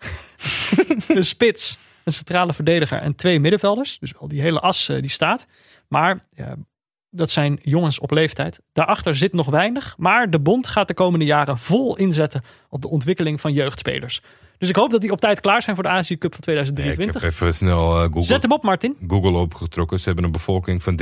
een 1.08 1.24
spits, 1.24 1.78
een 2.04 2.12
centrale 2.12 2.52
verdediger 2.52 2.98
en 2.98 3.14
twee 3.14 3.40
middenvelders. 3.40 3.98
Dus 3.98 4.12
wel 4.18 4.28
die 4.28 4.40
hele 4.40 4.60
as 4.60 4.88
eh, 4.88 5.00
die 5.00 5.10
staat. 5.10 5.46
Maar 6.00 6.20
ja, 6.34 6.56
dat 7.10 7.30
zijn 7.30 7.58
jongens 7.62 7.98
op 7.98 8.10
leeftijd. 8.10 8.60
Daarachter 8.72 9.14
zit 9.14 9.32
nog 9.32 9.46
weinig. 9.46 9.94
Maar 9.98 10.30
de 10.30 10.40
bond 10.40 10.68
gaat 10.68 10.88
de 10.88 10.94
komende 10.94 11.24
jaren 11.24 11.58
vol 11.58 11.96
inzetten 11.96 12.42
op 12.68 12.82
de 12.82 12.88
ontwikkeling 12.88 13.40
van 13.40 13.52
jeugdspelers. 13.52 14.22
Dus 14.58 14.68
ik 14.68 14.76
hoop 14.76 14.90
dat 14.90 15.00
die 15.00 15.10
op 15.10 15.20
tijd 15.20 15.40
klaar 15.40 15.62
zijn 15.62 15.76
voor 15.76 15.84
de 15.84 15.90
Azië 15.90 16.18
Cup 16.18 16.34
van 16.34 16.54
ja, 16.54 16.60
ik 16.60 16.66
2023. 16.66 17.22
heb 17.22 17.30
even 17.30 17.54
snel 17.54 17.94
eh, 17.94 18.02
Google, 18.02 18.22
Zet 18.22 18.42
hem 18.42 18.52
op, 18.52 18.62
Martin. 18.62 18.96
Google 19.08 19.38
opgetrokken. 19.38 19.98
Ze 19.98 20.04
hebben 20.04 20.24
een 20.24 20.32
bevolking 20.32 20.82
van 20.82 21.00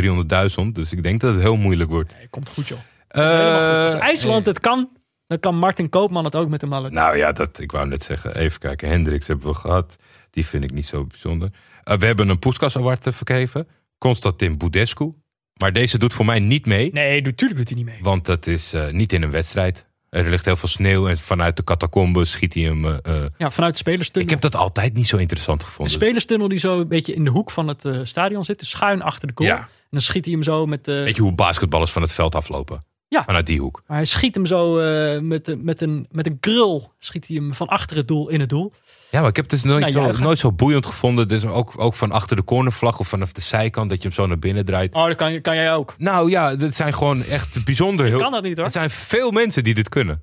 300.000. 0.64 0.72
Dus 0.72 0.92
ik 0.92 1.02
denk 1.02 1.20
dat 1.20 1.32
het 1.32 1.42
heel 1.42 1.56
moeilijk 1.56 1.90
wordt. 1.90 2.14
Nee, 2.16 2.28
komt 2.28 2.48
goed, 2.48 2.68
joh. 2.68 2.78
Helemaal 3.08 3.70
goed. 3.70 3.94
Als 3.94 4.02
IJsland 4.02 4.46
het 4.46 4.60
kan, 4.60 4.88
dan 5.26 5.40
kan 5.40 5.56
Martin 5.56 5.88
Koopman 5.88 6.24
het 6.24 6.36
ook 6.36 6.48
met 6.48 6.60
de 6.60 6.66
mallet. 6.66 6.92
Nou 6.92 7.16
ja, 7.16 7.32
dat, 7.32 7.58
ik 7.58 7.72
wou 7.72 7.86
net 7.86 8.02
zeggen. 8.02 8.34
Even 8.34 8.58
kijken. 8.58 8.88
Hendricks 8.88 9.26
hebben 9.26 9.46
we 9.46 9.54
gehad. 9.54 9.96
Die 10.30 10.46
vind 10.46 10.64
ik 10.64 10.72
niet 10.72 10.86
zo 10.86 11.04
bijzonder. 11.04 11.50
Eh, 11.82 11.96
we 11.96 12.06
hebben 12.06 12.28
een 12.28 12.38
Poeskas 12.38 12.76
Award 12.76 13.06
vergeven. 13.10 13.68
Constantin 14.02 14.58
Budescu. 14.58 15.12
Maar 15.60 15.72
deze 15.72 15.98
doet 15.98 16.14
voor 16.14 16.24
mij 16.24 16.38
niet 16.38 16.66
mee. 16.66 16.92
Nee, 16.92 17.20
natuurlijk 17.22 17.58
doet 17.58 17.68
hij 17.68 17.76
niet 17.78 17.86
mee. 17.86 17.98
Want 18.02 18.26
dat 18.26 18.46
is 18.46 18.72
eh, 18.74 18.88
niet 18.90 19.12
in 19.12 19.22
een 19.22 19.30
wedstrijd. 19.30 19.86
Er 20.10 20.30
ligt 20.30 20.44
heel 20.44 20.56
veel 20.56 20.68
sneeuw. 20.68 21.08
En 21.08 21.18
vanuit 21.18 21.56
de 21.56 21.64
catacombe 21.64 22.24
schiet 22.24 22.54
hij 22.54 22.62
hem. 22.62 22.84
eh, 22.86 22.96
eh. 23.02 23.30
Ja, 23.38 23.50
vanuit 23.50 23.72
de 23.72 23.78
spelerstunnel. 23.78 24.24
Ik 24.24 24.30
heb 24.30 24.52
dat 24.52 24.60
altijd 24.60 24.94
niet 24.94 25.06
zo 25.06 25.16
interessant 25.16 25.60
Een 25.60 25.66
gevonden. 25.66 25.94
spelerstunnel 25.94 26.48
die 26.48 26.58
zo 26.58 26.80
een 26.80 26.88
beetje 26.88 27.14
in 27.14 27.24
de 27.24 27.30
hoek 27.30 27.50
van 27.50 27.68
het 27.68 27.84
stadion 28.02 28.44
zit. 28.44 28.66
Schuin 28.66 29.02
achter 29.02 29.28
de 29.28 29.32
goal. 29.36 29.48
Ja. 29.50 29.58
En 29.58 29.68
dan 29.90 30.00
schiet 30.00 30.24
hij 30.24 30.34
hem 30.34 30.42
zo 30.42 30.66
met. 30.66 30.86
Weet 30.86 31.16
je 31.16 31.22
hoe 31.22 31.32
basketballers 31.34 31.90
van 31.90 32.02
het 32.02 32.12
veld 32.12 32.34
aflopen? 32.34 32.84
Ja. 33.12 33.24
Vanuit 33.24 33.46
die 33.46 33.60
hoek. 33.60 33.82
Maar 33.86 33.96
hij 33.96 34.06
schiet 34.06 34.34
hem 34.34 34.46
zo 34.46 34.78
eh, 34.78 35.20
met, 35.20 35.62
met, 35.62 35.80
een, 35.82 36.06
met 36.10 36.26
een 36.26 36.40
krul. 36.40 36.92
Schiet 36.98 37.26
hij 37.26 37.36
hem 37.36 37.54
van 37.54 37.66
achter 37.68 37.96
het 37.96 38.08
doel 38.08 38.28
in 38.28 38.40
het 38.40 38.48
doel. 38.48 38.72
Ja, 39.10 39.20
maar 39.20 39.28
ik 39.28 39.36
heb 39.36 39.44
het 39.50 39.54
dus 39.54 39.62
nooit, 39.62 39.80
Nou, 39.92 40.12
zo, 40.14 40.22
nooit 40.22 40.38
zo 40.38 40.52
boeiend 40.52 40.86
gevonden. 40.86 41.28
Dus 41.28 41.44
ook, 41.46 41.72
ook 41.76 41.94
van 41.94 42.12
achter 42.12 42.36
de 42.36 42.44
cornervlag 42.44 42.98
of 42.98 43.08
vanaf 43.08 43.32
de 43.32 43.40
zijkant 43.40 43.88
dat 43.90 43.98
je 44.02 44.08
hem 44.08 44.16
zo 44.16 44.26
naar 44.26 44.38
binnen 44.38 44.64
draait. 44.64 44.94
Oh, 44.94 45.06
dat 45.06 45.16
kan, 45.16 45.32
je- 45.32 45.40
kan 45.40 45.54
jij 45.56 45.74
ook. 45.74 45.94
Nou 45.98 46.30
ja, 46.30 46.54
dat 46.56 46.74
zijn 46.74 46.94
gewoon 46.94 47.22
echt 47.24 47.64
bijzonder. 47.64 48.18
Kan 48.18 48.32
dat 48.32 48.42
niet 48.42 48.56
hoor. 48.56 48.66
er 48.66 48.70
zijn 48.72 48.90
veel 48.90 49.30
mensen 49.30 49.64
die 49.64 49.74
dit 49.74 49.88
kunnen. 49.88 50.22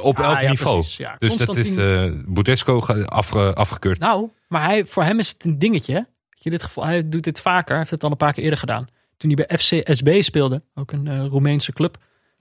Op 0.00 0.18
Ah, 0.18 0.24
elk 0.24 0.40
ja, 0.40 0.48
niveau. 0.50 0.76
Dus 0.76 0.96
dat 0.98 1.16
is 1.18 1.28
Constantin- 1.36 1.78
eh 1.78 2.12
Budesco 2.26 2.80
ge- 2.80 3.06
afge- 3.06 3.54
afgekeurd. 3.54 3.98
Nou, 3.98 4.28
maar 4.48 4.64
hij, 4.64 4.86
voor 4.86 5.02
hem 5.04 5.18
is 5.18 5.28
het 5.28 5.44
een 5.44 5.58
dingetje. 5.58 5.94
hè? 5.94 6.00
Je 6.30 6.50
dit 6.50 6.62
geval, 6.62 6.84
hij 6.84 7.08
doet 7.08 7.24
dit 7.24 7.40
vaker. 7.40 7.68
Hij 7.68 7.78
heeft 7.78 7.90
het 7.90 8.04
al 8.04 8.10
een 8.10 8.16
paar 8.16 8.32
keer 8.32 8.42
eerder 8.42 8.58
gedaan. 8.58 8.86
Toen 9.16 9.32
hij 9.34 9.46
bij 9.46 9.58
FCSB 9.58 10.22
speelde. 10.22 10.62
Ook 10.74 10.92
een 10.92 11.06
eh, 11.06 11.24
Roemeense 11.26 11.72
club. 11.72 11.96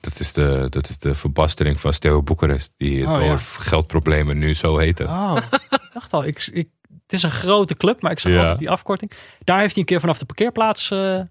Dat, 0.05 0.19
is 0.19 0.33
de, 0.33 0.67
dat 0.69 0.89
is 0.89 0.97
de 0.97 1.13
verbastering 1.13 1.79
van 1.79 1.93
Steaua 1.93 2.21
Boekarest. 2.21 2.73
Die 2.77 3.05
Oh, 3.07 3.13
door 3.13 3.23
ja. 3.23 3.37
geldproblemen 3.37 4.37
nu 4.37 4.53
zo 4.53 4.77
heet. 4.77 4.99
Oh, 4.99 5.37
ik 5.61 5.89
dacht 5.93 6.13
al. 6.13 6.25
Ik, 6.25 6.47
ik, 6.51 6.69
het 7.03 7.13
is 7.13 7.23
een 7.23 7.31
grote 7.31 7.75
club, 7.75 8.01
maar 8.01 8.11
ik 8.11 8.19
zag 8.19 8.31
Ja. 8.31 8.39
altijd 8.39 8.59
die 8.59 8.69
afkorting. 8.69 9.11
Daar 9.43 9.59
heeft 9.59 9.71
hij 9.71 9.79
een 9.79 9.85
keer 9.87 9.99
vanaf 9.99 10.17
de 10.17 10.25
parkeerplaats 10.25 10.91
eh, 10.91 11.21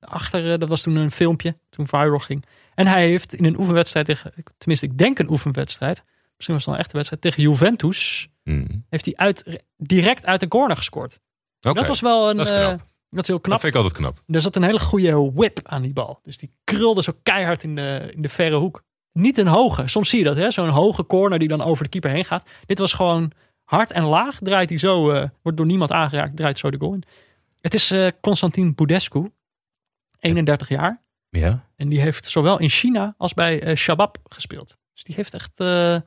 achter. 0.00 0.52
eh, 0.52 0.58
dat 0.58 0.68
was 0.68 0.82
toen 0.82 0.96
een 0.96 1.10
filmpje, 1.10 1.54
toen 1.70 1.86
viral 1.86 2.18
ging. 2.18 2.44
En 2.74 2.86
hij 2.86 3.06
heeft 3.06 3.34
in 3.34 3.44
een 3.44 3.58
oefenwedstrijd 3.58 4.06
tegen, 4.06 4.32
tenminste 4.58 4.86
ik 4.86 4.98
denk 4.98 5.18
een 5.18 5.30
oefenwedstrijd. 5.30 6.04
Misschien 6.36 6.54
was 6.54 6.56
het 6.56 6.64
wel 6.64 6.74
een 6.74 6.80
echte 6.80 6.96
wedstrijd. 6.96 7.22
Tegen 7.22 7.42
Juventus 7.42 8.26
Hmm. 8.44 8.84
heeft 8.90 9.04
hij 9.04 9.14
uit, 9.16 9.60
direct 9.76 10.26
uit 10.26 10.40
de 10.40 10.48
corner 10.48 10.76
gescoord. 10.76 11.18
Dat 11.60 11.86
was 11.86 12.00
wel 12.00 12.30
een... 12.30 12.36
dat 12.36 12.46
is 12.46 12.52
eh, 12.52 12.58
knap. 12.66 12.86
Dat 13.16 13.20
is 13.22 13.26
heel 13.26 13.36
Dat 13.36 13.46
knap. 13.46 13.60
vind 13.60 13.74
ik 13.74 13.80
altijd 13.80 13.98
knap. 13.98 14.22
Er 14.26 14.40
zat 14.40 14.56
een 14.56 14.62
hele 14.62 14.78
goede 14.80 15.30
whip 15.34 15.60
aan 15.62 15.82
die 15.82 15.92
bal. 15.92 16.18
Dus 16.22 16.38
die 16.38 16.52
krulde 16.64 17.02
zo 17.02 17.12
keihard 17.22 17.62
in 17.62 17.74
de, 17.74 18.10
in 18.14 18.22
de 18.22 18.28
verre 18.28 18.56
hoek. 18.56 18.82
Niet 19.12 19.38
een 19.38 19.46
hoge. 19.46 19.88
Soms 19.88 20.08
zie 20.08 20.18
je 20.18 20.24
dat, 20.24 20.36
hè? 20.36 20.50
Zo'n 20.50 20.68
hoge 20.68 21.06
corner 21.06 21.38
die 21.38 21.48
dan 21.48 21.62
over 21.62 21.84
de 21.84 21.90
keeper 21.90 22.10
heen 22.10 22.24
gaat. 22.24 22.48
Dit 22.66 22.78
was 22.78 22.92
gewoon 22.92 23.32
hard 23.64 23.90
en 23.90 24.04
laag. 24.04 24.38
Draait 24.38 24.68
hij 24.68 24.78
zo, 24.78 25.10
eh, 25.10 25.28
wordt 25.42 25.58
door 25.58 25.66
niemand 25.66 25.90
aangeraakt, 25.90 26.36
draait 26.36 26.58
zo 26.58 26.70
de 26.70 26.78
goal 26.78 26.94
in. 26.94 27.02
Het 27.60 27.74
is 27.74 27.90
eh 27.90 28.08
Constantin 28.20 28.74
Budescu, 28.74 29.30
31 30.18 30.68
jaar. 30.68 31.00
Ja? 31.28 31.68
En 31.76 31.88
die 31.88 32.00
heeft 32.00 32.24
zowel 32.24 32.58
in 32.58 32.68
China 32.68 33.14
als 33.18 33.34
bij 33.34 33.62
eh 33.62 33.76
Shabab 33.76 34.18
gespeeld. 34.28 34.76
Dus 34.92 35.02
die 35.04 35.14
heeft 35.14 35.34
echt, 35.34 35.50
de, 35.56 36.02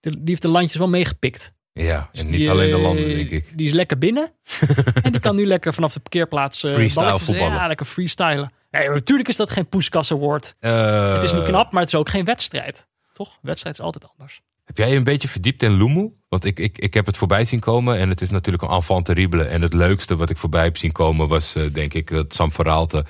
die 0.00 0.20
heeft 0.24 0.42
de 0.42 0.48
landjes 0.48 0.76
wel 0.76 0.88
meegepikt. 0.88 1.53
Ja, 1.74 2.08
Dus 2.12 2.20
en 2.20 2.26
die, 2.26 2.38
niet 2.38 2.48
alleen 2.48 2.70
de 2.70 2.76
eh, 2.76 2.82
landen, 2.82 3.08
denk 3.08 3.30
ik. 3.30 3.56
Die 3.56 3.66
is 3.66 3.72
lekker 3.72 3.98
binnen. 3.98 4.32
en 5.02 5.12
die 5.12 5.20
kan 5.20 5.36
nu 5.36 5.46
lekker 5.46 5.74
vanaf 5.74 5.92
de 5.92 6.00
parkeerplaats 6.00 6.64
eh, 6.64 6.72
Freestyle 6.72 7.18
voetballen. 7.18 7.54
Ja, 7.54 7.66
lekker 7.66 7.86
freestylen. 7.86 8.52
Ja, 8.70 8.92
natuurlijk 8.92 9.28
is 9.28 9.36
dat 9.36 9.50
geen 9.50 9.68
Poeskas 9.68 10.12
Award. 10.12 10.54
Eh, 10.60 11.14
het 11.14 11.22
is 11.22 11.32
niet 11.32 11.42
knap, 11.42 11.72
maar 11.72 11.82
het 11.82 11.92
is 11.92 11.98
ook 11.98 12.08
geen 12.08 12.24
wedstrijd. 12.24 12.86
Toch? 13.12 13.38
Wedstrijd 13.42 13.78
is 13.78 13.84
altijd 13.84 14.04
anders. 14.16 14.40
Heb 14.64 14.76
jij 14.76 14.90
je 14.90 14.96
een 14.96 15.04
beetje 15.04 15.28
verdiept 15.28 15.62
in 15.62 15.72
Lumu? 15.72 16.12
Want 16.28 16.44
ik, 16.44 16.58
ik, 16.58 16.78
ik 16.78 16.94
heb 16.94 17.06
het 17.06 17.16
voorbij 17.16 17.44
zien 17.44 17.60
komen 17.60 17.98
en 17.98 18.08
het 18.08 18.20
is 18.20 18.30
natuurlijk 18.30 18.64
een 18.64 18.70
enfant 18.70 19.04
terrible. 19.04 19.44
En 19.44 19.62
het 19.62 19.72
leukste 19.72 20.16
wat 20.16 20.30
ik 20.30 20.36
voorbij 20.36 20.64
heb 20.64 20.76
zien 20.76 20.92
komen 20.92 21.28
was 21.28 21.56
denk 21.72 21.94
ik 21.94 22.10
dat 22.10 22.34
Sam 22.34 22.52
Verhaalte 22.52 23.04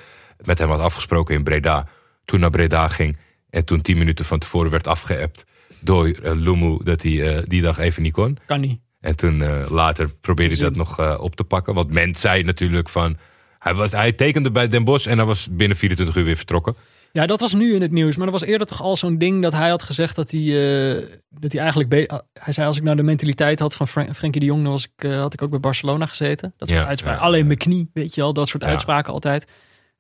met 0.45 0.59
hem 0.59 0.69
had 0.69 0.81
afgesproken 0.81 1.35
in 1.35 1.45
Breda. 1.45 1.87
Toen 2.25 2.41
naar 2.41 2.51
Breda 2.51 2.89
ging 2.89 3.17
en 3.51 3.65
toen 3.65 3.81
tien 3.81 3.99
minuten 3.99 4.25
van 4.25 4.39
tevoren 4.39 4.71
werd 4.71 4.87
afgeëpt 4.87 5.45
door 5.85 6.07
uh, 6.09 6.15
Lumu 6.23 6.79
dat 6.85 7.03
hij 7.03 7.37
eh, 7.37 7.43
die 7.47 7.63
dag 7.63 7.79
even 7.79 8.03
niet 8.03 8.13
kon. 8.13 8.39
Kan 8.47 8.61
niet. 8.61 8.81
En 9.01 9.17
toen 9.17 9.41
uh, 9.41 9.67
later 9.71 10.11
probeerde 10.21 10.55
hij 10.55 10.65
dat 10.65 10.77
nog 10.77 11.01
uh, 11.01 11.17
op 11.21 11.37
te 11.37 11.45
pakken. 11.45 11.75
Want 11.75 11.93
men 11.93 12.15
zei 12.15 12.43
natuurlijk 12.43 12.89
van... 12.89 13.17
Hij, 13.59 13.75
was, 13.75 13.93
hij 13.93 14.13
tekende 14.13 14.51
bij 14.51 14.69
Den 14.69 14.85
Bosch 14.85 15.07
en 15.07 15.17
hij 15.17 15.27
was 15.27 15.49
binnen 15.51 15.77
24 15.77 16.17
uur 16.17 16.25
weer 16.25 16.37
vertrokken. 16.37 16.77
Ja, 17.13 17.27
dat 17.27 17.41
was 17.41 17.55
nu 17.55 17.75
in 17.75 17.83
het 17.83 17.91
nieuws. 17.91 18.17
Maar 18.17 18.27
er 18.27 18.33
was 18.33 18.43
eerder 18.45 18.67
toch 18.67 18.83
al 18.83 18.97
zo'n 18.97 19.19
ding 19.19 19.43
dat 19.43 19.53
hij 19.53 19.69
had 19.69 19.83
gezegd 19.83 20.17
dat 20.17 20.31
hij, 20.31 20.41
eh, 20.41 21.03
dat 21.31 21.53
hij 21.53 21.61
eigenlijk... 21.61 22.11
hij 22.33 22.53
zei, 22.53 22.67
als 22.67 22.77
ik 22.77 22.83
nou 22.83 22.97
de 22.97 23.03
mentaliteit 23.03 23.59
had 23.59 23.75
van 23.75 23.89
Fran- 23.89 24.15
Frenkie 24.15 24.41
de 24.41 24.47
Jong... 24.47 24.63
dan 24.63 24.73
was 24.73 24.85
ik, 24.97 25.05
eh, 25.05 25.17
had 25.19 25.33
ik 25.33 25.43
ook 25.43 25.51
bij 25.51 25.61
Barcelona 25.61 26.07
gezeten. 26.07 26.55
Dat 26.57 26.69
soort 26.69 26.81
Ja, 26.81 26.87
uitspraken. 26.87 27.21
ja, 27.21 27.27
Alleen 27.27 27.47
mijn 27.47 27.59
knie, 27.59 27.91
weet 27.93 28.15
je 28.15 28.21
wel. 28.21 28.33
Dat 28.33 28.49
soort 28.49 28.63
Ja. 28.63 28.69
uitspraken 28.69 29.13
altijd. 29.13 29.47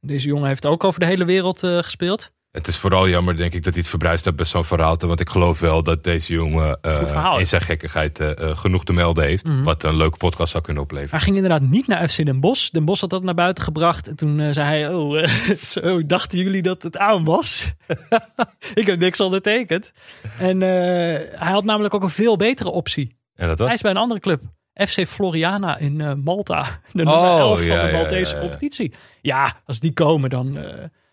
Deze 0.01 0.27
jongen 0.27 0.48
heeft 0.48 0.66
ook 0.66 0.85
over 0.85 1.01
de 1.01 1.06
hele 1.06 1.24
wereld 1.24 1.62
eh, 1.62 1.78
gespeeld. 1.78 2.31
Het 2.55 2.66
is 2.66 2.76
vooral 2.76 3.09
jammer, 3.09 3.36
denk 3.36 3.52
ik, 3.52 3.62
dat 3.62 3.72
hij 3.72 3.82
het 3.82 3.90
verbruist 3.90 4.24
heeft 4.24 4.36
bij 4.36 4.47
zo'n 4.47 4.64
verhaal. 4.64 4.97
Want 4.98 5.20
ik 5.20 5.28
geloof 5.28 5.60
wel 5.60 5.82
dat 5.82 6.05
deze 6.05 6.32
jongen 6.32 6.78
eh, 6.81 7.36
in 7.39 7.47
zijn 7.47 7.62
gekkigheid 7.62 8.20
eh, 8.20 8.31
eh, 8.31 8.56
genoeg 8.56 8.85
te 8.85 8.93
melden 8.93 9.24
heeft. 9.24 9.48
Mhm. 9.48 9.62
Wat 9.62 9.85
een 9.85 9.97
leuke 9.97 10.16
podcast 10.16 10.51
zou 10.51 10.64
kunnen 10.64 10.82
opleveren. 10.82 11.10
Hij 11.10 11.20
ging 11.20 11.36
inderdaad 11.36 11.62
niet 11.62 11.86
naar 11.86 12.09
FC 12.09 12.24
Den 12.24 12.40
Bosch. 12.40 12.70
Den 12.70 12.85
Bosch 12.85 13.01
had 13.01 13.10
dat 13.10 13.22
naar 13.22 13.35
buiten 13.35 13.64
gebracht. 13.64 14.09
En 14.09 14.16
toen 14.16 14.52
zei 14.52 14.66
hij, 14.66 14.94
oh, 14.94 15.26
zo, 15.72 16.06
dachten 16.06 16.39
jullie 16.39 16.62
dat 16.62 16.82
het 16.82 16.97
aan 16.97 17.24
was? 17.24 17.72
ik 18.74 18.86
heb 18.86 18.98
niks 18.98 19.20
ondertekend. 19.20 19.93
En 20.39 20.60
hij 20.60 21.52
had 21.52 21.64
namelijk 21.64 21.94
ook 21.94 22.02
een 22.02 22.10
veel 22.10 22.36
betere 22.36 22.70
optie. 22.70 23.16
En 23.35 23.48
dat 23.48 23.59
was? 23.59 23.66
Hij 23.66 23.76
is 23.76 23.82
bij 23.82 23.90
een 23.90 23.97
andere 23.97 24.20
club. 24.20 24.43
FC 24.74 25.06
Floriana 25.06 25.78
in 25.78 26.22
Malta. 26.24 26.62
De 26.62 26.68
nummer 26.93 27.14
Oh, 27.14 27.39
11 27.39 27.66
van 27.66 27.86
de 27.86 27.93
Maltese 27.93 28.35
ja, 28.35 28.40
competitie. 28.40 28.93
Ja, 29.20 29.55
als 29.66 29.81
die 29.81 29.93
komen, 29.93 30.31
dan, 30.31 30.59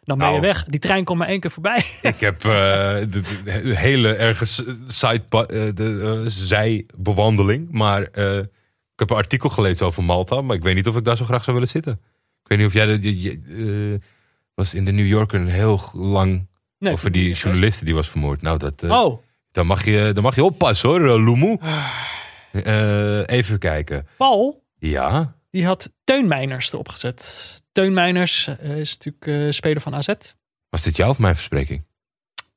dan 0.03 0.18
ben 0.18 0.28
je 0.28 0.32
Nou. 0.34 0.45
weg. 0.45 0.64
Die 0.64 0.80
trein 0.80 1.03
komt 1.03 1.19
maar 1.19 1.28
één 1.28 1.40
keer 1.40 1.52
voorbij. 1.52 1.84
Ik 2.02 2.19
heb 2.19 2.36
eh, 2.36 2.49
de, 2.49 3.07
de- 3.10 3.41
de 3.64 3.78
hele 3.78 4.14
ergens 4.14 4.64
side 4.88 5.23
de, 5.73 6.22
eh, 6.23 6.32
zijbewandeling. 6.32 7.72
Maar 7.72 8.02
eh, 8.03 8.38
ik 8.38 8.99
heb 8.99 9.10
een 9.10 9.15
artikel 9.15 9.49
gelezen 9.49 9.86
over 9.86 10.03
Malta. 10.03 10.41
Maar 10.41 10.56
ik 10.56 10.64
weet 10.64 10.76
niet 10.76 10.88
of 10.88 10.98
ik 10.98 11.03
daar 11.06 11.18
zo 11.18 11.26
graag 11.26 11.44
zou 11.44 11.56
willen 11.56 11.72
zitten. 11.72 11.94
Ik 12.44 12.48
weet 12.48 12.57
niet 12.57 12.68
of 12.68 12.73
jij... 12.73 12.99
De, 12.99 13.40
eh, 13.94 14.07
was 14.53 14.73
in 14.73 14.86
de 14.86 14.91
New 14.91 15.07
Yorker 15.07 15.40
een 15.40 15.48
heel 15.48 15.82
lang... 15.94 16.48
Nee, 16.80 16.94
over 16.94 17.11
die 17.11 17.34
journaliste 17.34 17.86
die 17.86 17.94
was 17.95 18.10
vermoord. 18.10 18.41
Nou, 18.41 18.57
dat, 18.57 18.84
eh, 18.84 18.90
Oh, 18.91 19.22
dan, 19.52 19.65
mag 19.65 19.86
je, 19.86 20.11
dan 20.14 20.23
mag 20.23 20.36
je 20.36 20.44
oppassen 20.44 20.90
hoor, 20.90 20.99
eh, 21.10 21.26
Lumu. 21.26 21.57
Eh, 22.52 23.28
even 23.28 23.60
kijken. 23.60 24.07
Paul, 24.18 24.64
Ja, 24.80 25.36
die 25.52 25.65
had 25.65 25.91
Teun 26.03 26.28
Meiners 26.28 26.73
erop 26.73 26.90
gezet. 26.90 27.64
Teun 27.72 27.94
Meiners 27.94 28.48
eh, 28.48 28.78
is 28.78 28.98
natuurlijk 28.98 29.26
eh, 29.45 29.52
speler 29.52 29.82
van 29.82 29.95
AZ. 29.95 30.07
was 30.69 30.84
dit 30.84 30.95
jou 30.95 31.10
of 31.10 31.19
mijn 31.19 31.36
verspreking? 31.36 31.86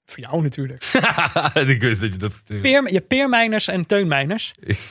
Voor 0.04 0.20
jou 0.20 0.42
natuurlijk. 0.42 0.84
ik 1.74 1.80
wist 1.80 2.00
dat 2.00 2.12
je 2.12 2.18
dat... 2.18 2.42
Peer, 2.44 2.92
je 2.92 3.00
Peer 3.00 3.28
Meiners 3.28 3.68
en 3.68 3.86
Teun 3.86 4.08
Meiners. 4.08 4.54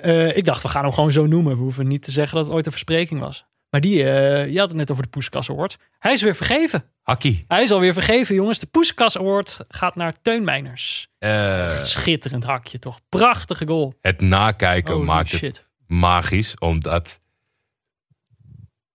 Eh, 0.00 0.36
ik 0.36 0.44
dacht, 0.44 0.62
we 0.62 0.68
gaan 0.68 0.82
hem 0.82 0.92
gewoon 0.92 1.12
zo 1.12 1.26
noemen. 1.26 1.56
We 1.56 1.62
hoeven 1.62 1.86
niet 1.88 2.02
te 2.02 2.10
zeggen 2.10 2.36
dat 2.36 2.46
het 2.46 2.54
ooit 2.54 2.66
een 2.66 2.72
verspreking 2.72 3.20
was. 3.20 3.44
Maar 3.70 3.80
die, 3.80 3.96
je 3.96 4.58
had 4.58 4.68
het 4.68 4.76
net 4.76 4.90
over 4.90 5.02
de 5.02 5.08
Poeskas 5.08 5.50
Award. 5.50 5.76
Hij 5.98 6.12
is 6.12 6.22
weer 6.22 6.34
vergeven. 6.34 6.84
Hakkie. 7.02 7.44
Hij 7.48 7.62
is 7.62 7.70
alweer 7.70 7.92
vergeven, 7.92 8.34
jongens. 8.34 8.58
De 8.58 8.66
Poeskas 8.66 9.18
Award 9.18 9.58
gaat 9.68 9.94
naar 9.94 10.14
Teun 10.22 10.44
Meiners. 10.44 11.08
Eh, 11.18 11.78
Schitterend 11.78 12.44
hakje, 12.44 12.78
toch? 12.78 13.00
Prachtige 13.08 13.66
goal. 13.66 13.94
het 14.00 14.20
nakijken 14.20 14.94
Holy 14.94 15.06
maakt 15.06 15.30
het 15.30 15.40
shit. 15.40 15.68
magisch, 15.86 16.58
omdat 16.58 17.18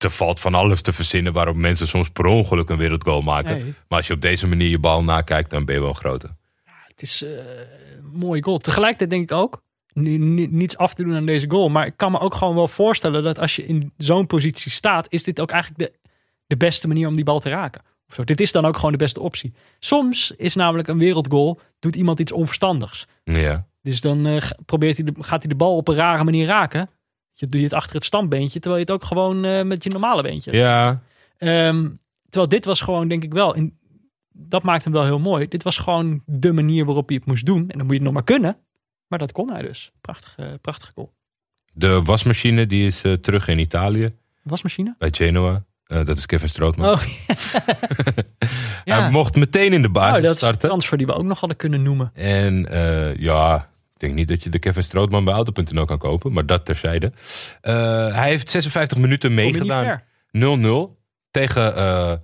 er 0.06 0.12
valt 0.12 0.40
van 0.40 0.54
alles 0.54 0.82
te 0.82 0.94
verzinnen 0.94 1.34
waarop 1.34 1.56
mensen 1.56 1.88
soms 1.88 2.10
per 2.10 2.26
ongeluk 2.26 2.70
een 2.70 2.78
wereldgoal 2.78 3.22
maken. 3.22 3.52
Nee. 3.58 3.74
Maar 3.88 3.98
als 3.98 4.08
je 4.08 4.14
op 4.14 4.22
deze 4.22 4.48
manier 4.48 4.70
je 4.70 4.80
bal 4.80 5.04
nakijkt, 5.04 5.50
dan 5.50 5.66
ben 5.66 5.76
je 5.76 5.82
wel 5.82 5.90
een 5.90 5.96
grote. 5.96 6.30
Het 6.64 7.02
is 7.02 7.24
eh, 7.24 7.30
een 7.32 8.20
mooie 8.20 8.44
goal. 8.44 8.58
Tegelijkertijd 8.58 9.10
denk 9.10 9.32
ik 9.32 9.38
ook, 9.38 9.62
ni- 9.94 10.18
ni- 10.18 10.48
niets 10.52 10.78
af 10.78 10.94
te 10.94 11.04
doen 11.04 11.16
aan 11.16 11.26
deze 11.26 11.50
goal. 11.50 11.70
Maar 11.70 11.86
ik 11.86 11.94
kan 11.98 12.12
me 12.12 12.20
ook 12.20 12.34
gewoon 12.36 12.56
wel 12.56 12.68
voorstellen 12.68 13.24
dat 13.24 13.40
als 13.40 13.56
je 13.56 13.66
in 13.66 13.92
zo'n 13.98 14.28
positie 14.28 14.72
staat, 14.72 15.06
is 15.10 15.24
dit 15.24 15.42
ook 15.42 15.52
eigenlijk 15.52 15.82
de, 15.82 16.00
de 16.48 16.58
beste 16.58 16.88
manier 16.88 17.08
om 17.08 17.16
die 17.16 17.24
bal 17.24 17.40
te 17.40 17.50
raken. 17.50 17.82
Zo. 18.10 18.24
Dit 18.24 18.42
is 18.42 18.52
dan 18.52 18.66
ook 18.66 18.76
gewoon 18.76 18.92
de 18.92 18.98
beste 18.98 19.20
optie. 19.20 19.54
Soms 19.80 20.32
is 20.38 20.56
namelijk 20.56 20.88
een 20.88 20.98
wereldgoal, 20.98 21.60
doet 21.80 21.96
iemand 21.96 22.20
iets 22.20 22.32
onverstandigs. 22.32 23.06
Ja. 23.24 23.66
Dus 23.82 24.02
dan 24.02 24.26
eh, 24.26 24.42
probeert 24.66 24.98
hij 24.98 25.06
de, 25.06 25.14
gaat 25.20 25.42
hij 25.42 25.50
de 25.50 25.56
bal 25.58 25.76
op 25.76 25.88
een 25.88 25.96
rare 25.96 26.24
manier 26.24 26.46
raken. 26.46 26.90
Je 27.38 27.48
doe 27.48 27.60
je 27.60 27.66
het 27.66 27.76
achter 27.76 27.96
het 27.96 28.04
standbeentje, 28.04 28.60
terwijl 28.60 28.84
je 28.86 28.92
het 28.92 29.02
ook 29.02 29.08
gewoon 29.08 29.46
eh, 29.46 29.62
met 29.64 29.84
je 29.84 29.90
normale 29.90 30.22
beentje. 30.22 30.52
Ja, 30.52 31.02
Ehm, 31.38 31.90
terwijl 32.30 32.50
dit 32.50 32.66
was 32.66 32.82
gewoon, 32.82 33.08
denk 33.08 33.24
ik 33.24 33.34
wel, 33.34 33.56
in, 33.56 33.78
dat 34.32 34.64
maakt 34.64 34.84
hem 34.84 34.94
wel 34.94 35.04
heel 35.04 35.20
mooi. 35.20 35.48
Dit 35.48 35.64
was 35.64 35.78
gewoon 35.78 36.22
de 36.26 36.52
manier 36.54 36.86
waarop 36.86 37.08
hij 37.08 37.18
het 37.18 37.26
moest 37.26 37.46
doen. 37.46 37.62
En 37.70 37.78
dan 37.78 37.86
moet 37.86 37.88
je 37.90 37.94
het 37.94 38.04
nog 38.04 38.14
maar 38.14 38.24
kunnen. 38.24 38.58
Maar 39.08 39.20
dat 39.20 39.32
kon 39.32 39.52
hij 39.52 39.62
dus. 39.62 39.92
Prachtig, 40.02 40.34
eh, 40.38 40.46
prachtig 40.62 40.92
goal. 40.96 41.14
de 41.74 42.02
wasmachine 42.04 42.66
die 42.68 42.86
is 42.88 43.04
eh, 43.04 43.14
terug 43.14 43.48
in 43.48 43.60
Italië, 43.60 44.10
Wasmachine? 44.44 44.96
bij 44.98 45.10
Genoa. 45.12 45.64
Dat 45.88 46.18
is 46.18 46.26
Kevin 46.26 46.50
Strootman. 46.50 46.90
Oh, 46.90 47.02
ja. 48.86 49.00
Hij 49.02 49.12
mocht 49.12 49.36
meteen 49.36 49.74
in 49.74 49.82
de 49.82 49.90
basis 49.90 50.12
Nou, 50.12 50.22
dat 50.22 50.36
is 50.36 50.42
een 50.42 50.48
starten. 50.48 50.68
transfer 50.70 50.98
die 50.98 51.08
we 51.08 51.14
ook 51.14 51.24
nog 51.24 51.40
hadden 51.40 51.58
kunnen 51.58 51.82
noemen. 51.82 52.12
En 52.14 52.68
ja, 53.20 53.70
ik 53.96 54.02
denk 54.02 54.14
niet 54.14 54.28
dat 54.28 54.44
je 54.44 54.50
de 54.50 54.60
Kevin 54.60 54.84
Strootman 54.84 55.24
bij 55.24 55.34
Auto.nl 55.34 55.86
kan 55.86 55.98
kopen, 55.98 56.34
maar 56.34 56.46
dat 56.46 56.66
terzijde. 56.66 57.12
Eh, 57.62 57.74
hij 58.16 58.30
heeft 58.30 58.50
56 58.50 58.98
minuten 58.98 59.34
meegedaan. 59.34 59.84
ver. 59.84 60.04
0-0 60.32 60.98
tegen 61.32 61.76
eh, 61.76 62.12
eh, 62.12 62.20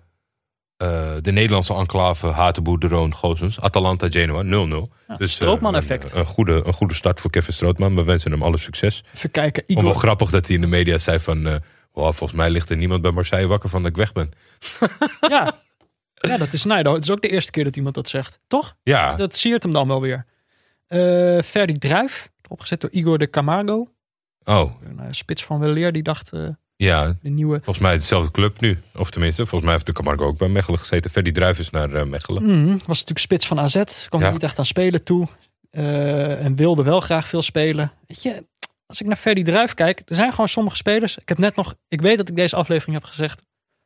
de 1.21 1.31
Nederlandse 1.31 1.73
enclave 1.73 2.27
Hatenboer 2.27 2.79
de 2.79 2.87
Roon 2.87 3.13
Gozens. 3.13 3.59
Atalanta 3.59 4.07
Genoa 4.09 4.43
0-0. 4.43 4.93
Ja, 5.07 5.15
Dus, 5.17 5.31
Strootman-effect. 5.31 6.11
Een, 6.11 6.19
een, 6.19 6.25
goede, 6.25 6.61
een 6.65 6.73
goede 6.73 6.93
start 6.93 7.21
voor 7.21 7.31
Kevin 7.31 7.53
Strootman. 7.53 7.95
We 7.95 8.03
wensen 8.03 8.31
hem 8.31 8.43
alle 8.43 8.57
succes. 8.57 9.03
Even 9.15 9.31
kijken. 9.31 9.63
Wel 9.83 9.93
grappig 9.93 10.29
dat 10.29 10.45
hij 10.45 10.55
in 10.55 10.61
de 10.61 10.67
media 10.67 10.97
zei 10.97 11.19
van... 11.19 11.43
wow, 11.91 12.13
volgens 12.13 12.33
mij 12.33 12.49
ligt 12.49 12.69
er 12.69 12.77
niemand 12.77 13.01
bij 13.01 13.11
Marseille 13.11 13.47
wakker 13.47 13.69
van 13.69 13.81
dat 13.81 13.91
ik 13.91 13.97
weg 13.97 14.11
ben. 14.13 14.31
Ja. 15.29 15.61
ja, 16.13 16.37
dat 16.37 16.53
is, 16.53 16.63
nou, 16.63 16.83
dat 16.83 17.03
is 17.03 17.11
ook 17.11 17.21
de 17.21 17.29
eerste 17.29 17.51
keer 17.51 17.63
dat 17.63 17.75
iemand 17.75 17.95
dat 17.95 18.07
zegt. 18.09 18.39
Toch? 18.47 18.75
Ja, 18.83 19.15
Dat 19.15 19.35
siert 19.35 19.63
hem 19.63 19.71
dan 19.71 19.87
wel 19.87 20.01
weer. 20.01 20.25
Eh 20.91 21.41
Ferdi 21.41 21.77
Druif. 21.77 22.29
Opgezet 22.47 22.81
door 22.81 22.89
Igor 22.91 23.17
de 23.17 23.29
Camargo. 23.29 23.91
oh, 24.43 24.71
Een 24.83 24.99
eh, 24.99 25.05
spits 25.11 25.43
van 25.43 25.59
Weleer. 25.59 25.91
Die 25.91 26.03
dacht 26.03 26.33
eh, 26.33 26.47
ja. 26.75 27.15
de 27.21 27.29
nieuwe... 27.29 27.55
Volgens 27.55 27.79
mij 27.85 27.93
dezelfde 27.93 28.31
club 28.31 28.59
nu. 28.61 28.77
Of 28.95 29.11
tenminste, 29.11 29.41
volgens 29.41 29.63
mij 29.63 29.71
heeft 29.73 29.85
de 29.85 29.93
Camargo 29.93 30.25
ook 30.25 30.37
bij 30.37 30.47
Mechelen 30.47 30.79
gezeten. 30.79 31.11
Ferdy 31.11 31.31
Druif 31.31 31.59
is 31.59 31.69
naar 31.69 31.93
eh, 31.93 32.03
Mechelen. 32.05 32.43
Mhm, 32.43 32.71
was 32.71 32.85
natuurlijk 32.87 33.19
spits 33.19 33.47
van 33.47 33.59
AZ. 33.59 34.07
Kwam 34.09 34.21
Ja. 34.21 34.31
niet 34.31 34.43
echt 34.43 34.59
aan 34.59 34.65
spelen 34.65 35.03
toe. 35.03 35.27
Eh, 35.69 36.45
en 36.45 36.55
wilde 36.55 36.83
wel 36.83 36.99
graag 36.99 37.27
veel 37.27 37.41
spelen. 37.41 37.91
Weet 38.07 38.23
je, 38.23 38.45
als 38.85 39.01
ik 39.01 39.07
naar 39.07 39.15
Ferdi 39.15 39.43
Druif 39.43 39.73
kijk. 39.73 40.01
Er 40.05 40.15
zijn 40.15 40.31
gewoon 40.31 40.47
sommige 40.47 40.75
spelers. 40.75 41.17
Ik 41.17 41.29
heb 41.29 41.37
net 41.37 41.55
nog... 41.55 41.75
Ik 41.87 42.01
weet 42.01 42.17
dat 42.17 42.29
ik 42.29 42.35
deze 42.35 42.55
aflevering 42.55 42.95
heb 42.95 43.05
gezegd. 43.05 43.45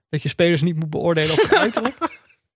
Dat 0.10 0.22
je 0.22 0.30
spelers 0.30 0.62
niet 0.62 0.76
moet 0.76 0.90
beoordelen 0.90 1.32
op 1.32 1.42
het 1.42 1.56
uiterlijk. 1.66 1.98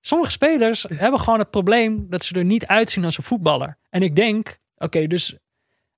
Sommige 0.01 0.31
spelers 0.31 0.85
hebben 0.95 1.19
gewoon 1.19 1.39
het 1.39 1.49
probleem 1.49 2.05
dat 2.09 2.23
ze 2.23 2.35
er 2.35 2.45
niet 2.45 2.67
uitzien 2.67 3.05
als 3.05 3.17
een 3.17 3.23
voetballer. 3.23 3.77
En 3.89 4.01
ik 4.01 4.15
denk, 4.15 4.57
oké, 4.77 5.07
dus 5.07 5.35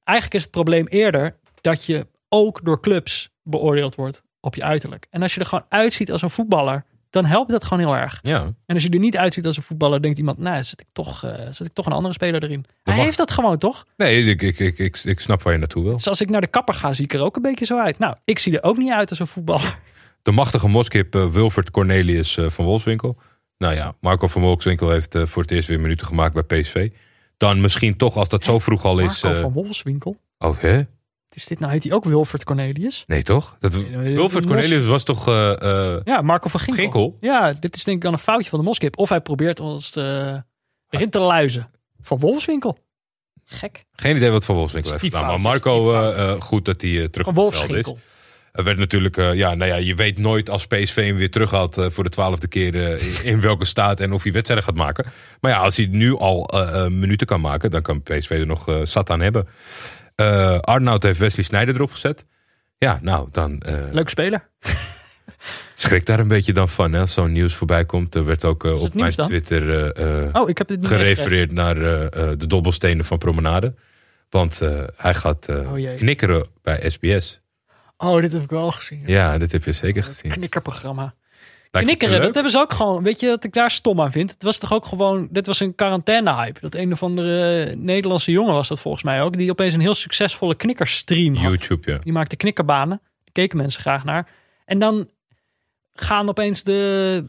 eigenlijk 0.04 0.36
is 0.38 0.42
het 0.42 0.52
probleem 0.52 0.88
eerder 0.88 1.36
dat 1.62 1.86
je 1.86 2.08
ook 2.30 2.60
door 2.66 2.82
clubs 2.82 3.30
beoordeeld 3.44 3.96
wordt 3.96 4.24
op 4.40 4.56
je 4.56 4.64
uiterlijk. 4.64 5.08
En 5.10 5.22
als 5.22 5.34
je 5.34 5.40
er 5.40 5.46
gewoon 5.46 5.66
uitziet 5.70 6.12
als 6.12 6.22
een 6.22 6.30
voetballer, 6.30 6.84
dan 7.10 7.26
helpt 7.26 7.52
dat 7.52 7.64
gewoon 7.64 7.80
heel 7.80 7.96
erg. 7.96 8.20
Ja, 8.22 8.42
En 8.66 8.74
als 8.76 8.84
je 8.84 8.90
er 8.90 9.00
niet 9.00 9.18
uitziet 9.18 9.46
als 9.46 9.58
een 9.58 9.64
voetballer, 9.64 10.02
denkt 10.02 10.18
iemand, 10.18 10.38
nou, 10.38 10.64
zet 10.64 10.82
ik 10.82 10.88
toch, 10.92 11.24
eh, 11.24 11.34
zet 11.52 11.68
ik 11.68 11.74
toch 11.74 11.86
een 11.86 11.92
andere 11.92 12.14
speler 12.14 12.44
erin. 12.44 12.66
Hij 12.84 12.96
mag- 12.96 13.04
heeft 13.06 13.18
dat 13.18 13.32
gewoon, 13.32 13.58
toch? 13.58 13.86
nee, 13.98 14.24
ik, 14.26 14.42
ik, 14.42 14.60
ik, 14.60 14.78
ik, 14.78 14.98
ik 15.04 15.20
snap 15.20 15.42
waar 15.42 15.54
je 15.54 15.60
naartoe 15.60 15.84
wil. 15.84 15.94
Dus 15.94 16.08
als 16.08 16.22
ik 16.22 16.30
naar 16.30 16.42
de 16.42 16.48
kapper 16.48 16.74
ga, 16.74 16.94
zie 16.94 17.04
ik 17.04 17.14
er 17.14 17.22
ook 17.22 17.36
een 17.36 17.42
beetje 17.42 17.66
zo 17.66 17.80
uit. 17.80 18.00
Nou, 18.00 18.16
ik 18.26 18.40
zie 18.40 18.54
er 18.60 18.64
ook 18.64 18.78
niet 18.78 18.92
uit 18.92 19.10
als 19.10 19.20
een 19.20 19.28
voetballer. 19.28 19.80
De 20.22 20.32
machtige 20.32 20.68
moskip 20.68 21.16
eh, 21.16 21.28
Wilfred 21.28 21.72
Cornelius 21.72 22.38
eh, 22.38 22.50
van 22.50 22.66
Wolfswinkel. 22.66 23.18
Nou 23.62 23.76
ja, 23.76 23.96
Marco 24.00 24.28
van 24.28 24.42
Wolfswinkel 24.42 24.90
heeft 24.90 25.16
eh, 25.16 25.26
voor 25.26 25.42
het 25.42 25.52
eerst 25.52 25.68
weer 25.68 25.80
minuten 25.80 26.08
gemaakt 26.08 26.34
bij 26.34 26.62
PSV. 26.62 26.92
Dan 27.38 27.62
misschien 27.62 27.98
toch, 27.98 28.18
als 28.18 28.30
dat 28.30 28.44
zo 28.44 28.60
vroeg 28.60 28.86
al 28.86 29.00
is... 29.00 29.22
Marco 29.22 29.38
eh, 29.38 29.42
van 29.44 29.52
Wolfswinkel. 29.54 30.18
Oh, 30.38 30.60
hè? 30.60 30.82
Is 31.30 31.46
dit 31.46 31.60
nou? 31.60 31.72
Heet 31.72 31.84
hij 31.84 31.94
ook 31.94 32.04
Wilfred 32.06 32.44
Cornelius? 32.44 33.04
Nee, 33.08 33.24
toch? 33.24 33.56
Dat, 33.60 33.74
nee, 33.74 34.16
Wilfred 34.16 34.46
Cornelius 34.46 34.86
was 34.86 35.04
toch... 35.04 35.28
eh, 35.28 35.98
Ja, 36.04 36.22
Marco 36.22 36.50
van 36.50 36.60
Ginkel. 36.60 36.82
Ginkel? 36.84 37.18
Ja, 37.20 37.54
dit 37.54 37.76
is 37.76 37.84
denk 37.84 37.98
ik 37.98 38.04
dan 38.04 38.14
een 38.14 38.20
foutje 38.20 38.50
van 38.50 38.60
de 38.60 38.66
moskip. 38.66 38.98
Of 38.98 39.10
hij 39.10 39.22
probeert 39.22 39.60
ons 39.60 39.96
eh, 39.96 40.38
erin 40.90 41.10
te 41.10 41.20
luizen. 41.20 41.72
Van 42.02 42.20
Wolfswinkel. 42.20 42.78
Gek. 43.46 43.86
geen 43.92 44.16
idee 44.16 44.30
wat 44.30 44.46
van 44.46 44.56
Wolfswinkel 44.56 44.92
heeft 44.92 45.04
is 45.04 45.10
gedaan. 45.10 45.28
Maar 45.28 45.40
Marco, 45.40 46.38
goed 46.40 46.66
dat 46.66 46.82
hij 46.82 47.10
terug 47.10 47.28
Van 47.28 47.38
op 47.38 47.52
het 47.52 47.62
veld 47.62 47.78
is. 47.88 47.94
Er 48.52 48.64
werd 48.64 48.78
natuurlijk, 48.78 49.18
eh, 49.18 49.34
ja, 49.34 49.54
nou 49.54 49.72
ja, 49.72 49.76
je 49.78 49.96
weet 49.96 50.18
nooit 50.18 50.50
als 50.50 50.68
PSV 50.68 50.96
hem 50.96 51.16
weer 51.16 51.32
terughaalt 51.32 51.78
eh, 51.78 51.90
voor 51.90 52.04
de 52.04 52.10
twaalfde 52.10 52.48
keer 52.48 52.94
eh, 52.94 53.26
in- 53.26 53.42
welke 53.42 53.66
staat 53.66 54.00
en 54.00 54.12
of 54.12 54.24
hij 54.24 54.32
wedstrijden 54.32 54.66
gaat 54.68 54.76
maken. 54.78 55.06
Maar 55.42 55.52
ja, 55.52 55.58
als 55.58 55.78
hij 55.78 55.86
nu 55.86 56.16
al 56.18 56.50
minuten 56.90 57.28
kan 57.28 57.42
maken, 57.42 57.72
dan 57.72 57.82
kan 57.82 58.04
PSV 58.04 58.30
er 58.30 58.46
nog 58.46 58.80
zat 58.84 59.10
aan 59.10 59.22
hebben. 59.22 59.48
Arnoud 60.62 61.04
heeft 61.04 61.20
Wesley 61.20 61.44
Sneijder 61.46 61.76
erop 61.76 61.92
gezet. 61.92 62.26
Ja, 62.78 63.00
nou, 63.02 63.28
dan 63.32 63.62
Leuk 63.92 64.10
speler. 64.10 64.50
schrik 65.74 66.06
daar 66.06 66.20
een 66.20 66.28
beetje 66.28 66.54
dan 66.54 66.70
van. 66.70 66.94
hè, 66.94 67.00
Als 67.00 67.14
zo'n 67.14 67.32
nieuws 67.32 67.54
voorbij 67.56 67.86
komt, 67.86 68.16
er 68.16 68.26
werd 68.26 68.46
ook 68.46 68.64
op 68.64 68.94
mijn 68.94 69.14
dan? 69.16 69.28
Twitter 69.28 69.92
Oh, 70.34 70.50
ik 70.50 70.58
heb 70.58 70.68
dit 70.68 70.80
niet 70.80 70.88
gerefereerd 70.88 71.52
naar 71.52 71.76
de 72.38 72.48
dobbelstenen 72.48 73.06
van 73.06 73.18
Promenade. 73.18 73.74
Want 74.30 74.60
hij 74.96 75.14
gaat 75.14 75.48
Oh 75.50 75.96
knikkeren 75.98 76.48
bij 76.62 76.90
SBS. 76.90 77.42
Oh, 78.04 78.22
dit 78.22 78.34
heb 78.34 78.42
ik 78.42 78.50
wel 78.50 78.70
gezien. 78.70 79.04
Ja, 79.06 79.38
dit 79.38 79.52
heb 79.52 79.64
je 79.64 79.72
zeker 79.72 80.04
gezien. 80.04 80.32
Knikkerprogramma. 80.32 81.14
Knikkeren, 81.72 82.14
dat 82.16 82.24
leuk? 82.24 82.34
hebben 82.34 82.52
ze 82.52 82.58
ook 82.60 82.74
gewoon. 82.74 83.04
Weet 83.04 83.20
je 83.20 83.28
wat 83.28 83.44
ik 83.44 83.54
daar 83.54 83.72
stom 83.72 84.02
aan 84.02 84.12
vind? 84.12 84.32
Het 84.32 84.44
was 84.44 84.58
toch 84.60 84.74
ook 84.74 84.86
gewoon. 84.86 85.28
Dit 85.32 85.48
was 85.48 85.60
een 85.60 85.76
quarantaine-hype. 85.76 86.60
Dat 86.60 86.76
een 86.76 86.92
of 86.92 87.04
andere 87.04 87.66
Nederlandse 87.76 88.32
jongen 88.32 88.54
was 88.54 88.68
dat 88.68 88.82
volgens 88.82 89.04
mij 89.04 89.22
ook. 89.22 89.38
Die 89.38 89.52
opeens 89.52 89.74
een 89.74 89.80
heel 89.80 89.94
succesvolle 89.94 90.56
knikkerstream 90.56 91.36
had. 91.36 91.44
YouTube, 91.44 91.92
ja. 91.92 91.98
Die 91.98 92.14
maakte 92.14 92.36
knikkerbanen. 92.36 92.98
Daar 93.04 93.32
keken 93.32 93.58
mensen 93.58 93.82
graag 93.82 94.04
naar. 94.04 94.28
En 94.66 94.80
dan 94.80 95.10
gaan 95.94 96.30
opeens 96.30 96.64
de 96.64 97.26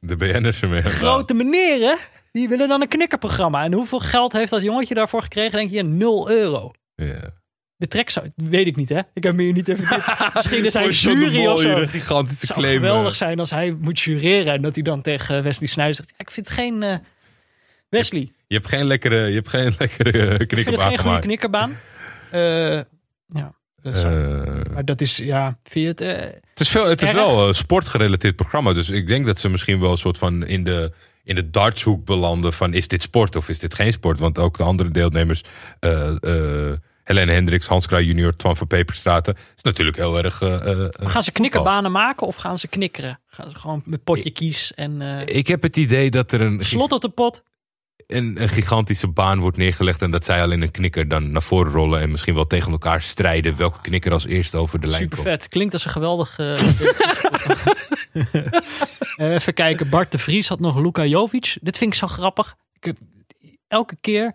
De 0.00 0.16
BN'ers 0.16 0.62
ermee. 0.62 0.82
grote 0.82 1.34
meneren. 1.34 1.96
Die 2.32 2.48
willen 2.48 2.68
dan 2.68 2.80
een 2.82 2.88
knikkerprogramma. 2.88 3.64
En 3.64 3.72
hoeveel 3.72 4.00
geld 4.00 4.32
heeft 4.32 4.50
dat 4.50 4.62
jongetje 4.62 4.94
daarvoor 4.94 5.22
gekregen? 5.22 5.58
Denk 5.58 5.70
je, 5.70 5.82
0 5.82 6.30
euro. 6.30 6.70
Ja. 6.96 7.32
De 7.78 7.86
trek 7.86 8.10
zou, 8.10 8.30
weet 8.34 8.66
ik 8.66 8.76
niet, 8.76 8.88
hè? 8.88 9.00
Ik 9.14 9.22
heb 9.22 9.34
me 9.34 9.42
hier 9.42 9.52
niet 9.52 9.68
even. 9.68 10.02
Misschien 10.34 10.64
is 10.64 10.74
hij 10.74 10.88
jury 10.88 11.46
of 11.46 11.60
zo. 11.60 11.76
een 11.76 11.88
gigantische 11.88 12.38
Het 12.40 12.46
zou 12.46 12.60
claim. 12.60 12.74
geweldig 12.76 13.10
eh, 13.12 13.16
zijn 13.18 13.38
als 13.38 13.50
hij 13.50 13.76
moet 13.80 14.00
jureren 14.00 14.52
en 14.52 14.62
dat 14.62 14.74
hij 14.74 14.82
dan 14.84 15.02
tegen 15.02 15.42
Wesley 15.42 15.68
Sneijder 15.68 15.96
zegt: 15.96 16.08
ja, 16.08 16.14
Ik 16.18 16.30
vind 16.30 16.50
geen. 16.50 16.82
eh, 16.82 16.96
Wesley, 17.88 18.32
Je 18.46 18.54
hebt 18.54 18.68
geen 18.68 18.84
lekkere, 18.86 19.26
je 19.28 19.34
hebt 19.34 19.48
geen 19.48 19.74
lekkere 19.78 20.10
eh, 20.10 20.32
ik 20.32 20.36
vind 20.36 20.46
knikkerbaan 20.48 20.88
geen 20.88 20.98
goede 20.98 21.18
knikkerbaan. 21.18 21.76
Eh, 22.30 22.80
ja, 23.26 23.54
dat 23.82 23.94
is 23.96 24.02
maar 24.72 24.84
dat 24.84 25.00
is, 25.00 25.16
ja, 25.16 25.58
vind 25.64 25.98
je 25.98 26.04
het. 26.06 26.22
Het 26.50 26.60
is, 26.60 26.68
veel, 26.68 26.84
het 26.88 27.02
is 27.02 27.12
wel 27.12 27.48
een 27.48 27.54
sportgerelateerd 27.54 28.36
programma. 28.36 28.72
Dus 28.72 28.90
ik 28.90 29.06
denk 29.08 29.26
dat 29.26 29.38
ze 29.38 29.48
misschien 29.48 29.80
wel 29.80 29.90
een 29.90 29.98
soort 29.98 30.18
van 30.18 30.46
in 30.46 30.64
de, 30.64 30.92
in 31.24 31.34
de 31.34 31.50
dartshoek 31.50 32.04
belanden 32.04 32.52
van 32.52 32.74
is 32.74 32.88
dit 32.88 33.02
sport 33.02 33.36
of 33.36 33.48
is 33.48 33.58
dit 33.58 33.74
geen 33.74 33.92
sport? 33.92 34.18
Want 34.18 34.38
ook 34.38 34.56
de 34.56 34.62
andere 34.62 34.88
deelnemers, 34.88 35.42
Helene 37.08 37.32
Hendricks, 37.32 37.66
Hans 37.66 37.86
Kraaij 37.86 38.04
junior, 38.04 38.36
Twan 38.36 38.56
van 38.56 38.66
Peperstraten, 38.66 39.36
is 39.56 39.62
natuurlijk 39.62 39.96
heel 39.96 40.16
erg... 40.16 40.42
eh, 40.42 40.84
eh, 40.84 40.88
gaan 40.90 41.22
ze 41.22 41.32
knikkerbanen 41.32 41.92
maken 41.92 42.26
of 42.26 42.36
gaan 42.36 42.58
ze 42.58 42.68
knikkeren? 42.68 43.20
Gaan 43.26 43.50
ze 43.50 43.56
gewoon 43.56 43.82
met 43.84 44.04
potje 44.04 44.30
kies 44.30 44.74
en 44.74 45.02
eh, 45.02 45.36
Ik 45.36 45.46
heb 45.46 45.62
het 45.62 45.76
idee 45.76 46.10
dat 46.10 46.32
er 46.32 46.40
een, 46.40 46.62
slot 46.64 46.92
op 46.92 47.00
de 47.00 47.08
pot? 47.08 47.42
een, 48.06 48.42
een 48.42 48.48
gigantische 48.48 49.08
baan 49.08 49.40
wordt 49.40 49.56
neergelegd 49.56 50.02
en 50.02 50.10
dat 50.10 50.24
zij 50.24 50.42
alleen 50.42 50.62
een 50.62 50.70
knikker 50.70 51.08
dan 51.08 51.30
naar 51.30 51.42
voren 51.42 51.72
rollen 51.72 52.00
en 52.00 52.10
misschien 52.10 52.34
wel 52.34 52.46
tegen 52.46 52.72
elkaar 52.72 53.02
strijden 53.02 53.56
welke 53.56 53.80
knikker 53.80 54.12
als 54.12 54.26
eerste 54.26 54.56
over 54.56 54.80
de 54.80 54.86
lijn 54.86 55.02
Super 55.02 55.16
komt. 55.16 55.28
vet. 55.28 55.48
Klinkt 55.48 55.72
als 55.72 55.84
een 55.84 55.90
geweldig. 55.90 56.38
even 59.16 59.54
kijken. 59.54 59.90
Bart 59.90 60.12
de 60.12 60.18
Vries 60.18 60.48
had 60.48 60.60
nog 60.60 60.76
Luka 60.76 61.04
Jovic. 61.04 61.56
Dit 61.60 61.78
vind 61.78 61.92
ik 61.92 61.98
zo 61.98 62.06
grappig. 62.06 62.56
Ik 62.72 62.84
heb, 62.84 62.96
elke 63.68 63.96
keer. 64.00 64.34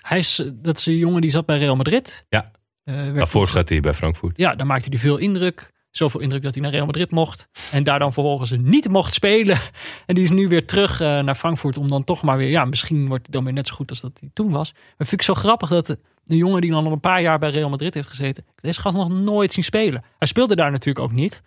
Hij 0.00 0.18
is, 0.18 0.42
dat 0.52 0.78
is 0.78 0.86
een 0.86 0.96
jongen 0.96 1.20
die 1.20 1.30
zat 1.30 1.46
bij 1.46 1.58
Real 1.58 1.76
Madrid. 1.76 2.24
Ja. 2.28 2.50
Eh, 2.84 3.14
Daarvoor 3.14 3.48
staat 3.48 3.68
hij 3.68 3.80
bij 3.80 3.94
Frankfurt. 3.94 4.36
Ja, 4.36 4.54
dan 4.54 4.66
maakte 4.66 4.88
hij 4.88 4.98
veel 4.98 5.16
indruk. 5.16 5.72
Zoveel 5.90 6.20
indruk 6.20 6.42
dat 6.42 6.54
hij 6.54 6.62
naar 6.62 6.72
Real 6.72 6.86
Madrid 6.86 7.10
mocht. 7.10 7.48
En 7.72 7.82
daar 7.82 7.98
dan 7.98 8.12
vervolgens 8.12 8.50
niet 8.50 8.88
mocht 8.88 9.12
spelen. 9.12 9.58
En 10.06 10.14
die 10.14 10.24
is 10.24 10.30
nu 10.30 10.48
weer 10.48 10.66
terug 10.66 11.00
eh, 11.00 11.20
naar 11.20 11.34
Frankfurt. 11.34 11.76
Om 11.78 11.88
dan 11.88 12.04
toch 12.04 12.22
maar 12.22 12.36
weer. 12.36 12.48
Ja, 12.48 12.64
misschien 12.64 13.08
wordt 13.08 13.22
hij 13.26 13.32
dan 13.34 13.44
weer 13.44 13.52
net 13.52 13.66
zo 13.66 13.74
goed 13.74 13.90
als 13.90 14.00
dat 14.00 14.16
hij 14.20 14.30
toen 14.32 14.50
was. 14.50 14.72
Maar 14.72 15.06
vind 15.06 15.12
ik 15.12 15.22
zo 15.22 15.34
grappig 15.34 15.68
dat 15.68 15.86
de, 15.86 15.98
de 16.24 16.36
jongen 16.36 16.60
die 16.60 16.70
dan 16.70 16.86
al 16.86 16.92
een 16.92 17.00
paar 17.00 17.22
jaar 17.22 17.38
bij 17.38 17.50
Real 17.50 17.68
Madrid 17.70 17.94
heeft 17.94 18.08
gezeten. 18.08 18.44
Deze 18.60 18.80
gast 18.80 18.96
nog 18.96 19.08
nooit 19.08 19.52
zien 19.52 19.64
spelen. 19.64 20.04
Hij 20.18 20.28
speelde 20.28 20.56
daar 20.56 20.70
natuurlijk 20.70 21.04
ook 21.04 21.12
niet. 21.12 21.42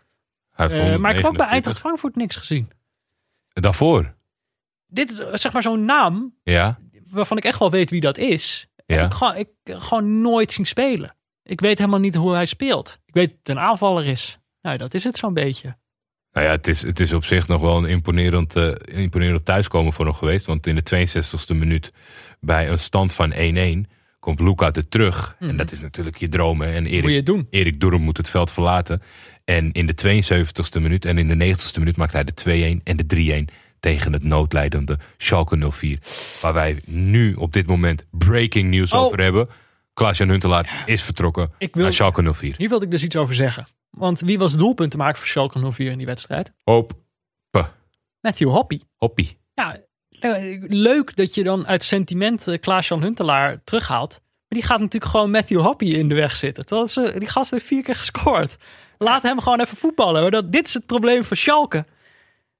Hij 0.51 0.67
heeft 0.67 0.79
Eh, 0.79 0.97
maar 0.97 1.09
ik 1.11 1.15
heb 1.17 1.25
ook 1.25 1.37
bij 1.37 1.47
149. 1.47 1.51
Eintracht 1.51 1.79
Frankfurt 1.79 2.15
niks 2.15 2.35
gezien. 2.35 2.71
Daarvoor? 3.53 4.13
Dit 4.87 5.09
is 5.31 5.41
zeg 5.41 5.53
maar 5.53 5.61
zo'n 5.61 5.85
naam 5.85 6.33
Ja. 6.43 6.79
Waarvan 7.13 7.37
ik 7.37 7.43
echt 7.43 7.59
wel 7.59 7.71
weet 7.71 7.89
wie 7.89 8.01
dat 8.01 8.17
is. 8.17 8.67
Ja. 8.85 8.95
Heb 8.95 9.05
ik 9.05 9.13
gewoon, 9.13 9.35
ik 9.35 9.47
gewoon 9.65 10.21
nooit 10.21 10.51
zien 10.51 10.65
spelen. 10.65 11.15
Ik 11.43 11.61
weet 11.61 11.77
helemaal 11.77 11.99
niet 11.99 12.15
hoe 12.15 12.33
hij 12.33 12.45
speelt. 12.45 12.99
Ik 13.05 13.13
weet 13.13 13.27
dat 13.29 13.37
het 13.37 13.49
een 13.49 13.59
aanvaller 13.63 14.05
is. 14.05 14.39
Nou, 14.61 14.77
dat 14.77 14.93
is 14.93 15.03
het 15.03 15.17
zo'n 15.17 15.33
beetje. 15.33 15.75
Nou 16.31 16.45
ja, 16.45 16.51
het 16.51 16.67
is, 16.67 16.81
het 16.81 16.99
is 16.99 17.13
op 17.13 17.25
zich 17.25 17.47
nog 17.47 17.61
wel 17.61 17.77
een 17.77 17.85
imponerend, 17.85 18.55
eh, 18.55 18.71
imponerend 18.85 19.45
thuiskomen 19.45 19.93
voor 19.93 20.05
hem 20.05 20.13
geweest. 20.13 20.45
Want 20.45 20.67
in 20.67 20.75
de 20.75 20.83
62e 20.83 21.53
minuut 21.53 21.91
bij 22.39 22.69
een 22.69 22.79
stand 22.79 23.13
van 23.13 23.33
1-1 23.33 23.87
komt 24.19 24.39
Luca 24.39 24.71
er 24.71 24.87
terug. 24.87 25.35
En 25.39 25.57
dat 25.57 25.71
is 25.71 25.79
natuurlijk 25.79 26.17
je 26.17 26.29
droom. 26.29 26.61
hè. 26.61 26.73
En 26.73 26.81
Moet 26.83 26.91
je 26.91 26.97
Erik, 27.01 27.25
doen. 27.25 27.47
Erik 27.49 27.79
Durm 27.79 28.01
moet 28.01 28.17
het 28.17 28.29
veld 28.29 28.51
verlaten. 28.51 29.01
En 29.45 29.71
in 29.71 29.85
de 29.87 29.93
72e 29.95 30.81
minuut 30.81 31.05
en 31.05 31.17
in 31.17 31.27
de 31.27 31.55
90e 31.55 31.79
minuut 31.79 31.97
maakt 31.97 32.13
hij 32.13 32.23
de 32.23 32.33
2-1 32.33 32.81
en 32.83 32.97
de 32.97 33.05
3-1 33.05 33.53
tegen 33.83 34.13
het 34.13 34.23
noodlijdende 34.23 34.99
Schalke 35.17 35.71
04. 35.71 35.97
Waar 36.41 36.53
wij 36.53 36.79
nu 36.85 37.33
op 37.33 37.53
dit 37.53 37.67
moment 37.67 38.05
breaking 38.11 38.69
news 38.69 38.93
Oh. 38.93 39.01
over 39.01 39.19
hebben. 39.21 39.49
Klaas-Jan 39.93 40.29
Huntelaar 40.29 40.83
is 40.85 41.01
vertrokken 41.03 41.51
Ik 41.57 41.73
wil- 41.75 41.83
naar 41.83 41.93
Schalke 41.93 42.33
04. 42.33 42.53
Hier 42.57 42.69
wilde 42.69 42.85
ik 42.85 42.91
dus 42.91 43.03
iets 43.03 43.15
over 43.15 43.33
zeggen. 43.35 43.67
Want 43.89 44.19
wie 44.19 44.37
was 44.37 44.57
doelpunt 44.57 44.91
te 44.91 44.97
maken 44.97 45.17
voor 45.17 45.27
Schalke 45.27 45.71
04 45.71 45.91
in 45.91 45.97
die 45.97 46.05
wedstrijd? 46.05 46.51
Hop, 46.63 46.93
Matthew 48.21 48.49
Hoppy. 48.49 48.79
hoppie. 48.97 49.37
Ja, 49.53 49.77
leuk 50.67 51.15
dat 51.15 51.35
je 51.35 51.43
dan 51.43 51.67
uit 51.67 51.83
sentiment 51.83 52.47
eh, 52.47 52.59
Klaas-Jan 52.59 53.01
Huntelaar 53.01 53.63
terughaalt. 53.63 54.09
Maar 54.19 54.59
die 54.59 54.63
gaat 54.63 54.79
natuurlijk 54.79 55.11
gewoon 55.11 55.31
Matthew 55.31 55.61
Hoppy 55.61 55.85
in 55.85 56.09
de 56.09 56.15
weg 56.15 56.35
zitten. 56.35 56.65
Terwijl 56.65 56.87
ze, 56.87 57.15
die 57.19 57.27
gast 57.29 57.51
heeft 57.51 57.65
vier 57.65 57.83
keer 57.83 57.95
gescoord. 57.95 58.55
Laat 58.97 59.23
hem 59.23 59.39
gewoon 59.41 59.59
even 59.61 59.77
voetballen. 59.77 60.21
hoor. 60.21 60.31
Dat, 60.31 60.51
dit 60.51 60.67
is 60.67 60.73
het 60.73 60.85
probleem 60.85 61.23
van 61.23 61.37
Schalke. 61.37 61.85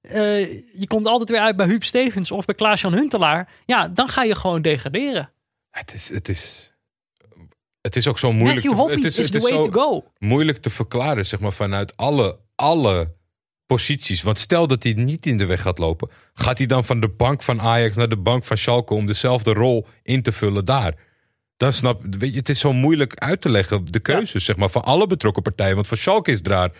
Eh, 0.03 0.53
je 0.80 0.88
komt 0.88 1.05
altijd 1.05 1.30
weer 1.30 1.39
uit 1.39 1.55
bij 1.55 1.65
Huub 1.65 1.84
Stevens 1.84 2.31
of 2.31 2.45
bij 2.45 2.55
Klaas-Jan 2.55 2.93
Huntelaar. 2.93 3.49
Ja, 3.65 3.88
dan 3.88 4.07
ga 4.07 4.23
je 4.23 4.35
gewoon 4.35 4.61
degraderen. 4.61 5.31
Het 5.69 5.93
is, 5.93 6.09
het 6.09 6.30
is, 6.30 6.73
het 7.81 7.95
is 7.95 8.07
ook 8.07 8.19
zo 8.19 8.31
moeilijk. 8.31 8.61
Te- 8.69 8.89
het 8.89 9.03
is, 9.03 9.19
is, 9.19 9.25
het 9.25 9.35
is 9.35 9.41
way 9.49 9.63
to 9.63 9.71
go. 9.71 10.11
moeilijk 10.17 10.57
te 10.57 10.69
verklaren, 10.69 11.25
zeg 11.25 11.39
maar, 11.39 11.53
vanuit 11.53 11.97
alle, 11.97 12.39
alle 12.55 13.13
posities. 13.65 14.21
Want 14.21 14.39
stel 14.39 14.67
dat 14.67 14.84
hij 14.84 14.93
niet 14.93 15.25
in 15.25 15.38
de 15.38 15.45
weg 15.45 15.61
gaat 15.61 15.77
lopen, 15.77 16.09
gaat 16.34 16.57
hij 16.57 16.67
dan 16.67 16.85
van 16.85 16.99
de 16.99 17.09
bank 17.09 17.43
van 17.43 17.61
Ajax 17.61 17.95
naar 17.95 18.09
de 18.09 18.17
bank 18.17 18.43
van 18.43 18.57
Schalke 18.57 18.93
om 18.93 19.05
dezelfde 19.05 19.53
rol 19.53 19.88
in 20.01 20.21
te 20.21 20.31
vullen 20.31 20.65
daar? 20.65 20.95
Dan 21.57 21.73
snap 21.73 22.01
weet 22.09 22.31
je, 22.31 22.38
het 22.39 22.49
is 22.49 22.59
zo 22.59 22.73
moeilijk 22.73 23.15
uit 23.15 23.41
te 23.41 23.49
leggen, 23.49 23.85
de 23.85 23.99
keuzes, 23.99 24.45
zeg 24.45 24.55
maar, 24.55 24.69
van 24.69 24.84
alle 24.84 25.07
betrokken 25.07 25.43
partijen. 25.43 25.75
Want 25.75 25.88
voor 25.88 25.97
Schalke 25.97 26.31
is 26.31 26.39
raar. 26.43 26.71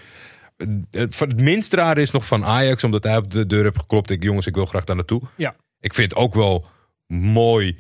Het, 0.90 1.19
het 1.19 1.40
minst 1.40 1.73
raar 1.73 1.98
is 1.98 2.11
nog 2.11 2.27
van 2.27 2.45
Ajax, 2.45 2.84
omdat 2.84 3.03
hij 3.03 3.18
op 3.18 3.31
de 3.31 3.45
deur 3.45 3.64
heeft 3.64 3.80
geklopt. 3.80 4.10
Ik, 4.10 4.23
jongens, 4.23 4.48
ik 4.48 4.56
wil 4.56 4.65
graag 4.65 4.84
daar 4.84 4.95
naartoe. 4.95 5.22
Ja. 5.35 5.56
Ik 5.80 5.94
vind 5.94 6.11
het 6.11 6.19
ook 6.19 6.34
wel 6.34 6.68
mooi. 7.07 7.80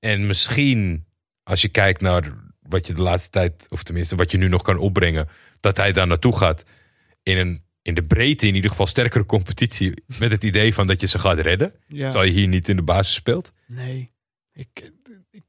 En 0.00 0.26
misschien, 0.26 1.04
als 1.42 1.62
je 1.62 1.68
kijkt 1.68 2.00
naar 2.00 2.34
wat 2.60 2.86
je 2.86 2.92
de 2.92 3.02
laatste 3.02 3.30
tijd, 3.30 3.66
of 3.68 3.82
tenminste 3.82 4.16
wat 4.16 4.30
je 4.30 4.38
nu 4.38 4.48
nog 4.48 4.62
kan 4.62 4.78
opbrengen, 4.78 5.28
dat 5.60 5.76
hij 5.76 5.92
daar 5.92 6.06
naartoe 6.06 6.36
gaat 6.36 6.64
in 7.22 7.38
een 7.38 7.62
in 7.82 7.94
de 7.94 8.02
breedte 8.02 8.46
in 8.46 8.54
ieder 8.54 8.70
geval 8.70 8.86
sterkere 8.86 9.26
competitie 9.26 10.02
met 10.18 10.30
het 10.30 10.44
idee 10.44 10.74
van 10.74 10.86
dat 10.86 11.00
je 11.00 11.06
ze 11.06 11.18
gaat 11.18 11.38
redden. 11.38 11.74
Ja. 11.86 12.10
Terwijl 12.10 12.30
je 12.30 12.38
hier 12.38 12.48
niet 12.48 12.68
in 12.68 12.76
de 12.76 12.82
basis 12.82 13.14
speelt. 13.14 13.52
Nee. 13.66 14.12
Ik, 14.52 14.92
ik, 15.30 15.42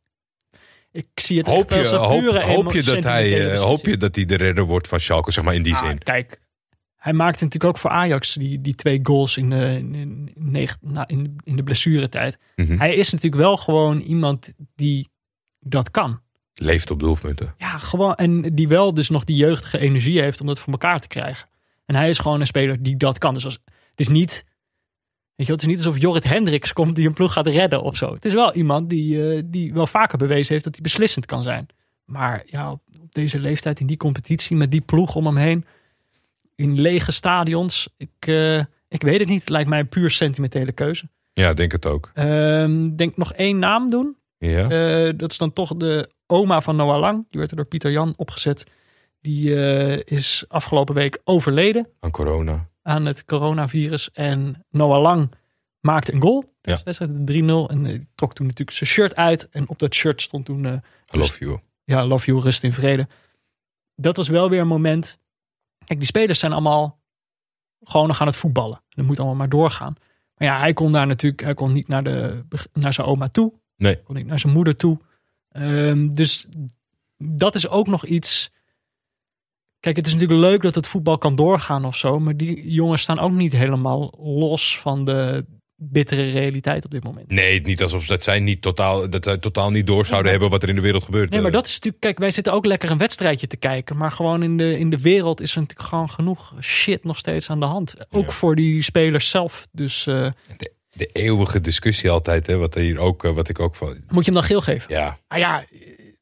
ik 0.94 1.07
zie 1.15 1.38
het 1.38 1.48
Hoop 1.48 1.57
echt 1.57 1.70
je, 1.70 1.76
als 1.78 1.91
een 1.91 1.98
hoop, 1.98 2.20
pure 2.20 2.41
hoop, 2.41 2.72
je 2.72 2.84
dat 2.84 3.03
hij, 3.03 3.52
eh, 3.52 3.60
hoop 3.60 3.86
je 3.86 3.98
dat 3.98 4.15
hij 4.15 4.26
de 4.26 4.36
redder 4.36 4.64
wordt 4.64 4.88
van 4.88 4.99
Schalke, 4.99 5.32
zeg 5.32 5.44
maar 5.44 5.53
in 5.53 5.64
die 5.64 5.74
Ah, 5.74 5.80
zin. 5.88 5.98
Kijk, 5.98 6.41
hij 6.95 7.14
maakte 7.14 7.44
natuurlijk 7.44 7.74
ook 7.74 7.82
voor 7.82 7.90
Ajax 7.90 8.34
die, 8.34 8.61
die 8.61 8.76
twee 8.76 8.99
goals 9.03 9.38
in 9.38 9.49
de, 9.49 9.78
in, 9.78 9.95
in, 9.95 10.32
negen- 10.36 10.78
nou, 10.82 11.06
in, 11.10 11.36
in 11.44 11.56
de 11.56 11.64
blessuretijd. 11.64 12.38
Mhm. 12.56 12.78
Hij 12.78 12.95
is 12.95 13.11
natuurlijk 13.11 13.41
wel 13.41 13.57
gewoon 13.57 13.99
iemand 13.99 14.53
die 14.76 15.10
dat 15.60 15.91
kan. 15.91 16.22
Leeft 16.53 16.91
op 16.91 16.99
doelpunten. 16.99 17.53
Ja, 17.57 17.78
gewoon. 17.78 18.15
En 18.15 18.41
die 18.56 18.68
wel 18.68 18.94
dus 18.94 19.10
nog 19.10 19.24
die 19.24 19.36
jeugdige 19.36 19.80
energie 19.80 20.22
heeft 20.22 20.41
om 20.41 20.48
dat 20.48 20.60
voor 20.60 20.72
elkaar 20.74 20.99
te 20.99 21.07
krijgen. 21.07 21.48
En 21.86 21.95
hij 21.95 22.10
is 22.10 22.20
gewoon 22.20 22.40
een 22.40 22.48
speler 22.48 22.84
die 22.84 22.98
dat 22.98 23.18
kan. 23.18 23.34
Dus 23.34 23.45
als, 23.45 23.60
het 23.90 23.99
is 23.99 24.07
niet. 24.07 24.44
Weet 25.36 25.48
je, 25.48 25.54
wel, 25.54 25.56
het 25.56 25.62
is 25.62 25.76
niet 25.78 25.86
alsof 25.86 26.02
Jorrit 26.02 26.24
Hendricks 26.24 26.74
komt 26.74 26.96
die 26.96 27.08
een 27.08 27.14
ploeg 27.14 27.34
gaat 27.34 27.48
redden 27.48 27.82
of 27.82 27.96
zo. 27.96 28.14
Het 28.14 28.26
is 28.26 28.34
wel 28.34 28.54
iemand 28.54 28.90
die, 28.90 29.34
eh, 29.34 29.42
die 29.46 29.74
wel 29.74 29.88
vaker 29.88 30.18
bewezen 30.18 30.52
heeft 30.52 30.64
dat 30.64 30.74
hij 30.74 30.84
beslissend 30.84 31.26
kan 31.26 31.44
zijn. 31.44 31.68
Maar 32.06 32.44
ja, 32.46 32.72
op 32.72 33.12
deze 33.12 33.40
leeftijd, 33.40 33.80
in 33.80 33.88
die 33.88 33.98
competitie, 33.98 34.56
met 34.56 34.72
die 34.72 34.82
ploeg 34.82 35.16
om 35.16 35.26
hem 35.26 35.38
heen, 35.38 35.66
in 36.56 36.82
lege 36.82 37.12
stadions, 37.12 37.90
ik, 37.98 38.10
eh, 38.20 38.60
ik 38.88 39.02
weet 39.02 39.20
het 39.20 39.30
niet. 39.30 39.40
Het 39.40 39.50
lijkt 39.50 39.70
mij 39.70 39.80
een 39.80 39.90
puur 39.90 40.10
sentimentele 40.10 40.72
keuze. 40.72 41.10
Ja, 41.34 41.54
denk 41.54 41.72
het 41.72 41.86
ook. 41.86 42.12
Ehm, 42.14 42.96
denk 42.96 43.18
nog 43.18 43.34
één 43.34 43.60
naam 43.60 43.90
doen. 43.90 44.18
Ja. 44.38 44.70
Eh, 44.70 45.14
dat 45.18 45.32
is 45.32 45.38
dan 45.38 45.54
toch 45.54 45.76
de 45.76 46.10
oma 46.28 46.62
van 46.62 46.76
Noah 46.76 47.00
Lang. 47.00 47.26
Die 47.30 47.40
werd 47.40 47.52
er 47.52 47.58
door 47.58 47.66
Pieter 47.66 47.92
Jan 47.92 48.14
opgezet. 48.16 48.64
Die 49.22 49.56
is 50.04 50.46
afgelopen 50.48 50.96
week 50.96 51.22
overleden 51.24 51.88
Aan 52.00 52.12
corona. 52.12 52.68
Aan 52.84 53.06
het 53.06 53.26
coronavirus. 53.26 54.12
En 54.12 54.66
Noah 54.70 55.02
Lang 55.02 55.32
maakte 55.80 56.14
een 56.14 56.22
goal. 56.22 56.54
Ja. 56.62 56.72
Ja. 56.74 56.82
wedstrijd 56.84 57.12
3-0. 57.12 57.14
En 57.72 57.86
eh, 57.86 58.00
trok 58.16 58.34
toen 58.34 58.46
natuurlijk 58.48 58.78
zijn 58.78 58.90
shirt 58.90 59.16
uit. 59.16 59.50
En 59.50 59.70
op 59.70 59.80
dat 59.80 59.94
shirt 59.94 60.22
stond 60.22 60.46
toen... 60.46 60.66
eh, 60.66 60.74
I 61.14 61.18
love 61.18 61.46
you. 61.46 61.60
ja, 61.84 62.06
love 62.06 62.26
you, 62.26 62.40
rust 62.40 62.64
in 62.64 62.74
vrede. 62.74 63.08
Dat 63.96 64.18
was 64.18 64.28
wel 64.28 64.50
weer 64.50 64.60
een 64.62 64.68
moment. 64.68 65.20
Kijk, 65.86 66.00
die 66.00 66.08
spelers 66.08 66.40
zijn 66.40 66.52
allemaal 66.52 67.00
gewoon 67.84 68.08
nog 68.08 68.22
aan 68.22 68.28
het 68.28 68.36
voetballen. 68.36 68.82
Dat 68.90 69.06
moet 69.06 69.18
allemaal 69.18 69.36
maar 69.38 69.50
doorgaan. 69.50 69.96
Maar 70.36 70.48
ja, 70.48 70.60
hij 70.60 70.74
kon 70.74 70.92
daar 70.92 71.08
natuurlijk, 71.08 71.42
hij 71.42 71.54
kon 71.54 71.74
niet 71.74 71.88
naar, 71.88 72.04
de, 72.04 72.44
naar 72.74 72.94
zijn 72.94 73.08
oma 73.08 73.28
toe. 73.28 73.54
Nee. 73.76 74.02
Kon 74.04 74.16
niet 74.16 74.26
naar 74.26 74.40
zijn 74.40 74.54
moeder 74.54 74.76
toe. 74.76 75.00
Ehm, 75.50 76.14
dus 76.14 76.48
dat 77.18 77.56
is 77.56 77.68
ook 77.68 77.88
nog 77.88 78.06
iets. 78.06 78.52
Kijk, 79.84 79.96
het 79.96 80.06
is 80.08 80.14
natuurlijk 80.14 80.40
leuk 80.40 80.62
dat 80.62 80.76
het 80.76 80.88
voetbal 80.88 81.18
kan 81.18 81.36
doorgaan 81.36 81.86
of 81.86 81.96
zo. 81.96 82.20
Maar 82.20 82.38
die 82.38 82.72
jongens 82.72 83.02
staan 83.02 83.20
ook 83.20 83.32
niet 83.32 83.52
helemaal 83.52 84.14
los 84.20 84.80
van 84.80 85.06
de 85.06 85.46
bittere 85.76 86.30
realiteit 86.30 86.86
op 86.86 86.92
dit 86.92 87.04
moment. 87.04 87.32
Nee, 87.32 87.62
niet 87.62 87.82
alsof 87.82 88.06
dat 88.06 88.24
zij 88.24 88.40
niet 88.40 88.62
totaal, 88.62 89.10
dat 89.10 89.24
zij 89.24 89.38
totaal 89.38 89.72
niet 89.72 89.88
door 89.88 90.06
zouden 90.06 90.32
hebben 90.32 90.50
wat 90.50 90.64
er 90.64 90.70
in 90.70 90.76
de 90.76 90.82
wereld 90.82 91.04
gebeurt. 91.04 91.30
Nee, 91.30 91.42
maar 91.42 91.50
Eh, 91.50 91.56
dat 91.56 91.68
is 91.68 91.74
natuurlijk... 91.74 92.02
Kijk, 92.02 92.18
wij 92.18 92.32
zitten 92.32 92.54
ook 92.54 92.66
lekker 92.66 92.92
een 92.92 92.98
wedstrijdje 92.98 93.48
te 93.48 93.58
kijken. 93.58 93.98
Maar 93.98 94.12
gewoon 94.12 94.44
in 94.44 94.58
de, 94.58 94.80
in 94.80 94.90
de 94.90 95.02
wereld 95.02 95.42
is 95.42 95.54
er 95.56 95.60
natuurlijk 95.60 95.90
gewoon 95.90 96.10
genoeg 96.10 96.54
shit 96.62 97.04
nog 97.04 97.18
steeds 97.18 97.50
aan 97.50 97.60
de 97.60 97.66
hand. 97.66 97.96
Ook 98.12 98.26
Ja. 98.26 98.32
voor 98.32 98.56
die 98.56 98.82
spelers 98.82 99.30
zelf. 99.30 99.68
Dus 99.72 100.08
eh, 100.08 100.30
De 100.94 101.06
eeuwige 101.06 101.62
discussie 101.62 102.10
altijd, 102.10 102.48
hè, 102.48 102.58
wat, 102.58 102.76
hier 102.76 103.00
ook, 103.00 103.24
eh, 103.24 103.32
wat 103.34 103.50
ik 103.50 103.60
ook 103.60 103.76
van. 103.76 103.88
moet 103.88 104.26
je 104.26 104.32
hem 104.32 104.40
dan 104.40 104.44
geel 104.50 104.62
geven? 104.62 104.94
Ja, 104.94 105.18
Ah 105.28 105.38
ja, 105.40 105.64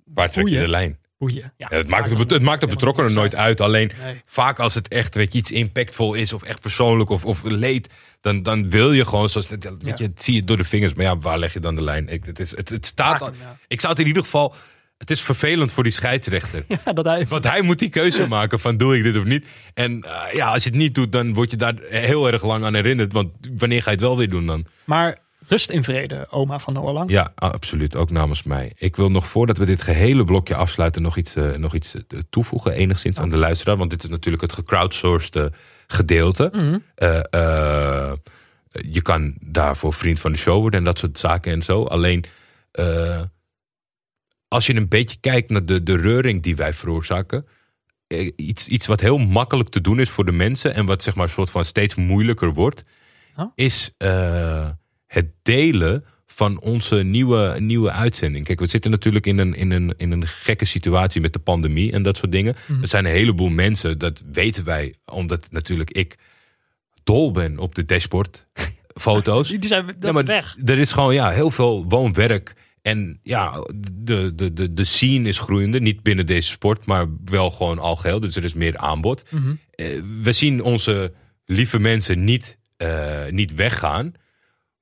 waar 0.05 0.31
trek 0.31 0.47
je 0.47 0.59
de 0.59 0.67
lijn? 0.67 0.99
Boeien. 1.21 1.53
Ja, 1.57 1.67
Ja, 1.69 1.77
het 1.77 1.87
maakt, 1.87 2.17
het, 2.17 2.31
het 2.31 2.41
maakt 2.41 2.61
de 2.61 2.67
betrokkenen 2.67 3.13
nooit 3.13 3.35
uit. 3.35 3.61
Alleen 3.61 3.91
Nee. 4.03 4.21
vaak 4.25 4.59
als 4.59 4.73
het 4.73 4.87
echt 4.87 5.15
weet 5.15 5.33
je, 5.33 5.39
iets 5.39 5.51
impactvol 5.51 6.13
is 6.13 6.33
of 6.33 6.43
echt 6.43 6.61
persoonlijk 6.61 7.09
of, 7.09 7.25
of 7.25 7.41
leed, 7.43 7.89
dan, 8.21 8.43
dan 8.43 8.69
wil 8.69 8.91
je 8.91 9.05
gewoon, 9.05 9.29
zoals 9.29 9.47
weet 9.79 9.97
je, 9.97 10.03
het 10.03 10.23
zie 10.23 10.35
je 10.35 10.41
door 10.41 10.57
de 10.57 10.63
vingers. 10.63 10.93
Maar 10.93 11.05
ja, 11.05 11.17
waar 11.17 11.39
leg 11.39 11.53
je 11.53 11.59
dan 11.59 11.75
de 11.75 11.81
lijn? 11.81 12.09
Ik, 12.09 12.25
het, 12.25 12.39
is, 12.39 12.55
het, 12.55 12.69
het 12.69 12.85
staat. 12.85 13.21
Al-. 13.21 13.31
Ik 13.67 13.79
zou 13.79 13.91
het 13.93 14.01
in 14.01 14.07
ieder 14.07 14.23
geval. 14.23 14.55
Het 14.97 15.09
is 15.11 15.21
vervelend 15.21 15.71
voor 15.71 15.83
die 15.83 15.91
scheidsrechter. 15.91 16.63
Ja, 16.85 16.93
dat 16.93 17.05
hij... 17.05 17.25
Want 17.27 17.43
hij 17.43 17.61
moet 17.61 17.79
die 17.79 17.89
keuze 17.89 18.27
maken 18.27 18.59
van 18.59 18.77
doe 18.77 18.97
ik 18.97 19.03
dit 19.03 19.17
of 19.17 19.23
niet. 19.23 19.45
En 19.73 20.01
eh, 20.01 20.33
ja, 20.33 20.51
als 20.51 20.63
je 20.63 20.69
het 20.69 20.77
niet 20.77 20.95
doet, 20.95 21.11
dan 21.11 21.33
word 21.33 21.51
je 21.51 21.57
daar 21.57 21.75
heel 21.89 22.27
erg 22.31 22.43
lang 22.43 22.63
aan 22.65 22.73
herinnerd. 22.73 23.13
Want 23.13 23.31
wanneer 23.57 23.79
ga 23.83 23.89
je 23.89 23.95
het 23.95 24.05
wel 24.05 24.17
weer 24.17 24.29
doen 24.29 24.45
dan? 24.45 24.65
Maar 24.85 25.17
rust 25.51 25.69
in 25.69 25.83
vrede, 25.83 26.27
oma 26.29 26.59
van 26.59 26.73
Noah 26.73 26.93
Lang. 26.93 27.09
Ja, 27.09 27.31
absoluut. 27.35 27.95
Ook 27.95 28.09
namens 28.11 28.43
mij. 28.43 28.73
Ik 28.75 28.95
wil 28.95 29.09
nog 29.09 29.27
voordat 29.27 29.57
we 29.57 29.65
dit 29.65 29.81
gehele 29.81 30.23
blokje 30.23 30.55
afsluiten 30.55 31.01
nog 31.01 31.17
iets, 31.17 31.35
eh, 31.35 31.51
nog 31.51 31.73
iets 31.73 31.95
eh, 31.95 32.19
toevoegen. 32.29 32.73
Enigszins 32.73 33.19
aan 33.19 33.29
de 33.29 33.37
luisteraar. 33.37 33.77
Want 33.77 33.89
dit 33.89 34.03
is 34.03 34.09
natuurlijk 34.09 34.41
het 34.43 34.53
gecrowdsourced 34.53 35.35
eh, 35.35 35.45
gedeelte. 35.87 36.49
Mhm. 36.53 36.77
Je 38.91 39.01
kan 39.01 39.35
daarvoor 39.39 39.93
vriend 39.93 40.19
van 40.19 40.31
de 40.31 40.37
show 40.37 40.59
worden 40.59 40.79
en 40.79 40.85
dat 40.85 40.99
soort 40.99 41.17
zaken 41.17 41.51
en 41.51 41.61
zo. 41.61 41.83
Alleen 41.83 42.25
als 44.47 44.65
je 44.65 44.75
een 44.75 44.89
beetje 44.89 45.17
kijkt 45.19 45.49
naar 45.49 45.65
de, 45.65 45.83
de 45.83 45.97
reuring 45.97 46.43
die 46.43 46.55
wij 46.55 46.73
veroorzaken. 46.73 47.45
Iets, 48.35 48.67
iets 48.67 48.87
wat 48.87 48.99
heel 48.99 49.17
makkelijk 49.17 49.69
te 49.69 49.81
doen 49.81 49.99
is 49.99 50.09
voor 50.09 50.25
de 50.25 50.31
mensen 50.31 50.73
en 50.73 50.85
wat 50.85 51.03
zeg 51.03 51.15
maar 51.15 51.25
een 51.25 51.31
soort 51.31 51.51
van 51.51 51.65
steeds 51.65 51.95
moeilijker 51.95 52.53
wordt, 52.53 52.83
is 53.55 53.95
het 55.11 55.25
delen 55.41 56.03
van 56.27 56.61
onze 56.61 56.95
nieuwe, 56.95 57.55
nieuwe 57.59 57.91
uitzending. 57.91 58.45
Kijk, 58.45 58.59
we 58.59 58.67
zitten 58.67 58.91
natuurlijk 58.91 59.25
in 59.25 59.37
een, 59.37 59.53
in, 59.53 59.71
een, 59.71 59.93
in 59.97 60.11
een 60.11 60.27
gekke 60.27 60.65
situatie 60.65 61.21
met 61.21 61.33
de 61.33 61.39
pandemie 61.39 61.91
en 61.91 62.03
dat 62.03 62.17
soort 62.17 62.31
dingen. 62.31 62.55
Mhm. 62.67 62.81
Er 62.81 62.87
zijn 62.87 63.05
een 63.05 63.11
heleboel 63.11 63.49
mensen, 63.49 63.97
dat 63.97 64.23
weten 64.31 64.63
wij, 64.63 64.93
omdat 65.05 65.47
natuurlijk 65.49 65.91
ik 65.91 66.17
dol 67.03 67.31
ben 67.31 67.57
op 67.57 67.75
de 67.75 67.85
dashboardfoto's. 67.85 69.49
Die 69.59 69.65
zijn 69.65 69.85
dat 69.85 69.95
Ja, 69.99 70.11
maar 70.11 70.25
weg. 70.25 70.57
Er 70.65 70.79
is 70.79 70.91
gewoon 70.91 71.13
ja, 71.13 71.29
heel 71.29 71.51
veel 71.51 71.85
woon-werk. 71.87 72.55
En 72.81 73.19
ja, 73.23 73.65
de, 73.75 74.35
de, 74.35 74.53
de, 74.53 74.73
de 74.73 74.85
scene 74.85 75.27
is 75.27 75.39
groeiende. 75.39 75.79
Niet 75.79 76.03
binnen 76.03 76.25
deze 76.25 76.49
sport, 76.49 76.85
maar 76.85 77.05
wel 77.25 77.51
gewoon 77.51 77.79
algeheel. 77.79 78.19
Dus 78.19 78.35
er 78.35 78.43
is 78.43 78.53
meer 78.53 78.77
aanbod. 78.77 79.23
Mhm. 79.31 79.53
Eh, 79.71 79.87
we 80.21 80.31
zien 80.31 80.63
onze 80.63 81.13
lieve 81.45 81.79
mensen 81.79 82.23
niet, 82.23 82.57
eh, 82.77 83.25
niet 83.29 83.53
weggaan. 83.53 84.13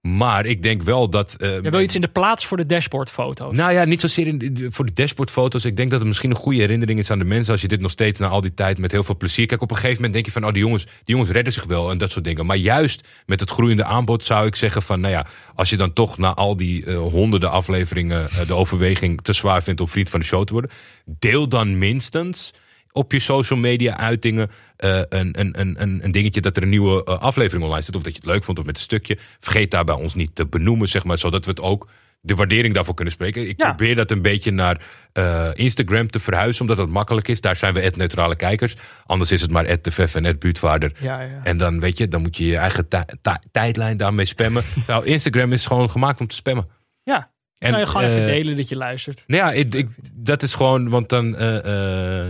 Maar 0.02 0.46
ik 0.46 0.64
denk 0.64 0.82
wel 0.82 1.10
dat... 1.10 1.36
eh, 1.36 1.62
Je 1.62 1.70
wil 1.70 1.82
iets 1.82 1.96
in 1.96 2.02
de 2.02 2.08
plaats 2.08 2.46
voor 2.46 2.58
de 2.58 2.66
dashboardfoto's. 2.66 3.56
nou 3.56 3.72
ja, 3.74 3.86
niet 3.86 4.02
zozeer 4.02 4.28
in, 4.28 4.68
voor 4.70 4.86
de 4.86 4.94
dashboardfoto's. 4.94 5.66
Ik 5.66 5.78
denk 5.78 5.90
dat 5.90 6.00
het 6.00 6.08
misschien 6.08 6.30
een 6.30 6.36
goede 6.36 6.60
herinnering 6.60 7.00
is 7.00 7.12
aan 7.12 7.20
de 7.20 7.26
mensen. 7.26 7.52
Als 7.52 7.62
je 7.62 7.68
dit 7.68 7.82
nog 7.82 7.92
steeds 7.92 8.20
na 8.20 8.28
al 8.28 8.42
die 8.42 8.54
tijd 8.54 8.78
met 8.78 8.92
heel 8.92 9.04
veel 9.04 9.18
plezier. 9.18 9.46
Kijk, 9.46 9.62
op 9.62 9.70
een 9.70 9.76
gegeven 9.76 9.96
moment 9.96 10.14
denk 10.14 10.26
je 10.26 10.32
van, 10.32 10.46
oh, 10.46 10.54
die 10.54 10.62
jongens, 10.64 10.84
die 10.84 10.94
jongens 11.06 11.30
redden 11.30 11.54
zich 11.54 11.66
wel 11.66 11.92
en 11.92 11.98
dat 11.98 12.12
soort 12.12 12.26
dingen. 12.26 12.46
Maar 12.46 12.56
juist 12.58 13.08
met 13.26 13.40
het 13.40 13.50
groeiende 13.50 13.84
aanbod 13.84 14.24
zou 14.24 14.46
ik 14.48 14.56
zeggen 14.56 14.82
van, 14.82 15.00
nou 15.00 15.14
ja, 15.14 15.26
als 15.56 15.70
je 15.70 15.78
dan 15.78 15.94
toch 15.94 16.18
na 16.18 16.34
al 16.34 16.56
die 16.58 16.86
eh, 16.86 16.98
honderden 16.98 17.52
afleveringen 17.52 18.30
eh, 18.30 18.48
de 18.48 18.54
overweging 18.56 19.22
te 19.22 19.34
zwaar 19.34 19.64
vindt 19.64 19.82
om 19.82 19.88
vriend 19.90 20.10
van 20.10 20.20
de 20.20 20.26
show 20.26 20.44
te 20.46 20.54
worden, 20.54 20.72
deel 21.06 21.48
dan 21.50 21.78
minstens 21.78 22.54
op 22.92 23.12
je 23.12 23.20
social 23.20 23.60
media 23.60 23.98
uitingen 23.98 24.52
eh, 24.80 25.02
een, 25.10 25.40
een, 25.40 25.60
een, 25.60 26.00
een, 26.04 26.12
dingetje 26.12 26.42
dat 26.42 26.58
er 26.58 26.64
een 26.64 26.70
nieuwe 26.70 27.04
eh, 27.04 27.18
aflevering 27.20 27.64
online 27.64 27.84
zit. 27.84 27.96
Of 27.96 28.04
dat 28.04 28.12
je 28.14 28.20
het 28.20 28.30
leuk 28.30 28.44
vond 28.44 28.60
of 28.60 28.66
met 28.66 28.76
een 28.76 28.82
stukje. 28.82 29.18
Vergeet 29.40 29.72
daar 29.72 29.84
bij 29.84 29.96
ons 29.96 30.14
niet 30.16 30.36
te 30.36 30.46
benoemen, 30.46 30.88
zeg 30.90 31.04
maar, 31.04 31.18
zodat 31.18 31.46
we 31.46 31.52
het 31.52 31.62
ook 31.62 31.88
de 32.22 32.36
waardering 32.36 32.74
daarvoor 32.74 32.94
kunnen 32.94 33.14
spreken. 33.14 33.48
Ik 33.50 33.60
Ja. 33.60 33.66
probeer 33.74 33.96
dat 33.96 34.12
een 34.12 34.22
beetje 34.22 34.52
naar 34.52 34.82
eh, 35.14 35.50
Instagram 35.54 36.08
te 36.10 36.20
verhuizen, 36.20 36.62
omdat 36.62 36.78
dat 36.78 36.90
makkelijk 36.90 37.28
is. 37.28 37.42
Daar 37.42 37.56
zijn 37.56 37.74
we 37.74 37.80
het 37.80 37.98
neutrale 37.98 38.36
kijkers. 38.36 38.76
Anders 39.06 39.32
is 39.32 39.42
het 39.42 39.52
maar 39.52 39.68
het 39.68 39.84
de 39.84 40.08
en 40.14 40.24
het 40.24 40.40
buurtvaarder. 40.40 40.92
Ja, 41.00 41.22
ja. 41.22 41.40
En 41.44 41.58
dan 41.58 41.80
weet 41.80 41.98
je, 41.98 42.08
dan 42.08 42.22
moet 42.22 42.38
je 42.38 42.46
je 42.46 42.58
eigen 42.58 42.88
ti- 42.88 43.04
ti- 43.22 43.48
tijdlijn 43.52 43.98
daarmee 43.98 44.26
spammen. 44.26 44.64
nou, 44.88 45.06
Instagram 45.06 45.54
is 45.54 45.66
gewoon 45.66 45.90
gemaakt 45.90 46.20
om 46.20 46.28
te 46.28 46.36
spammen. 46.36 46.66
ja. 47.04 47.32
En, 47.58 47.70
nou, 47.72 47.84
je 47.84 47.90
gewoon 47.90 48.08
even 48.08 48.26
delen 48.26 48.56
dat 48.56 48.70
je 48.70 48.76
luistert. 48.76 49.24
nou 49.28 49.44
ja, 49.44 49.52
ik, 49.52 49.74
ik- 49.76 49.90
dat 50.14 50.44
is 50.44 50.54
gewoon, 50.54 50.90
want 50.90 51.10
dan. 51.10 51.36
eh, 51.38 52.28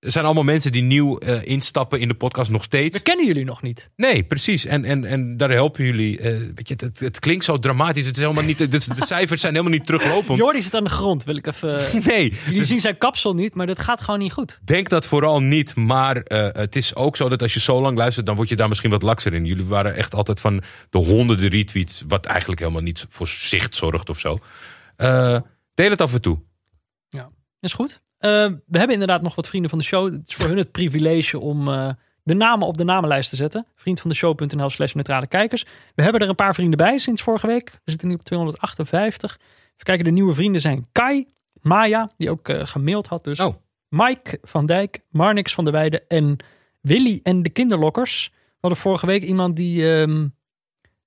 er 0.00 0.10
zijn 0.10 0.24
allemaal 0.24 0.44
mensen 0.44 0.72
die 0.72 0.82
nieuw 0.82 1.18
eh, 1.18 1.42
instappen 1.42 2.00
in 2.00 2.08
de 2.08 2.14
podcast 2.14 2.50
nog 2.50 2.62
steeds. 2.62 2.96
We 2.96 3.02
kennen 3.02 3.26
jullie 3.26 3.44
nog 3.44 3.62
niet. 3.62 3.90
Nee, 3.96 4.22
precies. 4.22 4.64
En, 4.64 4.84
en, 4.84 5.04
en 5.04 5.36
daar 5.36 5.50
helpen 5.50 5.84
jullie. 5.84 6.18
eh, 6.18 6.38
weet 6.54 6.68
je, 6.68 6.74
het, 6.76 7.00
het 7.00 7.18
klinkt 7.18 7.44
zo 7.44 7.58
dramatisch. 7.58 8.06
Het 8.06 8.16
is 8.16 8.22
helemaal 8.22 8.44
niet, 8.44 8.58
de, 8.58 8.68
de 8.68 8.80
cijfers 9.06 9.40
zijn 9.40 9.52
helemaal 9.54 9.74
niet 9.78 9.86
teruglopend. 9.86 10.38
Jordi 10.38 10.62
zit 10.62 10.74
aan 10.74 10.84
de 10.84 10.90
grond, 10.90 11.24
wil 11.24 11.36
ik 11.36 11.46
even... 11.46 11.80
Nee, 12.06 12.32
Jullie 12.46 12.64
zien 12.64 12.80
zijn 12.80 12.98
kapsel 12.98 13.34
niet, 13.34 13.54
maar 13.54 13.66
dat 13.66 13.78
gaat 13.80 14.00
gewoon 14.00 14.20
niet 14.20 14.32
goed. 14.32 14.58
denk 14.64 14.88
dat 14.88 15.06
vooral 15.06 15.40
niet. 15.42 15.74
Maar 15.74 16.16
eh, 16.16 16.48
het 16.52 16.76
is 16.76 16.94
ook 16.94 17.16
zo 17.16 17.28
dat 17.28 17.42
als 17.42 17.54
je 17.54 17.60
zo 17.60 17.80
lang 17.80 17.96
luistert, 17.96 18.26
dan 18.26 18.36
word 18.36 18.48
je 18.48 18.56
daar 18.56 18.68
misschien 18.68 18.90
wat 18.90 19.02
lakser 19.02 19.32
in. 19.34 19.44
Jullie 19.44 19.64
waren 19.64 19.94
echt 19.94 20.14
altijd 20.14 20.40
van 20.40 20.62
de 20.90 20.98
honderden 20.98 21.48
retweets, 21.48 22.04
wat 22.08 22.26
eigenlijk 22.26 22.60
helemaal 22.60 22.82
niet 22.82 23.06
voor 23.08 23.28
zicht 23.28 23.74
zorgt 23.74 24.08
of 24.10 24.18
zo. 24.18 24.38
Deel 25.74 25.90
het 25.90 26.00
af 26.00 26.12
en 26.14 26.20
toe. 26.20 26.38
Is 27.60 27.72
goed. 27.72 28.02
Eh, 28.20 28.30
we 28.66 28.78
hebben 28.78 28.92
inderdaad 28.92 29.22
nog 29.22 29.34
wat 29.34 29.48
vrienden 29.48 29.70
van 29.70 29.78
de 29.78 29.84
show. 29.84 30.12
Het 30.12 30.28
is 30.28 30.34
voor 30.34 30.46
hun 30.48 30.56
het 30.56 30.70
privilege 30.72 31.38
om 31.38 31.68
eh, 31.68 31.90
de 32.22 32.34
namen 32.34 32.66
op 32.66 32.78
de 32.78 32.84
namenlijst 32.84 33.30
te 33.30 33.36
zetten. 33.36 33.66
Vriendvandeshow.nl 33.76 34.70
slash 34.70 34.92
neutrale 34.92 35.26
kijkers. 35.26 35.64
We 35.94 36.02
hebben 36.02 36.20
er 36.20 36.28
een 36.28 36.34
paar 36.34 36.54
vrienden 36.54 36.78
bij 36.78 36.98
sinds 36.98 37.22
vorige 37.22 37.46
week. 37.46 37.70
We 37.84 37.90
zitten 37.90 38.08
nu 38.08 38.14
op 38.14 38.22
258. 38.22 39.32
Even 39.34 39.84
kijken, 39.84 40.04
de 40.04 40.10
nieuwe 40.10 40.34
vrienden 40.34 40.60
zijn 40.60 40.88
Kai, 40.92 41.26
Maya, 41.60 42.10
die 42.16 42.30
ook 42.30 42.48
eh, 42.48 42.66
gemaild 42.66 43.06
had. 43.06 43.24
Dus 43.24 43.40
Oh. 43.40 43.54
Mike 43.88 44.38
van 44.42 44.66
Dijk, 44.66 45.00
Marnix 45.10 45.54
van 45.54 45.64
der 45.64 45.72
Weijden 45.72 46.02
en 46.08 46.36
Willy 46.80 47.20
en 47.22 47.42
de 47.42 47.50
Kinderlokkers. 47.50 48.30
We 48.32 48.56
hadden 48.60 48.78
vorige 48.80 49.06
week 49.06 49.22
iemand 49.22 49.56
die, 49.56 49.92
ehm, 49.92 50.28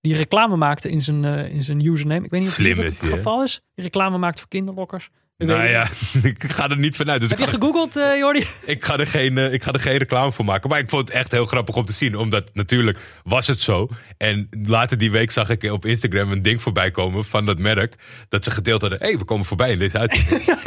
die 0.02 0.16
reclame 0.16 0.56
maakte 0.56 0.90
in 0.90 1.02
zijn, 1.02 1.26
eh, 1.26 1.54
in 1.54 1.64
zijn 1.64 1.86
username. 1.86 2.26
Ik 2.26 2.32
weet 2.32 2.40
niet 2.40 2.50
of 2.50 2.56
Slim 2.56 2.76
dat 2.76 2.86
is 2.86 3.00
het 3.00 3.10
hè? 3.10 3.18
geval 3.18 3.44
is. 3.44 3.62
Die 3.76 3.84
reclame 3.84 4.18
maakt 4.18 4.40
voor 4.40 4.50
kinderlokkers. 4.50 5.10
Nou 5.46 5.68
ja, 5.68 5.88
ik 6.32 6.44
ga 6.52 6.70
er 6.70 6.78
niet 6.78 6.96
vanuit. 6.96 7.20
Dus 7.22 7.30
Heb 7.30 7.40
ik 7.40 7.46
je 7.46 7.52
gegoogeld, 7.52 7.96
eh 7.98 8.18
Jordi? 8.18 8.48
ik, 8.66 8.86
ga 8.86 8.98
er 8.98 9.08
geen, 9.08 9.38
eh, 9.38 9.54
ik 9.54 9.64
ga 9.64 9.72
er 9.72 9.80
geen 9.80 9.98
reclame 9.98 10.32
voor 10.32 10.46
maken. 10.46 10.70
Maar 10.70 10.80
ik 10.80 10.90
vond 10.90 11.08
het 11.08 11.18
echt 11.18 11.32
heel 11.32 11.46
grappig 11.46 11.76
om 11.76 11.86
te 11.86 11.94
zien. 11.94 12.16
Omdat 12.18 12.50
natuurlijk 12.54 13.00
was 13.24 13.48
het 13.48 13.62
zo. 13.62 13.90
En 14.18 14.48
later 14.68 14.98
die 14.98 15.12
week 15.12 15.32
zag 15.32 15.50
ik 15.50 15.64
op 15.64 15.86
Instagram 15.86 16.32
een 16.32 16.42
ding 16.42 16.62
voorbij 16.62 16.92
komen 16.92 17.26
van 17.26 17.46
dat 17.46 17.60
merk. 17.60 17.96
Dat 18.30 18.44
ze 18.44 18.52
gedeeld 18.52 18.82
hadden. 18.82 19.00
Hé, 19.00 19.08
hey, 19.08 19.18
we 19.18 19.24
komen 19.24 19.46
voorbij 19.46 19.72
in 19.72 19.78
deze 19.78 19.98
uitzending. 19.98 20.44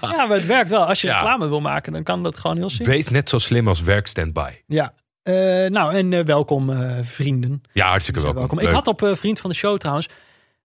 Ja, 0.00 0.26
maar 0.26 0.36
het 0.36 0.46
werkt 0.46 0.70
wel. 0.70 0.86
Als 0.86 1.00
je 1.00 1.06
Ja. 1.06 1.14
reclame 1.14 1.48
wil 1.48 1.60
maken, 1.60 1.92
dan 1.92 2.02
kan 2.02 2.22
dat 2.22 2.38
gewoon 2.38 2.56
heel 2.56 2.70
simpel. 2.70 2.92
Wees 2.92 3.08
net 3.08 3.28
zo 3.28 3.38
slim 3.38 3.68
als 3.68 3.82
werk 3.82 4.06
standby. 4.06 4.50
Ja. 4.66 4.92
Eh, 5.22 5.34
nou, 5.70 5.94
en 5.94 6.24
welkom 6.24 6.72
vrienden. 7.02 7.62
Ja, 7.72 7.88
hartstikke 7.88 8.20
Zeer 8.20 8.34
welkom. 8.34 8.58
Ik 8.58 8.68
had 8.68 8.86
op 8.86 9.10
Vriend 9.12 9.40
van 9.40 9.50
de 9.50 9.56
Show 9.56 9.78
trouwens. 9.78 10.08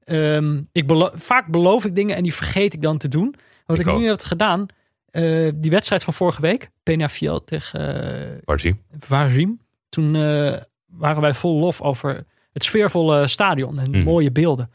Ehm, 0.10 0.62
ik 0.72 0.88
belo- 0.88 1.12
vaak 1.14 1.48
beloof 1.48 1.86
ik 1.86 1.96
dingen 1.96 2.16
en 2.16 2.24
die 2.24 2.34
vergeet 2.34 2.74
ik 2.74 2.82
dan 2.82 2.98
te 2.98 3.08
doen. 3.08 3.36
Wat 3.66 3.80
Ik 3.80 3.86
nu 3.98 4.08
heb 4.08 4.22
gedaan, 4.22 4.66
eh, 5.12 5.50
die 5.56 5.72
wedstrijd 5.72 6.04
van 6.04 6.14
vorige 6.14 6.42
week, 6.42 6.70
Penafiel 6.84 7.44
tegen 7.44 8.42
uh. 8.46 8.78
Varzim. 9.00 9.60
Toen 9.90 10.16
eh, 10.16 10.58
waren 10.86 11.22
wij 11.22 11.34
vol 11.34 11.60
lof 11.60 11.82
over 11.82 12.26
het 12.54 12.64
sfeervolle 12.64 13.28
stadion 13.28 13.80
en 13.80 13.90
Mhm. 13.92 14.04
mooie 14.04 14.32
beelden. 14.32 14.72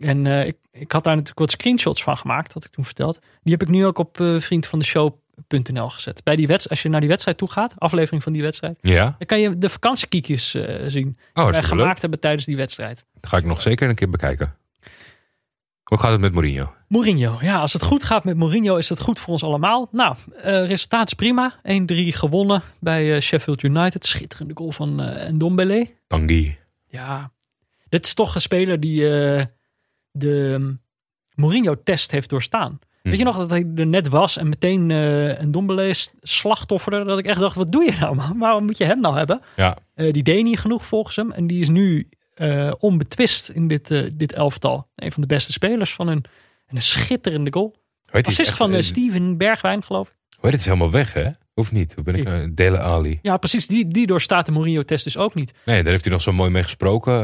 En 0.00 0.26
ik, 0.26 0.56
ik 0.72 0.92
had 0.92 1.04
daar 1.04 1.12
natuurlijk 1.14 1.38
wat 1.40 1.50
screenshots 1.50 2.02
van 2.02 2.16
gemaakt, 2.16 2.52
had 2.52 2.64
ik 2.64 2.70
toen 2.70 2.84
verteld. 2.84 3.18
Die 3.42 3.52
heb 3.52 3.62
ik 3.62 3.68
nu 3.68 3.86
ook 3.86 3.98
op 3.98 4.16
vriendvandeshow.nl 4.38 5.88
gezet. 5.88 6.22
Bij 6.24 6.36
die 6.36 6.46
wedstrijd, 6.46 6.70
als 6.70 6.82
je 6.82 6.88
naar 6.88 7.00
die 7.00 7.08
wedstrijd 7.08 7.36
toe 7.38 7.50
gaat, 7.50 7.74
aflevering 7.78 8.22
van 8.22 8.32
die 8.32 8.42
wedstrijd, 8.42 8.78
Ja? 8.80 9.14
dan 9.18 9.26
kan 9.26 9.40
je 9.40 9.58
de 9.58 9.68
vakantiekiekjes 9.68 10.54
eh, 10.54 10.84
zien. 10.86 11.18
Oh, 11.34 11.42
die 11.44 11.52
wij 11.52 11.62
gemaakt 11.62 11.88
leuk. 11.88 12.00
hebben 12.00 12.20
tijdens 12.20 12.44
die 12.44 12.56
wedstrijd. 12.56 13.04
Dat 13.20 13.30
ga 13.30 13.36
ik 13.36 13.44
nog 13.44 13.60
zeker 13.60 13.88
een 13.88 13.94
keer 13.94 14.10
bekijken. 14.10 14.54
Hoe 15.84 15.98
gaat 15.98 16.10
het 16.10 16.20
met 16.20 16.32
Mourinho? 16.32 16.72
Mourinho. 16.88 17.38
Ja, 17.40 17.58
als 17.58 17.72
het 17.72 17.82
goed 17.82 18.02
gaat 18.02 18.24
met 18.24 18.36
Mourinho, 18.36 18.76
is 18.76 18.88
het 18.88 19.00
goed 19.00 19.18
voor 19.18 19.32
ons 19.32 19.42
allemaal. 19.42 19.88
Nou, 19.90 20.16
eh, 20.36 20.66
resultaat 20.66 21.06
is 21.06 21.14
prima. 21.14 21.60
1-3 21.62 22.12
gewonnen 22.12 22.62
bij 22.80 23.14
eh, 23.14 23.20
Sheffield 23.20 23.62
United. 23.62 24.06
Schitterende 24.06 24.54
goal 24.54 24.72
van 24.72 25.00
eh 25.00 25.30
Ndombele. 25.30 25.90
Tanguy. 26.06 26.58
Ja, 26.86 27.32
dit 27.88 28.06
is 28.06 28.14
toch 28.14 28.34
een 28.34 28.40
speler 28.40 28.80
die 28.80 29.00
de 30.10 30.28
um, 30.30 30.80
Mourinho-test 31.34 32.10
heeft 32.10 32.28
doorstaan. 32.28 32.78
Weet 33.02 33.18
je 33.18 33.24
nog 33.24 33.36
dat 33.36 33.50
hij 33.50 33.66
er 33.76 33.86
net 33.86 34.08
was 34.08 34.36
en 34.36 34.48
meteen 34.48 34.90
eh, 34.90 35.40
een 35.40 35.50
Dombele 35.50 35.94
slachtofferde? 36.22 37.04
Dat 37.04 37.18
ik 37.18 37.26
echt 37.26 37.40
dacht, 37.40 37.56
wat 37.56 37.72
doe 37.72 37.84
je 37.84 37.96
nou 38.00 38.14
man? 38.14 38.38
Waarom 38.38 38.64
moet 38.64 38.78
je 38.78 38.84
hem 38.84 39.00
nou 39.00 39.16
hebben? 39.16 39.40
Ja. 39.56 39.76
Die 39.94 40.22
deed 40.22 40.44
niet 40.44 40.58
genoeg 40.58 40.86
volgens 40.86 41.16
hem. 41.16 41.32
En 41.32 41.46
die 41.46 41.60
is 41.60 41.68
nu 41.68 42.08
eh, 42.34 42.72
onbetwist 42.78 43.48
in 43.48 43.68
dit, 43.68 43.90
eh, 43.90 44.10
dit 44.12 44.32
elftal. 44.32 44.86
Een 44.94 45.12
van 45.12 45.20
de 45.20 45.28
beste 45.28 45.52
spelers 45.52 45.94
van 45.94 46.06
hun. 46.08 46.24
En 46.66 46.76
een 46.76 46.82
schitterende 46.82 47.52
goal. 47.52 47.74
Die? 48.12 48.26
Assist 48.26 48.52
van 48.52 48.72
eh, 48.74 48.82
Steven 48.82 49.36
Bergwijn, 49.36 49.82
geloof 49.82 50.08
ik. 50.08 50.14
Hoe 50.38 50.50
het? 50.50 50.60
is 50.60 50.66
helemaal 50.66 50.90
weg, 50.90 51.12
hè? 51.12 51.30
Of 51.54 51.72
niet? 51.72 51.94
Hoe 51.94 52.04
ben 52.04 52.14
ik? 52.14 52.24
nou? 52.24 52.54
Dele 52.54 52.78
Ali. 52.78 53.18
Ja, 53.22 53.36
precies. 53.36 53.66
Die, 53.66 53.88
die 53.88 54.06
doorstaat 54.06 54.46
de 54.46 54.52
Mourinho-test 54.52 55.04
dus 55.04 55.16
ook 55.16 55.34
niet. 55.34 55.52
Nee, 55.64 55.82
daar 55.82 55.92
heeft 55.92 56.04
hij 56.04 56.12
nog 56.12 56.22
zo 56.22 56.32
mooi 56.32 56.50
mee 56.50 56.62
gesproken 56.62 57.14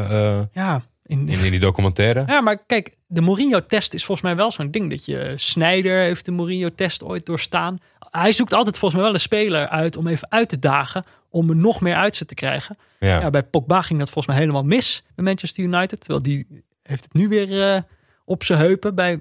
Ja, 0.53 0.82
in, 1.05 1.28
in, 1.28 1.45
in 1.45 1.51
die 1.51 1.61
documentaire. 1.61 2.24
ja 2.27 2.41
maar 2.41 2.65
kijk, 2.66 2.97
de 3.07 3.20
Mourinho-test 3.20 3.95
is 3.95 4.05
volgens 4.05 4.27
mij 4.27 4.37
wel 4.37 4.51
zo'n 4.51 4.70
ding. 4.70 4.91
Dat 4.91 5.05
je 5.05 5.32
Snyder 5.35 6.03
heeft 6.03 6.24
de 6.24 6.31
Mourinho-test 6.31 7.05
ooit 7.05 7.27
doorstaan. 7.27 7.78
Hij 8.11 8.32
zoekt 8.32 8.53
altijd 8.53 8.78
volgens 8.78 9.01
mij 9.01 9.11
wel 9.11 9.15
een 9.20 9.24
speler 9.24 9.69
uit 9.69 9.97
om 9.97 10.07
even 10.07 10.31
uit 10.31 10.49
te 10.49 10.59
dagen. 10.59 11.05
Om 11.31 11.48
er 11.51 11.57
nog 11.57 11.81
meer 11.81 11.94
uit 11.94 12.16
ze 12.16 12.24
te 12.24 12.35
krijgen. 12.35 12.77
Ja. 13.01 13.20
Ja, 13.20 13.31
bij 13.31 13.43
Pogba 13.43 13.82
ging 13.82 13.98
dat 13.98 14.11
volgens 14.11 14.27
mij 14.35 14.43
helemaal 14.44 14.65
mis 14.65 15.02
bij 15.15 15.24
Manchester 15.24 15.65
United. 15.65 16.01
Terwijl 16.01 16.23
die 16.23 16.47
heeft 16.82 17.05
het 17.05 17.12
nu 17.15 17.28
weer 17.28 17.74
eh, 17.74 17.82
op 18.24 18.44
zijn 18.44 18.59
heupen 18.59 18.94
bij 18.94 19.20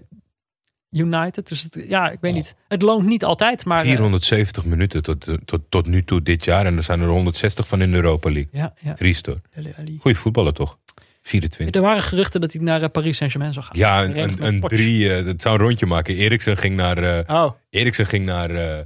United. 0.91 1.47
Dus 1.47 1.63
het, 1.63 1.83
ja, 1.87 2.09
ik 2.09 2.17
weet 2.21 2.33
niet. 2.33 2.55
Het 2.67 2.81
loont 2.81 3.05
niet 3.05 3.23
altijd, 3.23 3.65
maar... 3.65 3.79
eh, 3.79 3.85
470 3.85 4.65
minuten 4.65 5.03
tot, 5.03 5.27
eh, 5.27 5.35
tot, 5.45 5.61
tot 5.69 5.87
nu 5.87 6.03
toe 6.03 6.21
dit 6.21 6.45
jaar. 6.45 6.65
En 6.65 6.77
er 6.77 6.83
zijn 6.83 7.01
er 7.01 7.07
160 7.07 7.67
van 7.67 7.81
in 7.81 7.89
de 7.91 7.95
Europa 7.95 8.31
League. 8.31 8.49
ja, 8.51 8.73
ja. 8.81 8.95
Alli. 9.77 9.97
Goeie 9.99 10.17
voetballer 10.17 10.53
toch? 10.53 10.77
24. 11.21 11.75
Er 11.81 11.87
waren 11.87 12.03
geruchten 12.03 12.41
dat 12.41 12.53
hij 12.53 12.61
naar 12.61 12.81
eh, 12.81 12.89
Paris 12.89 13.17
Saint-Germain 13.17 13.53
zou 13.53 13.65
gaan. 13.65 13.77
Ja, 13.77 14.03
een, 14.03 14.45
een, 14.45 14.59
drie. 14.61 15.13
eh, 15.15 15.25
dat 15.25 15.41
zou 15.41 15.55
een 15.55 15.61
rondje 15.61 15.85
maken. 15.85 16.15
Eriksen 16.15 16.57
ging 16.57 16.75
naar, 16.75 16.97
eh, 16.97 17.35
Oh, 17.43 17.51
Eriksen 17.69 18.05
ging 18.05 18.25
naar 18.25 18.49
eh, 18.55 18.85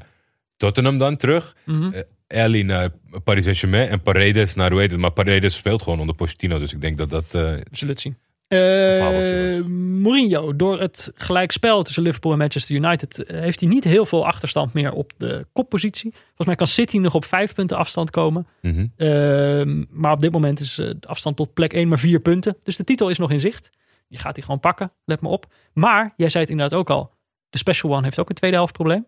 Tottenham 0.57 0.97
dan 0.97 1.17
terug. 1.17 1.55
mhm. 1.65 1.93
Eh, 1.93 2.01
Ali 2.27 2.63
naar 2.63 2.89
Paris 3.23 3.43
Saint-Germain. 3.43 3.89
En 3.89 4.01
Paredes 4.01 4.55
naar, 4.55 4.71
hoe 4.71 4.79
heet 4.79 4.91
het? 4.91 4.99
Maar 4.99 5.11
Paredes 5.11 5.55
speelt 5.55 5.81
gewoon 5.81 5.99
onder 5.99 6.15
Pochettino. 6.15 6.59
Dus 6.59 6.73
ik 6.73 6.81
denk 6.81 6.97
dat 6.97 7.09
dat... 7.09 7.23
eh, 7.25 7.31
we 7.31 7.63
zullen 7.71 7.93
het 7.93 7.99
zien. 7.99 8.17
Was. 8.53 9.67
Mourinho, 10.01 10.55
door 10.55 10.79
het 10.79 11.11
gelijkspel 11.15 11.83
tussen 11.83 12.03
Liverpool 12.03 12.31
en 12.31 12.37
Manchester 12.37 12.75
United, 12.75 13.23
eh, 13.23 13.39
heeft 13.39 13.59
hij 13.59 13.69
niet 13.69 13.83
heel 13.83 14.05
veel 14.05 14.25
achterstand 14.25 14.73
meer 14.73 14.91
op 14.91 15.11
de 15.17 15.45
koppositie. 15.53 16.11
Volgens 16.11 16.47
mij 16.47 16.55
kan 16.55 16.67
City 16.67 16.97
nog 16.97 17.13
op 17.13 17.25
vijf 17.25 17.53
punten 17.53 17.77
afstand 17.77 18.09
komen. 18.09 18.47
mhm. 18.61 18.85
Ehm, 18.97 19.83
maar 19.89 20.11
op 20.11 20.19
dit 20.19 20.31
moment 20.31 20.59
is 20.59 20.75
de 20.75 20.97
afstand 21.01 21.35
tot 21.35 21.53
plek 21.53 21.73
1 21.73 21.87
maar 21.87 21.99
vier 21.99 22.19
punten. 22.19 22.57
Dus 22.63 22.77
de 22.77 22.83
titel 22.83 23.09
is 23.09 23.17
nog 23.17 23.31
in 23.31 23.39
zicht. 23.39 23.69
Die 24.09 24.19
gaat 24.19 24.35
hij 24.35 24.45
gewoon 24.45 24.59
pakken, 24.59 24.91
let 25.05 25.21
me 25.21 25.27
op. 25.27 25.45
Maar, 25.73 26.13
jij 26.17 26.29
zei 26.29 26.43
het 26.43 26.51
inderdaad 26.51 26.79
ook 26.79 26.89
al, 26.89 27.11
de 27.49 27.57
Special 27.57 27.91
One 27.93 28.03
heeft 28.03 28.19
ook 28.19 28.29
een 28.29 28.35
tweede 28.35 28.57
helft 28.57 28.73
probleem. 28.73 29.05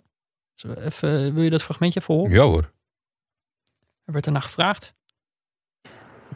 Even, 0.85 1.33
wil 1.33 1.43
je 1.43 1.49
dat 1.49 1.63
fragmentje 1.63 1.99
even 1.99 2.13
horen? 2.13 2.31
Ja 2.31 2.43
hoor. 2.43 2.71
Er 4.05 4.13
werd 4.13 4.25
ernaar 4.25 4.41
gevraagd. 4.41 4.93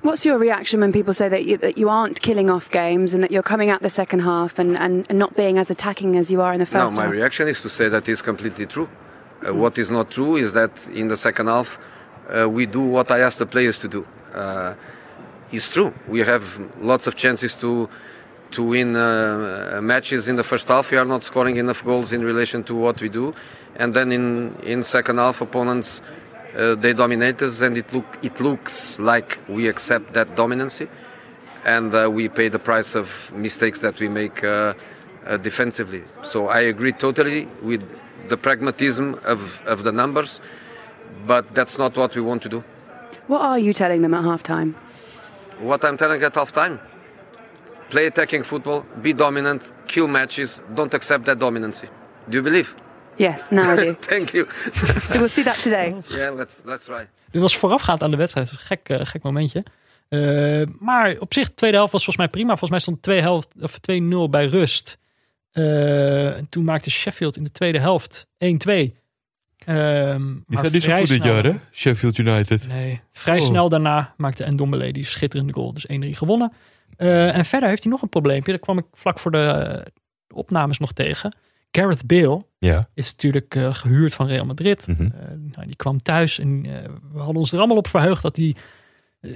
What's 0.01 0.23
your 0.23 0.39
reaction 0.39 0.79
when 0.79 0.91
people 0.91 1.13
say 1.13 1.29
that 1.29 1.43
you, 1.45 1.57
that 1.57 1.77
you 1.77 1.89
aren't 1.89 2.19
killing 2.21 2.49
off 2.49 2.69
games 2.71 3.13
and 3.13 3.21
that 3.21 3.31
you're 3.31 3.43
coming 3.43 3.69
out 3.69 3.81
the 3.81 3.89
second 3.89 4.21
half 4.21 4.57
and, 4.57 4.77
and, 4.77 5.05
and 5.09 5.19
not 5.19 5.35
being 5.35 5.57
as 5.57 5.69
attacking 5.69 6.15
as 6.15 6.31
you 6.31 6.41
are 6.41 6.53
in 6.53 6.59
the 6.59 6.65
first 6.65 6.73
No, 6.73 6.83
first 6.87 6.95
my 6.97 7.03
half? 7.03 7.11
reaction 7.11 7.47
is 7.47 7.61
to 7.61 7.69
say 7.69 7.89
that 7.89 8.07
is 8.07 8.21
completely 8.21 8.65
true. 8.65 8.87
Uh, 9.45 9.53
what 9.53 9.77
is 9.77 9.89
not 9.91 10.09
true 10.09 10.37
is 10.37 10.53
that 10.53 10.71
in 10.87 11.09
the 11.09 11.17
second 11.17 11.47
half 11.47 11.77
uh, 12.29 12.47
we 12.49 12.65
do 12.65 12.81
what 12.81 13.11
I 13.11 13.19
ask 13.19 13.37
the 13.39 13.45
players 13.45 13.79
to 13.79 13.87
do. 13.89 14.05
Uh, 14.33 14.73
it's 15.51 15.69
true. 15.69 15.93
We 16.07 16.19
have 16.21 16.43
lots 16.79 17.07
of 17.07 17.15
chances 17.15 17.55
to 17.57 17.89
to 18.51 18.63
win 18.63 18.95
uh, 18.95 19.79
matches 19.81 20.27
in 20.27 20.35
the 20.35 20.43
first 20.43 20.67
half. 20.69 20.89
We 20.91 20.97
are 20.97 21.05
not 21.05 21.21
scoring 21.23 21.57
enough 21.57 21.83
goals 21.85 22.13
in 22.13 22.23
relation 22.23 22.63
to 22.63 22.73
what 22.75 22.99
we 23.01 23.09
do, 23.09 23.33
and 23.75 23.93
then 23.93 24.11
in 24.11 24.55
in 24.63 24.83
second 24.83 25.17
half 25.17 25.41
opponents 25.41 26.01
uh, 26.59 26.75
they 26.75 26.93
dominate 26.93 27.41
us, 27.41 27.61
and 27.61 27.77
it 27.77 27.91
look 27.93 28.17
it 28.21 28.39
looks 28.39 28.99
like 28.99 29.39
we 29.47 29.67
accept 29.67 30.13
that 30.13 30.35
dominancy 30.35 30.87
and 31.65 31.93
uh, 31.93 32.09
we 32.09 32.29
pay 32.29 32.49
the 32.49 32.59
price 32.59 32.95
of 32.95 33.31
mistakes 33.33 33.79
that 33.79 33.99
we 33.99 34.07
make 34.07 34.43
uh, 34.43 34.73
uh, 35.25 35.37
defensively. 35.37 36.03
So 36.23 36.47
I 36.47 36.61
agree 36.61 36.93
totally 36.93 37.47
with 37.61 37.83
the 38.29 38.37
pragmatism 38.37 39.19
of, 39.23 39.61
of 39.65 39.83
the 39.83 39.91
numbers, 39.91 40.39
but 41.25 41.53
that's 41.53 41.77
not 41.77 41.97
what 41.97 42.15
we 42.15 42.21
want 42.21 42.41
to 42.43 42.49
do. 42.49 42.63
What 43.27 43.41
are 43.41 43.59
you 43.59 43.73
telling 43.73 44.01
them 44.01 44.13
at 44.13 44.23
halftime? 44.23 44.73
What 45.59 45.83
I'm 45.83 45.97
telling 45.97 46.23
at 46.23 46.33
halftime 46.33 46.79
play 47.89 48.05
attacking 48.05 48.43
football, 48.43 48.85
be 49.01 49.13
dominant, 49.13 49.71
kill 49.87 50.07
matches, 50.07 50.61
don't 50.75 50.93
accept 50.93 51.25
that 51.25 51.39
dominancy. 51.39 51.89
Do 52.29 52.37
you 52.37 52.43
believe? 52.43 52.75
Yes, 53.19 53.41
now 53.49 53.79
I 53.79 53.83
do. 53.85 53.95
Thank 54.13 54.29
you. 54.29 54.47
so 55.01 55.17
we'll 55.19 55.27
see 55.29 55.43
that 55.43 55.61
today. 55.61 55.95
yeah, 56.09 56.35
let's, 56.35 56.61
let's 56.65 56.83
try. 56.85 57.07
Dit 57.31 57.41
was 57.41 57.57
voorafgaand 57.57 58.03
aan 58.03 58.11
de 58.11 58.17
wedstrijd. 58.17 58.49
Dus 58.49 58.59
een 58.59 58.65
gek, 58.65 58.89
eh, 58.89 59.05
gek 59.05 59.23
momentje. 59.23 59.63
Eh, 60.09 60.61
maar 60.79 61.15
op 61.19 61.33
zich, 61.33 61.47
de 61.47 61.53
tweede 61.53 61.77
helft 61.77 61.91
was 61.91 62.03
volgens 62.03 62.25
mij 62.25 62.33
prima. 62.33 62.49
Volgens 62.49 62.69
mij 62.69 62.79
stond 62.79 63.01
2 63.01 63.21
helft, 63.21 63.55
of 63.61 63.77
2-0 63.79 64.29
bij 64.29 64.45
rust. 64.45 64.97
Eh, 65.51 66.37
en 66.37 66.49
toen 66.49 66.63
maakte 66.63 66.89
Sheffield 66.91 67.37
in 67.37 67.43
de 67.43 67.51
tweede 67.51 67.79
helft 67.79 68.27
1-2. 68.37 68.97
Ehm, 69.65 70.33
maar 70.45 70.65
vrij 70.69 71.05
snel- 71.05 71.55
Sheffield 71.71 72.17
United. 72.17 72.67
Nee, 72.67 73.01
vrij 73.11 73.39
Oh. 73.39 73.45
snel 73.45 73.69
daarna 73.69 74.13
maakte 74.17 74.45
Ndombele 74.45 74.91
die 74.93 75.03
schitterende 75.05 75.53
goal. 75.53 75.73
Dus 75.73 75.85
1-3 75.87 76.15
gewonnen. 76.15 76.53
Eh, 76.97 77.35
en 77.35 77.45
verder 77.45 77.69
heeft 77.69 77.83
hij 77.83 77.91
nog 77.91 78.01
een 78.01 78.09
probleempje. 78.09 78.51
Daar 78.51 78.61
kwam 78.61 78.77
ik 78.77 78.85
vlak 78.93 79.19
voor 79.19 79.31
de 79.31 79.83
opnames 80.33 80.77
nog 80.79 80.91
tegen. 80.93 81.35
Gareth 81.71 82.05
Bale 82.05 82.41
Ja. 82.57 82.89
is 82.93 83.11
natuurlijk 83.11 83.55
eh, 83.55 83.73
gehuurd 83.73 84.13
van 84.13 84.27
Real 84.27 84.45
Madrid. 84.45 84.87
Mhm. 84.87 85.01
Eh, 85.03 85.09
nou, 85.51 85.65
die 85.65 85.75
kwam 85.75 85.97
thuis 85.97 86.39
en 86.39 86.65
eh, 86.65 86.89
we 87.11 87.17
hadden 87.17 87.35
ons 87.35 87.51
er 87.51 87.57
allemaal 87.57 87.77
op 87.77 87.87
verheugd 87.87 88.21
dat 88.21 88.35
hij 88.37 88.55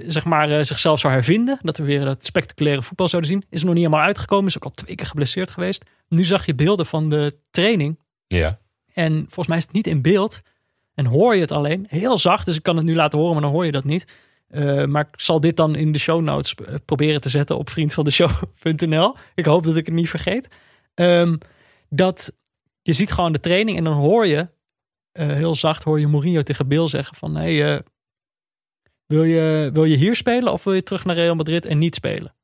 zeg 0.06 0.24
maar, 0.24 0.64
zichzelf 0.64 1.00
zou 1.00 1.12
hervinden. 1.12 1.58
Dat 1.62 1.76
we 1.76 1.84
weer 1.84 2.04
dat 2.04 2.24
spectaculaire 2.24 2.82
voetbal 2.82 3.08
zouden 3.08 3.30
zien. 3.30 3.44
Is 3.50 3.60
er 3.60 3.66
nog 3.66 3.74
niet 3.74 3.84
helemaal 3.84 4.06
uitgekomen. 4.06 4.46
Is 4.46 4.56
ook 4.56 4.64
al 4.64 4.70
twee 4.70 4.94
keer 4.94 5.06
geblesseerd 5.06 5.50
geweest. 5.50 5.84
Nu 6.08 6.24
zag 6.24 6.46
je 6.46 6.54
beelden 6.54 6.86
van 6.86 7.08
de 7.08 7.38
training. 7.50 7.98
Ja. 8.26 8.58
En 8.92 9.12
volgens 9.12 9.46
mij 9.46 9.56
is 9.56 9.64
het 9.64 9.72
niet 9.72 9.86
in 9.86 10.02
beeld. 10.02 10.40
En 10.94 11.06
hoor 11.06 11.34
je 11.34 11.40
het 11.40 11.52
alleen. 11.52 11.86
Heel 11.88 12.18
zacht, 12.18 12.46
dus 12.46 12.56
ik 12.56 12.62
kan 12.62 12.76
het 12.76 12.84
nu 12.84 12.94
laten 12.94 13.18
horen, 13.18 13.32
maar 13.34 13.42
dan 13.42 13.52
hoor 13.52 13.66
je 13.66 13.72
dat 13.72 13.84
niet. 13.84 14.04
Maar 14.86 15.08
ik 15.12 15.20
zal 15.20 15.40
dit 15.40 15.56
dan 15.56 15.74
in 15.74 15.92
de 15.92 15.98
show 15.98 16.22
notes 16.22 16.54
proberen 16.84 17.20
te 17.20 17.28
zetten 17.28 17.58
op 17.58 17.70
vriendvandeshow.nl. 17.70 19.16
Ik 19.34 19.44
hoop 19.44 19.64
dat 19.64 19.76
ik 19.76 19.86
het 19.86 19.94
niet 19.94 20.10
vergeet. 20.10 20.48
Ehm, 20.94 21.36
dat 21.94 22.32
je 22.82 22.92
ziet 22.92 23.12
gewoon 23.12 23.32
de 23.32 23.40
training 23.40 23.78
en 23.78 23.84
dan 23.84 23.92
hoor 23.92 24.26
je, 24.26 24.48
eh, 25.12 25.26
heel 25.26 25.54
zacht 25.54 25.82
hoor 25.82 26.00
je 26.00 26.06
Mourinho 26.06 26.42
tegen 26.42 26.68
Bill 26.68 26.88
zeggen 26.88 27.16
van... 27.16 27.36
Hey, 27.36 27.74
eh, 27.74 27.80
wil, 29.06 29.24
je, 29.24 29.70
wil 29.72 29.84
je 29.84 29.96
hier 29.96 30.16
spelen 30.16 30.52
of 30.52 30.64
wil 30.64 30.72
je 30.72 30.82
terug 30.82 31.04
naar 31.04 31.14
Real 31.14 31.34
Madrid 31.34 31.66
en 31.66 31.78
niet 31.78 31.94
spelen? 31.94 32.34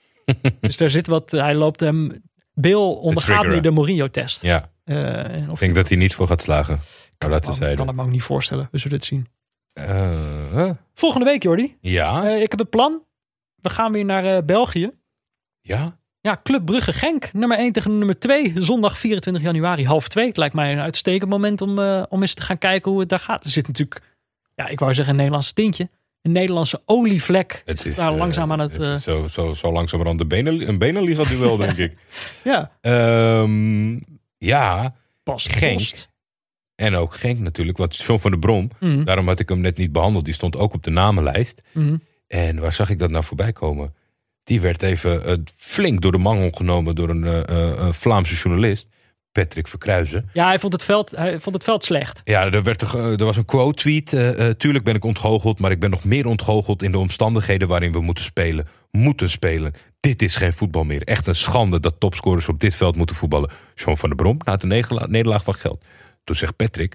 dus 0.60 0.76
daar 0.76 0.90
zit 0.90 1.06
wat, 1.06 1.30
hij 1.30 1.54
loopt 1.54 1.80
hem... 1.80 2.22
Bill 2.52 2.74
ondergaat 2.74 3.46
nu 3.46 3.60
de 3.60 3.70
Mourinho-test. 3.70 4.42
ja. 4.42 4.70
Eh, 4.84 5.50
of 5.50 5.52
Ik 5.52 5.58
denk 5.58 5.74
dat 5.74 5.88
hij 5.88 5.98
niet 5.98 6.14
voor 6.14 6.26
gaat 6.26 6.42
slagen. 6.42 6.80
Dat 7.18 7.44
kan, 7.44 7.58
kan 7.74 7.86
het 7.86 7.96
me 7.96 8.02
ook 8.02 8.10
niet 8.10 8.22
voorstellen. 8.22 8.68
We 8.70 8.78
zullen 8.78 8.96
het 8.96 9.06
zien. 9.06 9.26
Volgende 10.94 11.24
week, 11.24 11.42
Jordi. 11.42 11.76
ja. 11.80 12.28
Ik 12.28 12.50
heb 12.50 12.60
een 12.60 12.68
plan. 12.68 13.02
We 13.54 13.68
gaan 13.68 13.92
weer 13.92 14.04
naar 14.04 14.44
België. 14.44 14.90
ja. 15.60 15.98
Ja, 16.28 16.40
Club 16.42 16.64
Brugge 16.64 16.92
Genk. 16.92 17.32
Nummer 17.32 17.58
1 17.58 17.72
tegen 17.72 17.98
nummer 17.98 18.18
2. 18.18 18.52
Zondag 18.56 18.98
24 18.98 19.42
januari, 19.42 19.84
half 19.86 20.08
2. 20.08 20.26
Het 20.26 20.36
lijkt 20.36 20.54
mij 20.54 20.72
een 20.72 20.78
uitstekend 20.78 21.30
moment 21.30 21.60
om, 21.60 21.78
eh, 21.78 22.02
om 22.08 22.20
eens 22.20 22.34
te 22.34 22.42
gaan 22.42 22.58
kijken 22.58 22.90
hoe 22.90 23.00
het 23.00 23.08
daar 23.08 23.18
gaat. 23.18 23.44
Er 23.44 23.50
zit 23.50 23.66
natuurlijk, 23.66 24.00
ja, 24.54 24.66
ik 24.68 24.78
wou 24.78 24.94
zeggen 24.94 25.10
een 25.12 25.16
Nederlandse 25.18 25.52
tintje. 25.52 25.88
Een 26.22 26.32
Nederlandse 26.32 26.82
olievlek. 26.84 27.62
Het 27.64 27.84
is 27.84 27.96
daar 27.96 28.12
eh, 28.12 28.16
langzaam 28.18 28.52
aan 28.52 28.58
het... 28.58 28.72
het 28.72 28.80
eh, 28.82 28.94
zo, 28.94 29.26
zo, 29.26 29.52
zo 29.52 29.72
langzamerhand 29.72 30.18
de 30.18 30.26
benen, 30.26 30.68
een 30.68 30.78
benenliga 30.78 31.22
duel, 31.22 31.56
denk 31.66 31.76
ik. 31.76 31.96
ja, 32.44 32.70
Ehm, 32.80 33.98
ja. 34.38 34.94
pas 35.22 35.46
Genk. 35.46 35.76
Post. 35.76 36.08
En 36.74 36.94
ook 36.94 37.14
Genk 37.14 37.38
natuurlijk. 37.38 37.78
Want 37.78 37.96
John 37.96 38.20
van 38.20 38.30
der 38.30 38.40
Brom, 38.40 38.70
Mhm, 38.80 39.04
daarom 39.04 39.26
had 39.28 39.40
ik 39.40 39.48
hem 39.48 39.60
net 39.60 39.76
niet 39.76 39.92
behandeld. 39.92 40.24
Die 40.24 40.34
stond 40.34 40.56
ook 40.56 40.74
op 40.74 40.82
de 40.82 40.90
namenlijst. 40.90 41.62
mhm. 41.72 41.96
En 42.26 42.58
waar 42.60 42.72
zag 42.72 42.90
ik 42.90 42.98
dat 42.98 43.10
nou 43.10 43.24
voorbij 43.24 43.52
komen? 43.52 43.94
Die 44.48 44.60
werd 44.60 44.82
even 44.82 45.24
eh, 45.24 45.34
flink 45.56 46.00
door 46.00 46.12
de 46.12 46.18
mangel 46.18 46.50
genomen 46.50 46.94
door 46.94 47.08
een 47.08 47.24
eh, 47.24 47.70
eh, 47.70 47.92
Vlaamse 47.92 48.34
journalist. 48.34 48.88
Patrick 49.32 49.68
Verkruizen. 49.68 50.28
Ja, 50.32 50.46
hij 50.46 50.58
vond 50.58 50.72
het 50.72 50.82
veld, 50.84 51.10
hij 51.10 51.40
vond 51.40 51.54
het 51.54 51.64
veld 51.64 51.84
slecht. 51.84 52.20
Ja, 52.24 52.50
er, 52.50 52.62
werd, 52.62 52.82
er, 52.82 53.24
was 53.24 53.36
een 53.36 53.44
quote 53.44 53.74
tweet. 53.74 54.12
eh, 54.12 54.48
tuurlijk 54.48 54.84
ben 54.84 54.94
ik 54.94 55.04
ontgoocheld, 55.04 55.58
maar 55.58 55.70
ik 55.70 55.80
ben 55.80 55.90
nog 55.90 56.04
meer 56.04 56.26
ontgoocheld 56.26 56.82
in 56.82 56.92
de 56.92 56.98
omstandigheden 56.98 57.68
waarin 57.68 57.92
we 57.92 58.00
moeten 58.00 58.24
spelen. 58.24 58.68
Moeten 58.90 59.30
spelen. 59.30 59.72
Dit 60.00 60.22
is 60.22 60.36
geen 60.36 60.52
voetbal 60.52 60.84
meer. 60.84 61.02
Echt 61.02 61.26
een 61.26 61.34
schande 61.34 61.80
dat 61.80 62.00
topscorers 62.00 62.48
op 62.48 62.60
dit 62.60 62.74
veld 62.76 62.96
moeten 62.96 63.16
voetballen. 63.16 63.50
John 63.74 63.96
van 63.96 64.08
der 64.08 64.18
Brom 64.18 64.38
na 64.44 64.56
de 64.56 64.66
nederlaag 65.08 65.44
van 65.44 65.54
geld. 65.54 65.84
Toen 66.24 66.36
zegt 66.36 66.56
Patrick, 66.56 66.94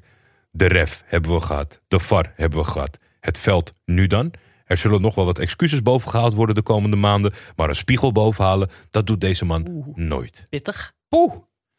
de 0.51 0.67
ref 0.67 1.03
hebben 1.05 1.33
we 1.33 1.39
gehad. 1.39 1.81
De 1.87 1.99
VAR 1.99 2.33
hebben 2.35 2.59
we 2.59 2.65
gehad. 2.65 2.97
Het 3.19 3.39
veld 3.39 3.73
nu 3.85 4.07
dan? 4.07 4.33
Er 4.65 4.77
zullen 4.77 5.01
nog 5.01 5.15
wel 5.15 5.25
wat 5.25 5.39
excuses 5.39 5.81
bovengehaald 5.81 6.33
worden 6.33 6.55
de 6.55 6.61
komende 6.61 6.95
maanden. 6.95 7.33
Maar 7.55 7.69
een 7.69 7.75
spiegel 7.75 8.11
bovenhalen, 8.11 8.69
dat 8.91 9.07
doet 9.07 9.21
deze 9.21 9.45
man 9.45 9.83
nooit. 9.95 10.45
Pittig. 10.49 10.93
Poeh. 11.09 11.33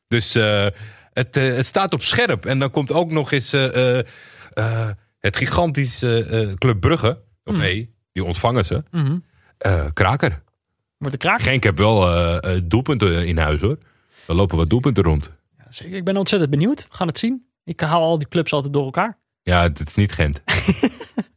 Dus 0.09 0.35
eh, 0.35 0.67
Het, 1.13 1.37
eh, 1.37 1.55
het 1.55 1.67
staat 1.67 1.93
op 1.93 2.03
scherp. 2.03 2.47
En 2.47 2.59
dan 2.59 2.71
komt 2.71 2.93
ook 2.93 3.11
nog 3.11 3.33
eens 3.33 3.53
eh, 3.53 3.99
het 5.19 5.37
gigantische 5.37 6.55
Club 6.59 6.81
Brugge. 6.81 7.23
Of 7.45 7.57
nee, 7.57 7.95
die 8.13 8.25
ontvangen 8.25 8.65
ze. 8.65 8.83
Mhm. 8.91 9.19
Kraker. 9.93 10.43
Wordt 10.99 11.15
een 11.15 11.21
kraak. 11.21 11.41
Genk 11.41 11.63
heb 11.63 11.79
wel 11.79 12.41
doelpunten 12.65 13.27
in 13.27 13.39
huis 13.39 13.61
hoor. 13.61 13.79
Er 14.27 14.35
lopen 14.35 14.57
wat 14.57 14.71
doelpunten 14.71 15.03
rond. 15.03 15.31
Ja, 15.59 15.65
zeker. 15.69 15.97
Ik 15.97 16.05
ben 16.05 16.17
ontzettend 16.17 16.51
benieuwd. 16.51 16.87
We 16.89 16.95
gaan 16.95 17.07
het 17.07 17.19
zien. 17.19 17.47
Ik 17.65 17.81
haal 17.81 18.03
al 18.03 18.19
die 18.19 18.29
clubs 18.29 18.53
altijd 18.53 18.73
door 18.73 18.85
elkaar. 18.85 19.19
Ja, 19.43 19.63
het 19.63 19.87
is 19.87 19.95
niet 19.95 20.13
Gent. 20.13 20.43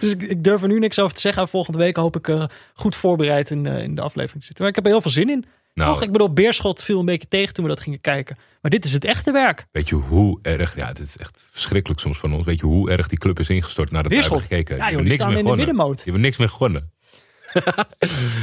Dus 0.00 0.10
ik, 0.10 0.22
ik 0.22 0.44
durf 0.44 0.62
er 0.62 0.68
nu 0.68 0.78
niks 0.78 0.98
over 0.98 1.14
te 1.14 1.20
zeggen. 1.20 1.42
En 1.42 1.48
volgende 1.48 1.78
week 1.78 1.96
hoop 1.96 2.16
ik 2.16 2.28
eh, 2.28 2.44
goed 2.74 2.96
voorbereid 2.96 3.50
in, 3.50 3.66
eh, 3.66 3.82
in 3.82 3.94
de 3.94 4.00
aflevering 4.00 4.40
te 4.40 4.46
zitten. 4.46 4.64
Maar 4.64 4.68
ik 4.68 4.74
heb 4.74 4.84
er 4.84 4.90
heel 4.90 5.00
veel 5.00 5.10
zin 5.10 5.30
in. 5.30 5.44
Nou, 5.74 5.92
Toch, 5.92 6.02
ik 6.02 6.12
bedoel, 6.12 6.32
Beerschot 6.32 6.82
viel 6.82 6.98
een 6.98 7.04
beetje 7.04 7.28
tegen 7.28 7.54
toen 7.54 7.64
we 7.64 7.70
dat 7.70 7.80
gingen 7.80 8.00
kijken. 8.00 8.36
Maar 8.60 8.70
dit 8.70 8.84
is 8.84 8.92
het 8.92 9.04
echte 9.04 9.32
werk. 9.32 9.66
weet 9.72 9.88
je 9.88 9.94
hoe 9.94 10.38
erg... 10.42 10.76
Ja, 10.76 10.86
het 10.86 10.98
is 10.98 11.16
echt 11.16 11.46
verschrikkelijk 11.50 12.00
soms 12.00 12.18
van 12.18 12.34
ons. 12.34 12.44
Weet 12.44 12.60
je 12.60 12.66
hoe 12.66 12.90
erg 12.90 13.08
die 13.08 13.18
club 13.18 13.38
is 13.38 13.48
ingestort 13.48 13.90
nadat 13.90 14.12
we 14.12 14.18
hebben 14.18 14.40
gekeken? 14.40 14.76
Ja, 14.76 14.90
joh, 14.90 14.96
die 14.96 15.02
niks 15.02 15.14
staan 15.14 15.28
meer 15.28 15.38
in 15.38 15.44
de 15.44 15.56
middenmoot. 15.56 15.94
Die 15.94 16.04
hebben 16.04 16.22
niks 16.22 16.36
meer 16.36 16.48
gewonnen. 16.48 16.90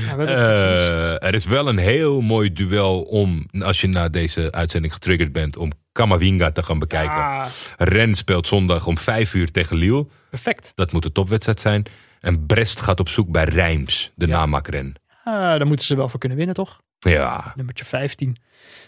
Ja. 0.06 0.18
Eh, 0.18 1.24
er 1.24 1.34
is 1.34 1.46
wel 1.46 1.68
een 1.68 1.78
heel 1.78 2.22
mooi 2.22 2.54
duel 2.54 3.02
om, 3.02 3.48
als 3.60 3.82
je 3.82 3.88
na 3.88 4.10
deze 4.10 4.52
uitzending 4.52 4.94
getriggerd 4.94 5.32
bent, 5.32 5.58
om 5.58 5.72
Kamavinga 6.00 6.52
te 6.52 6.64
gaan 6.64 6.80
bekijken. 6.80 7.18
Ja, 7.18 7.48
Ren 7.78 8.16
speelt 8.16 8.48
zondag 8.48 8.88
om 8.88 8.98
5 8.98 9.34
uur 9.34 9.52
tegen 9.52 9.76
Lille. 9.78 10.08
perfect. 10.30 10.72
Dat 10.76 10.92
moet 10.92 11.06
een 11.06 11.12
topwedstrijd 11.12 11.60
zijn. 11.60 11.86
En 12.20 12.46
Brest 12.46 12.82
gaat 12.82 13.00
op 13.00 13.10
zoek 13.10 13.32
bij 13.32 13.44
Rijms, 13.44 14.12
de 14.16 14.28
Ja. 14.28 14.38
namaakren. 14.38 14.94
Ah, 15.24 15.34
daar 15.34 15.66
moeten 15.68 15.86
ze 15.86 15.96
wel 15.96 16.10
voor 16.10 16.20
kunnen 16.20 16.38
winnen, 16.38 16.56
toch? 16.56 16.82
Ja, 17.00 17.54
Nummertje 17.56 17.86
15. 17.86 18.38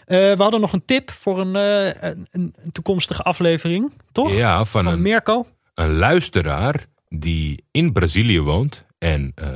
Eh, 0.04 0.18
we 0.18 0.42
hadden 0.42 0.60
nog 0.60 0.72
een 0.72 0.84
tip 0.84 1.10
voor 1.10 1.38
een, 1.40 1.56
eh, 1.56 2.02
een, 2.10 2.26
een 2.62 2.72
toekomstige 2.72 3.22
aflevering, 3.22 3.92
toch? 4.12 4.32
ja 4.32 4.64
van 4.64 4.84
Van 4.84 4.92
een, 4.92 5.02
Mirko. 5.02 5.44
een 5.74 5.92
luisteraar 5.96 6.86
die 7.08 7.64
in 7.70 7.92
Brazilië 7.92 8.40
woont 8.40 8.86
en 8.98 9.32
eh, 9.34 9.48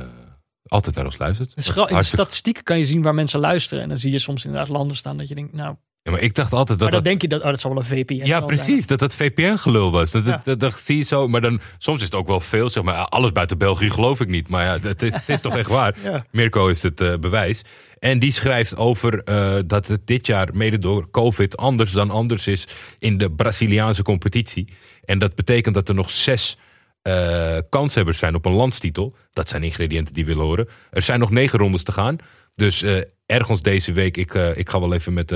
altijd 0.67 0.95
naar 0.95 1.05
ons 1.05 1.17
luistert. 1.17 1.55
Dus 1.55 1.67
in 1.69 1.97
de 1.97 2.03
statistieken 2.03 2.63
kan 2.63 2.77
je 2.77 2.85
zien 2.85 3.01
waar 3.01 3.13
mensen 3.13 3.39
luisteren. 3.39 3.83
En 3.83 3.89
dan 3.89 3.97
zie 3.97 4.11
je 4.11 4.19
soms 4.19 4.45
inderdaad 4.45 4.69
landen 4.69 4.97
staan 4.97 5.17
dat 5.17 5.27
je 5.27 5.35
denkt, 5.35 5.53
nou... 5.53 5.75
Ja, 6.07 6.13
maar 6.13 6.21
ik 6.21 6.35
dacht 6.35 6.53
altijd 6.53 6.67
dat 6.67 6.91
maar 6.91 7.01
dan 7.01 7.03
dat 7.03 7.03
denk 7.03 7.21
je 7.21 7.27
dat, 7.27 7.41
oh, 7.41 7.47
dat 7.47 7.59
zal 7.59 7.73
wel 7.73 7.79
een 7.79 7.85
VPN 7.85 8.13
Ja, 8.13 8.25
zijn. 8.25 8.45
precies. 8.45 8.87
Dat 8.87 8.99
dat 8.99 9.15
VPN-gelul 9.15 9.91
was. 9.91 10.11
Dat, 10.11 10.25
Ja. 10.25 10.31
dat, 10.31 10.45
dat, 10.45 10.59
dat 10.59 10.73
zie 10.79 10.97
je 10.97 11.03
zo. 11.03 11.27
Maar 11.27 11.41
dan, 11.41 11.59
soms 11.77 11.97
is 11.97 12.03
het 12.05 12.15
ook 12.15 12.27
wel 12.27 12.39
veel. 12.39 12.69
Zeg 12.69 12.83
maar, 12.83 12.95
alles 12.95 13.31
buiten 13.31 13.57
België 13.57 13.89
geloof 13.89 14.19
ik 14.19 14.27
niet. 14.27 14.49
Maar 14.49 14.63
ja, 14.65 14.87
het 14.87 15.01
is, 15.01 15.13
het 15.13 15.29
is 15.29 15.41
toch 15.41 15.57
echt 15.57 15.69
waar. 15.69 15.95
Ja. 16.03 16.25
Mirko 16.31 16.67
is 16.67 16.83
het 16.83 17.01
eh, 17.01 17.17
bewijs. 17.17 17.61
En 17.99 18.19
die 18.19 18.31
schrijft 18.31 18.77
over 18.77 19.23
eh, 19.23 19.59
dat 19.65 19.87
het 19.87 20.07
dit 20.07 20.25
jaar, 20.27 20.49
mede 20.53 20.77
door 20.79 21.09
COVID, 21.11 21.57
anders 21.57 21.91
dan 21.91 22.11
anders 22.11 22.47
is 22.47 22.67
in 22.99 23.17
de 23.17 23.31
Braziliaanse 23.31 24.03
competitie. 24.03 24.73
En 25.05 25.19
dat 25.19 25.35
betekent 25.35 25.75
dat 25.75 25.89
er 25.89 25.95
nog 25.95 26.11
zes 26.11 26.57
eh, 27.01 27.57
kanshebbers 27.69 28.17
zijn 28.17 28.35
op 28.35 28.45
een 28.45 28.51
landstitel. 28.53 29.15
Dat 29.33 29.49
zijn 29.49 29.63
ingrediënten 29.63 30.13
die 30.13 30.25
we 30.25 30.29
willen 30.31 30.45
horen. 30.45 30.67
Er 30.91 31.01
zijn 31.01 31.19
nog 31.19 31.31
negen 31.31 31.59
rondes 31.59 31.83
te 31.83 31.91
gaan. 31.91 32.15
Dus 32.55 32.83
ergens 33.25 33.61
deze 33.61 33.91
week, 33.91 34.17
ik, 34.17 34.33
ik 34.33 34.69
ga 34.69 34.79
wel 34.79 34.93
even 34.93 35.13
met, 35.13 35.31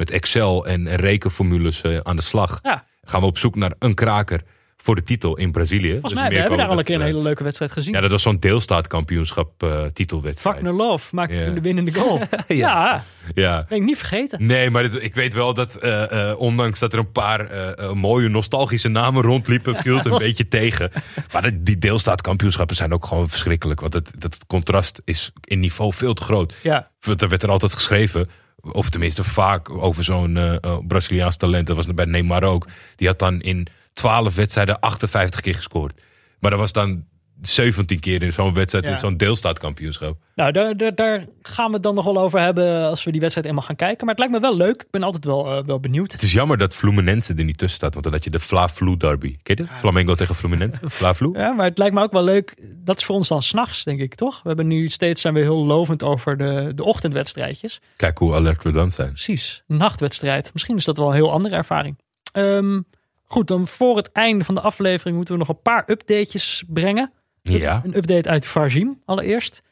met 0.00 0.10
Excel 0.10 0.66
en, 0.66 0.86
en 0.86 0.96
rekenformules 0.96 1.80
eh, 1.82 1.98
aan 2.02 2.16
de 2.16 2.22
slag. 2.22 2.58
Ja, 2.62 2.84
Gaan 3.04 3.20
we 3.20 3.26
op 3.26 3.38
zoek 3.38 3.54
naar 3.56 3.72
een 3.78 3.94
kraker 3.94 4.40
voor 4.82 4.94
de 4.94 5.02
titel 5.02 5.36
in 5.36 5.52
Brazilië. 5.52 5.90
volgens 5.90 6.12
Dus 6.12 6.20
mij 6.20 6.28
we 6.28 6.34
Mirko, 6.34 6.40
hebben 6.48 6.58
daar 6.58 6.68
al 6.74 6.78
een 6.78 6.84
keer 6.84 6.94
een 6.94 7.00
eh, 7.00 7.06
hele 7.06 7.22
leuke 7.22 7.42
wedstrijd 7.42 7.72
gezien. 7.72 7.94
Ja, 7.94 8.00
dat 8.00 8.10
was 8.10 8.22
zo'n 8.22 8.38
deelstaatkampioenschap 8.38 9.62
eh 9.62 9.82
titelwedstrijd. 9.92 10.54
Wagner 10.56 10.74
Love 10.74 11.14
maakte 11.14 11.38
Ja. 11.38 11.44
toen 11.44 11.54
de 11.54 11.60
winnende 11.60 11.94
goal. 11.94 12.20
ja. 12.48 13.04
Ja. 13.34 13.64
ben 13.68 13.78
ik 13.78 13.84
niet 13.84 13.96
vergeten. 13.98 14.46
Nee, 14.46 14.70
maar 14.70 14.82
dit- 14.82 15.02
ik 15.02 15.14
weet 15.14 15.34
wel 15.34 15.54
dat 15.54 15.76
eh, 15.76 16.30
eh, 16.30 16.38
ondanks 16.38 16.78
dat 16.78 16.92
er 16.92 16.98
een 16.98 17.12
paar 17.12 17.50
eh, 17.50 17.78
eh, 17.78 17.92
mooie 17.92 18.28
nostalgische 18.28 18.88
namen 18.88 19.22
rondliepen, 19.22 19.74
viel 19.82 19.96
het 19.96 20.04
een 20.04 20.10
was- 20.10 20.24
beetje 20.24 20.48
tegen. 20.48 20.90
Maar 21.32 21.42
de- 21.42 21.62
die 21.62 21.78
deelstaatkampioenschappen 21.78 22.76
zijn 22.76 22.92
ook 22.92 23.06
gewoon 23.06 23.28
verschrikkelijk. 23.28 23.80
Want 23.80 23.92
het, 23.94 24.12
dat 24.18 24.46
contrast 24.46 25.02
is 25.04 25.32
in 25.44 25.60
niveau 25.60 25.92
veel 25.92 26.14
te 26.14 26.22
groot. 26.22 26.54
Ja, 26.62 26.90
Want 27.00 27.22
Er 27.22 27.28
werd 27.28 27.42
er 27.42 27.50
altijd 27.50 27.74
geschreven, 27.74 28.28
of 28.62 28.90
tenminste 28.90 29.24
vaak 29.24 29.70
over 29.70 30.04
zo'n 30.04 30.36
eh, 30.36 30.54
eh, 30.60 30.78
Braziliaans 30.86 31.36
talent. 31.36 31.66
Dat 31.66 31.76
was 31.76 31.86
bij 31.86 32.04
Neymar 32.04 32.44
ook. 32.44 32.66
Die 32.96 33.08
had 33.08 33.18
dan 33.18 33.40
in 33.40 33.66
12 33.92 34.34
wedstrijden 34.34 34.80
58 34.80 35.40
keer 35.40 35.54
gescoord. 35.54 36.00
Maar 36.38 36.50
dat 36.50 36.60
was 36.60 36.72
dan 36.72 37.04
17 37.42 38.00
keer 38.00 38.22
in 38.22 38.32
zo'n 38.32 38.54
wedstrijd, 38.54 38.84
Ja. 38.84 38.90
in 38.90 38.96
zo'n 38.96 39.16
deelstaatkampioenschap. 39.16 40.16
nou 40.34 40.52
daar, 40.52 40.76
daar, 40.76 40.94
daar 40.94 41.26
gaan 41.42 41.66
we 41.66 41.72
het 41.72 41.82
dan 41.82 41.94
nog 41.94 42.04
wel 42.04 42.18
over 42.18 42.40
hebben 42.40 42.88
als 42.88 43.04
we 43.04 43.10
die 43.10 43.20
wedstrijd 43.20 43.46
eenmaal 43.48 43.62
gaan 43.64 43.76
kijken. 43.76 44.06
Maar 44.06 44.14
het 44.14 44.18
lijkt 44.18 44.32
me 44.34 44.40
wel 44.40 44.56
leuk. 44.56 44.82
Ik 44.82 44.90
ben 44.90 45.02
altijd 45.02 45.24
wel, 45.24 45.46
eh, 45.58 45.64
wel 45.64 45.80
benieuwd. 45.80 46.12
Het 46.12 46.22
is 46.22 46.32
jammer 46.32 46.56
dat 46.56 46.74
Fluminense 46.74 47.34
er 47.34 47.44
niet 47.44 47.58
tussen 47.58 47.78
staat. 47.78 47.92
Want 47.92 48.04
dan 48.04 48.14
had 48.14 48.24
je 48.24 48.30
de 48.30 48.40
Fla-Flu 48.40 48.96
derby. 48.96 49.36
Ken 49.42 49.56
je 49.56 49.62
dat? 49.62 49.66
Flamengo 49.78 50.14
tegen 50.14 50.34
Fluminense. 50.34 50.80
Fla-Flu. 50.90 51.30
Ja, 51.32 51.52
maar 51.52 51.66
het 51.66 51.78
lijkt 51.78 51.94
me 51.94 52.02
ook 52.02 52.12
wel 52.12 52.22
leuk. 52.24 52.54
Dat 52.84 52.98
is 52.98 53.04
voor 53.04 53.14
ons 53.16 53.28
dan 53.28 53.42
s'nachts, 53.42 53.84
denk 53.84 54.00
ik, 54.00 54.14
toch? 54.14 54.42
We 54.42 54.48
hebben 54.48 54.66
nu 54.66 54.88
steeds 54.88 55.20
zijn 55.20 55.34
we 55.34 55.40
heel 55.40 55.64
lovend 55.66 56.02
over 56.02 56.36
de, 56.36 56.72
de 56.74 56.84
ochtendwedstrijdjes. 56.84 57.80
Kijk 57.96 58.18
hoe 58.18 58.34
alert 58.34 58.62
we 58.64 58.72
dan 58.72 58.90
zijn. 58.90 59.08
Precies, 59.08 59.62
een 59.68 59.76
nachtwedstrijd. 59.76 60.50
Misschien 60.52 60.76
is 60.76 60.84
dat 60.84 60.96
wel 60.96 61.06
een 61.08 61.14
heel 61.14 61.32
andere 61.32 61.54
ervaring. 61.56 61.98
Ehm, 62.32 62.80
goed, 63.24 63.48
dan 63.48 63.66
voor 63.66 63.96
het 63.96 64.12
einde 64.12 64.44
van 64.44 64.54
de 64.54 64.60
aflevering 64.60 65.16
moeten 65.16 65.34
we 65.34 65.40
nog 65.40 65.48
een 65.48 65.62
paar 65.62 65.84
updatejes 65.86 66.64
brengen. 66.68 67.12
Ja. 67.42 67.80
Een 67.84 67.96
update 67.96 68.28
uit 68.28 68.46
Varzim 68.46 69.00
allereerst. 69.04 69.62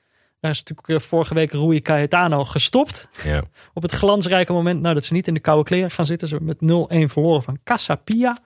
Daar 0.41 0.51
is 0.51 0.59
natuurlijk 0.59 0.89
eh, 0.89 1.09
vorige 1.09 1.35
week 1.35 1.53
Rui 1.53 1.83
Cayetano 1.83 2.45
gestopt. 2.45 3.09
ja. 3.25 3.43
Op 3.75 3.83
het 3.83 3.93
glansrijke 3.93 4.53
moment 4.53 4.81
nou, 4.81 4.95
dat 4.95 5.05
ze 5.05 5.13
niet 5.13 5.27
in 5.27 5.35
de 5.35 5.41
koude 5.41 5.65
kleren 5.65 5.91
gaan 5.91 6.07
zitten. 6.07 6.29
Ze 6.29 6.39
met 6.41 6.57
0-1 6.57 7.11
verloren 7.11 7.43
van 7.43 7.59
Casapia. 7.65 8.37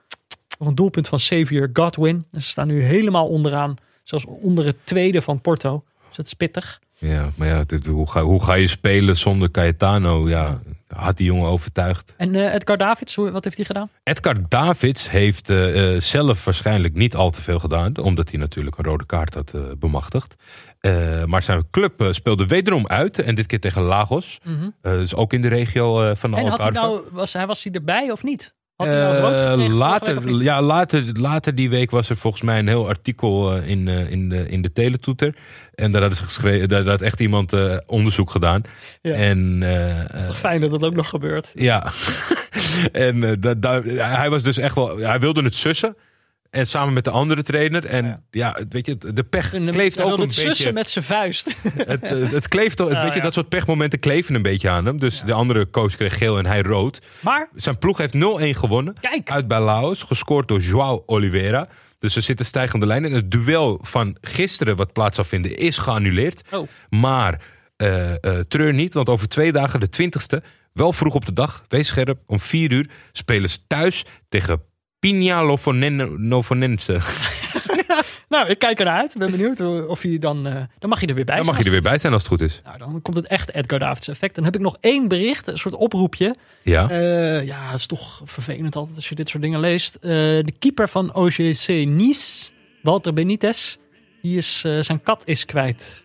Nog 0.58 0.68
een 0.68 0.74
doelpunt 0.74 1.08
van 1.08 1.18
Xavier 1.18 1.70
Godwin. 1.72 2.26
En 2.32 2.42
ze 2.42 2.48
staan 2.48 2.66
nu 2.66 2.82
helemaal 2.82 3.26
onderaan. 3.26 3.76
Zelfs 4.02 4.24
onder 4.24 4.66
het 4.66 4.76
tweede 4.84 5.22
van 5.22 5.40
Porto. 5.40 5.84
Dus 6.08 6.16
dat 6.16 6.26
is 6.26 6.34
pittig. 6.34 6.80
Ja, 7.02 7.28
maar 7.34 7.48
ja, 7.48 7.64
dit- 7.66 7.86
hoe, 7.86 8.10
ga, 8.10 8.22
hoe 8.22 8.44
ga 8.44 8.54
je 8.54 8.66
spelen 8.66 9.16
zonder 9.16 9.50
Cayetano? 9.50 10.28
Ja, 10.28 10.60
had 10.94 11.16
die 11.16 11.26
jongen 11.26 11.48
overtuigd. 11.48 12.14
En 12.16 12.34
eh, 12.34 12.54
Edgar 12.54 12.76
Davids, 12.76 13.14
wat 13.14 13.44
heeft 13.44 13.56
hij 13.56 13.64
gedaan? 13.64 13.90
Edgar 14.02 14.36
Davids 14.48 15.10
heeft 15.10 15.48
eh, 15.50 15.94
eh, 15.94 16.00
zelf 16.00 16.44
waarschijnlijk 16.44 16.94
niet 16.94 17.14
al 17.16 17.30
te 17.30 17.42
veel 17.42 17.58
gedaan. 17.58 17.96
Omdat 17.96 18.30
hij 18.30 18.38
natuurlijk 18.38 18.78
een 18.78 18.84
rode 18.84 19.06
kaart 19.06 19.34
had 19.34 19.54
bemachtigd. 19.78 20.34
Maar 21.26 21.42
zijn 21.42 21.64
club 21.70 22.08
speelde 22.10 22.46
wederom 22.46 22.86
uit. 22.86 23.18
En 23.18 23.34
dit 23.34 23.46
keer 23.46 23.60
tegen 23.60 23.82
Lagos. 23.82 24.38
Eh, 24.44 24.92
dus 24.92 25.14
ook 25.14 25.32
in 25.32 25.42
de 25.42 25.48
regio 25.48 26.14
van 26.14 26.30
de 26.30 26.36
En 26.36 26.46
had 26.46 26.58
hij 26.58 26.70
nou, 26.70 27.02
was, 27.10 27.32
hij, 27.32 27.46
was 27.46 27.64
hij 27.64 27.72
erbij 27.72 28.10
of 28.10 28.22
niet? 28.22 28.54
Had 28.84 28.92
hij 28.92 29.00
nou 29.02 29.16
rood 29.20 29.36
Eh, 29.36 29.50
gekregen 29.50 29.74
later, 29.74 30.28
ja, 30.42 30.62
later, 30.62 31.04
later 31.12 31.54
die 31.54 31.70
week 31.70 31.90
was 31.90 32.10
er 32.10 32.16
volgens 32.16 32.42
mij 32.42 32.58
een 32.58 32.68
heel 32.68 32.88
artikel 32.88 33.54
eh, 33.56 33.68
in, 33.68 33.88
eh, 33.88 34.10
in, 34.10 34.28
de, 34.28 34.48
in 34.48 34.62
de 34.62 34.72
Teletoeter. 34.72 35.34
En 35.74 35.92
daar 35.92 36.00
ze 36.18 36.24
geschreven, 36.24 36.68
daar 36.68 36.84
had 36.84 37.00
echt 37.02 37.20
iemand 37.20 37.52
onderzoek 37.86 38.30
gedaan. 38.30 38.62
Ja. 39.02 39.12
En 39.14 39.58
eh, 39.62 40.26
Toch 40.26 40.38
fijn 40.38 40.60
dat 40.60 40.70
dat 40.70 40.84
ook 40.84 40.94
nog 40.94 41.08
gebeurt. 41.08 41.50
ja, 41.54 41.86
en 42.92 43.24
eh, 43.24 43.32
da- 43.40 43.54
da- 43.54 43.82
hij 43.96 44.30
was 44.30 44.42
dus 44.42 44.58
echt 44.58 44.74
wel, 44.74 44.98
hij 44.98 45.20
wilde 45.20 45.42
het 45.42 45.54
sussen. 45.56 45.96
En 46.52 46.66
samen 46.66 46.92
met 46.92 47.04
de 47.04 47.10
andere 47.10 47.42
trainer. 47.42 47.84
En 47.86 48.24
ja, 48.30 48.58
weet 48.68 48.86
je, 48.86 48.98
de 49.12 49.22
pech 49.24 49.50
kleeft 49.50 50.00
ook 50.00 50.14
een 50.14 50.20
het 50.20 50.32
sussen 50.32 50.48
beetje. 50.52 50.72
met 50.72 50.90
zijn 50.90 51.04
vuist. 51.04 51.56
Het, 51.76 52.02
eh, 52.02 52.30
het 52.30 52.48
kleeft, 52.48 52.80
ook- 52.80 52.88
het, 52.88 52.98
Ah, 52.98 53.02
weet 53.04 53.12
je, 53.12 53.18
ja. 53.18 53.24
dat 53.24 53.34
soort 53.34 53.48
pechmomenten 53.48 53.98
kleven 53.98 54.34
een 54.34 54.42
beetje 54.42 54.68
aan 54.68 54.86
hem. 54.86 54.98
Dus 54.98 55.22
de 55.26 55.32
andere 55.32 55.70
coach 55.70 55.96
kreeg 55.96 56.18
geel 56.18 56.38
en 56.38 56.46
hij 56.46 56.62
rood. 56.62 57.00
Maar, 57.20 57.48
Zijn 57.54 57.78
ploeg 57.78 57.98
heeft 57.98 58.14
0-1 58.14 58.18
gewonnen. 58.58 58.94
kijk. 59.00 59.30
Uit 59.30 59.48
bij 59.48 59.60
Laos, 59.60 60.02
gescoord 60.02 60.48
door 60.48 60.60
João 60.60 61.06
Oliveira. 61.06 61.68
Dus 61.98 62.16
er 62.16 62.22
zit 62.22 62.38
een 62.40 62.44
stijgende 62.46 62.86
lijn. 62.86 63.04
En 63.04 63.12
het 63.12 63.30
duel 63.30 63.78
van 63.82 64.16
gisteren, 64.20 64.76
wat 64.76 64.92
plaats 64.92 65.14
zou 65.16 65.26
vinden, 65.26 65.56
is 65.56 65.78
geannuleerd. 65.78 66.42
Oh. 66.50 66.68
Maar 66.90 67.40
eh, 67.76 68.10
eh, 68.24 68.38
treur 68.48 68.72
niet, 68.74 68.94
want 68.94 69.08
over 69.08 69.28
twee 69.28 69.52
dagen, 69.52 69.80
de 69.80 69.88
20ste, 69.90 70.44
wel 70.72 70.92
vroeg 70.92 71.14
op 71.14 71.24
de 71.24 71.32
dag, 71.32 71.64
wees 71.68 71.88
scherp, 71.88 72.18
om 72.26 72.40
4 72.40 72.72
uur 72.72 72.90
spelen 73.12 73.50
ze 73.50 73.58
thuis 73.66 74.04
tegen 74.28 74.62
Pina 75.02 75.44
Lofonense. 76.18 76.98
Nou, 78.28 78.48
ik 78.48 78.58
kijk 78.58 78.78
ernaar 78.78 79.00
uit. 79.00 79.12
Ik 79.14 79.18
ben 79.20 79.30
benieuwd 79.30 79.60
of 79.88 80.02
hij 80.02 80.18
dan... 80.18 80.46
eh, 80.46 80.54
dan 80.78 80.90
mag 80.90 81.00
je 81.00 81.06
er 81.06 81.14
weer 81.14 81.24
bij 81.24 81.36
Dan 81.36 81.44
mag 81.46 81.56
je 81.56 81.62
zijn. 81.62 81.74
er 81.74 81.80
weer 81.82 81.90
bij 81.90 81.98
zijn 82.00 82.12
als 82.12 82.22
het 82.22 82.30
goed 82.32 82.40
is. 82.40 82.60
Nou, 82.64 82.78
dan 82.78 83.02
komt 83.02 83.16
het 83.16 83.26
echt 83.26 83.54
Edgar 83.54 83.78
Davids 83.78 84.08
effect. 84.08 84.34
Dan 84.34 84.44
heb 84.44 84.54
ik 84.54 84.60
nog 84.60 84.76
één 84.80 85.08
bericht, 85.08 85.46
een 85.48 85.58
soort 85.58 85.74
oproepje. 85.74 86.34
Ja. 86.62 86.90
Eh, 86.90 87.44
ja, 87.46 87.70
het 87.70 87.78
is 87.78 87.86
toch 87.86 88.20
vervelend 88.24 88.76
altijd 88.76 88.96
als 88.96 89.08
je 89.08 89.14
dit 89.14 89.28
soort 89.28 89.42
dingen 89.42 89.60
leest. 89.60 89.94
Eh, 89.94 90.10
de 90.10 90.52
keeper 90.58 90.88
van 90.88 91.14
OGC 91.14 91.68
Nice, 91.68 92.50
Walter 92.82 93.12
Benitez, 93.12 93.76
die 94.22 94.36
is, 94.36 94.60
zijn 94.80 95.02
kat 95.02 95.22
is 95.26 95.44
kwijt. 95.44 96.04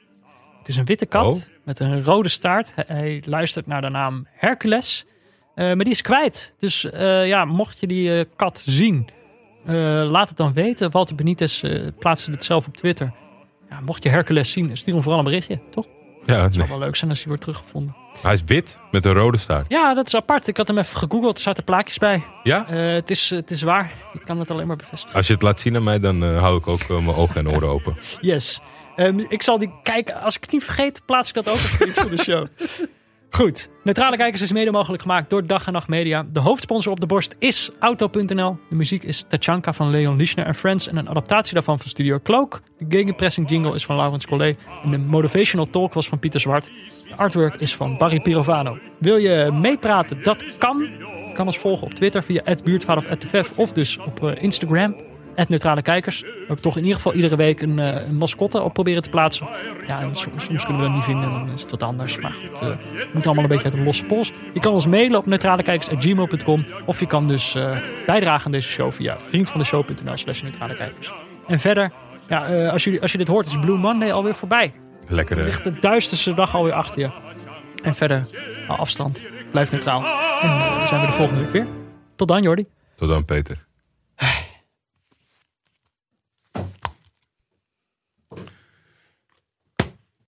Het 0.60 0.68
is 0.68 0.76
een 0.76 0.86
witte 0.86 1.06
kat 1.06 1.34
Oh. 1.36 1.42
met 1.64 1.80
een 1.80 2.04
rode 2.04 2.30
staart. 2.30 2.72
Hij, 2.76 2.86
hij 2.88 3.24
luistert 3.26 3.68
naar 3.68 3.82
de 3.82 3.90
naam 3.90 4.28
Hercules. 4.32 5.06
Eh, 5.58 5.66
maar 5.66 5.84
die 5.84 5.94
is 5.94 6.02
kwijt. 6.02 6.54
Dus 6.60 6.90
eh, 6.90 7.28
ja, 7.28 7.46
mocht 7.46 7.80
je 7.80 7.88
die 7.88 8.18
eh, 8.20 8.26
kat 8.36 8.64
zien, 8.66 9.08
laat 10.06 10.28
het 10.28 10.38
dan 10.38 10.54
weten. 10.54 10.92
Walter 10.92 11.16
Benitez 11.16 11.64
eh, 11.64 11.88
plaatste 12.00 12.32
het 12.32 12.44
zelf 12.44 12.68
op 12.68 12.78
Twitter. 12.78 13.12
Ja, 13.70 13.80
mocht 13.82 14.04
je 14.04 14.10
Hercules 14.10 14.52
zien, 14.52 14.78
stuur 14.78 14.94
hem 14.94 15.04
vooral 15.04 15.20
een 15.20 15.26
berichtje, 15.26 15.60
toch? 15.70 15.86
Ja, 16.26 16.42
Het 16.42 16.54
zou 16.54 16.68
nee. 16.68 16.78
wel 16.78 16.86
leuk 16.86 16.96
zijn 16.96 17.10
als 17.10 17.20
hij 17.20 17.28
wordt 17.28 17.44
teruggevonden. 17.44 17.96
Hij 18.22 18.34
is 18.34 18.44
wit 18.46 18.78
met 18.92 19.06
een 19.06 19.14
rode 19.14 19.38
staart. 19.38 19.66
Ja, 19.70 19.94
dat 19.94 20.08
is 20.08 20.16
apart. 20.16 20.48
Ik 20.48 20.58
had 20.58 20.68
hem 20.68 20.78
even 20.78 20.98
gegoogeld. 20.98 21.38
Er 21.38 21.44
zaten 21.44 21.64
plaatjes 21.64 21.98
bij. 21.98 22.24
Ja? 22.44 22.66
Het, 22.66 23.10
is, 23.10 23.30
het 23.30 23.52
is 23.52 23.62
waar. 23.62 23.92
Ik 24.14 24.22
kan 24.26 24.40
het 24.40 24.52
alleen 24.52 24.68
maar 24.68 24.76
bevestigen. 24.76 25.16
Als 25.16 25.28
je 25.28 25.34
het 25.34 25.42
laat 25.42 25.60
zien 25.60 25.76
aan 25.76 25.84
mij, 25.84 26.00
dan 26.00 26.24
hou 26.24 26.58
ik 26.58 26.68
ook 26.68 26.88
mijn 26.88 27.14
ogen 27.14 27.46
en 27.46 27.56
oren 27.56 27.70
open. 27.70 27.98
Yes. 28.22 28.60
Ehm, 28.96 29.20
ik 29.30 29.44
zal 29.44 29.58
die 29.58 29.72
kijken. 29.84 30.22
Als 30.22 30.36
ik 30.36 30.42
het 30.42 30.52
niet 30.52 30.64
vergeet, 30.64 31.02
plaats 31.06 31.30
ik 31.30 31.36
dat 31.36 31.50
ook 31.50 32.04
op 32.06 32.10
de 32.12 32.24
show. 32.24 32.48
Goed. 33.30 33.70
Neutrale 33.84 34.18
Kijkers 34.18 34.42
is 34.42 34.52
mede 34.52 34.72
mogelijk 34.72 35.02
gemaakt 35.02 35.30
door 35.30 35.48
Dag 35.48 35.68
en 35.68 35.74
Nacht 35.74 35.88
Media. 35.88 36.26
De 36.32 36.40
hoofdsponsor 36.40 36.92
op 36.92 37.00
de 37.00 37.06
borst 37.06 37.36
is 37.40 37.72
Auto.nl. 37.80 38.58
De 38.70 38.76
muziek 38.76 39.04
is 39.04 39.26
Tachanka 39.28 39.74
van 39.74 39.90
Leon 39.90 40.16
Lischner 40.16 40.46
en 40.46 40.56
Friends. 40.56 40.88
En 40.88 40.98
een 40.98 41.10
adaptatie 41.10 41.54
daarvan 41.54 41.80
van 41.80 41.90
Studio 41.90 42.20
Cloak. 42.24 42.62
De 42.78 42.86
gegenpressing 42.90 43.50
jingle 43.50 43.76
is 43.76 43.86
van 43.86 43.96
Laurens 43.96 44.28
Collet. 44.28 44.58
En 44.84 44.92
de 44.92 44.98
motivational 44.98 45.66
talk 45.66 45.94
was 45.94 46.08
van 46.10 46.20
Pieter 46.20 46.40
Zwart. 46.40 46.66
De 47.10 47.16
artwork 47.16 47.56
is 47.56 47.76
van 47.76 47.98
Barry 47.98 48.20
Pirovano. 48.20 48.78
Wil 49.00 49.18
je 49.18 49.50
meepraten? 49.52 50.24
Dat 50.24 50.44
kan. 50.58 50.78
Je 51.28 51.34
kan 51.34 51.46
ons 51.46 51.58
volgen 51.58 51.88
op 51.88 51.94
Twitter 51.94 52.24
via 52.24 52.56
buurtvader 52.64 53.18
of 53.32 53.52
of 53.56 53.72
dus 53.72 53.98
op 53.98 54.24
eh, 54.24 54.44
Instagram. 54.44 54.96
Neutrale 55.46 55.82
Kijkers. 55.82 56.22
We 56.22 56.34
hebben 56.38 56.62
toch 56.62 56.76
in 56.76 56.82
ieder 56.82 56.96
geval 56.96 57.14
iedere 57.14 57.36
week 57.36 57.62
een, 57.62 57.80
eh, 57.80 58.08
een 58.08 58.16
mascotte 58.16 58.62
op 58.62 58.74
proberen 58.74 59.02
te 59.02 59.10
plaatsen. 59.10 59.48
Ja, 59.88 60.02
en 60.02 60.16
soms, 60.16 60.44
soms 60.44 60.66
kunnen 60.66 60.82
we 60.82 60.88
dat 60.88 60.96
niet 60.96 61.06
vinden, 61.06 61.32
dan 61.32 61.52
is 61.52 61.62
het 61.62 61.72
wat 61.72 61.84
anders. 61.84 62.18
Maar 62.18 62.32
goed, 62.32 62.62
eh, 62.62 62.70
het 62.94 63.14
moet 63.14 63.26
allemaal 63.26 63.44
een 63.44 63.50
beetje 63.50 63.66
uit 63.66 63.74
de 63.74 63.82
losse 63.82 64.06
pols. 64.06 64.32
Je 64.54 64.60
kan 64.60 64.74
ons 64.74 64.88
mailen 64.88 65.18
op 65.18 65.26
neutralekijkers.gmail.com. 65.26 66.66
Of 66.86 67.00
je 67.00 67.08
kan 67.08 67.28
dus 67.28 67.56
eh, 67.56 67.78
bijdragen 68.06 68.46
aan 68.46 68.52
deze 68.52 68.70
show 68.70 68.92
via 68.92 69.18
vriendvandeshow.nl 69.20 70.18
slash 70.18 70.42
neutralekijkers. 70.42 71.12
En 71.48 71.60
verder, 71.60 71.92
ja, 72.28 72.68
als, 72.68 72.84
je, 72.84 73.02
als 73.02 73.12
je 73.12 73.18
dit 73.18 73.28
hoort, 73.28 73.48
is 73.48 73.60
Blue 73.60 73.78
Monday 73.78 74.12
alweer 74.12 74.36
voorbij. 74.36 74.74
Lekker. 75.08 75.44
Ligt 75.44 75.64
de 75.64 75.80
duisterste 75.80 76.34
dag 76.34 76.56
alweer 76.56 76.74
achter 76.74 77.00
je. 77.00 77.10
En 77.84 77.96
verder, 77.96 78.26
afstand. 78.68 79.24
Blijf 79.52 79.72
neutraal. 79.72 80.04
En 80.42 80.50
dan 80.50 80.88
zijn 80.88 81.02
we 81.02 81.08
de 81.08 81.14
volgende 81.14 81.42
week 81.42 81.52
weer. 81.52 81.68
Tot 82.16 82.28
dan, 82.28 82.42
Jordi. 82.42 82.66
Tot 82.96 83.10
dan, 83.10 83.26
Peter. 83.26 83.66